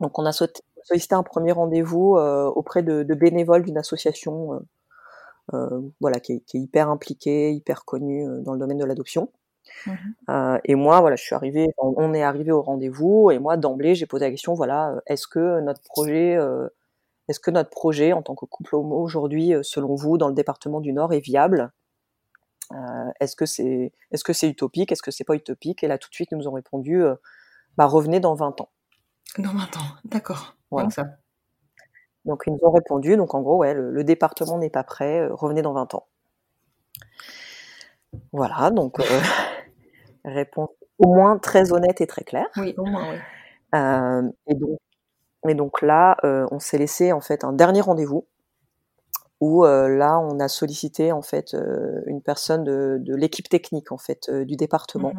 Donc 0.00 0.18
on 0.18 0.26
a 0.26 0.32
sollicité 0.32 1.14
un 1.14 1.22
premier 1.22 1.52
rendez-vous 1.52 2.16
euh, 2.18 2.44
auprès 2.48 2.82
de, 2.82 3.02
de 3.02 3.14
bénévoles 3.14 3.64
d'une 3.64 3.78
association, 3.78 4.60
voilà, 6.00 6.20
qui 6.20 6.34
est, 6.34 6.40
qui 6.40 6.56
est, 6.58 6.60
hyper 6.60 6.88
impliquée, 6.88 7.52
hyper 7.52 7.84
connue 7.84 8.24
dans 8.42 8.52
le 8.52 8.58
domaine 8.58 8.78
de 8.78 8.84
l'adoption. 8.84 9.30
Mmh 9.86 9.92
euh, 10.28 10.58
et 10.64 10.74
moi, 10.74 11.00
voilà, 11.00 11.16
je 11.16 11.22
suis 11.22 11.34
arrivée, 11.34 11.68
on 11.78 12.14
est 12.14 12.22
arrivé 12.22 12.52
au 12.52 12.62
rendez-vous, 12.62 13.30
et 13.30 13.38
moi 13.38 13.56
d'emblée, 13.56 13.94
j'ai 13.94 14.06
posé 14.06 14.24
la 14.24 14.30
question, 14.30 14.54
voilà, 14.54 15.00
est-ce 15.06 15.26
que 15.26 15.60
notre 15.60 15.82
projet, 15.82 16.36
euh, 16.36 16.68
est-ce 17.28 17.40
que 17.40 17.50
notre 17.50 17.70
projet 17.70 18.12
en 18.12 18.22
tant 18.22 18.34
que 18.34 18.44
couple 18.44 18.74
homo 18.74 18.96
aujourd'hui, 19.00 19.54
euh, 19.54 19.62
selon 19.62 19.94
vous, 19.94 20.18
dans 20.18 20.28
le 20.28 20.34
département 20.34 20.80
du 20.80 20.92
Nord, 20.92 21.12
est 21.12 21.20
viable? 21.20 21.72
Euh, 22.72 23.10
Est-ce 23.20 23.36
que 23.36 23.46
c'est, 23.46 23.92
est-ce 24.10 24.24
que 24.24 24.32
c'est 24.32 24.48
utopique? 24.48 24.92
Est-ce 24.92 25.02
que 25.02 25.10
c'est 25.12 25.24
pas 25.24 25.34
utopique? 25.34 25.82
Et 25.84 25.88
là, 25.88 25.96
tout 25.96 26.08
de 26.08 26.14
suite, 26.14 26.30
ils 26.32 26.38
nous 26.38 26.48
ont 26.48 26.52
répondu, 26.52 27.02
euh, 27.04 27.14
bah 27.76 27.86
revenez 27.86 28.20
dans 28.20 28.34
20 28.34 28.60
ans. 28.60 28.70
Dans 29.38 29.52
20 29.52 29.76
ans, 29.76 29.94
d'accord. 30.04 30.56
Voilà. 30.70 30.86
Donc 30.86 30.92
ça. 30.92 31.06
Donc 32.24 32.42
ils 32.46 32.52
nous 32.52 32.58
ont 32.62 32.70
répondu, 32.70 33.16
donc 33.16 33.34
en 33.34 33.40
gros, 33.40 33.58
ouais, 33.58 33.74
le, 33.74 33.90
le 33.90 34.04
département 34.04 34.58
n'est 34.58 34.70
pas 34.70 34.84
prêt, 34.84 35.26
revenez 35.28 35.62
dans 35.62 35.72
20 35.72 35.94
ans. 35.94 36.06
Voilà, 38.32 38.70
donc 38.70 38.98
réponse 40.24 40.70
au 40.98 41.14
moins 41.14 41.38
très 41.38 41.72
honnête 41.72 42.00
et 42.00 42.06
très 42.06 42.24
claire. 42.24 42.48
Oui, 42.56 42.74
au 42.76 42.84
moins, 42.84 43.10
oui. 43.10 43.18
Euh, 43.74 44.28
et, 44.48 44.54
donc, 44.54 44.78
et 45.48 45.54
donc 45.54 45.82
là, 45.82 46.16
euh, 46.24 46.46
on 46.50 46.58
s'est 46.58 46.78
laissé 46.78 47.12
en 47.12 47.20
fait 47.20 47.44
un 47.44 47.52
dernier 47.52 47.80
rendez-vous 47.80 48.26
où 49.40 49.64
euh, 49.64 49.88
là, 49.88 50.18
on 50.18 50.38
a 50.40 50.48
sollicité 50.48 51.12
en 51.12 51.22
fait 51.22 51.56
une 52.06 52.20
personne 52.20 52.64
de, 52.64 52.98
de 53.00 53.14
l'équipe 53.14 53.48
technique 53.48 53.92
en 53.92 53.98
fait 53.98 54.30
du 54.30 54.56
département. 54.56 55.12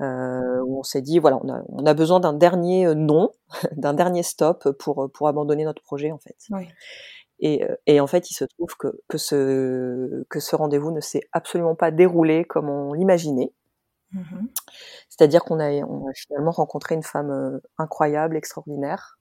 Mmh 0.00 0.62
où 0.64 0.78
on 0.78 0.82
s'est 0.82 1.02
dit 1.02 1.18
voilà, 1.18 1.38
on 1.42 1.48
a, 1.50 1.62
on 1.68 1.84
a 1.84 1.92
besoin 1.92 2.20
d'un 2.20 2.32
dernier 2.32 2.94
non, 2.94 3.32
d'un 3.76 3.92
dernier 3.92 4.22
stop 4.22 4.70
pour 4.78 5.10
pour 5.12 5.28
abandonner 5.28 5.64
notre 5.64 5.82
projet 5.82 6.10
en 6.10 6.18
fait. 6.18 6.36
Oui. 6.50 6.68
Et, 7.42 7.62
et, 7.86 8.00
en 8.00 8.06
fait, 8.06 8.30
il 8.30 8.34
se 8.34 8.44
trouve 8.44 8.76
que, 8.76 9.00
que 9.08 9.16
ce, 9.16 10.24
que 10.28 10.40
ce 10.40 10.56
rendez-vous 10.56 10.90
ne 10.90 11.00
s'est 11.00 11.22
absolument 11.32 11.74
pas 11.74 11.90
déroulé 11.90 12.44
comme 12.44 12.68
on 12.68 12.92
l'imaginait. 12.92 13.54
Mmh 14.12 14.46
C'est-à-dire 15.08 15.44
qu'on 15.44 15.60
a, 15.60 15.70
on 15.70 16.08
a 16.08 16.12
finalement 16.14 16.50
rencontré 16.50 16.94
une 16.94 17.02
femme 17.02 17.30
euh, 17.30 17.60
incroyable, 17.78 18.36
extraordinaire, 18.36 19.18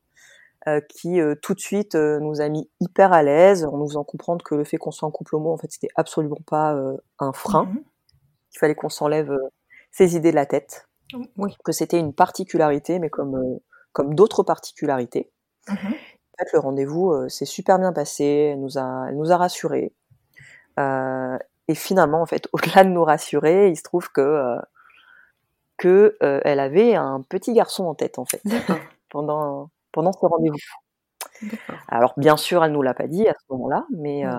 euh, 0.68 0.82
qui 0.90 1.22
euh, 1.22 1.36
tout 1.42 1.54
de 1.54 1.60
suite 1.60 1.96
nous 1.96 2.42
a 2.42 2.50
mis 2.50 2.70
hyper 2.80 3.14
à 3.14 3.24
l'aise, 3.24 3.66
en 3.66 3.78
nous 3.78 3.88
faisant 3.88 4.04
comprendre 4.04 4.44
que 4.44 4.56
le 4.56 4.64
fait 4.64 4.78
qu'on 4.78 4.92
soit 4.92 5.08
en 5.08 5.12
couple 5.12 5.36
homo, 5.36 5.54
en 5.54 5.58
fait, 5.58 5.72
c'était 5.72 5.94
absolument 5.96 6.42
pas 6.46 6.76
un 7.20 7.34
frein, 7.34 7.66
mmh 7.66 7.84
qu'il 8.52 8.60
fallait 8.60 8.74
qu'on 8.74 8.90
s'enlève 8.90 9.32
ces 9.92 10.16
idées 10.16 10.32
de 10.32 10.36
la 10.36 10.46
tête, 10.46 10.88
Oui. 11.38 11.56
que 11.64 11.72
c'était 11.72 12.00
une 12.00 12.14
particularité, 12.14 13.00
mais 13.00 13.10
comme 13.10 13.60
comme 13.94 14.14
d'autres 14.16 14.44
particularités. 14.44 15.32
Mmh 15.68 15.74
En 15.74 16.38
fait, 16.46 16.54
le 16.54 16.60
rendez-vous 16.60 17.28
s'est 17.30 17.46
super 17.46 17.80
bien 17.80 17.92
passé, 17.94 18.52
elle 18.54 18.62
nous 18.62 18.78
a, 18.78 19.08
elle 19.10 19.18
nous 19.18 19.32
a 19.32 19.38
rassurés. 19.38 19.94
et 20.78 21.76
finalement, 21.76 22.22
en 22.22 22.26
fait, 22.26 22.48
au-delà 22.54 22.84
de 22.84 22.90
nous 22.90 23.04
rassurer, 23.04 23.70
il 23.70 23.76
se 23.78 23.84
trouve 23.84 24.10
que 24.12 24.56
que 25.78 26.18
euh, 26.24 26.42
elle 26.44 26.60
avait 26.60 26.96
un 26.96 27.22
petit 27.22 27.54
garçon 27.54 27.86
en 27.86 27.96
tête 27.96 28.20
en 28.20 28.26
fait 28.26 28.42
pendant 29.10 29.70
pendant 29.94 30.12
ce 30.12 30.26
rendez-vous. 30.26 30.58
Alors 31.88 32.14
bien 32.18 32.38
sûr, 32.38 32.64
elle 32.64 32.72
nous 32.72 32.82
l'a 32.82 32.94
pas 32.94 33.08
dit 33.08 33.28
à 33.28 33.34
ce 33.34 33.46
moment-là, 33.50 33.86
mais 33.92 34.26
euh, 34.26 34.32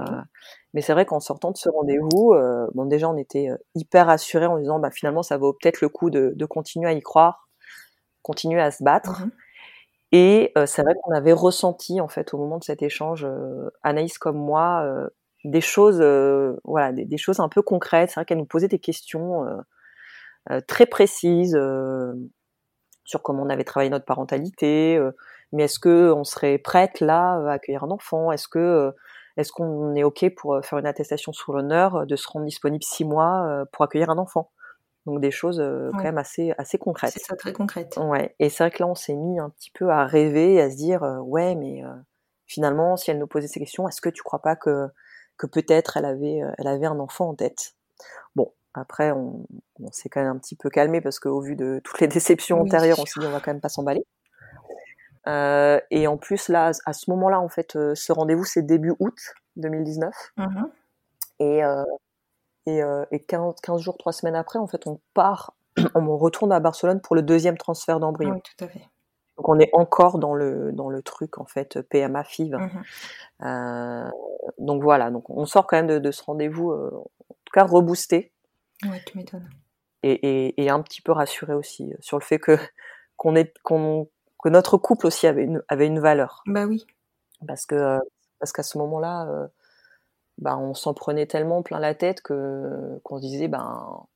mais 0.75 0.81
c'est 0.81 0.93
vrai 0.93 1.07
qu'en 1.07 1.21
sortant 1.21 1.51
de 1.51 1.57
ce 1.57 1.69
rendez-vous, 1.69 2.33
euh, 2.33 2.67
bon 2.75 2.85
déjà 2.87 3.09
on 3.09 3.17
était 3.17 3.49
hyper 3.75 4.07
rassurés 4.07 4.47
en 4.47 4.59
disant 4.59 4.79
bah 4.79 4.91
finalement 4.91 5.23
ça 5.23 5.37
vaut 5.37 5.53
peut-être 5.53 5.81
le 5.81 5.89
coup 5.89 6.11
de, 6.11 6.33
de 6.35 6.45
continuer 6.47 6.89
à 6.89 6.93
y 6.93 7.01
croire, 7.01 7.49
continuer 8.23 8.61
à 8.61 8.71
se 8.71 8.83
battre. 8.83 9.23
Mmh 9.23 9.31
Et 10.13 10.53
c'est 10.67 10.83
vrai 10.83 10.95
qu'on 11.03 11.15
avait 11.15 11.33
ressenti 11.33 12.01
en 12.01 12.09
fait 12.09 12.35
au 12.35 12.39
moment 12.39 12.59
de 12.59 12.65
cet 12.65 12.83
échange, 12.83 13.27
Anaïs 13.83 14.19
comme 14.19 14.39
moi, 14.39 14.85
des 15.45 15.61
choses, 15.61 16.03
voilà, 16.65 16.93
des, 16.93 17.05
des, 17.05 17.17
choses 17.17 17.39
un 17.41 17.49
peu 17.49 17.63
concrètes. 17.63 18.11
C'est 18.11 18.17
vrai 18.17 18.25
qu'elle 18.25 18.39
nous 18.39 18.45
posait 18.45 18.69
des 18.69 18.81
questions 18.81 19.47
euh, 20.51 20.61
très 20.67 20.87
précise 20.87 21.55
euh, 21.55 22.15
sur 23.05 23.23
comment 23.23 23.43
on 23.43 23.51
avait 23.51 23.65
travaillé 23.65 23.91
notre 23.91 24.07
parentalité. 24.07 24.99
Euh, 25.53 25.57
mais 25.57 25.65
est-ce 25.65 25.79
que 25.79 26.13
on 26.13 26.25
serait 26.25 26.59
prête 26.59 27.01
là 27.01 27.41
à 27.47 27.53
accueillir 27.53 27.85
un 27.85 27.91
enfant? 27.91 28.33
Est-ce 28.33 28.49
que 28.49 28.93
est-ce 29.37 29.53
qu'on 29.53 29.95
est 29.95 30.05
ok 30.05 30.35
pour 30.37 30.61
faire 30.63 30.79
une 30.79 30.87
attestation 30.87 31.33
sur 31.33 31.53
l'honneur 31.53 32.07
de 32.07 32.17
se 32.17 32.29
rendre 32.29 32.47
disponible 32.47 32.83
six 32.83 33.05
mois 33.05 33.65
pour 33.73 33.85
accueillir 33.85 34.11
un 34.11 34.19
enfant? 34.19 34.51
Donc 35.07 35.21
des 35.23 35.31
choses 35.31 35.61
euh, 35.61 35.91
quand 35.93 36.03
même 36.03 36.19
assez 36.19 36.53
assez 36.59 36.77
concrètes. 36.77 37.13
C'est 37.15 37.21
ça, 37.25 37.35
très 37.35 37.55
concrète. 37.55 37.97
Ouais. 37.97 38.35
Et 38.39 38.51
c'est 38.51 38.65
vrai 38.65 38.71
que 38.71 38.83
là 38.83 38.87
on 38.87 38.95
s'est 38.95 39.15
mis 39.15 39.41
un 39.41 39.49
petit 39.49 39.71
peu 39.71 39.89
à 39.91 40.05
rêver, 40.05 40.55
et 40.55 40.61
à 40.61 40.71
se 40.71 40.77
dire 40.77 41.03
euh, 41.03 41.19
ouais 41.21 41.55
mais 41.55 41.83
euh, 41.83 41.89
finalement 42.47 42.99
si 42.99 43.11
elle 43.11 43.19
nous 43.19 43.27
posait 43.27 43.49
ces 43.49 43.61
questions, 43.61 43.89
est-ce 43.89 44.03
que 44.03 44.11
tu 44.11 44.23
crois 44.23 44.41
pas 44.43 44.57
que 44.57 44.89
que 45.39 45.47
peut-être 45.47 45.97
elle 45.97 46.05
avait 46.05 46.43
euh, 46.43 46.51
elle 46.59 46.67
avait 46.67 46.87
un 46.87 47.01
enfant 47.01 47.31
en 47.31 47.35
tête? 47.35 47.73
Bon 48.37 48.53
après 48.75 49.11
on, 49.13 49.47
on 49.83 49.91
s'est 49.91 50.11
quand 50.11 50.21
même 50.21 50.33
un 50.37 50.39
petit 50.39 50.55
peu 50.55 50.69
calmé 50.69 51.01
parce 51.01 51.19
qu'au 51.19 51.41
vu 51.41 51.57
de 51.57 51.81
toutes 51.83 52.01
les 52.01 52.09
déceptions 52.09 52.59
Oui. 52.59 52.69
antérieures 52.69 52.99
on 53.01 53.07
s'est 53.07 53.21
dit 53.21 53.27
on 53.27 53.31
va 53.33 53.41
quand 53.41 53.53
même 53.53 53.63
pas 53.63 53.71
s'emballer. 53.71 54.05
Euh, 55.29 55.79
et 55.91 56.07
en 56.07 56.17
plus 56.17 56.49
là 56.49 56.71
à 56.87 56.93
ce 56.95 57.11
moment-là 57.11 57.41
en 57.41 57.49
fait 57.51 57.77
euh, 57.77 57.95
ce 57.95 58.11
rendez-vous 58.11 58.45
c'est 58.45 58.63
début 58.63 58.95
août 59.01 59.19
2019 59.57 60.15
Mhm. 60.39 60.71
et 61.41 61.63
euh, 61.65 61.85
et, 62.67 62.81
et 63.11 63.21
15, 63.25 63.55
15 63.63 63.81
jours, 63.83 63.97
3 63.99 64.13
semaines 64.13 64.37
après, 64.37 64.59
en 64.59 64.67
fait, 64.67 64.87
on 64.87 65.01
part, 65.15 65.55
on 65.95 66.17
retourne 66.19 66.53
à 66.53 66.61
Barcelone 66.61 67.01
pour 67.01 67.17
le 67.17 67.23
deuxième 67.23 67.57
transfert 67.57 67.99
d'embryon. 68.01 68.35
Oui, 68.35 68.43
tout 68.43 68.65
à 68.65 68.69
fait. 68.69 68.81
Donc 69.39 69.49
on 69.49 69.59
est 69.59 69.71
encore 69.73 70.19
dans 70.19 70.35
le 70.35 70.71
dans 70.73 70.91
le 70.91 71.03
truc 71.03 71.39
en 71.39 71.47
fait 71.47 71.81
PMA 71.81 72.23
FIV. 72.23 72.57
Mhm. 73.41 74.11
Donc 74.59 74.83
voilà, 74.83 75.11
donc 75.11 75.29
on 75.31 75.47
sort 75.47 75.67
quand 75.67 75.77
même 75.79 75.87
de, 75.87 75.99
de 75.99 76.11
ce 76.11 76.23
rendez-vous, 76.23 76.71
en 76.73 77.35
tout 77.45 77.53
cas 77.53 77.65
reboosté 77.65 78.33
Ouais, 78.85 79.03
tu 79.07 79.17
m'étonnes. 79.19 79.49
et, 80.03 80.13
et, 80.13 80.63
et 80.63 80.71
un 80.71 80.81
petit 80.83 81.03
peu 81.03 81.13
rassuré 81.13 81.55
aussi 81.55 81.93
sur 82.01 82.19
le 82.19 82.25
fait 82.25 82.39
que 82.39 82.57
qu'on 83.17 83.35
est 83.35 83.53
qu'on 83.63 84.09
que 84.43 84.49
notre 84.49 84.77
couple 84.79 85.07
aussi 85.07 85.27
avait 85.27 85.45
une 85.45 85.63
avait 85.69 85.87
une 85.87 86.01
valeur 86.01 86.43
Bah 86.47 86.67
oui. 86.67 86.87
parce 87.47 87.67
que 87.67 87.75
euh, 87.75 87.99
parce 88.39 88.53
qu'à 88.53 88.63
ce 88.63 88.79
moment-là, 88.79 89.27
euh, 89.29 89.47
bah, 90.39 90.57
on 90.59 90.75
s'en 90.75 90.95
prenait 90.95 91.27
tellement 91.27 91.63
plein 91.63 91.79
la 91.81 91.95
tête 91.95 92.23
que 92.23 92.99
qu'on 93.05 93.17
se 93.19 93.23
disait 93.23 93.49
ben 93.49 94.07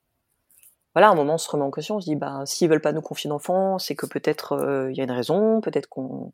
voilà, 0.94 1.08
à 1.08 1.12
un 1.12 1.14
moment 1.16 1.34
on 1.34 1.38
se 1.38 1.50
remet 1.50 1.64
en 1.64 1.70
question, 1.70 1.96
on 1.96 2.00
se 2.00 2.06
dit 2.06 2.16
ben 2.16 2.46
s'ils 2.46 2.68
veulent 2.70 2.80
pas 2.80 2.92
nous 2.92 3.02
confier 3.02 3.28
d'enfants, 3.28 3.78
c'est 3.78 3.96
que 3.96 4.06
peut-être 4.06 4.52
euh, 4.52 4.90
il 4.92 4.96
y 4.96 5.00
a 5.00 5.04
une 5.04 5.10
raison, 5.10 5.60
peut-être 5.60 5.88
qu'on 5.88 6.32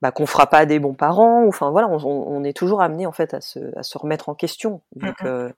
bah, 0.00 0.10
qu'on 0.12 0.26
fera 0.26 0.46
pas 0.48 0.66
des 0.66 0.78
bons 0.80 0.94
parents, 0.94 1.42
ou 1.44 1.48
enfin 1.48 1.70
voilà, 1.70 1.88
on, 1.88 1.96
on 2.04 2.42
est 2.44 2.56
toujours 2.56 2.82
amené 2.82 3.06
en 3.06 3.12
fait 3.12 3.34
à 3.34 3.40
se 3.40 3.76
à 3.78 3.82
se 3.82 3.96
remettre 3.98 4.28
en 4.28 4.34
question 4.34 4.80
vu 4.96 5.08
Mhm. 5.08 5.14
que 5.14 5.54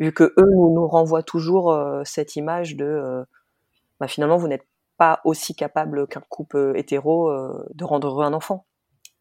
vu 0.00 0.12
que 0.12 0.24
eux 0.38 0.46
nous, 0.52 0.72
nous 0.74 0.88
renvoient 0.88 1.22
toujours 1.22 1.72
euh, 1.72 2.02
cette 2.04 2.34
image 2.36 2.74
de 2.76 2.84
euh, 2.84 3.24
bah, 4.00 4.08
finalement 4.08 4.36
vous 4.36 4.48
n'êtes 4.48 4.66
pas 4.96 5.20
aussi 5.24 5.54
capable 5.54 6.06
qu'un 6.06 6.22
couple 6.28 6.72
hétéro 6.76 7.30
euh, 7.30 7.66
de 7.74 7.84
rendre 7.84 8.08
heureux 8.08 8.24
un 8.24 8.32
enfant. 8.32 8.66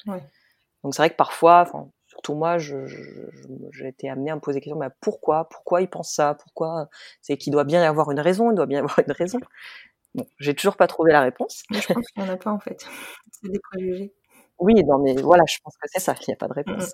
Ouais. 0.08 0.24
Donc 0.84 0.94
c'est 0.96 1.02
vrai 1.02 1.10
que 1.10 1.16
parfois, 1.16 1.70
surtout 2.08 2.34
moi, 2.36 2.58
j'ai 2.58 3.88
été 3.88 4.10
amenée 4.10 4.32
à 4.32 4.36
me 4.36 4.42
poser 4.42 4.60
des 4.60 4.62
questions, 4.62 4.80
bah, 4.80 4.92
pourquoi 5.02 5.48
Pourquoi 5.50 5.82
ils 5.82 5.90
pensent 5.90 6.14
ça 6.14 6.36
Pourquoi 6.36 6.90
C'est 7.22 7.38
qu'il 7.38 7.54
doit 7.54 7.64
bien 7.64 7.82
y 7.82 7.86
avoir 7.86 8.12
une 8.12 8.20
raison, 8.20 8.52
il 8.52 8.56
doit 8.56 8.66
bien 8.66 8.80
y 8.80 8.82
avoir 8.82 9.00
une 9.00 9.14
raison. 9.14 9.40
Bon, 10.16 10.26
j'ai 10.40 10.54
toujours 10.54 10.76
pas 10.78 10.88
trouvé 10.88 11.12
la 11.12 11.22
réponse. 11.22 11.64
Mais 11.72 11.82
je 11.82 11.94
pense 11.94 12.06
qu'il 12.08 12.24
n'y 12.24 12.30
en 12.30 12.34
a 12.34 12.38
pas 12.38 12.52
en 12.52 12.60
fait. 12.60 12.86
C'est 13.32 13.50
des 13.50 13.60
préjugés. 13.60 14.14
Oui, 14.60 14.76
non, 14.86 15.00
mais 15.00 15.16
voilà, 15.16 15.44
je 15.50 15.58
pense 15.64 15.76
que 15.78 15.88
c'est 15.92 16.00
ça, 16.00 16.14
il 16.22 16.26
n'y 16.28 16.34
a 16.34 16.38
pas 16.38 16.48
de 16.48 16.54
réponse. 16.54 16.94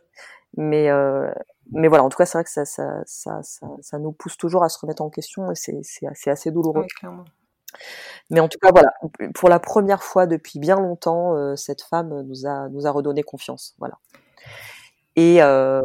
Mais, 0.57 0.89
euh, 0.89 1.31
mais 1.71 1.87
voilà, 1.87 2.03
en 2.03 2.09
tout 2.09 2.17
cas, 2.17 2.25
c'est 2.25 2.37
vrai 2.37 2.45
que 2.45 2.49
ça, 2.49 2.65
ça, 2.65 3.03
ça, 3.05 3.43
ça, 3.43 3.67
ça 3.81 3.99
nous 3.99 4.11
pousse 4.11 4.37
toujours 4.37 4.63
à 4.63 4.69
se 4.69 4.79
remettre 4.79 5.03
en 5.03 5.09
question 5.09 5.51
et 5.51 5.55
c'est, 5.55 5.77
c'est, 5.83 6.07
assez, 6.07 6.29
assez 6.29 6.51
douloureux. 6.51 6.81
Oui, 6.81 6.87
clairement. 6.87 7.25
Mais 8.29 8.39
en 8.39 8.47
tout 8.47 8.59
cas, 8.59 8.71
voilà, 8.71 8.93
pour 9.35 9.49
la 9.49 9.59
première 9.59 10.03
fois 10.03 10.27
depuis 10.27 10.59
bien 10.59 10.75
longtemps, 10.79 11.35
euh, 11.35 11.55
cette 11.55 11.81
femme 11.81 12.21
nous 12.23 12.45
a, 12.45 12.69
nous 12.69 12.87
a 12.87 12.91
redonné 12.91 13.23
confiance. 13.23 13.75
Voilà. 13.79 13.97
Et, 15.15 15.41
euh, 15.41 15.81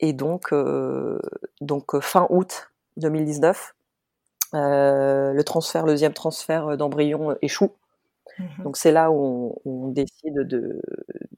et 0.00 0.12
donc, 0.12 0.52
euh, 0.52 1.20
donc, 1.60 2.00
fin 2.00 2.26
août 2.30 2.70
2019, 2.96 3.74
euh, 4.54 5.32
le 5.32 5.44
transfert, 5.44 5.86
le 5.86 5.92
deuxième 5.92 6.14
transfert 6.14 6.76
d'embryon 6.76 7.36
échoue. 7.42 7.72
Mhm. 8.38 8.64
Donc 8.64 8.76
c'est 8.76 8.92
là 8.92 9.10
où 9.12 9.54
on, 9.64 9.70
on 9.70 9.88
décide 9.88 10.34
de, 10.34 10.80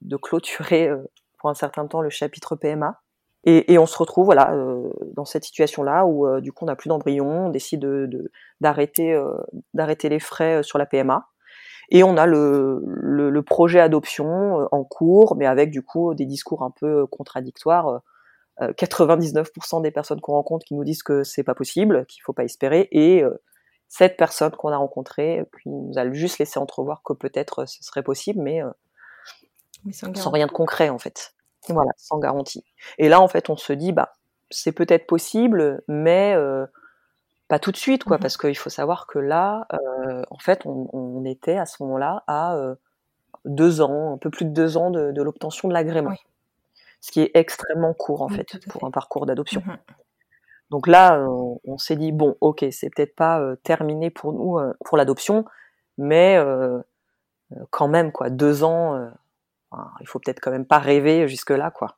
de 0.02 0.16
clôturer 0.16 0.90
pour 1.38 1.50
un 1.50 1.54
certain 1.54 1.86
temps 1.86 2.00
le 2.00 2.10
chapitre 2.10 2.56
PMA. 2.56 3.01
Et, 3.44 3.72
et 3.72 3.78
on 3.78 3.86
se 3.86 3.98
retrouve 3.98 4.26
voilà 4.26 4.52
euh, 4.54 4.88
dans 5.14 5.24
cette 5.24 5.44
situation-là 5.44 6.06
où 6.06 6.26
euh, 6.26 6.40
du 6.40 6.52
coup 6.52 6.64
on 6.64 6.68
n'a 6.68 6.76
plus 6.76 6.88
d'embryon, 6.88 7.46
on 7.46 7.48
décide 7.50 7.80
de- 7.80 8.06
de- 8.06 8.30
d'arrêter 8.60 9.12
euh, 9.12 9.36
d'arrêter 9.74 10.08
les 10.08 10.20
frais 10.20 10.58
euh, 10.58 10.62
sur 10.62 10.78
la 10.78 10.86
PMA. 10.86 11.26
Et 11.90 12.04
on 12.04 12.16
a 12.16 12.24
le, 12.26 12.80
le, 12.86 13.28
le 13.30 13.42
projet 13.42 13.80
adoption 13.80 14.60
euh, 14.60 14.66
en 14.72 14.84
cours, 14.84 15.36
mais 15.36 15.46
avec 15.46 15.70
du 15.70 15.82
coup 15.82 16.14
des 16.14 16.24
discours 16.26 16.62
un 16.62 16.70
peu 16.70 17.06
contradictoires. 17.06 17.88
Euh, 17.88 17.98
99% 18.60 19.82
des 19.82 19.90
personnes 19.90 20.20
qu'on 20.20 20.34
rencontre 20.34 20.64
qui 20.64 20.74
nous 20.74 20.84
disent 20.84 21.02
que 21.02 21.24
c'est 21.24 21.42
pas 21.42 21.54
possible, 21.54 22.04
qu'il 22.06 22.22
faut 22.22 22.34
pas 22.34 22.44
espérer, 22.44 22.86
et 22.92 23.22
euh, 23.24 23.42
cette 23.88 24.16
personne 24.16 24.52
qu'on 24.52 24.68
a 24.68 24.76
rencontrée 24.76 25.44
qui 25.62 25.68
nous 25.70 25.98
a 25.98 26.10
juste 26.12 26.38
laissé 26.38 26.58
entrevoir 26.60 27.02
que 27.02 27.14
peut-être 27.14 27.66
ce 27.66 27.82
serait 27.82 28.02
possible, 28.02 28.40
mais 28.42 28.62
euh, 28.62 28.70
Mais 29.84 29.92
sans 30.20 30.30
rien 30.30 30.46
de 30.46 30.52
concret 30.52 30.90
en 30.90 30.98
fait. 30.98 31.34
Voilà, 31.68 31.92
sans 31.96 32.18
garantie. 32.18 32.64
Et 32.98 33.08
là 33.08 33.20
en 33.20 33.28
fait 33.28 33.48
on 33.50 33.56
se 33.56 33.72
dit 33.72 33.92
bah 33.92 34.12
c'est 34.50 34.72
peut-être 34.72 35.06
possible, 35.06 35.82
mais 35.88 36.34
euh, 36.36 36.66
pas 37.48 37.58
tout 37.58 37.72
de 37.72 37.76
suite 37.76 38.04
quoi, 38.04 38.16
Mhm. 38.16 38.22
parce 38.22 38.36
qu'il 38.36 38.56
faut 38.56 38.70
savoir 38.70 39.06
que 39.06 39.18
là 39.18 39.66
euh, 39.72 40.22
en 40.30 40.38
fait 40.38 40.66
on, 40.66 40.88
on 40.92 41.24
était 41.24 41.56
à 41.58 41.66
ce 41.66 41.82
moment-là 41.82 42.24
à 42.26 42.54
euh, 42.56 42.74
deux 43.44 43.80
ans, 43.80 44.14
un 44.14 44.18
peu 44.18 44.30
plus 44.30 44.44
de 44.44 44.50
deux 44.50 44.76
ans 44.76 44.90
de, 44.90 45.12
de 45.12 45.22
l'obtention 45.22 45.68
de 45.68 45.72
l'agrément, 45.74 46.10
Oui. 46.10 46.16
ce 47.00 47.10
qui 47.12 47.20
est 47.22 47.30
extrêmement 47.34 47.94
court 47.94 48.22
en 48.22 48.26
Oui, 48.28 48.36
fait 48.36 48.58
pour 48.68 48.80
fait. 48.82 48.86
un 48.86 48.90
parcours 48.90 49.26
d'adoption. 49.26 49.62
Mhm. 49.66 49.76
Donc 50.70 50.86
là, 50.86 51.20
on, 51.28 51.60
on 51.64 51.76
s'est 51.78 51.96
dit 51.96 52.12
bon, 52.12 52.36
ok, 52.40 52.64
c'est 52.70 52.88
peut-être 52.88 53.14
pas 53.14 53.42
terminé 53.62 54.08
pour 54.10 54.32
nous 54.32 54.58
pour 54.84 54.96
l'adoption, 54.96 55.44
mais 55.98 56.38
quand 57.70 57.88
même 57.88 58.12
quoi, 58.12 58.30
deux 58.30 58.64
ans, 58.64 59.10
il 60.00 60.06
faut 60.08 60.18
peut-être 60.18 60.40
quand 60.40 60.50
même 60.50 60.66
pas 60.66 60.78
rêver 60.78 61.28
jusque 61.28 61.50
là 61.50 61.70
quoi. 61.70 61.96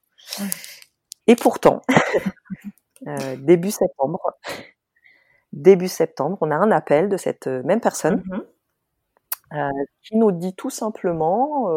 Et 1.27 1.37
pourtant, 1.37 1.83
euh, 3.07 3.37
début 3.37 3.71
septembre, 3.71 4.21
début 5.53 5.89
septembre, 5.89 6.39
on 6.41 6.51
a 6.51 6.57
un 6.57 6.71
appel 6.71 7.09
de 7.09 7.17
cette 7.17 7.47
euh, 7.47 7.63
même 7.65 7.81
personne 7.81 8.23
Mhm. 8.27 8.45
euh, 9.55 9.85
qui 10.03 10.17
nous 10.17 10.33
dit 10.33 10.55
tout 10.55 10.71
simplement, 10.71 11.71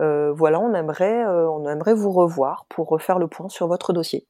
euh, 0.00 0.32
voilà, 0.32 0.60
on 0.60 0.74
aimerait, 0.74 1.24
on 1.26 1.66
aimerait 1.68 1.94
vous 1.94 2.10
revoir 2.12 2.66
pour 2.68 2.88
refaire 2.88 3.18
le 3.18 3.28
point 3.28 3.48
sur 3.48 3.66
votre 3.68 3.92
dossier. 3.92 4.26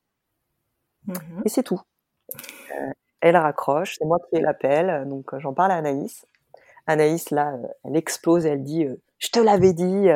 Mhm. 1.07 1.43
Et 1.45 1.49
c'est 1.49 1.63
tout. 1.63 1.81
Elle 3.21 3.37
raccroche, 3.37 3.97
c'est 3.99 4.05
moi 4.05 4.19
qui 4.29 4.37
ai 4.37 4.41
l'appel, 4.41 5.09
donc 5.09 5.37
j'en 5.39 5.55
parle 5.55 5.73
à 5.73 5.77
Anaïs. 5.77 6.27
Anaïs, 6.87 7.31
là, 7.31 7.55
elle 7.85 7.97
explose, 7.97 8.47
elle 8.47 8.63
dit 8.63 8.87
Je 9.19 9.29
te 9.29 9.41
l'avais 9.41 9.73
dit, 9.73 10.09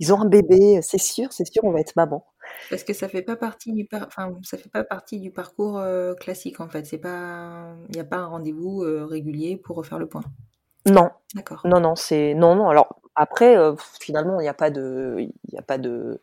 ils 0.00 0.12
ont 0.12 0.20
un 0.20 0.26
bébé, 0.26 0.80
c'est 0.82 0.98
sûr, 0.98 1.32
c'est 1.32 1.44
sûr, 1.44 1.64
on 1.64 1.72
va 1.72 1.80
être 1.80 1.96
maman. 1.96 2.26
Parce 2.70 2.84
que 2.84 2.92
ça 2.92 3.08
fait 3.08 3.22
pas 3.22 3.36
partie 3.36 3.72
du 3.72 3.84
par... 3.86 4.06
enfin, 4.06 4.34
ça 4.42 4.58
fait 4.58 4.68
pas 4.68 4.84
partie 4.84 5.20
du 5.20 5.30
parcours 5.30 5.78
euh, 5.78 6.14
classique 6.14 6.60
en 6.60 6.68
fait. 6.68 6.84
C'est 6.84 6.98
pas, 6.98 7.74
il 7.88 7.94
n'y 7.94 8.00
a 8.00 8.04
pas 8.04 8.16
un 8.18 8.26
rendez-vous 8.26 8.82
euh, 8.82 9.04
régulier 9.06 9.56
pour 9.56 9.76
refaire 9.76 9.98
le 9.98 10.06
point. 10.06 10.22
Non, 10.86 11.10
D'accord. 11.34 11.62
non, 11.64 11.80
non, 11.80 11.96
c'est. 11.96 12.34
Non, 12.34 12.54
non, 12.54 12.68
alors 12.68 13.00
après, 13.14 13.56
euh, 13.56 13.74
finalement, 14.00 14.40
il 14.40 14.42
n'y 14.42 14.48
a 14.48 14.54
pas 14.54 14.70
de. 14.70 15.16
Il 15.18 15.32
n'y 15.52 15.58
a 15.58 15.62
pas 15.62 15.78
de. 15.78 16.20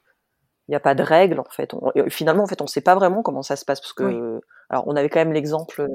Il 0.67 0.71
n'y 0.71 0.75
a 0.75 0.79
pas 0.79 0.93
de 0.95 1.03
règles 1.03 1.39
en 1.39 1.49
fait. 1.49 1.73
On- 1.73 1.91
finalement, 2.09 2.43
en 2.43 2.47
fait, 2.47 2.61
on 2.61 2.65
ne 2.65 2.69
sait 2.69 2.81
pas 2.81 2.95
vraiment 2.95 3.23
comment 3.23 3.41
ça 3.41 3.55
se 3.55 3.65
passe 3.65 3.81
parce 3.81 3.93
que, 3.93 4.03
Oui. 4.03 4.41
alors, 4.69 4.87
on 4.87 4.95
avait 4.95 5.09
quand 5.09 5.19
même 5.19 5.33
l'exemple 5.33 5.87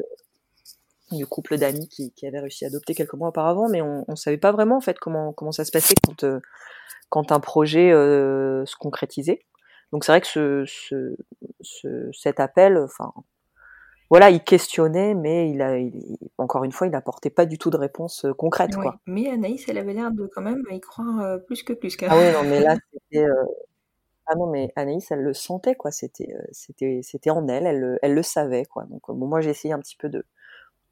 du 1.13 1.27
couple 1.27 1.57
d'amis 1.59 1.89
qui, 1.89 2.13
qui 2.13 2.27
avait 2.27 2.41
réussi 2.41 2.65
à 2.65 2.69
adopter 2.69 2.95
quelques 2.95 3.15
mois 3.15 3.29
auparavant, 3.29 3.69
mais 3.69 3.81
on 3.83 4.05
ne 4.09 4.17
savait 4.17 4.39
pas 4.39 4.53
vraiment 4.53 4.77
en 4.77 4.81
fait 4.81 4.99
comment 4.99 5.33
comment 5.33 5.53
ça 5.53 5.65
se 5.65 5.71
passait 5.73 5.95
quand 6.05 6.25
euh, 6.25 6.41
quand 7.11 7.33
un 7.33 7.41
projet 7.41 7.93
euh, 7.93 8.65
se 8.67 8.77
concrétisait. 8.77 9.41
Donc 9.93 10.05
c'est 10.05 10.13
vrai 10.13 10.21
que 10.21 10.27
ce, 10.27 10.65
ce, 10.67 11.17
ce- 11.61 12.11
cet 12.13 12.41
appel, 12.41 12.77
enfin, 12.79 13.13
voilà, 14.09 14.31
il 14.31 14.43
questionnait, 14.43 15.15
mais 15.15 15.51
il 15.51 15.61
a, 15.63 15.79
il- 15.79 16.17
encore 16.39 16.65
une 16.65 16.73
fois, 16.73 16.87
il 16.87 16.91
n'apportait 16.91 17.31
pas 17.31 17.47
du 17.47 17.59
tout 17.59 17.71
de 17.71 17.77
réponse 17.77 18.25
euh, 18.25 18.33
concrète, 18.35 18.77
Oui. 18.77 18.83
quoi. 18.83 18.99
Mais 19.07 19.29
Anaïs, 19.31 19.65
elle 19.69 19.79
avait 19.79 19.95
l'air 19.95 20.13
de 20.13 20.27
quand 20.33 20.43
même 20.43 20.63
y 20.71 20.81
croire 20.81 21.21
euh, 21.21 21.39
plus 21.39 21.63
que 21.65 21.73
plus. 21.73 21.97
quand 21.97 22.07
Ah 22.09 22.17
oui, 22.17 22.33
non, 22.33 22.43
mais 22.45 22.61
là, 22.61 22.77
c'était, 22.93 23.25
euh, 23.25 23.45
ah 24.27 24.35
non, 24.37 24.47
mais 24.49 24.73
Anaïs, 24.77 25.11
elle 25.11 25.23
le 25.23 25.35
sentait, 25.35 25.75
quoi. 25.77 25.91
C'était, 25.93 26.33
euh, 26.35 26.43
c'était, 26.53 27.01
c'était 27.03 27.31
en 27.31 27.49
elle, 27.49 27.67
elle, 27.67 27.81
le- 27.81 27.99
elle 28.03 28.15
le 28.15 28.23
savait, 28.23 28.65
quoi. 28.65 28.85
Donc, 28.85 29.03
bon, 29.09 29.27
moi, 29.27 29.41
j'ai 29.41 29.51
essayé 29.51 29.75
un 29.75 29.81
petit 29.81 29.97
peu 29.97 30.09
de, 30.09 30.25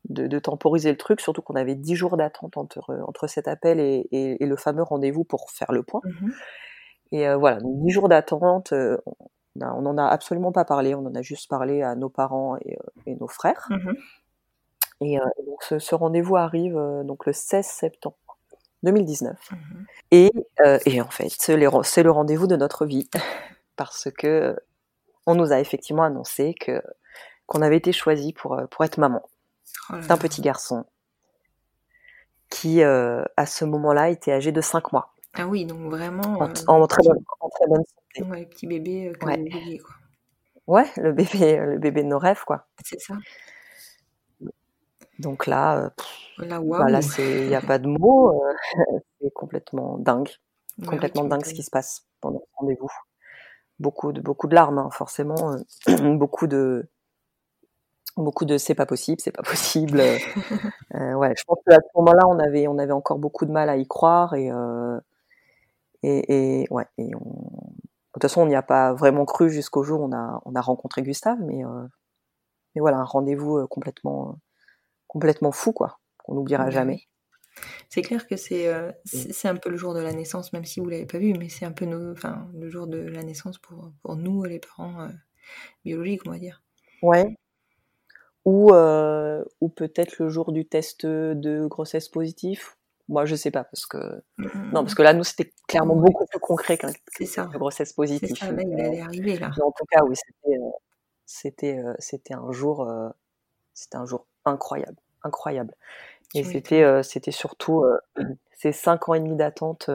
de, 0.09 0.27
de 0.27 0.39
temporiser 0.39 0.91
le 0.91 0.97
truc, 0.97 1.21
surtout 1.21 1.43
qu'on 1.43 1.55
avait 1.55 1.75
dix 1.75 1.97
jours 1.97 2.17
d'attente 2.17 2.57
entre, 2.57 2.85
entre 3.07 3.27
cet 3.27 3.49
appel 3.49 3.81
et, 3.81 4.07
et, 4.13 4.43
et 4.43 4.47
le 4.47 4.57
fameux 4.57 4.83
rendez-vous 4.83 5.25
pour 5.25 5.51
faire 5.51 5.73
le 5.73 5.83
point. 5.83 6.01
Mhm. 6.05 6.33
Et 7.13 7.29
euh, 7.29 7.37
voilà, 7.37 7.61
donc 7.61 7.81
10 7.83 7.91
jours 7.91 8.09
d'attente, 8.09 8.73
euh, 8.73 8.99
on 9.61 9.83
n'en 9.83 9.99
a 9.99 10.07
absolument 10.07 10.53
pas 10.53 10.65
parlé, 10.65 10.95
on 10.95 11.07
en 11.07 11.15
a 11.15 11.23
juste 11.23 11.49
parlé 11.49 11.83
à 11.83 11.95
nos 11.95 12.09
parents 12.09 12.57
et, 12.57 12.77
euh, 12.77 13.03
et 13.07 13.15
nos 13.15 13.29
frères. 13.29 13.69
Mhm. 13.71 13.95
Et 15.01 15.19
euh, 15.21 15.25
donc 15.47 15.63
ce, 15.63 15.79
ce 15.79 15.95
rendez-vous 15.95 16.37
arrive 16.37 16.77
euh, 16.77 17.03
donc 17.05 17.27
le 17.27 17.33
16 17.33 17.65
septembre 17.67 18.17
2019. 18.83 19.37
Mhm. 19.51 19.87
Et, 20.11 20.33
euh, 20.65 20.79
et 20.87 21.01
en 21.01 21.11
fait, 21.11 21.29
c'est 21.31 21.57
le 21.57 22.11
rendez-vous 22.11 22.47
de 22.47 22.57
notre 22.57 22.87
vie, 22.87 23.09
parce 23.77 24.09
que 24.11 24.27
euh, 24.27 24.55
on 25.27 25.35
nous 25.35 25.53
a 25.53 25.61
effectivement 25.61 26.05
annoncé 26.05 26.55
que 26.55 26.83
qu'on 27.47 27.61
avait 27.63 27.77
été 27.77 27.93
choisi 27.93 28.33
pour, 28.33 28.55
euh, 28.55 28.67
pour 28.67 28.85
être 28.85 28.99
maman 28.99 29.23
Oh 29.91 29.95
d'un 29.95 30.01
là. 30.01 30.17
petit 30.17 30.41
garçon 30.43 30.85
qui, 32.51 32.83
euh, 32.83 33.25
à 33.37 33.47
ce 33.47 33.65
moment-là, 33.65 34.11
était 34.11 34.33
âgé 34.33 34.53
de 34.53 34.61
5 34.61 34.93
mois, 34.93 35.13
Ah 35.35 35.47
oui, 35.47 35.65
donc 35.65 35.91
vraiment. 35.91 36.39
en, 36.41 36.49
euh, 36.49 36.53
en 36.69 36.87
très, 36.87 37.03
bonne, 37.03 37.23
en 37.41 37.49
très 37.49 37.67
bonne 37.67 37.83
santé. 37.85 38.31
ouais, 38.31 38.47
petit 38.47 38.67
bébé 38.67 39.09
euh, 39.09 39.27
Ouais. 39.27 39.79
quoi. 39.81 39.95
Ouais, 40.67 40.91
le 40.97 41.13
bébé, 41.13 41.57
le 41.59 41.79
bébé 41.79 42.03
de 42.03 42.09
nos 42.09 42.19
rêves, 42.19 42.43
quoi. 42.47 42.67
C'est 42.85 43.01
ça. 43.01 43.15
Donc 45.19 45.47
là, 45.47 45.79
euh, 45.79 45.91
bah 46.39 47.03
c'est, 47.03 47.23
il 47.23 47.49
n'y 47.49 47.55
a 47.55 47.61
pas 47.61 47.79
de 47.79 47.87
mots, 47.87 48.41
c'est 49.21 49.33
complètement 49.33 49.99
dingue, 49.99 50.29
Ouais, 50.79 50.87
complètement 50.87 51.25
dingue 51.25 51.45
ce 51.45 51.55
qui 51.55 51.63
se 51.63 51.71
passe 51.71 52.05
pendant 52.21 52.41
ce 52.41 52.47
rendez-vous. 52.57 52.91
Beaucoup 53.79 54.13
de, 54.13 54.21
beaucoup 54.21 54.47
de 54.49 54.55
larmes, 54.55 54.79
hein, 54.79 54.89
forcément, 54.91 55.57
beaucoup 56.17 56.47
de, 56.47 56.89
beaucoup 58.17 58.45
de 58.45 58.59
c'est 58.59 58.75
pas 58.75 58.87
possible, 58.87 59.21
c'est 59.21 59.33
pas 59.33 59.43
possible. 59.49 60.01
euh, 60.01 60.19
euh, 60.95 61.15
ouais, 61.15 61.35
je 61.37 61.45
pense 61.45 61.59
qu'à 61.67 61.77
ce 61.77 61.89
moment-là, 61.97 62.23
on 62.29 62.39
avait, 62.39 62.69
on 62.69 62.79
avait 62.79 62.93
encore 62.93 63.19
beaucoup 63.19 63.47
de 63.47 63.53
mal 63.53 63.69
à 63.69 63.77
y 63.77 63.87
croire 63.87 64.35
et, 64.35 64.51
euh, 64.51 64.99
et, 66.03 66.63
et 66.63 66.67
ouais, 66.71 66.87
et 66.99 67.15
on, 67.17 67.21
de 67.21 68.13
toute 68.13 68.23
façon, 68.23 68.43
on 68.43 68.47
n'y 68.47 68.55
a 68.55 68.63
pas 68.63 68.93
vraiment 68.93 69.25
cru 69.25 69.51
jusqu'au 69.51 69.83
jour 69.83 70.01
où 70.01 70.05
on 70.05 70.13
a, 70.13 70.41
on 70.45 70.55
a 70.55 70.61
rencontré 70.61 71.03
Gustave, 71.03 71.39
mais, 71.41 71.65
euh, 71.65 71.87
mais 72.75 72.81
voilà, 72.81 72.99
un 72.99 73.05
rendez-vous 73.05 73.67
complètement, 73.69 74.39
complètement 75.09 75.53
fou, 75.53 75.73
quoi, 75.73 75.99
qu'on 76.19 76.35
n'oubliera 76.35 76.71
jamais. 76.71 77.03
C'est 77.89 78.03
clair 78.03 78.27
que 78.27 78.37
c'est 78.37 78.67
euh, 78.67 78.91
c'est 79.05 79.33
c'est 79.33 79.47
un 79.49 79.55
peu 79.55 79.71
le 79.71 79.77
jour 79.77 79.95
de 79.95 80.01
la 80.01 80.13
naissance, 80.13 80.53
même 80.53 80.65
si 80.65 80.81
vous 80.81 80.89
l'avez 80.89 81.07
pas 81.07 81.19
vu, 81.19 81.35
mais 81.39 81.49
c'est 81.49 81.65
un 81.65 81.71
peu 81.73 81.85
nos, 81.85 82.13
enfin, 82.13 82.49
le 82.55 82.69
jour 82.69 82.89
de 82.89 82.99
la 82.99 83.23
naissance 83.23 83.59
pour, 83.59 83.93
pour 84.03 84.17
nous, 84.17 84.43
les 84.45 84.59
parents 84.59 85.09
biologiques, 85.85 86.23
on 86.27 86.33
va 86.33 86.39
dire. 86.39 86.63
Ouais. 87.03 87.37
Ou, 88.45 88.73
euh, 88.75 89.43
ou 89.61 89.69
peut-être 89.69 90.19
le 90.19 90.29
jour 90.29 90.53
du 90.53 90.67
test 90.67 91.07
de 91.07 91.67
grossesse 91.67 92.09
positif. 92.09 92.77
Moi, 93.09 93.25
je 93.27 93.35
sais 93.35 93.51
pas, 93.51 93.65
parce 93.65 93.87
que. 93.87 94.23
Non, 94.39 94.83
parce 94.83 94.95
que 94.95 95.03
là, 95.03 95.13
nous, 95.15 95.25
c'était 95.25 95.53
clairement 95.69 95.97
beaucoup 95.97 96.27
plus 96.27 96.41
concret 96.41 96.79
qu'un 96.79 96.89
C'est 97.17 97.27
ça. 97.27 97.47
de 97.47 97.59
grossesse 97.59 97.89
C'est 97.89 97.95
positive. 97.97 98.37
ça, 98.37 98.47
il 98.49 98.55
Mais, 98.55 98.83
allait 98.85 99.01
arriver, 99.01 99.39
là. 99.39 99.51
mais 99.57 99.63
en 99.63 99.73
tout 99.73 99.85
cas, 99.91 100.03
oui, 100.05 100.15
c'était, 100.17 100.57
euh, 100.59 100.71
c'était, 101.27 101.79
euh, 101.79 101.95
c'était 101.99 102.35
un 102.35 102.51
jour, 102.53 102.83
euh, 102.89 103.09
c'était 103.75 103.97
un 103.97 104.07
jour 104.07 104.27
incroyable, 104.45 104.97
incroyable. 105.23 105.75
Et 106.35 106.45
c'était, 106.45 106.83
euh, 106.83 107.03
c'était 107.03 107.31
surtout 107.33 107.85
euh, 107.85 107.99
ces 108.59 108.73
cinq 108.73 109.09
ans 109.09 109.15
et 109.15 109.21
demi 109.21 109.37
d'attente 109.37 109.91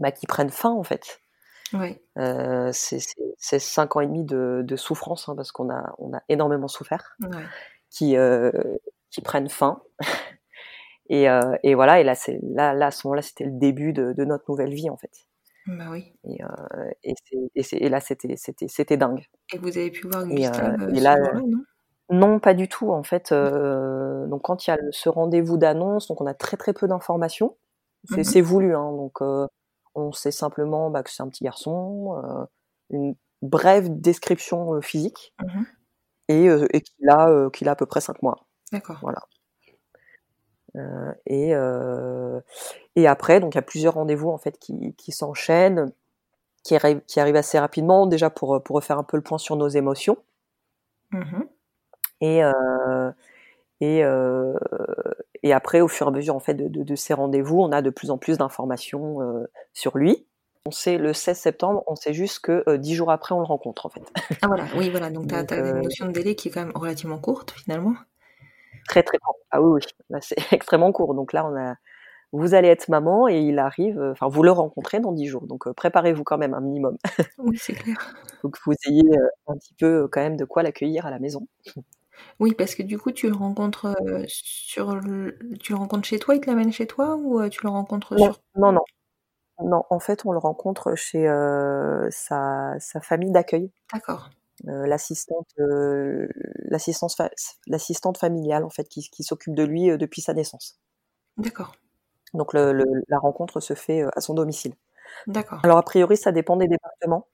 bah, 0.00 0.12
qui 0.12 0.26
prennent 0.26 0.50
fin, 0.50 0.70
en 0.70 0.82
fait. 0.82 1.20
Ouais. 1.72 2.02
Euh, 2.18 2.70
c'est, 2.72 3.58
cinq 3.58 3.96
ans 3.96 4.00
et 4.00 4.06
demi 4.06 4.24
de, 4.24 4.62
de 4.64 4.76
souffrance, 4.76 5.28
hein, 5.28 5.36
parce 5.36 5.52
qu'on 5.52 5.70
a, 5.70 5.94
on 5.98 6.14
a 6.14 6.22
énormément 6.28 6.68
souffert. 6.68 7.16
Ouais. 7.20 7.44
qui, 7.90 8.16
euh, 8.16 8.50
qui 9.10 9.20
prennent 9.20 9.48
fin. 9.48 9.82
et, 11.08 11.28
euh, 11.28 11.56
et 11.62 11.74
voilà, 11.74 12.00
et 12.00 12.04
là, 12.04 12.14
là, 12.42 12.74
là, 12.74 12.86
à 12.86 12.90
ce 12.90 13.06
moment-là, 13.06 13.22
c'était 13.22 13.44
le 13.44 13.52
début 13.58 13.92
de, 13.92 14.12
de 14.12 14.24
notre 14.24 14.44
nouvelle 14.48 14.72
vie, 14.72 14.90
en 14.90 14.96
fait. 14.96 15.26
Bah 15.66 15.88
oui. 15.90 16.12
Et, 16.24 16.42
euh, 16.42 16.90
et, 17.04 17.14
et, 17.54 17.84
et, 17.84 17.88
là, 17.88 18.00
c'était, 18.00 18.96
dingue. 18.96 19.26
Et 19.52 19.58
vous 19.58 19.68
avez 19.68 19.90
pu 19.90 20.08
voir 20.08 20.26
Gustave 20.26 20.90
et, 20.92 20.96
et 20.96 21.00
là, 21.00 21.16
non? 21.34 21.64
non, 22.10 22.40
pas 22.40 22.54
du 22.54 22.68
tout. 22.68 22.90
En 22.90 23.02
fait, 23.02 23.32
euh, 23.32 24.26
donc 24.26 24.42
quand 24.42 24.66
il 24.66 24.70
y 24.70 24.72
a 24.72 24.78
ce 24.90 25.08
rendez-vous 25.08 25.58
d'annonce, 25.58 26.08
donc 26.08 26.20
on 26.20 26.26
a 26.26 26.34
très 26.34 26.56
très 26.56 26.72
peu 26.72 26.88
d'informations. 26.88 27.56
C'est, 28.08 28.40
mmh 28.40 28.44
voulu, 28.44 28.74
hein, 28.74 28.92
donc 28.92 29.20
euh, 29.20 29.46
on 29.94 30.12
sait 30.12 30.30
simplement 30.30 30.90
bah, 30.90 31.02
que 31.02 31.10
c'est 31.10 31.22
un 31.22 31.28
petit 31.28 31.44
garçon, 31.44 32.20
euh, 32.24 32.44
une 32.90 33.14
brève 33.42 33.88
description 34.00 34.74
euh, 34.74 34.80
physique, 34.80 35.34
mmh 35.42 35.62
et, 36.28 36.48
euh, 36.48 36.68
et 36.72 36.80
qu'il 36.80 37.10
a, 37.10 37.50
qu'il 37.52 37.68
a 37.68 37.72
à 37.72 37.74
peu 37.74 37.86
près 37.86 38.00
5 38.00 38.22
mois. 38.22 38.46
D'accord. 38.70 38.98
Voilà. 39.02 39.20
et, 41.26 41.50
et 42.94 43.06
après, 43.08 43.40
donc 43.40 43.54
il 43.54 43.58
y 43.58 43.58
a 43.58 43.62
plusieurs 43.62 43.94
rendez-vous 43.94 44.30
en 44.30 44.38
fait 44.38 44.56
qui, 44.56 44.94
qui 44.94 45.10
s'enchaînent, 45.10 45.92
qui, 46.62 46.76
arrivent, 46.76 47.00
qui 47.08 47.18
arrivent 47.18 47.34
assez 47.34 47.58
rapidement, 47.58 48.06
déjà 48.06 48.30
pour, 48.30 48.62
pour 48.62 48.76
refaire 48.76 48.96
un 48.96 49.02
peu 49.02 49.16
le 49.16 49.24
point 49.24 49.38
sur 49.38 49.56
nos 49.56 49.68
émotions. 49.68 50.18
Mmh 51.10 51.42
et 52.20 52.42
et, 53.80 54.04
euh, 54.04 54.54
et 55.42 55.52
après, 55.52 55.80
au 55.80 55.88
fur 55.88 56.06
et 56.06 56.10
à 56.10 56.12
mesure 56.12 56.36
en 56.36 56.40
fait 56.40 56.54
de, 56.54 56.68
de, 56.68 56.82
de 56.82 56.94
ces 56.94 57.14
rendez-vous, 57.14 57.58
on 57.60 57.72
a 57.72 57.82
de 57.82 57.90
plus 57.90 58.10
en 58.10 58.18
plus 58.18 58.38
d'informations 58.38 59.22
euh, 59.22 59.46
sur 59.72 59.96
lui. 59.96 60.26
On 60.66 60.70
sait 60.70 60.98
le 60.98 61.14
16 61.14 61.38
septembre, 61.38 61.82
on 61.86 61.96
sait 61.96 62.12
juste 62.12 62.40
que 62.40 62.62
euh, 62.68 62.76
dix 62.76 62.94
jours 62.94 63.10
après, 63.10 63.34
on 63.34 63.38
le 63.38 63.46
rencontre 63.46 63.86
en 63.86 63.88
fait. 63.88 64.02
Ah 64.42 64.46
voilà, 64.46 64.64
oui 64.76 64.90
voilà, 64.90 65.08
donc 65.10 65.28
tu 65.28 65.34
as, 65.34 65.46
euh, 65.52 65.76
une 65.76 65.82
notion 65.82 66.06
de 66.06 66.12
délai 66.12 66.34
qui 66.34 66.48
est 66.48 66.50
quand 66.50 66.60
même 66.60 66.72
relativement 66.74 67.18
courte 67.18 67.52
finalement. 67.52 67.94
Très 68.86 69.02
très 69.02 69.16
court. 69.18 69.38
Ah 69.50 69.62
oui 69.62 69.80
oui, 70.10 70.18
c'est 70.20 70.36
extrêmement 70.52 70.92
court. 70.92 71.14
Donc 71.14 71.32
là, 71.32 71.46
on 71.46 71.56
a, 71.56 71.76
vous 72.32 72.52
allez 72.52 72.68
être 72.68 72.90
maman 72.90 73.26
et 73.26 73.40
il 73.40 73.58
arrive, 73.58 73.98
enfin 74.12 74.28
vous 74.28 74.42
le 74.42 74.50
rencontrez 74.50 75.00
dans 75.00 75.12
dix 75.12 75.28
jours. 75.28 75.46
Donc 75.46 75.66
euh, 75.66 75.72
préparez-vous 75.72 76.24
quand 76.24 76.36
même 76.36 76.52
un 76.52 76.60
minimum. 76.60 76.98
Oui 77.38 77.56
c'est 77.58 77.72
clair. 77.72 77.96
Faut 78.42 78.50
que 78.50 78.58
vous 78.66 78.74
ayez 78.86 79.16
un 79.46 79.56
petit 79.56 79.74
peu 79.74 80.08
quand 80.08 80.20
même 80.20 80.36
de 80.36 80.44
quoi 80.44 80.62
l'accueillir 80.62 81.06
à 81.06 81.10
la 81.10 81.18
maison. 81.18 81.46
Oui, 82.40 82.54
parce 82.54 82.74
que 82.74 82.82
du 82.82 82.98
coup, 82.98 83.12
tu 83.12 83.28
le 83.28 83.36
rencontres 83.36 83.94
euh, 84.06 84.24
sur 84.26 84.96
le... 84.96 85.38
tu 85.60 85.72
le 85.72 85.78
rencontres 85.78 86.06
chez 86.06 86.18
toi, 86.18 86.34
il 86.34 86.40
te 86.40 86.48
l'amène 86.48 86.72
chez 86.72 86.86
toi 86.86 87.16
ou 87.16 87.38
euh, 87.38 87.50
tu 87.50 87.60
le 87.62 87.68
rencontres 87.68 88.14
non, 88.16 88.24
sur 88.24 88.40
non, 88.56 88.72
non, 88.72 88.84
non. 89.62 89.84
En 89.90 90.00
fait, 90.00 90.24
on 90.24 90.32
le 90.32 90.38
rencontre 90.38 90.94
chez 90.94 91.28
euh, 91.28 92.08
sa, 92.10 92.74
sa, 92.80 93.00
famille 93.00 93.30
d'accueil. 93.30 93.70
D'accord. 93.92 94.30
L'assistante, 94.64 95.48
fa... 97.16 97.30
l'assistante 97.66 98.18
familiale 98.18 98.64
en 98.64 98.70
fait, 98.70 98.84
qui, 98.84 99.08
qui 99.08 99.22
s'occupe 99.22 99.54
de 99.54 99.62
lui 99.62 99.96
depuis 99.96 100.20
sa 100.20 100.34
naissance. 100.34 100.78
D'accord. 101.38 101.72
Donc 102.34 102.52
le, 102.52 102.72
le, 102.72 102.84
la 103.08 103.18
rencontre 103.18 103.60
se 103.60 103.74
fait 103.74 104.04
à 104.14 104.20
son 104.20 104.34
domicile. 104.34 104.74
D'accord. 105.26 105.60
Alors 105.62 105.78
a 105.78 105.82
priori, 105.82 106.18
ça 106.18 106.30
dépend 106.30 106.56
des 106.56 106.68
départements 106.68 107.26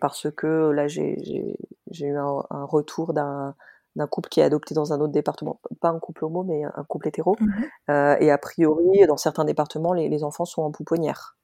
parce 0.00 0.30
que 0.30 0.70
là, 0.70 0.88
j'ai 0.88 1.56
eu 1.90 2.16
un, 2.16 2.44
un 2.50 2.64
retour 2.64 3.14
d'un 3.14 3.54
d'un 3.96 4.06
couple 4.06 4.28
qui 4.28 4.40
est 4.40 4.42
adopté 4.42 4.74
dans 4.74 4.92
un 4.92 5.00
autre 5.00 5.12
département, 5.12 5.60
pas 5.80 5.88
un 5.88 5.98
couple 5.98 6.24
homo, 6.24 6.42
mais 6.42 6.64
un 6.64 6.84
couple 6.84 7.08
hétéro. 7.08 7.36
Mmh 7.38 7.52
euh, 7.90 8.16
et 8.18 8.30
a 8.30 8.38
priori, 8.38 9.06
dans 9.06 9.16
certains 9.16 9.44
départements, 9.44 9.92
les, 9.92 10.08
les 10.08 10.24
enfants 10.24 10.44
sont 10.44 10.62
en 10.62 10.70
pouponnière. 10.70 11.36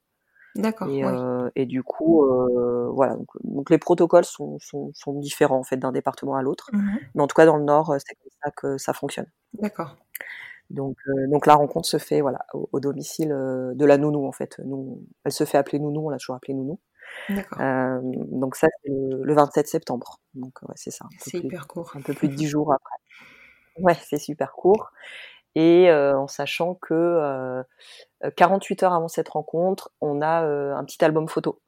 D'accord. 0.56 0.88
Et, 0.88 1.04
oui. 1.04 1.12
euh, 1.12 1.48
et, 1.54 1.64
du 1.64 1.84
coup, 1.84 2.24
euh, 2.24 2.90
voilà. 2.92 3.14
Donc, 3.14 3.28
donc, 3.44 3.70
les 3.70 3.78
protocoles 3.78 4.24
sont, 4.24 4.58
sont, 4.58 4.90
sont 4.94 5.12
différents 5.12 5.58
en 5.58 5.62
fait 5.62 5.76
d'un 5.76 5.92
département 5.92 6.34
à 6.34 6.42
l'autre. 6.42 6.70
Mmh 6.72 6.96
mais 7.14 7.22
en 7.22 7.26
tout 7.26 7.34
cas, 7.34 7.46
dans 7.46 7.56
le 7.56 7.64
Nord, 7.64 7.94
c'est 7.98 8.14
comme 8.14 8.32
ça 8.42 8.50
que 8.50 8.78
ça 8.78 8.92
fonctionne. 8.92 9.26
D'accord. 9.54 9.96
Donc, 10.70 10.96
euh, 11.08 11.28
donc 11.28 11.46
la 11.46 11.54
rencontre 11.54 11.88
se 11.88 11.98
fait 11.98 12.20
voilà 12.20 12.46
au, 12.54 12.68
au 12.72 12.80
domicile 12.80 13.28
de 13.28 13.84
la 13.84 13.98
nounou 13.98 14.26
en 14.26 14.32
fait. 14.32 14.60
Nous, 14.64 15.02
elle 15.24 15.32
se 15.32 15.44
fait 15.44 15.58
appeler 15.58 15.78
nounou, 15.78 16.06
on 16.06 16.10
l'a 16.10 16.18
toujours 16.18 16.36
appelée 16.36 16.54
nounou. 16.54 16.78
Euh, 17.30 18.00
donc 18.02 18.56
ça 18.56 18.66
c'est 18.82 18.90
le, 18.90 19.22
le, 19.22 19.34
27 19.34 19.68
septembre. 19.68 20.20
Donc 20.34 20.62
ouais, 20.62 20.74
c'est 20.76 20.90
ça. 20.90 21.06
C'est 21.18 21.38
hyper 21.38 21.68
court. 21.68 21.92
Un 21.94 22.00
peu 22.00 22.14
plus 22.14 22.28
de 22.28 22.34
dix 22.34 22.48
jours 22.48 22.72
après. 22.72 22.96
Ouais, 23.78 23.96
c'est 24.04 24.18
super 24.18 24.52
court. 24.52 24.90
Et 25.54 25.90
euh, 25.90 26.16
en 26.16 26.28
sachant 26.28 26.74
que 26.74 26.94
euh, 26.94 27.62
48 28.36 28.82
heures 28.84 28.92
avant 28.92 29.08
cette 29.08 29.28
rencontre, 29.28 29.90
on 30.00 30.22
a 30.22 30.44
euh, 30.44 30.74
un 30.74 30.84
petit 30.84 31.04
album 31.04 31.28
photo. 31.28 31.60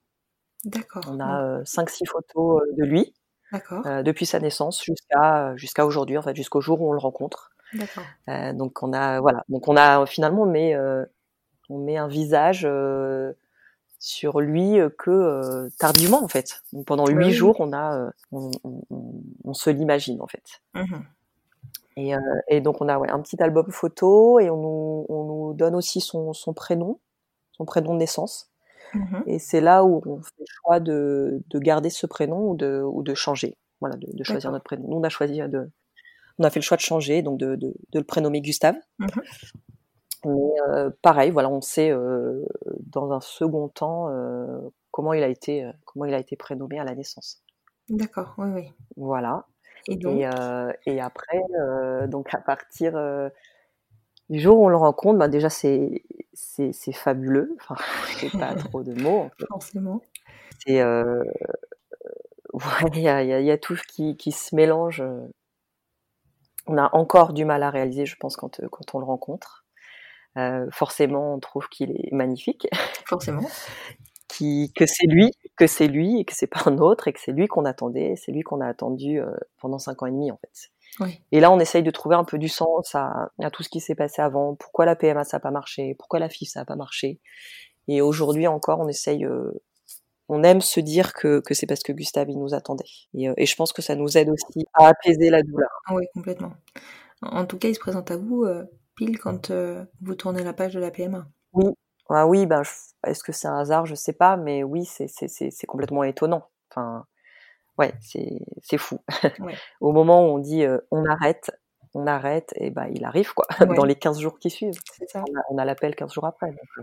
D'accord. 0.65 1.03
On 1.09 1.19
a 1.19 1.63
5-6 1.63 2.07
photos 2.07 2.63
euh, 2.63 2.73
de 2.77 2.85
lui. 2.85 3.15
D'accord. 3.51 3.85
Euh, 3.87 4.03
depuis 4.03 4.25
sa 4.25 4.39
naissance 4.39 4.83
jusqu'à 4.83 5.55
jusqu'à 5.57 5.85
aujourd'hui, 5.85 6.17
en 6.17 6.23
fait, 6.23 6.35
jusqu'au 6.35 6.61
jour 6.61 6.81
où 6.81 6.91
on 6.91 6.93
le 6.93 7.01
rencontre. 7.01 7.51
D'accord. 7.75 8.05
donc 8.53 8.83
on 8.83 8.93
a 8.93 9.21
voilà, 9.21 9.45
donc 9.49 9.67
on 9.67 9.77
a 9.79 10.05
finalement 10.05 10.45
met 10.45 10.77
on 11.71 11.79
met 11.79 11.97
un 11.97 12.07
visage 12.07 12.69
sur 14.03 14.41
lui 14.41 14.79
que 14.99 15.11
euh, 15.11 15.69
tardivement 15.79 16.25
en 16.25 16.29
fait. 16.29 16.61
Donc, 16.73 16.87
pendant 16.87 17.07
huit 17.07 17.27
oui. 17.27 17.33
jours, 17.33 17.61
on 17.61 17.73
a, 17.73 17.97
euh, 17.97 18.11
on, 18.33 18.51
on, 18.65 18.83
on, 19.45 19.55
se 19.55 19.71
l'imagine 19.71 20.21
en 20.21 20.27
fait. 20.27 20.61
Mmh. 20.75 20.97
Et, 21.97 22.15
euh, 22.17 22.19
et, 22.49 22.61
donc 22.61 22.81
on 22.81 22.89
a 22.89 22.99
ouais, 22.99 23.09
un 23.09 23.21
petit 23.21 23.41
album 23.41 23.71
photo 23.71 24.41
et 24.41 24.51
on 24.51 24.57
nous, 24.57 25.07
on 25.09 25.25
nous 25.25 25.55
donne 25.55 25.77
aussi 25.77 26.01
son, 26.01 26.33
son, 26.33 26.53
prénom, 26.53 26.99
son 27.53 27.65
prénom 27.65 27.95
de 27.95 28.01
naissance. 28.01 28.51
Mmh. 28.93 29.23
Et 29.29 29.39
c'est 29.39 29.61
là 29.61 29.85
où 29.85 30.03
on 30.05 30.21
fait 30.21 30.33
le 30.41 30.47
choix 30.49 30.81
de, 30.81 31.41
de 31.49 31.59
garder 31.61 31.89
ce 31.89 32.07
prénom 32.09 32.51
ou 32.51 32.57
de, 32.57 32.83
ou 32.85 33.05
de 33.05 33.15
changer, 33.15 33.57
voilà, 33.81 33.95
de, 33.97 34.09
de 34.13 34.25
choisir 34.25 34.51
notre 34.51 34.65
prénom. 34.65 34.89
Nous 34.89 34.97
on 34.97 35.05
a 35.05 35.11
choisi 35.11 35.39
de, 35.39 35.71
on 36.39 36.45
a 36.45 36.51
fait 36.51 36.59
le 36.59 36.65
choix 36.65 36.77
de 36.77 36.83
changer, 36.83 37.23
donc 37.23 37.39
de, 37.39 37.55
de, 37.55 37.73
de 37.93 37.99
le 38.01 38.05
prénommer 38.05 38.41
Gustave. 38.41 38.75
Mmh. 38.99 39.07
Mais 40.25 40.61
euh, 40.69 40.91
pareil, 41.03 41.31
voilà, 41.31 41.49
on 41.49 41.61
sait 41.61 41.91
euh, 41.91 42.45
dans 42.81 43.13
un 43.13 43.21
second 43.21 43.69
temps 43.69 44.09
euh, 44.09 44.61
comment 44.91 45.13
il 45.13 45.23
a 45.23 45.29
été 45.29 45.71
comment 45.85 46.05
il 46.05 46.15
a 46.15 46.19
été 46.19 46.37
prénommé 46.37 46.79
à 46.79 46.85
la 46.85 46.95
naissance. 46.95 47.43
D'accord, 47.89 48.35
oui, 48.39 48.49
oui. 48.55 48.73
Voilà. 48.97 49.47
Et, 49.89 49.97
donc? 49.97 50.17
et, 50.17 50.31
et 50.87 51.01
après, 51.01 51.41
donc 52.07 52.33
à 52.33 52.39
partir 52.39 52.93
du 54.31 54.39
jour 54.39 54.61
où 54.61 54.67
on 54.67 54.69
le 54.69 54.77
rencontre, 54.77 55.19
bah 55.19 55.27
déjà 55.27 55.51
c'est 55.51 56.05
c'est 56.35 56.93
fabuleux. 56.93 57.57
Enfin, 57.61 57.75
j'ai 58.21 58.31
pas 58.31 58.55
trop 58.55 58.85
de 58.85 58.95
mots. 58.95 59.23
En 59.23 59.31
fait. 59.31 59.47
Forcément. 59.47 60.01
C'est 60.65 60.85
ouais, 60.85 61.25
il 62.95 63.01
y 63.01 63.09
a, 63.09 63.23
y 63.23 63.51
a, 63.51 63.59
tout 63.59 63.77
qui, 63.89 64.17
qui 64.17 64.31
se 64.31 64.55
mélange. 64.55 65.03
On 66.69 66.79
a 66.79 66.95
encore 66.95 67.33
du 67.33 67.45
mal 67.45 67.65
à 67.65 67.71
réaliser, 67.71 68.07
je 68.07 68.17
pense, 68.17 68.37
quand 68.37 68.61
quand 68.71 68.95
on 68.95 69.01
le 69.01 69.05
rencontre. 69.05 69.62
Euh, 70.39 70.67
forcément, 70.71 71.35
on 71.35 71.41
trouve 71.41 71.69
qu'il 71.69 71.91
est 71.91 72.13
magnifique. 72.13 72.69
Forcément. 73.07 73.43
qui, 74.29 74.73
que 74.75 74.87
c'est 74.87 75.07
lui, 75.07 75.31
que 75.57 75.67
c'est 75.67 75.89
lui 75.89 76.21
et 76.21 76.25
que 76.25 76.33
c'est 76.35 76.47
pas 76.47 76.63
un 76.67 76.79
autre 76.79 77.09
et 77.09 77.13
que 77.13 77.21
c'est 77.21 77.33
lui 77.33 77.47
qu'on 77.49 77.65
attendait, 77.65 78.15
c'est 78.17 78.33
lui 78.33 78.43
qu'on 78.43 78.61
a 78.61 78.67
attendu 78.67 79.21
euh, 79.21 79.31
pendant 79.61 79.79
cinq 79.79 80.03
ans 80.03 80.07
et 80.07 80.11
demi 80.11 80.31
en 80.31 80.39
fait. 80.39 80.71
Oui. 81.01 81.21
Et 81.33 81.41
là, 81.41 81.51
on 81.51 81.59
essaye 81.59 81.83
de 81.83 81.91
trouver 81.91 82.17
un 82.17 82.25
peu 82.25 82.39
du 82.39 82.49
sens 82.49 82.95
à, 82.95 83.31
à 83.41 83.51
tout 83.51 83.63
ce 83.63 83.69
qui 83.69 83.81
s'est 83.81 83.95
passé 83.95 84.21
avant. 84.23 84.55
Pourquoi 84.55 84.85
la 84.85 84.97
PMA 84.97 85.25
ça 85.25 85.39
a 85.39 85.41
pas 85.41 85.51
marché? 85.51 85.95
Pourquoi 85.99 86.19
la 86.19 86.29
FIF 86.29 86.49
ça 86.49 86.61
a 86.61 86.65
pas 86.65 86.77
marché? 86.77 87.21
Et 87.89 88.01
aujourd'hui 88.01 88.47
encore, 88.47 88.81
on 88.81 88.89
essaye. 88.89 89.25
Euh, 89.25 89.53
on 90.29 90.43
aime 90.45 90.63
se 90.63 90.81
dire 90.81 91.13
que, 91.13 91.41
que 91.41 91.53
c'est 91.53 91.67
parce 91.67 91.83
que 91.83 91.93
Gustave 91.93 92.31
il 92.31 92.39
nous 92.39 92.55
attendait. 92.55 92.85
Et, 93.15 93.29
et, 93.37 93.45
je 93.45 93.57
pense 93.57 93.73
que 93.73 93.83
ça 93.83 93.97
nous 93.97 94.17
aide 94.17 94.31
aussi 94.31 94.67
à 94.73 94.89
apaiser 94.89 95.29
la 95.29 95.43
douleur. 95.43 95.69
Oui, 95.91 96.05
complètement. 96.15 96.53
En 97.21 97.45
tout 97.45 97.59
cas, 97.59 97.69
il 97.69 97.75
se 97.75 97.81
présente 97.81 98.11
à 98.11 98.17
vous 98.17 98.47
pile 98.95 99.19
quand 99.19 99.51
euh, 99.51 99.85
vous 100.01 100.15
tournez 100.15 100.43
la 100.43 100.53
page 100.53 100.75
de 100.75 100.81
la 100.81 100.91
PMA. 100.91 101.27
Oui, 101.53 101.75
ah 102.09 102.27
oui, 102.27 102.47
ben, 102.47 102.63
est-ce 103.07 103.23
que 103.23 103.33
c'est 103.33 103.49
un 103.49 103.59
hasard? 103.59 103.87
Je 103.87 103.95
sais 103.95 104.13
pas, 104.13 104.37
mais 104.37 104.63
oui, 104.63 104.85
c'est 104.85 105.67
complètement 105.67 106.05
étonnant. 106.05 106.49
Enfin, 106.71 107.07
ouais, 107.79 107.95
c'est 108.01 108.79
fou. 108.79 108.99
Ouais. 109.41 109.55
Au 109.81 109.93
moment 109.93 110.27
où 110.27 110.37
on 110.37 110.39
dit 110.39 110.65
euh, 110.65 110.79
on 110.91 111.05
arrête, 111.07 111.51
on 111.95 112.07
arrête, 112.07 112.53
et 112.57 112.71
ben 112.71 112.89
il 112.95 113.05
arrive 113.05 113.33
quoi, 113.35 113.47
Ouais. 113.61 113.77
dans 113.77 113.85
les 113.85 113.95
15 113.95 114.21
jours 114.21 114.39
qui 114.39 114.51
suivent. 114.51 114.79
Ça. 115.09 115.25
On 115.51 115.59
a, 115.59 115.65
l'appel 115.65 115.95
15 115.95 116.13
jours 116.13 116.27
après. 116.27 116.51
Donc, 116.51 116.59
euh, 116.79 116.83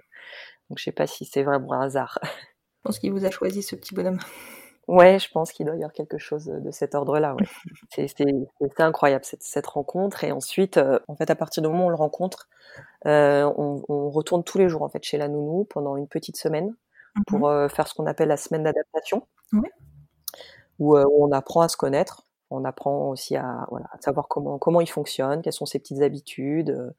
donc 0.69 0.80
je 0.80 0.84
sais 0.84 0.91
pas 0.91 1.07
si 1.07 1.26
c'est 1.26 1.44
vraiment 1.44 1.73
un 1.73 1.81
hasard. 1.81 2.19
Je 2.80 2.84
pense 2.84 2.99
qu'il 2.99 3.11
vous 3.11 3.26
a 3.26 3.30
choisi 3.30 3.61
ce 3.61 3.76
petit 3.76 3.94
bonhomme. 3.94 4.19
Ouais, 4.90 5.20
je 5.20 5.30
pense 5.30 5.52
qu'il 5.52 5.68
doit 5.68 5.76
y 5.76 5.80
avoir 5.80 5.94
quelque 5.94 6.18
chose 6.18 6.45
de 6.45 6.72
cet 6.72 6.95
ordre-là. 6.95 7.36
Ouais. 7.36 7.45
c'est 8.10 8.80
incroyable 8.80 9.24
cette, 9.24 9.44
cette, 9.44 9.68
rencontre. 9.68 10.24
Et 10.24 10.32
ensuite, 10.32 10.78
euh, 10.78 10.99
en 11.07 11.16
fait, 11.16 11.30
à 11.30 11.36
partir 11.36 11.61
du 11.61 11.70
moment 11.70 11.84
où 11.84 11.88
on 11.88 11.90
le 11.90 11.95
rencontre, 11.95 12.49
euh, 13.06 13.44
on, 13.56 13.84
on, 13.88 14.10
retourne 14.10 14.44
tous 14.44 14.57
les 14.57 14.68
jours 14.68 14.82
en 14.82 14.90
fait 14.90 15.03
chez 15.03 15.20
la 15.20 15.28
nounou 15.28 15.66
pendant 15.66 15.95
une 15.95 16.07
petite 16.07 16.38
semaine 16.38 16.76
pour 17.28 17.49
euh, 17.49 17.68
faire 17.68 17.88
ce 17.88 17.94
qu'on 17.94 18.07
appelle 18.07 18.30
la 18.30 18.38
semaine 18.38 18.64
d'adaptation, 18.64 19.28
où, 20.80 20.98
où, 20.98 20.98
on 20.98 21.32
apprend 21.32 21.61
à 21.61 21.68
se 21.68 21.78
connaître. 21.78 22.24
On 22.49 22.66
apprend 22.66 23.10
aussi 23.10 23.36
à, 23.36 23.68
voilà, 23.70 23.86
à 23.91 24.02
savoir 24.02 24.28
comment 24.28 24.57
comment 24.57 24.82
il 24.82 24.90
fonctionne, 24.90 25.44
quelles 25.44 25.53
sont 25.53 25.68
ses 25.68 25.78
petites 25.78 26.02
habitudes 26.02 26.94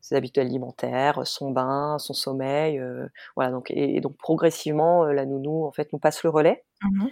ses 0.00 0.14
habitudes 0.14 0.42
alimentaires, 0.42 1.26
son 1.26 1.50
bain, 1.50 1.98
son 1.98 2.14
sommeil, 2.14 2.78
euh, 2.78 3.08
voilà 3.34 3.50
donc 3.50 3.70
et, 3.70 3.96
et, 3.96 4.00
donc 4.00 4.16
progressivement 4.16 5.04
euh, 5.04 5.12
la 5.12 5.26
nounou 5.26 5.64
en 5.64 5.72
fait 5.72 5.92
nous 5.92 5.98
passe 5.98 6.22
le 6.22 6.30
relais. 6.30 6.64
Mmh. 6.82 7.06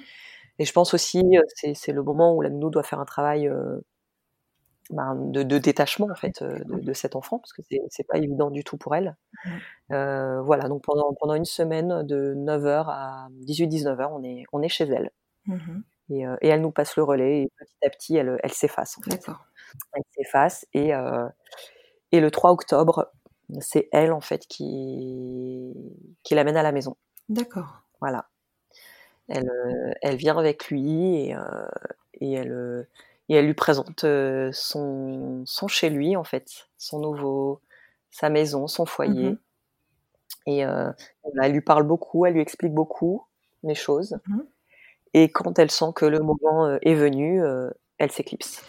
Et 0.59 0.65
je 0.65 0.73
pense 0.73 0.95
aussi 0.95 1.23
c'est 1.57 1.75
c'est 1.75 1.93
le 1.93 2.03
moment 2.03 2.35
où 2.35 2.43
la 2.43 2.51
nounou 2.51 2.71
doit 2.71 2.83
faire 2.83 3.01
un 3.01 3.05
travail 3.05 3.49
euh, 3.49 3.81
ben, 4.91 5.15
de, 5.17 5.43
de, 5.43 5.59
détachement 5.59 6.09
en 6.11 6.15
fait 6.15 6.43
de, 6.43 6.81
de, 6.81 6.93
cet 6.93 7.17
enfant 7.17 7.39
parce 7.39 7.53
que 7.55 7.63
c'est 7.89 8.07
pas 8.07 8.19
évident 8.19 8.51
du 8.51 8.65
tout 8.65 8.77
pour 8.77 8.95
elle. 8.95 9.17
Euh, 9.91 10.43
voilà, 10.43 10.69
donc 10.69 10.83
pendant, 10.83 11.15
pendant 11.19 11.35
une 11.35 11.47
semaine 11.47 12.07
de 12.07 12.35
9h 12.37 12.85
à 12.89 13.29
18-19h, 13.47 14.09
on 14.13 14.23
est, 14.23 14.45
on 14.53 14.63
est 14.63 14.69
chez 14.69 14.85
elle. 14.85 15.11
Mmh 15.47 15.81
et, 16.11 16.27
euh, 16.27 16.37
et, 16.43 16.49
elle 16.49 16.61
nous 16.61 16.71
passe 16.71 16.97
le 16.97 17.03
relais 17.03 17.45
et 17.45 17.53
petit 17.57 17.87
à 17.87 17.89
petit, 17.89 18.17
elle, 18.17 18.39
elle 18.43 18.53
s'efface. 18.53 18.99
En 18.99 19.11
fait. 19.11 19.27
Elle 19.95 20.03
s'efface 20.15 20.67
et, 20.75 20.95
euh, 20.95 21.27
et 22.13 22.21
le 22.21 22.31
3 22.31 22.51
octobre, 22.51 23.11
c'est 23.61 23.89
elle 23.91 24.13
en 24.13 24.21
fait 24.21 24.47
qui, 24.47 25.73
qui 26.23 26.35
l'amène 26.35 26.59
à 26.59 26.63
la 26.63 26.73
maison. 26.73 26.99
D'accord. 27.31 27.85
Voilà. 28.01 28.29
Elle, 29.29 29.51
elle 30.03 30.17
vient 30.17 30.37
avec 30.37 30.69
lui 30.69 31.29
et, 31.29 31.37
et 32.21 32.33
elle 32.33 32.87
et 33.31 33.37
elle 33.37 33.47
lui 33.47 33.55
présente 33.55 34.05
son, 34.53 35.43
son 35.47 35.69
chez 35.69 35.89
lui 35.89 36.15
en 36.15 36.25
fait, 36.25 36.69
son 36.77 36.99
nouveau, 36.99 37.61
sa 38.11 38.29
maison, 38.29 38.67
son 38.67 38.87
foyer. 38.87 39.31
Mmh 39.31 39.39
et 40.47 40.59
elle 40.59 41.53
lui 41.53 41.63
parle 41.63 41.85
beaucoup, 41.85 42.27
elle 42.27 42.35
lui 42.35 42.43
explique 42.43 42.75
beaucoup 42.75 43.25
les 43.63 43.75
choses. 43.75 44.19
Mmh 44.27 44.41
et 45.15 45.31
quand 45.31 45.59
elle 45.59 45.71
sent 45.71 45.93
que 45.95 46.05
le 46.05 46.19
moment 46.19 46.77
est 46.83 46.95
venu, 46.95 47.43
elle 47.99 48.13
s'éclipse. 48.13 48.63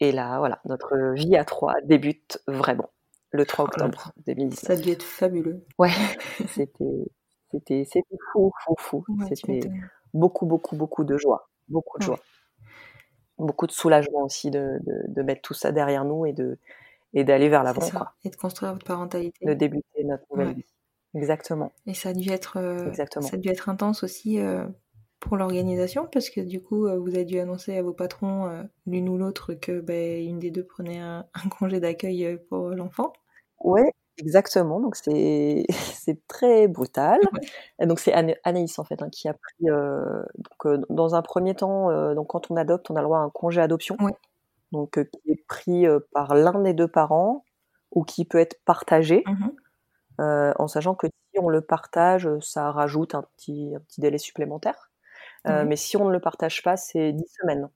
Et 0.00 0.10
là, 0.12 0.38
voilà, 0.38 0.60
notre 0.64 1.14
vie 1.14 1.36
à 1.36 1.44
trois 1.44 1.74
débute 1.82 2.40
vraiment 2.46 2.90
le 3.30 3.44
3 3.44 3.66
octobre 3.66 4.12
2019. 4.26 4.58
Ça 4.58 4.72
a 4.72 4.76
dû 4.76 4.90
être 4.90 5.02
fabuleux. 5.02 5.64
Ouais, 5.78 5.90
c'était, 6.48 7.10
c'était, 7.50 7.84
c'était 7.84 8.18
fou, 8.32 8.52
fou, 8.64 8.74
fou. 8.78 9.04
c'était 9.28 9.70
beaucoup, 10.14 10.46
beaucoup, 10.46 10.76
beaucoup 10.76 11.04
de 11.04 11.16
joie, 11.16 11.48
beaucoup 11.68 11.98
de 11.98 12.04
joie. 12.04 12.20
Beaucoup 13.38 13.66
de 13.66 13.72
soulagement 13.72 14.22
aussi 14.24 14.50
de, 14.50 14.78
de, 14.84 15.04
de, 15.06 15.22
mettre 15.22 15.42
tout 15.42 15.54
ça 15.54 15.70
derrière 15.70 16.04
nous 16.04 16.26
et 16.26 16.32
de 16.32 16.58
et 17.14 17.24
d'aller 17.24 17.48
vers 17.48 17.62
l'avant 17.62 17.80
et 18.24 18.30
de 18.30 18.36
construire 18.36 18.72
votre 18.72 18.84
parentalité. 18.84 19.46
De 19.46 19.54
débuter 19.54 20.04
notre 20.04 20.24
nouvelle 20.30 20.54
vie. 20.54 20.64
Exactement. 21.14 21.72
Et 21.86 21.94
ça 21.94 22.10
a 22.10 22.12
dû 22.12 22.30
être 22.30 22.58
euh, 22.58 22.88
exactement. 22.88 23.26
ça 23.26 23.36
a 23.36 23.38
dû 23.38 23.48
être 23.48 23.68
intense 23.68 24.02
aussi 24.02 24.40
euh, 24.40 24.66
pour 25.20 25.36
l'organisation 25.36 26.06
parce 26.12 26.30
que 26.30 26.40
du 26.40 26.60
coup 26.60 26.86
euh, 26.86 26.98
vous 26.98 27.14
avez 27.14 27.24
dû 27.24 27.38
annoncer 27.38 27.76
à 27.78 27.82
vos 27.82 27.94
patrons 27.94 28.68
l'une 28.86 29.08
ou 29.08 29.16
l'autre 29.16 29.54
que 29.54 29.80
ben, 29.80 30.22
une 30.22 30.38
des 30.38 30.50
deux 30.50 30.64
prenait 30.64 30.98
un, 30.98 31.26
un 31.44 31.48
congé 31.48 31.80
d'accueil 31.80 32.38
pour 32.48 32.70
l'enfant. 32.70 33.12
Ouais 33.60 33.90
Exactement, 34.18 34.80
donc 34.80 34.96
c'est 34.96 35.64
c'est 36.08 36.26
très 36.26 36.66
brutal. 36.68 37.20
Et 37.80 37.86
donc 37.86 38.00
c'est 38.00 38.12
Anaïs 38.12 38.78
en 38.78 38.84
fait 38.84 39.00
hein, 39.02 39.08
qui 39.10 39.28
a 39.28 39.34
pris 39.34 39.70
euh, 39.70 40.22
donc, 40.36 40.66
euh, 40.66 40.82
dans 40.90 41.14
un 41.14 41.22
premier 41.22 41.54
temps 41.54 41.90
euh, 41.90 42.14
donc 42.14 42.28
quand 42.28 42.50
on 42.50 42.56
adopte 42.56 42.90
on 42.90 42.96
a 42.96 43.00
le 43.00 43.04
droit 43.04 43.18
à 43.18 43.22
un 43.22 43.30
congé 43.30 43.60
adoption 43.60 43.96
donc 44.72 45.00
qui 45.10 45.30
est 45.30 45.46
pris 45.46 45.86
par 46.12 46.34
l'un 46.34 46.60
des 46.60 46.74
deux 46.74 46.88
parents 46.88 47.44
ou 47.92 48.04
qui 48.04 48.24
peut 48.24 48.38
être 48.38 48.60
partagé 48.64 49.22
mmh 49.26 49.48
en 50.20 50.66
sachant 50.66 50.96
que 50.96 51.06
si 51.06 51.38
on 51.38 51.48
le 51.48 51.60
partage 51.60 52.28
ça 52.40 52.72
rajoute 52.72 53.14
un 53.14 53.22
petit 53.22 53.72
un 53.76 53.80
petit 53.80 54.00
délai 54.00 54.18
supplémentaire 54.18 54.90
mais 55.46 55.76
si 55.76 55.96
on 55.96 56.06
ne 56.06 56.12
le 56.12 56.20
partage 56.20 56.62
pas 56.62 56.76
c'est 56.76 57.12
10 57.12 57.24
semaines. 57.40 57.68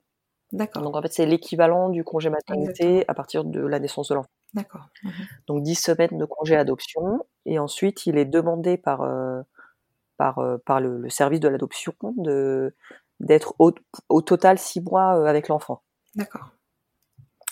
D'accord. 0.52 0.82
Donc 0.82 0.97
en 0.97 1.02
fait 1.02 1.12
c'est 1.12 1.24
l'équivalent 1.24 1.89
du 1.89 2.05
congé 2.05 2.31
maternité 2.31 3.05
à 3.09 3.14
partir 3.14 3.44
de 3.44 3.60
la 3.60 3.78
naissance 3.78 4.09
de 4.09 4.16
l'enfant. 4.16 4.28
D'accord. 4.54 4.88
Mmh 5.02 5.10
Donc 5.46 5.62
10 5.62 5.74
semaines 5.74 6.18
de 6.18 6.24
congé 6.24 6.56
adoption 6.56 7.24
et 7.46 7.58
ensuite 7.58 8.06
il 8.06 8.18
est 8.18 8.26
demandé 8.26 8.76
par 8.76 9.02
euh, 9.02 9.42
par 10.18 10.38
euh, 10.38 10.58
par 10.66 10.80
le, 10.80 10.98
le, 10.98 11.08
service 11.08 11.40
de 11.40 11.48
l'adoption 11.48 11.94
de 12.16 12.74
d'être 13.20 13.54
au, 13.58 13.72
au, 14.08 14.20
total 14.20 14.58
6 14.58 14.82
mois 14.82 15.16
euh, 15.16 15.24
avec 15.24 15.48
l'enfant. 15.48 15.82
D'accord. 16.16 16.50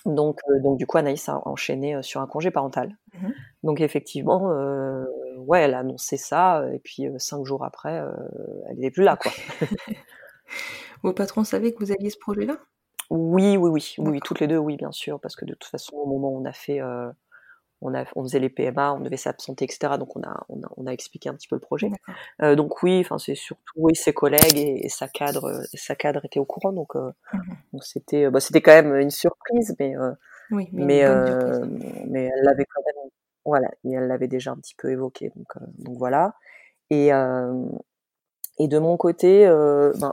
Donc 0.05 0.41
donc 0.63 0.79
du 0.79 0.87
coup 0.87 0.99
Anaïs 0.99 1.29
a 1.29 1.41
enchaîné 1.47 2.03
sur 2.03 2.21
un 2.21 2.27
congé 2.27 2.51
parental. 2.51 2.97
Mmh 3.15 3.29
donc 3.63 3.81
effectivement 3.81 4.49
ouais 5.37 5.61
elle 5.63 5.75
a 5.75 5.81
annoncé 5.81 6.17
ça 6.17 6.65
et 6.73 6.79
puis 6.79 7.05
cinq 7.19 7.45
jours 7.45 7.65
après 7.65 8.03
elle 8.69 8.79
n'est 8.79 8.91
plus 8.91 9.05
là 9.05 9.17
quoi. 9.17 9.33
Vos 11.03 11.13
patrons 11.13 11.45
savaient 11.45 11.73
que 11.73 11.85
vous 11.85 11.93
aviez 11.93 12.11
ce 12.11 12.19
projet 12.19 12.47
là 12.47 12.57
oui, 13.11 13.57
oui, 13.57 13.71
oui, 13.71 13.95
oui, 13.99 14.21
toutes 14.21 14.39
les 14.39 14.47
deux, 14.47 14.59
oui, 14.59 14.77
bien 14.77 14.93
sûr, 14.93 15.19
parce 15.19 15.35
que 15.35 15.45
de 15.45 15.55
toute 15.55 15.69
façon, 15.71 15.97
au 15.97 16.07
moment 16.07 16.31
où 16.31 16.41
on 16.41 16.45
a 16.45 16.53
fait, 16.53 16.81
euh, 16.81 17.11
on, 17.81 17.93
a, 17.93 18.05
on 18.15 18.23
faisait 18.23 18.39
les 18.39 18.49
PMA, 18.49 18.95
on 18.95 19.01
devait 19.01 19.17
s'absenter, 19.17 19.65
etc. 19.65 19.95
Donc 19.99 20.17
on 20.17 20.23
a, 20.23 20.45
on 20.49 20.63
a, 20.63 20.69
on 20.77 20.87
a, 20.87 20.93
expliqué 20.93 21.29
un 21.29 21.35
petit 21.35 21.49
peu 21.49 21.57
le 21.57 21.61
projet. 21.61 21.91
Euh, 22.41 22.55
donc 22.55 22.85
oui, 22.85 23.01
enfin 23.01 23.19
c'est 23.19 23.35
surtout 23.35 23.75
oui 23.75 23.97
ses 23.97 24.13
collègues 24.13 24.57
et, 24.57 24.89
sa 24.89 25.09
cadre, 25.09 25.63
sa 25.75 25.97
cadre 25.97 26.25
était 26.25 26.39
au 26.39 26.45
courant, 26.45 26.73
donc 26.73 26.95
euh, 26.95 27.11
mmh 27.73 27.79
c'était, 27.83 28.31
bah, 28.31 28.39
c'était 28.39 28.61
quand 28.61 28.73
même 28.73 28.95
une 28.95 29.11
surprise, 29.11 29.75
mais 29.81 29.95
oui, 30.53 30.69
mais 30.73 31.05
mais, 32.07 32.31
elle 32.33 32.45
l'avait 32.45 32.67
quand 32.67 32.83
même, 32.87 33.11
voilà, 33.45 33.69
et 33.85 33.93
elle 33.93 34.07
l'avait 34.07 34.29
déjà 34.29 34.53
un 34.53 34.57
petit 34.57 34.77
peu 34.77 34.91
évoqué, 34.91 35.33
donc 35.35 35.49
donc 35.79 35.99
voilà. 35.99 36.35
Et 36.91 37.09
et 37.09 38.69
de 38.69 38.79
mon 38.79 38.97
côté, 38.97 39.47
ben, 39.47 40.13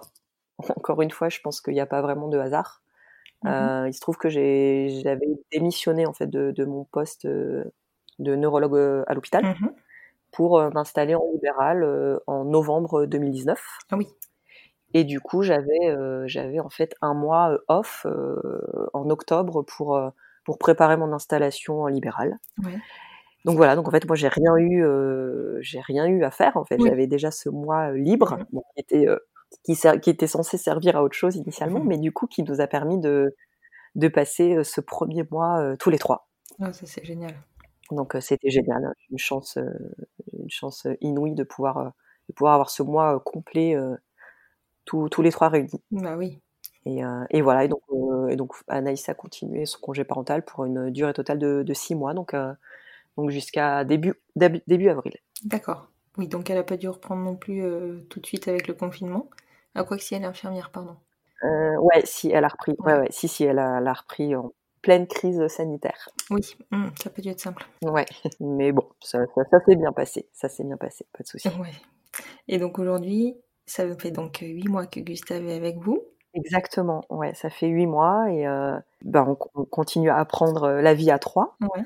encore 0.76 1.04
une 1.04 1.12
fois, 1.12 1.30
je 1.30 1.40
pense 1.42 1.62
qu'il 1.62 1.74
n'y 1.74 1.80
a 1.80 1.86
pas 1.86 2.02
vraiment 2.02 2.28
de 2.28 2.40
hasard. 2.40 2.82
Mmh 3.44 3.50
euh, 3.50 3.88
il 3.88 3.94
se 3.94 4.00
trouve 4.00 4.18
que 4.18 4.30
j'avais 4.30 5.28
démissionné 5.52 6.06
en 6.08 6.14
fait 6.14 6.28
de, 6.28 6.52
de 6.52 6.66
mon 6.66 6.86
poste 6.86 7.26
euh, 7.26 7.64
de 8.20 8.36
neurologue 8.36 8.76
euh, 8.76 9.04
à 9.08 9.14
l'hôpital 9.14 9.44
mmh 9.46 9.70
pour 10.32 10.62
m'installer 10.74 11.16
en 11.16 11.24
libéral 11.34 12.20
en 12.28 12.44
novembre 12.46 13.06
2019. 13.06 13.60
Ah 13.90 13.98
oui. 13.98 14.08
Et 14.94 15.04
du 15.04 15.20
coup, 15.22 15.42
j'avais 15.42 15.96
j'avais 16.28 16.60
en 16.60 16.70
fait 16.70 16.96
un 17.02 17.14
mois 17.16 17.58
off 17.70 18.06
en 18.94 19.10
octobre 19.10 19.64
pour 19.64 20.00
pour 20.46 20.58
préparer 20.60 20.98
mon 20.98 21.14
installation 21.14 21.82
en 21.84 21.88
libéral. 21.88 22.38
Ouais. 22.64 22.78
Donc 23.46 23.58
voilà, 23.58 23.76
donc 23.76 23.88
en 23.88 23.92
fait 23.92 24.06
moi 24.08 24.16
j'ai 24.16 24.28
rien 24.28 24.58
eu 24.58 24.86
j'ai 25.62 25.82
rien 25.82 26.06
eu 26.08 26.24
à 26.24 26.32
faire 26.32 26.58
en 26.58 26.66
fait, 26.66 26.78
j'avais 26.86 27.08
déjà 27.08 27.32
ce 27.32 27.50
mois 27.50 27.92
libre 27.94 28.38
mmh 28.52 28.60
qui 28.76 28.82
était 28.82 29.08
qui, 29.64 29.76
qui, 30.02 30.10
était 30.10 30.28
censé 30.28 30.58
servir 30.58 30.98
à 30.98 31.04
autre 31.04 31.16
chose 31.16 31.36
initialement, 31.36 31.80
mmh 31.80 31.88
mais 31.88 31.98
du 31.98 32.12
coup 32.12 32.28
qui 32.28 32.44
nous 32.44 32.62
a 32.62 32.68
permis 32.68 33.00
de, 33.00 33.36
de 33.96 34.08
passer 34.08 34.56
euh, 34.56 34.64
ce 34.64 34.82
premier 34.82 35.24
mois 35.30 35.60
euh, 35.60 35.76
tous 35.76 35.90
les 35.90 35.98
trois. 35.98 36.28
Ah, 36.62 36.74
ça 36.74 36.86
c'est 36.86 37.04
génial. 37.04 37.34
Donc 37.92 38.16
euh, 38.16 38.22
c'était 38.22 38.50
génial, 38.50 38.94
une 39.10 39.18
chance, 39.18 39.58
une 40.38 40.50
chance 40.50 40.88
inouïe 41.02 41.36
de 41.36 41.44
pouvoir, 41.44 41.94
de 42.30 42.34
pouvoir 42.34 42.54
avoir 42.54 42.70
ce 42.70 42.84
mois 42.84 43.20
complet 43.20 43.76
tous, 44.86 45.10
tous 45.10 45.22
les 45.22 45.32
trois 45.32 45.50
réunis. 45.50 45.82
Bah 45.92 46.16
oui. 46.18 46.40
Et, 46.86 47.02
et 47.32 47.42
voilà, 47.42 47.66
et 47.66 47.68
donc, 47.68 47.82
et 48.30 48.38
donc 48.38 48.54
Anaïs 48.70 49.10
a 49.10 49.14
continué 49.14 49.66
son 49.66 49.80
congé 49.80 50.06
parental 50.06 50.44
pour 50.46 50.64
une 50.64 50.90
durée 50.90 51.14
totale 51.14 51.38
de, 51.38 51.64
de 51.64 51.74
six 51.74 51.96
mois, 51.96 52.14
donc, 52.14 52.34
donc 53.18 53.30
jusqu'à 53.30 53.84
début, 53.84 54.14
début, 54.38 54.62
début 54.68 54.88
avril. 54.88 55.18
D'accord. 55.44 55.90
Oui, 56.18 56.28
donc 56.28 56.50
elle 56.50 56.58
n'a 56.58 56.64
pas 56.64 56.78
dû 56.78 56.90
reprendre 56.90 57.22
non 57.22 57.36
plus 57.36 57.64
euh, 57.64 58.00
tout 58.10 58.20
de 58.20 58.26
suite 58.26 58.48
avec 58.48 58.68
le 58.68 58.74
confinement. 58.74 59.30
À 59.76 59.84
quoi 59.84 59.98
que 59.98 60.04
si 60.04 60.16
elle 60.16 60.24
est 60.24 60.28
infirmière, 60.28 60.72
pardon. 60.72 60.96
Euh, 61.44 61.78
ouais, 61.78 62.02
si 62.04 62.32
elle 62.32 62.44
a 62.44 62.48
repris. 62.48 62.74
Ouais, 62.80 62.98
ouais, 62.98 63.08
si, 63.12 63.28
si, 63.28 63.44
elle 63.44 63.60
a, 63.60 63.94
repris 63.94 64.36
en 64.36 64.52
pleine 64.82 65.06
crise 65.06 65.46
sanitaire. 65.48 66.10
Oui, 66.32 66.56
hum, 66.72 66.92
ça 67.02 67.10
peut 67.10 67.22
être 67.26 67.40
simple. 67.40 67.68
Ouais, 67.84 68.06
mais 68.40 68.72
bon, 68.72 68.88
ça, 69.02 69.20
ça, 69.36 69.60
s'est 69.66 69.76
bien 69.76 69.92
passé. 69.92 70.28
Ça 70.34 70.50
s'est 70.50 70.64
bien 70.64 70.78
passé, 70.78 71.06
pas 71.14 71.24
de 71.24 71.28
souci. 71.28 71.50
Ouais. 71.50 71.72
Et 72.48 72.58
donc 72.58 72.80
aujourd'hui, 72.80 73.36
ça 73.66 73.84
fait 73.98 74.12
donc 74.12 74.40
huit 74.42 74.68
mois 74.68 74.88
que 74.88 75.00
Gustave 75.00 75.46
est 75.46 75.56
avec 75.56 75.78
vous. 75.78 76.02
Exactement, 76.34 77.04
ouais, 77.10 77.34
ça 77.34 77.50
fait 77.50 77.68
huit 77.68 77.88
mois 77.88 78.32
et 78.32 78.48
euh, 78.48 78.78
ben 79.04 79.36
on, 79.56 79.66
continue 79.66 80.10
à 80.10 80.18
apprendre 80.18 80.70
la 80.70 80.94
vie 80.94 81.10
à 81.10 81.20
trois. 81.20 81.58
Ouais. 81.62 81.84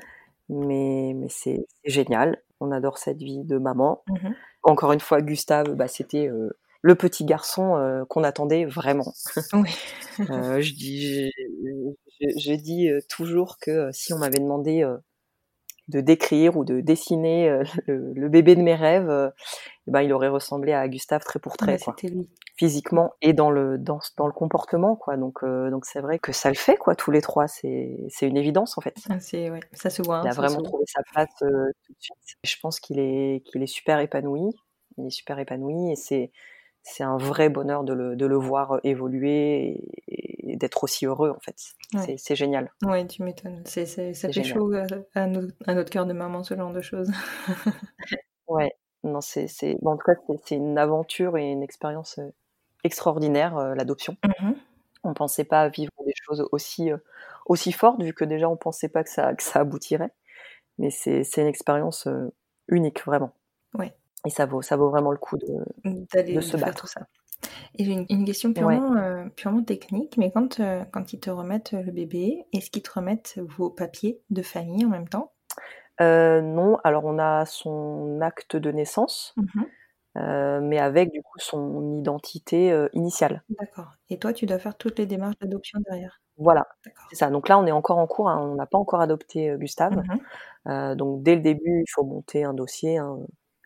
Mais, 0.48 1.12
mais 1.14 1.28
c'est 1.28 1.66
génial 1.84 2.38
on 2.62 2.70
adore 2.70 2.98
cette 2.98 3.18
vie 3.18 3.44
de 3.44 3.58
maman. 3.58 4.02
Mmh 4.08 4.30
Encore 4.62 4.92
une 4.92 5.00
fois, 5.00 5.20
Gustave, 5.20 5.74
bah, 5.74 5.88
c'était 5.88 6.28
euh, 6.28 6.56
le 6.80 6.94
petit 6.94 7.24
garçon 7.24 7.76
euh, 7.76 8.04
qu'on 8.08 8.24
attendait 8.24 8.64
vraiment. 8.64 9.12
Euh, 10.28 10.60
je 10.60 10.74
dis, 10.74 11.32
je, 12.20 12.52
dis 12.52 12.90
toujours 13.08 13.56
que 13.58 13.88
si 13.92 14.12
on 14.12 14.18
m'avait 14.18 14.40
demandé 14.40 14.86
de 15.88 16.00
décrire 16.00 16.56
ou 16.56 16.64
de 16.64 16.80
dessiner 16.80 17.62
le, 17.86 18.28
bébé 18.28 18.54
de 18.56 18.62
mes 18.62 18.74
rêves, 18.74 19.32
eh 19.88 19.90
ben, 19.90 20.02
il 20.02 20.12
aurait 20.12 20.28
ressemblé 20.28 20.72
à 20.72 20.86
Gustave 20.88 21.24
très 21.24 21.40
pour 21.40 21.56
très. 21.56 21.76
Lui. 22.04 22.28
Physiquement 22.56 23.14
et 23.22 23.32
dans 23.32 23.50
le 23.50 23.78
dans, 23.78 23.98
dans 24.16 24.26
le 24.26 24.32
comportement 24.32 24.94
quoi. 24.94 25.16
Donc 25.16 25.42
euh, 25.42 25.70
donc 25.70 25.84
c'est 25.84 26.00
vrai 26.00 26.18
que 26.18 26.32
ça 26.32 26.50
le 26.50 26.54
fait 26.54 26.76
quoi 26.76 26.94
tous 26.94 27.10
les 27.10 27.20
trois. 27.20 27.48
C'est 27.48 28.08
une 28.22 28.36
évidence 28.36 28.78
en 28.78 28.80
fait. 28.80 28.94
Ah, 29.10 29.14
ouais, 29.32 29.60
ça 29.72 29.90
se 29.90 30.02
voit 30.02 30.18
hein, 30.18 30.22
il 30.24 30.28
a 30.28 30.32
vraiment 30.32 30.62
trouvé 30.62 30.84
sa 30.86 31.02
place 31.02 31.30
euh, 31.42 31.72
tout 31.84 31.92
de 31.92 31.98
suite. 31.98 32.38
Je 32.44 32.56
pense 32.60 32.78
qu'il 32.78 33.00
est 33.00 33.42
qu'il 33.46 33.62
est 33.62 33.66
super 33.66 33.98
épanoui. 33.98 34.50
Il 34.98 35.06
est 35.06 35.10
super 35.10 35.38
épanoui 35.38 35.92
et 35.92 35.96
c'est 35.96 36.30
c'est 36.82 37.04
un 37.04 37.16
vrai 37.16 37.48
bonheur 37.48 37.84
de 37.84 37.92
le, 37.92 38.16
de 38.16 38.26
le 38.26 38.36
voir 38.36 38.80
évoluer 38.84 39.82
et, 40.08 40.56
d'être 40.56 40.84
aussi 40.84 41.06
heureux 41.06 41.30
en 41.30 41.40
fait 41.40 41.56
c'est 42.04 42.18
c'est 42.18 42.36
génial 42.36 42.70
ouais 42.82 43.06
tu 43.06 43.22
m'étonnes 43.22 43.62
ça 43.64 43.84
fait 43.86 44.44
chaud 44.44 44.70
à, 45.14 45.26
notre, 45.26 45.90
cœur 45.90 46.06
de 46.06 46.12
maman 46.12 46.42
ce 46.42 46.54
genre 46.54 46.72
de 46.72 46.80
choses 46.82 47.10
ouais 48.48 48.72
non 49.02 49.20
c'est 49.20 49.48
c'est 49.48 49.76
en 49.84 49.96
tout 49.96 50.04
cas 50.04 50.14
c'est 50.44 50.56
une 50.56 50.78
aventure 50.78 51.36
et 51.36 51.50
une 51.50 51.62
expérience 51.62 52.18
euh, 52.18 52.30
extraordinaire, 52.84 53.56
euh, 53.56 53.74
l'adoption. 53.74 54.16
Mmh 54.24 54.52
On 55.04 55.14
pensait 55.14 55.44
pas 55.44 55.68
vivre 55.68 55.92
des 56.06 56.14
choses 56.14 56.46
aussi, 56.52 56.92
euh, 56.92 56.98
aussi 57.46 57.72
forte 57.72 58.02
vu 58.02 58.12
que 58.14 58.24
déjà 58.24 58.48
on 58.48 58.56
pensait 58.56 58.88
pas 58.88 59.02
que 59.02 59.10
ça 59.10 59.34
que 59.34 59.42
ça 59.42 59.60
aboutirait. 59.60 60.12
Mais 60.78 60.90
c'est 60.90 61.24
c'est 61.24 61.42
une 61.42 61.48
expérience 61.48 62.08
unique 62.68 63.04
vraiment. 63.04 63.32
Ouais. 63.74 63.94
Et 64.24 64.30
ça 64.30 64.46
vaut 64.46 64.62
ça 64.62 64.76
vaut 64.76 64.90
vraiment 64.90 65.10
le 65.10 65.18
coup 65.18 65.36
de 65.36 65.46
se 66.40 66.56
faire 66.56 66.60
battre. 66.60 66.80
tout 66.82 66.86
ça. 66.86 67.00
Et 67.78 67.84
j'ai 67.84 67.92
une, 67.92 68.06
une 68.08 68.24
question 68.24 68.52
purement, 68.52 68.96
euh, 68.96 69.28
purement 69.34 69.62
technique, 69.64 70.16
mais 70.16 70.30
quand, 70.30 70.60
euh, 70.60 70.84
quand 70.92 71.12
ils 71.12 71.20
te 71.20 71.30
remettent 71.30 71.72
le 71.72 71.90
bébé, 71.90 72.44
est-ce 72.52 72.70
qu'ils 72.70 72.82
te 72.82 72.92
remettent 72.92 73.40
vos 73.56 73.70
papiers 73.70 74.20
de 74.30 74.42
famille 74.42 74.84
en 74.84 74.90
même 74.90 75.08
temps? 75.08 75.32
Euh, 76.00 76.40
non, 76.40 76.78
alors 76.84 77.04
on 77.04 77.18
a 77.18 77.44
son 77.46 78.20
acte 78.20 78.56
de 78.56 78.70
naissance, 78.72 79.34
Mhm. 79.36 79.66
mais 80.62 80.78
avec 80.78 81.10
du 81.12 81.22
coup 81.22 81.38
son 81.38 81.98
identité 82.00 82.86
initiale. 82.92 83.42
D'accord. 83.48 83.92
Et 84.08 84.18
toi, 84.18 84.32
tu 84.32 84.46
dois 84.46 84.58
faire 84.58 84.76
toutes 84.76 84.98
les 84.98 85.06
démarches 85.06 85.38
d'adoption 85.40 85.80
derrière? 85.88 86.20
Voilà, 86.38 86.66
D'accord. 86.84 87.04
c'est 87.10 87.16
ça. 87.16 87.30
Donc 87.30 87.48
là, 87.48 87.58
on 87.58 87.66
est 87.66 87.72
encore 87.72 87.98
en 87.98 88.06
cours, 88.06 88.28
hein, 88.28 88.38
on 88.40 88.54
n'a 88.54 88.66
pas 88.66 88.78
encore 88.78 89.00
adopté 89.00 89.54
Gustave. 89.58 90.02
Mhm. 90.66 90.96
Donc 90.96 91.22
dès 91.22 91.34
le 91.36 91.42
début, 91.42 91.82
il 91.86 91.90
faut 91.90 92.04
monter 92.04 92.44
un 92.44 92.54
dossier 92.54 92.98
hein, 92.98 93.18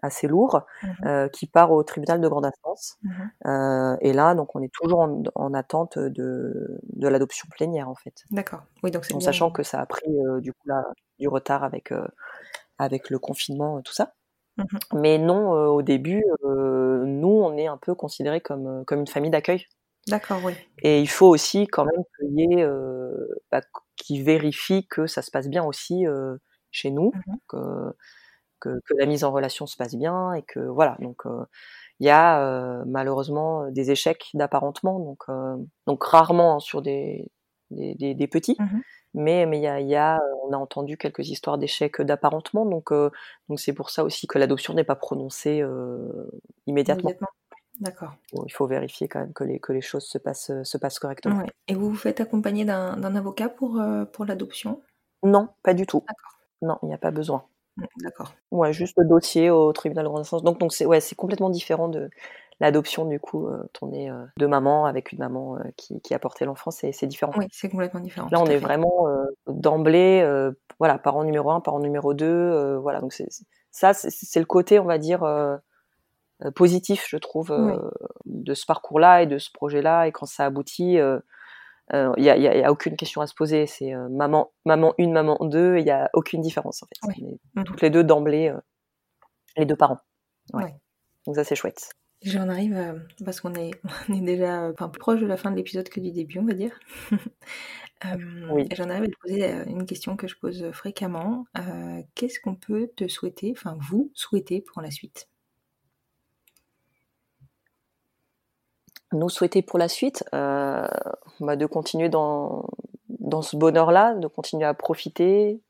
assez 0.06 0.26
lourd 0.28 0.62
Mhm. 0.82 0.94
euh, 1.06 1.28
qui 1.28 1.46
part 1.46 1.72
au 1.72 1.82
tribunal 1.82 2.20
de 2.20 2.28
grande 2.28 2.46
instance. 2.46 2.96
Mhm. 3.02 3.30
Euh, 3.46 3.96
et 4.00 4.12
là, 4.14 4.34
donc 4.34 4.56
on 4.56 4.62
est 4.62 4.72
toujours 4.72 5.00
en, 5.00 5.22
en 5.34 5.54
attente 5.54 5.98
de, 5.98 6.80
de 6.94 7.08
l'adoption 7.08 7.46
plénière 7.50 7.88
en 7.90 7.94
fait, 7.94 8.24
D'accord. 8.30 8.62
Oui, 8.82 8.90
donc 8.90 9.04
en 9.12 9.18
bien. 9.18 9.20
sachant 9.24 9.50
que 9.50 9.62
ça 9.62 9.80
a 9.80 9.86
pris 9.86 10.08
euh, 10.08 10.40
du 10.40 10.52
coup 10.52 10.66
là, 10.68 10.84
du 11.18 11.28
retard 11.28 11.64
avec 11.64 11.92
avec 12.78 13.10
le 13.10 13.18
confinement, 13.18 13.80
tout 13.82 13.92
ça. 13.94 14.14
Mhm. 14.58 14.66
Mais 14.94 15.18
non, 15.18 15.50
au 15.50 15.82
début, 15.82 16.24
nous, 16.44 17.28
on 17.28 17.56
est 17.56 17.66
un 17.66 17.76
peu 17.76 17.94
considérés 17.94 18.40
comme, 18.40 18.84
comme 18.86 19.00
une 19.00 19.06
famille 19.06 19.30
d'accueil. 19.30 19.66
D'accord, 20.08 20.38
oui. 20.44 20.52
Et 20.82 21.00
il 21.00 21.08
faut 21.08 21.26
aussi 21.26 21.66
quand 21.66 21.84
même 21.84 22.04
qu'il 22.18 22.38
y 22.38 22.54
ait, 22.54 22.62
euh, 22.62 23.26
bah, 23.50 23.60
qui 23.96 24.22
vérifie 24.22 24.86
que 24.86 25.06
ça 25.06 25.20
se 25.20 25.30
passe 25.32 25.48
bien 25.48 25.64
aussi 25.64 26.06
euh, 26.06 26.36
chez 26.70 26.90
nous, 26.90 27.10
que, 27.48 27.56
que, 28.60 28.80
que 28.84 28.94
la 28.98 29.06
mise 29.06 29.24
en 29.24 29.32
relation 29.32 29.66
se 29.66 29.76
passe 29.76 29.94
bien 29.94 30.32
et 30.34 30.42
que 30.42 30.60
voilà. 30.60 30.96
Donc 31.00 31.26
euh, 31.26 31.44
il 32.00 32.06
y 32.06 32.10
a 32.10 32.40
euh, 32.42 32.84
malheureusement 32.86 33.70
des 33.70 33.90
échecs 33.90 34.30
d'apparentement, 34.34 34.98
donc 35.00 35.24
euh, 35.28 35.56
donc 35.86 36.02
rarement 36.04 36.56
hein, 36.56 36.60
sur 36.60 36.82
des 36.82 37.30
des, 37.70 37.94
des, 37.94 38.14
des 38.14 38.28
petits, 38.28 38.56
Mhm. 38.60 38.82
mais 39.14 39.46
mais 39.46 39.58
il 39.58 39.62
y 39.62 39.66
a, 39.68 39.80
il 39.80 39.88
y 39.88 39.96
a 39.96 40.20
on 40.44 40.52
a 40.52 40.56
entendu 40.56 40.96
quelques 40.98 41.28
histoires 41.28 41.58
d'échecs 41.58 42.00
d'apparentement, 42.02 42.66
donc 42.66 42.92
euh, 42.92 43.10
donc 43.48 43.60
c'est 43.60 43.72
pour 43.72 43.90
ça 43.90 44.04
aussi 44.04 44.26
que 44.26 44.38
l'adoption 44.38 44.74
n'est 44.74 44.84
pas 44.84 44.96
prononcée 44.96 45.60
euh, 45.62 46.30
immédiatement. 46.66 47.10
Immédiatement. 47.10 47.28
D'accord. 47.80 48.14
Bon, 48.32 48.44
il 48.46 48.52
faut 48.52 48.66
vérifier 48.66 49.06
quand 49.06 49.20
même 49.20 49.34
que 49.34 49.44
les 49.44 49.60
que 49.60 49.72
les 49.72 49.82
choses 49.82 50.04
se 50.04 50.16
passent 50.16 50.52
se 50.62 50.78
passent 50.78 50.98
correctement. 50.98 51.38
Ouais. 51.40 51.52
Et 51.68 51.74
vous 51.74 51.90
vous 51.90 51.96
faites 51.96 52.20
accompagner 52.20 52.64
d'un 52.64 52.96
d'un 52.96 53.14
avocat 53.16 53.50
pour, 53.50 53.78
euh, 53.80 54.06
pour 54.06 54.24
l'adoption? 54.24 54.80
Non, 55.22 55.48
pas 55.62 55.74
du 55.74 55.86
tout. 55.86 56.02
Non, 56.62 56.78
il 56.82 56.88
n'y 56.88 56.94
a 56.94 56.98
pas 56.98 57.10
besoin. 57.10 57.44
Mm, 57.76 57.84
D'accord. 58.02 58.32
Ouais, 58.50 58.72
juste 58.72 58.94
le 58.98 59.06
dossier 59.06 59.50
au 59.50 59.72
tribunal 59.72 60.04
de 60.04 60.08
grande 60.08 60.20
instance. 60.20 60.42
Donc, 60.42 60.58
donc 60.58 60.72
c'est 60.72 60.86
ouais, 60.86 61.00
c'est 61.00 61.14
complètement 61.14 61.50
différent 61.50 61.88
de 61.88 62.08
l'adoption 62.60 63.04
du 63.04 63.20
coup. 63.20 63.48
Euh, 63.48 63.62
on 63.82 63.92
est 63.92 64.10
euh, 64.10 64.24
de 64.38 64.46
maman 64.46 64.86
avec 64.86 65.12
une 65.12 65.18
maman 65.18 65.56
euh, 65.56 65.60
qui, 65.76 66.00
qui 66.00 66.14
a 66.14 66.18
porté 66.18 66.44
l'enfant, 66.46 66.70
c'est 66.70 66.92
c'est 66.92 67.06
différent. 67.06 67.32
Oui, 67.36 67.46
c'est 67.52 67.68
complètement 67.68 68.00
différent. 68.00 68.28
Là, 68.32 68.40
on 68.40 68.46
est 68.46 68.56
vraiment 68.56 69.08
euh, 69.08 69.24
d'emblée, 69.46 70.22
euh, 70.24 70.52
voilà, 70.78 70.96
parent 70.98 71.22
numéro 71.24 71.50
un, 71.50 71.60
parent 71.60 71.80
numéro 71.80 72.14
deux, 72.14 72.76
voilà. 72.76 73.00
Donc 73.00 73.12
c'est 73.12 73.26
c'est- 73.30 73.44
ça, 73.70 73.92
c'est 73.92 74.10
c'est 74.10 74.40
le 74.40 74.46
côté, 74.46 74.78
on 74.78 74.84
va 74.86 74.96
dire, 74.96 75.22
positif, 76.54 77.06
je 77.10 77.18
trouve, 77.18 77.50
Oui. 77.50 77.74
de 78.24 78.54
ce 78.54 78.64
parcours-là 78.66 79.22
et 79.22 79.26
de 79.26 79.36
ce 79.36 79.50
projet-là. 79.52 80.06
Et 80.06 80.12
quand 80.12 80.24
ça 80.24 80.46
aboutit, 80.46 80.98
euh, 81.92 82.12
il 82.16 82.22
n'y 82.24 82.30
a, 82.30 82.36
y 82.36 82.48
a- 82.48 82.56
y 82.56 82.62
a 82.64 82.70
aucune 82.72 82.96
question 82.96 83.20
à 83.20 83.26
se 83.26 83.34
poser. 83.34 83.66
C'est 83.66 83.94
euh, 83.94 84.08
maman, 84.08 84.52
maman 84.64 84.94
une, 84.98 85.12
maman 85.12 85.38
deux. 85.42 85.78
Il 85.78 85.84
n'y 85.84 85.90
a 85.90 86.10
aucune 86.14 86.40
différence 86.40 86.82
en 86.82 86.86
fait. 86.86 87.08
Oui. 87.08 87.14
On 87.24 87.30
est 87.32 87.38
Mhm. 87.60 87.64
toutes 87.64 87.82
les 87.82 87.90
deux 87.90 88.04
d'emblée, 88.04 88.48
euh, 88.48 88.58
les 89.56 89.66
deux 89.66 89.76
parents. 89.76 89.98
Ouais. 90.52 90.64
Ouais. 90.64 90.74
Donc 91.26 91.36
ça 91.36 91.44
c'est 91.44 91.54
chouette. 91.56 91.90
J'en 92.22 92.48
arrive 92.48 93.04
parce 93.24 93.40
qu'on 93.40 93.54
est, 93.54 93.70
on 94.08 94.14
est 94.14 94.20
déjà 94.24 94.70
enfin, 94.70 94.88
plus 94.88 94.98
proche 95.00 95.20
de 95.20 95.26
la 95.26 95.36
fin 95.36 95.50
de 95.50 95.56
l'épisode 95.56 95.88
que 95.88 96.00
du 96.00 96.10
début, 96.12 96.38
on 96.38 96.44
va 96.46 96.54
dire. 96.54 96.78
Oui. 98.50 98.68
J'en 98.74 98.90
arrive 98.90 99.04
à 99.04 99.06
te 99.06 99.18
poser 99.22 99.50
une 99.70 99.86
question 99.86 100.16
que 100.16 100.28
je 100.28 100.36
pose 100.36 100.70
fréquemment. 100.72 101.46
Qu'est-ce 102.14 102.38
qu'on 102.40 102.54
peut 102.54 102.90
te 102.94 103.08
souhaiter, 103.08 103.52
enfin 103.56 103.76
vous 103.88 104.10
souhaiter 104.14 104.60
pour 104.60 104.82
la 104.82 104.90
suite? 104.90 105.28
Nous 109.12 109.28
souhaiter 109.28 109.62
pour 109.62 109.78
la 109.78 109.88
suite, 109.88 110.24
euh, 110.34 110.86
bah, 111.40 111.56
de 111.56 111.66
continuer 111.66 112.08
dans 112.08 112.64
dans 113.08 113.40
ce 113.42 113.56
bonheur-là, 113.56 114.14
de 114.14 114.26
continuer 114.26 114.66
à 114.66 114.74
profiter, 114.74 115.60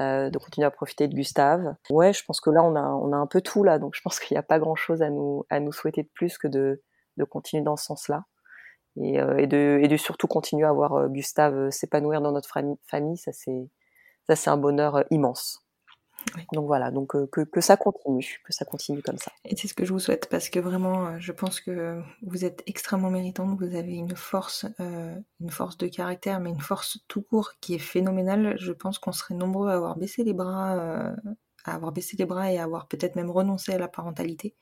euh, 0.00 0.30
de 0.30 0.38
continuer 0.38 0.66
à 0.66 0.70
profiter 0.70 1.08
de 1.08 1.14
Gustave. 1.14 1.76
Ouais, 1.90 2.12
je 2.14 2.24
pense 2.24 2.40
que 2.40 2.50
là 2.50 2.62
on 2.64 2.76
a 2.76 2.82
on 2.82 3.12
a 3.12 3.16
un 3.16 3.26
peu 3.26 3.40
tout 3.42 3.64
là, 3.64 3.78
donc 3.78 3.94
je 3.96 4.02
pense 4.02 4.20
qu'il 4.20 4.34
n'y 4.36 4.38
a 4.38 4.44
pas 4.44 4.58
grand-chose 4.60 5.02
à 5.02 5.10
nous 5.10 5.46
à 5.50 5.60
nous 5.60 5.72
souhaiter 5.72 6.02
de 6.04 6.10
plus 6.14 6.38
que 6.38 6.48
de 6.48 6.82
de 7.18 7.24
continuer 7.24 7.64
dans 7.64 7.76
ce 7.76 7.86
sens-là. 7.86 8.24
Et, 8.96 9.20
euh, 9.20 9.38
et 9.38 9.46
de 9.48 9.80
et 9.82 9.88
de 9.88 9.96
surtout 9.98 10.28
continuer 10.28 10.66
à 10.66 10.72
voir 10.72 10.94
euh, 10.94 11.08
Gustave 11.08 11.56
euh, 11.56 11.70
s'épanouir 11.72 12.20
dans 12.22 12.32
notre 12.32 12.48
fami- 12.50 12.78
famille, 12.88 13.18
ça 13.18 13.32
c'est 13.32 13.68
ça 14.28 14.36
c'est 14.36 14.50
un 14.50 14.58
bonheur 14.58 14.96
euh, 14.96 15.04
immense. 15.10 15.65
Oui. 16.34 16.42
Donc 16.52 16.66
voilà, 16.66 16.90
donc 16.90 17.14
euh, 17.14 17.26
que 17.30 17.42
que 17.42 17.60
ça 17.60 17.76
continue, 17.76 18.40
que 18.44 18.52
ça 18.52 18.64
continue 18.64 19.02
comme 19.02 19.18
ça. 19.18 19.30
Et 19.44 19.56
c'est 19.56 19.68
ce 19.68 19.74
que 19.74 19.84
je 19.84 19.92
vous 19.92 20.00
souhaite 20.00 20.28
parce 20.28 20.48
que 20.48 20.58
vraiment, 20.58 21.08
euh, 21.08 21.16
je 21.18 21.32
pense 21.32 21.60
que 21.60 22.00
vous 22.22 22.44
êtes 22.44 22.62
extrêmement 22.66 23.10
méritante. 23.10 23.58
Vous 23.58 23.76
avez 23.76 23.94
une 23.94 24.16
force, 24.16 24.66
euh, 24.80 25.14
une 25.40 25.50
force 25.50 25.76
de 25.78 25.86
caractère, 25.86 26.40
mais 26.40 26.50
une 26.50 26.60
force 26.60 26.98
tout 27.08 27.22
court 27.22 27.52
qui 27.60 27.74
est 27.74 27.78
phénoménale. 27.78 28.56
Je 28.58 28.72
pense 28.72 28.98
qu'on 28.98 29.12
serait 29.12 29.34
nombreux 29.34 29.70
à 29.70 29.74
avoir 29.74 29.96
baissé 29.96 30.24
les 30.24 30.34
bras, 30.34 30.76
euh, 30.76 31.14
à 31.64 31.74
avoir 31.74 31.92
baissé 31.92 32.16
les 32.16 32.26
bras 32.26 32.52
et 32.52 32.58
à 32.58 32.64
avoir 32.64 32.88
peut-être 32.88 33.16
même 33.16 33.30
renoncé 33.30 33.72
à 33.72 33.78
la 33.78 33.88
parentalité. 33.88 34.54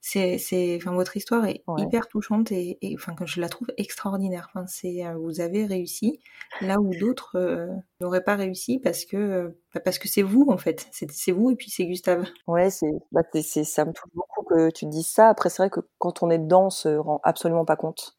C'est, 0.00 0.38
c'est, 0.38 0.76
enfin, 0.76 0.92
votre 0.92 1.16
histoire 1.16 1.44
est 1.46 1.64
Ouais. 1.66 1.82
hyper 1.82 2.08
touchante 2.08 2.52
et, 2.52 2.78
et, 2.82 2.94
enfin, 2.96 3.14
je 3.26 3.40
la 3.40 3.48
trouve 3.48 3.68
extraordinaire. 3.76 4.48
Enfin, 4.54 4.66
c'est, 4.66 5.04
euh, 5.06 5.14
vous 5.16 5.40
avez 5.40 5.66
réussi 5.66 6.20
là 6.60 6.80
où 6.80 6.94
d'autres 6.94 7.36
euh, 7.36 7.66
n'auraient 8.00 8.24
pas 8.24 8.36
réussi 8.36 8.78
parce 8.78 9.04
que, 9.04 9.16
euh, 9.16 9.60
bah, 9.74 9.80
parce 9.80 9.98
que 9.98 10.08
c'est 10.08 10.22
vous 10.22 10.46
en 10.50 10.56
fait. 10.58 10.86
C'est, 10.92 11.10
c'est 11.10 11.32
vous 11.32 11.50
et 11.50 11.56
puis 11.56 11.70
c'est 11.70 11.86
Gustave. 11.86 12.26
Ouais, 12.46 12.70
c'est, 12.70 12.90
bah, 13.12 13.22
c'est, 13.42 13.64
ça 13.64 13.84
me 13.84 13.92
touche 13.92 14.10
beaucoup 14.14 14.42
que 14.44 14.70
tu 14.70 14.86
dises 14.86 15.06
ça. 15.08 15.28
Après, 15.28 15.50
c'est 15.50 15.62
vrai 15.62 15.70
que 15.70 15.80
quand 15.98 16.22
on 16.22 16.30
est 16.30 16.38
dedans, 16.38 16.66
on 16.66 16.70
se 16.70 16.88
rend 16.88 17.20
absolument 17.22 17.64
pas 17.66 17.76
compte 17.76 18.16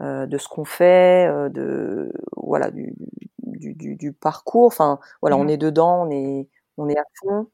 euh, 0.00 0.26
de 0.26 0.38
ce 0.38 0.48
qu'on 0.48 0.64
fait, 0.64 1.28
euh, 1.28 1.48
de 1.50 2.12
voilà 2.36 2.70
du, 2.70 2.94
du, 3.44 3.74
du, 3.74 3.96
du 3.96 4.12
parcours. 4.12 4.66
Enfin, 4.66 5.00
voilà, 5.22 5.36
on 5.38 5.44
Mhm. 5.44 5.50
est 5.50 5.58
dedans, 5.58 6.04
on 6.06 6.10
est 6.10 6.48
on 6.78 6.88
est 6.88 6.98
à 6.98 7.04
fond. 7.20 7.48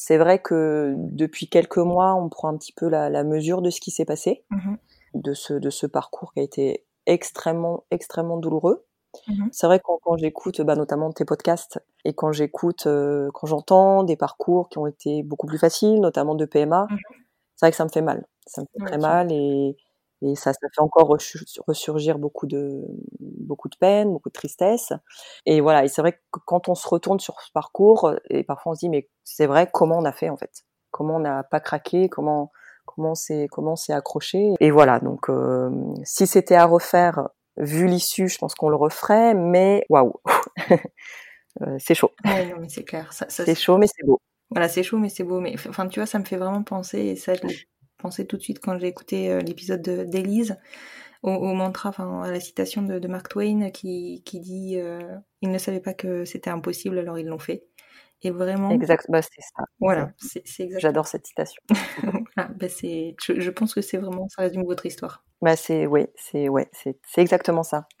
C'est 0.00 0.16
vrai 0.16 0.40
que 0.40 0.94
depuis 0.96 1.48
quelques 1.48 1.78
mois, 1.78 2.14
on 2.14 2.28
prend 2.28 2.48
un 2.50 2.56
petit 2.56 2.72
peu 2.72 2.88
la, 2.88 3.10
la 3.10 3.24
mesure 3.24 3.62
de 3.62 3.70
ce 3.70 3.80
qui 3.80 3.90
s'est 3.90 4.04
passé, 4.04 4.44
Mhm. 4.52 4.78
de 5.14 5.34
ce 5.34 5.54
de 5.54 5.70
ce 5.70 5.86
parcours 5.88 6.32
qui 6.32 6.38
a 6.40 6.42
été 6.44 6.84
extrêmement 7.06 7.82
extrêmement 7.90 8.36
douloureux. 8.38 8.86
Mhm. 9.28 9.48
C'est 9.52 9.66
vrai 9.66 9.78
que 9.80 9.84
quand, 9.84 9.98
quand 10.04 10.16
j'écoute, 10.16 10.60
bah, 10.62 10.76
notamment 10.76 11.10
tes 11.12 11.24
podcasts, 11.24 11.80
et 12.04 12.14
quand 12.14 12.30
j'écoute, 12.32 12.86
euh, 12.86 13.30
quand 13.34 13.48
j'entends 13.48 14.04
des 14.04 14.16
parcours 14.16 14.68
qui 14.68 14.78
ont 14.78 14.86
été 14.86 15.24
beaucoup 15.24 15.48
plus 15.48 15.58
faciles, 15.58 16.00
notamment 16.00 16.36
de 16.36 16.44
PMA, 16.46 16.86
Mhm. 16.90 16.98
c'est 17.56 17.66
vrai 17.66 17.70
que 17.72 17.76
ça 17.76 17.84
me 17.84 17.90
fait 17.90 18.02
mal. 18.02 18.26
Ça 18.46 18.62
me 18.62 18.66
fait 18.72 18.86
très 18.86 18.98
mal 18.98 19.32
et, 19.32 19.76
et 20.22 20.34
ça, 20.34 20.52
ça 20.52 20.68
fait 20.74 20.80
encore 20.80 21.08
ressu- 21.08 21.44
ressurgir 21.66 22.18
beaucoup 22.18 22.46
de, 22.46 22.82
beaucoup 23.20 23.68
de 23.68 23.76
peine, 23.76 24.10
beaucoup 24.12 24.28
de 24.28 24.34
tristesse. 24.34 24.92
Et 25.46 25.60
voilà, 25.60 25.84
et 25.84 25.88
c'est 25.88 26.00
vrai 26.02 26.12
que 26.12 26.40
quand 26.46 26.68
on 26.68 26.74
se 26.74 26.88
retourne 26.88 27.20
sur 27.20 27.40
ce 27.40 27.50
parcours, 27.52 28.14
et 28.30 28.44
parfois 28.44 28.72
on 28.72 28.74
se 28.74 28.80
dit, 28.80 28.88
mais 28.88 29.08
c'est 29.24 29.46
vrai, 29.46 29.68
comment 29.72 29.98
on 29.98 30.04
a 30.04 30.12
fait 30.12 30.28
en 30.30 30.36
fait? 30.36 30.64
Comment 30.90 31.16
on 31.16 31.20
n'a 31.20 31.42
pas 31.44 31.60
craqué? 31.60 32.08
Comment 32.08 32.50
comment 32.86 33.14
c'est 33.14 33.46
comment 33.50 33.76
c'est 33.76 33.92
accroché? 33.92 34.54
Et 34.60 34.70
voilà, 34.70 34.98
donc 35.00 35.28
euh, 35.30 35.70
si 36.04 36.26
c'était 36.26 36.54
à 36.56 36.66
refaire, 36.66 37.28
vu 37.56 37.86
l'issue, 37.86 38.28
je 38.28 38.38
pense 38.38 38.54
qu'on 38.54 38.68
le 38.70 38.76
referait, 38.76 39.34
mais 39.34 39.84
waouh, 39.90 40.14
Euh, 41.62 41.76
c'est 41.78 41.94
chaud. 41.94 42.12
Ouais, 42.24 42.46
non, 42.46 42.58
mais 42.60 42.68
c'est 42.68 42.84
clair. 42.84 43.12
Ça, 43.12 43.26
ça, 43.28 43.44
C'est 43.44 43.54
chaud, 43.54 43.78
mais 43.78 43.86
c'est 43.86 44.06
beau. 44.06 44.20
Voilà, 44.50 44.68
c'est 44.68 44.82
chaud, 44.82 44.98
mais 44.98 45.08
c'est 45.08 45.24
beau. 45.24 45.40
Mais 45.40 45.54
enfin, 45.68 45.88
tu 45.88 46.00
vois, 46.00 46.06
ça 46.06 46.18
me 46.18 46.24
fait 46.24 46.36
vraiment 46.36 46.62
penser, 46.62 46.98
et 47.00 47.16
ça, 47.16 47.34
je 47.34 47.42
l'ai 47.42 47.54
pensé 47.98 48.26
tout 48.26 48.36
de 48.36 48.42
suite 48.42 48.60
quand 48.60 48.78
j'ai 48.78 48.86
écouté 48.88 49.30
euh, 49.30 49.40
l'épisode 49.40 49.82
de- 49.82 50.04
d'Élise, 50.04 50.56
au, 51.22 51.30
au 51.32 51.54
mantra, 51.54 51.90
enfin, 51.90 52.22
à 52.22 52.30
la 52.32 52.40
citation 52.40 52.82
de, 52.82 52.98
de 52.98 53.08
Mark 53.08 53.28
Twain 53.28 53.70
qui, 53.70 54.22
qui 54.24 54.40
dit 54.40 54.78
euh, 54.80 55.00
Ils 55.42 55.50
ne 55.50 55.58
savaient 55.58 55.80
pas 55.80 55.94
que 55.94 56.24
c'était 56.24 56.50
impossible, 56.50 56.98
alors 56.98 57.18
ils 57.18 57.26
l'ont 57.26 57.38
fait. 57.38 57.66
Et 58.22 58.30
vraiment, 58.30 58.70
Exact, 58.72 59.06
bah, 59.10 59.22
c'est 59.22 59.40
ça. 59.40 59.64
voilà, 59.80 60.12
c'est 60.18 60.40
exactement. 60.44 60.80
J'adore 60.80 61.06
cette 61.08 61.26
citation. 61.26 61.62
Voilà, 62.02 62.48
bah, 62.56 62.68
c'est, 62.68 63.16
je, 63.22 63.40
je 63.40 63.50
pense 63.50 63.74
que 63.74 63.80
c'est 63.80 63.98
vraiment, 63.98 64.28
ça 64.28 64.42
résume 64.42 64.64
votre 64.64 64.86
histoire. 64.86 65.24
Bah, 65.40 65.54
c'est, 65.56 65.86
oui, 65.86 66.06
c'est, 66.16 66.48
ouais, 66.48 66.68
c'est, 66.72 66.98
c'est 67.06 67.20
exactement 67.20 67.62
ça. 67.62 67.86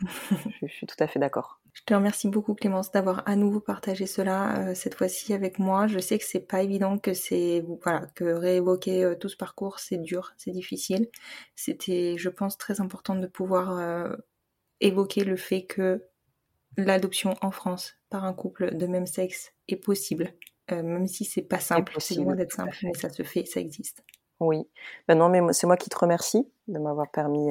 je, 0.60 0.66
je 0.66 0.72
suis 0.72 0.86
tout 0.86 0.96
à 0.98 1.06
fait 1.06 1.18
d'accord. 1.20 1.60
Je 1.78 1.84
te 1.84 1.94
remercie 1.94 2.26
beaucoup 2.26 2.54
Clémence 2.54 2.90
d'avoir 2.90 3.22
à 3.28 3.36
nouveau 3.36 3.60
partagé 3.60 4.06
cela 4.06 4.58
euh, 4.58 4.74
cette 4.74 4.96
fois-ci 4.96 5.32
avec 5.32 5.60
moi. 5.60 5.86
Je 5.86 6.00
sais 6.00 6.18
que 6.18 6.24
c'est 6.24 6.40
pas 6.40 6.60
évident, 6.60 6.98
que 6.98 7.14
c'est 7.14 7.64
voilà, 7.84 8.06
que 8.16 8.24
réévoquer 8.24 9.04
euh, 9.04 9.14
tout 9.14 9.28
ce 9.28 9.36
parcours, 9.36 9.78
c'est 9.78 9.98
dur, 9.98 10.32
c'est 10.36 10.50
difficile. 10.50 11.08
C'était, 11.54 12.16
je 12.18 12.30
pense, 12.30 12.58
très 12.58 12.80
important 12.80 13.14
de 13.14 13.28
pouvoir 13.28 13.78
euh, 13.78 14.12
évoquer 14.80 15.22
le 15.22 15.36
fait 15.36 15.66
que 15.66 16.02
l'adoption 16.76 17.36
en 17.42 17.52
France 17.52 17.94
par 18.10 18.24
un 18.24 18.32
couple 18.32 18.74
de 18.74 18.86
même 18.88 19.06
sexe 19.06 19.52
est 19.68 19.76
possible, 19.76 20.32
même 20.70 21.06
si 21.06 21.24
c'est 21.24 21.42
pas 21.42 21.60
simple, 21.60 21.94
c'est 21.98 22.16
loin 22.16 22.34
d'être 22.34 22.52
simple, 22.52 22.76
mais 22.82 22.94
ça 22.94 23.08
se 23.08 23.22
fait, 23.22 23.44
ça 23.44 23.60
existe. 23.60 24.02
Oui, 24.40 24.68
ben 25.08 25.16
non, 25.16 25.28
mais 25.28 25.40
c'est 25.52 25.66
moi 25.66 25.76
qui 25.76 25.90
te 25.90 25.98
remercie 25.98 26.46
de 26.68 26.78
m'avoir 26.78 27.10
permis 27.10 27.50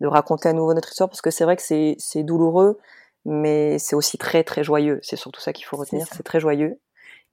de 0.00 0.06
raconter 0.06 0.48
à 0.48 0.52
nouveau 0.52 0.72
notre 0.72 0.88
histoire, 0.90 1.10
parce 1.10 1.20
que 1.20 1.30
c'est 1.30 1.44
vrai 1.44 1.56
que 1.56 1.62
c'est 1.62 2.22
douloureux, 2.22 2.78
mais 3.24 3.78
c'est 3.78 3.96
aussi 3.96 4.18
très 4.18 4.44
très 4.44 4.64
joyeux. 4.64 5.00
C'est 5.02 5.16
surtout 5.16 5.40
ça 5.40 5.52
qu'il 5.52 5.64
faut 5.64 5.76
retenir, 5.76 6.06
c'est 6.10 6.22
très 6.22 6.40
joyeux, 6.40 6.80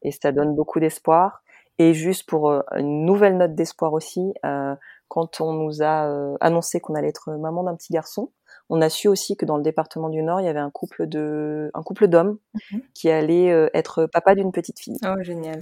et 0.02 0.12
ça 0.12 0.32
donne 0.32 0.56
beaucoup 0.56 0.80
d'espoir. 0.80 1.42
Et 1.80 1.94
juste 1.94 2.28
pour 2.28 2.52
euh, 2.52 2.62
une 2.76 3.06
nouvelle 3.06 3.38
note 3.38 3.56
d'espoir 3.56 3.94
aussi, 3.94 4.34
euh, 4.46 4.76
quand 5.08 5.40
on 5.42 5.54
nous 5.54 5.82
a 5.82 6.08
euh, 6.08 6.36
annoncé 6.42 6.82
qu'on 6.82 6.94
allait 6.94 7.08
être 7.08 7.32
maman 7.32 7.64
d'un 7.64 7.76
petit 7.76 7.94
garçon, 7.94 8.32
on 8.70 8.82
a 8.82 8.90
su 8.90 9.08
aussi 9.08 9.36
que 9.38 9.46
dans 9.46 9.58
le 9.58 9.64
département 9.64 10.10
du 10.10 10.22
Nord, 10.22 10.42
il 10.42 10.46
y 10.46 10.50
avait 10.50 10.60
un 10.60 10.70
couple 10.70 11.08
de, 11.08 11.72
un 11.74 11.82
couple 11.82 12.08
d'hommes 12.08 12.38
mhm. 12.72 12.82
qui 12.94 13.10
allait 13.10 13.48
être 13.74 14.06
papa 14.06 14.36
d'une 14.36 14.52
petite 14.52 14.80
fille. 14.80 14.98
Oh 15.04 15.24
génial. 15.24 15.58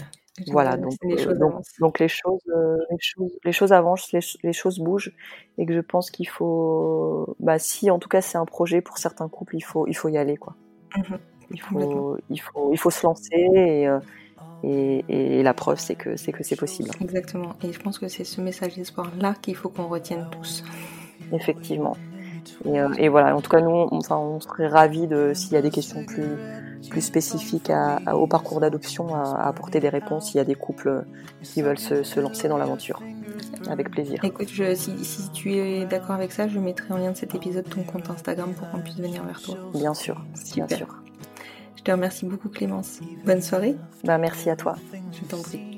Voilà, 0.48 0.78
donc, 0.78 0.94
les 1.04 1.18
choses 1.18 1.40
donc, 1.40 1.54
donc, 1.80 2.00
les 2.00 2.08
choses, 2.08 2.42
les 2.92 2.98
choses, 3.00 3.32
les 3.44 3.52
choses 3.52 3.74
avancent, 3.74 4.12
les, 4.12 4.54
choses 4.54 4.80
bougent, 4.80 5.14
et 5.58 5.66
que 5.66 5.74
je 5.74 5.82
pense 5.82 6.12
qu'il 6.12 6.28
faut, 6.28 7.36
bah 7.40 7.58
si 7.58 7.90
en 7.90 7.98
tout 7.98 8.10
cas 8.10 8.22
c'est 8.22 8.38
un 8.38 8.46
projet 8.46 8.82
pour 8.82 9.00
certains 9.00 9.30
couples, 9.30 9.56
il 9.56 9.64
faut, 9.64 9.88
il 9.88 9.96
faut 9.96 10.10
y 10.10 10.18
aller 10.18 10.38
quoi. 10.38 10.56
Mhm. 10.96 11.18
Il 11.50 11.62
faut, 11.62 12.18
il 12.30 12.42
faut, 12.42 12.70
il 12.74 12.78
faut 12.78 12.90
se 12.90 13.06
lancer 13.06 13.50
et 13.56 13.88
et, 14.64 15.44
la 15.44 15.54
preuve, 15.54 15.80
c'est 15.80 15.96
que 15.96 16.16
c'est 16.16 16.32
que 16.32 16.44
c'est 16.44 16.56
possible. 16.56 16.90
Exactement. 17.02 17.54
Et 17.64 17.72
je 17.72 17.80
pense 17.80 18.00
que 18.00 18.08
c'est 18.08 18.24
ce 18.24 18.42
message 18.42 18.76
d'espoir 18.76 19.12
là 19.20 19.36
qu'il 19.42 19.56
faut 19.56 19.70
qu'on 19.70 19.88
retienne 19.88 20.28
tous. 20.32 20.64
Effectivement. 21.32 21.96
Et, 22.66 22.80
euh, 22.80 23.10
voilà. 23.10 23.36
En 23.36 23.42
tout 23.42 23.50
cas, 23.50 23.62
nous, 23.62 23.70
on, 23.70 23.98
enfin, 23.98 24.18
on 24.18 24.40
serait 24.40 24.68
ravis 24.68 25.08
de 25.08 25.34
s'il 25.34 25.54
y 25.54 25.58
a 25.58 25.62
des 25.62 25.70
questions 25.70 26.04
plus 26.06 26.38
plus 26.90 27.02
spécifiques 27.02 27.72
au 28.12 28.28
parcours 28.28 28.60
d'adoption, 28.60 29.16
à, 29.16 29.48
apporter 29.48 29.80
des 29.80 29.90
réponses. 29.90 30.28
S'il 30.28 30.38
y 30.38 30.40
a 30.40 30.46
des 30.46 30.56
couples 30.56 31.06
qui 31.44 31.62
veulent 31.62 31.80
se, 31.80 32.20
lancer 32.20 32.48
dans 32.48 32.58
l'aventure. 32.58 33.02
Avec 33.70 33.92
plaisir. 33.92 34.24
Écoute, 34.24 34.48
si, 34.48 35.06
si, 35.06 35.30
tu 35.32 35.54
es 35.54 35.86
d'accord 35.86 36.16
avec 36.16 36.32
ça, 36.32 36.48
je 36.48 36.60
mettrai 36.60 36.94
en 36.94 36.98
lien 36.98 37.12
de 37.12 37.18
cet 37.18 37.36
épisode 37.36 37.68
ton 37.70 37.84
compte 37.84 38.10
Instagram 38.10 38.54
pour 38.54 38.70
qu'on 38.70 38.80
puisse 38.80 38.98
venir 38.98 39.24
vers 39.24 39.42
toi. 39.42 39.58
Bien 39.74 39.94
sûr, 39.94 40.24
bien 40.54 40.68
sûr. 40.68 40.88
Je 41.76 41.84
te 41.84 41.92
remercie 41.92 42.26
beaucoup 42.26 42.50
Clémence. 42.50 43.00
Bonne 43.26 43.42
soirée. 43.42 43.76
Bah, 44.04 44.18
merci 44.18 44.50
à 44.50 44.56
toi. 44.56 44.76
Je 45.12 45.26
t'en 45.26 45.42
prie. 45.42 45.78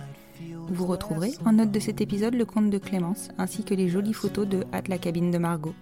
Vous 0.71 0.85
retrouverez 0.85 1.33
en 1.45 1.51
note 1.51 1.71
de 1.71 1.81
cet 1.81 1.99
épisode 1.99 2.33
le 2.33 2.45
compte 2.45 2.69
de 2.69 2.77
Clémence 2.77 3.27
ainsi 3.37 3.65
que 3.65 3.73
les 3.73 3.89
jolies 3.89 4.13
photos 4.13 4.47
de 4.47 4.63
Hâte 4.73 4.87
la 4.87 4.97
cabine 4.97 5.29
de 5.29 5.37
Margot. 5.37 5.75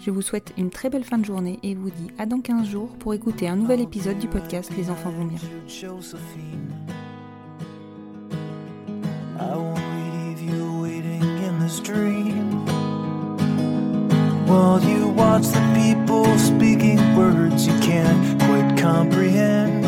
Je 0.00 0.10
vous 0.10 0.22
souhaite 0.22 0.54
une 0.56 0.70
très 0.70 0.88
belle 0.88 1.04
fin 1.04 1.18
de 1.18 1.26
journée 1.26 1.58
et 1.62 1.74
vous 1.74 1.90
dis 1.90 2.08
à 2.16 2.24
dans 2.24 2.40
15 2.40 2.66
jours 2.66 2.88
pour 3.00 3.12
écouter 3.12 3.48
un 3.48 3.56
nouvel 3.56 3.82
épisode 3.82 4.18
du 4.18 4.26
podcast 4.26 4.72
Les 4.78 4.88
enfants 4.88 5.10
vont 5.10 5.26
bien. 5.26 5.38
While 14.46 14.82
you 14.82 15.08
watch 15.08 15.46
the 15.48 15.60
people 15.74 16.38
speaking 16.38 16.98
words 17.14 17.66
you 17.66 17.78
can't 17.80 18.40
quite 18.40 18.82
comprehend. 18.82 19.87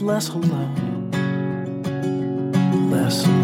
less 0.00 0.28
alone, 0.28 1.10
less 2.90 3.26
alone. 3.26 3.43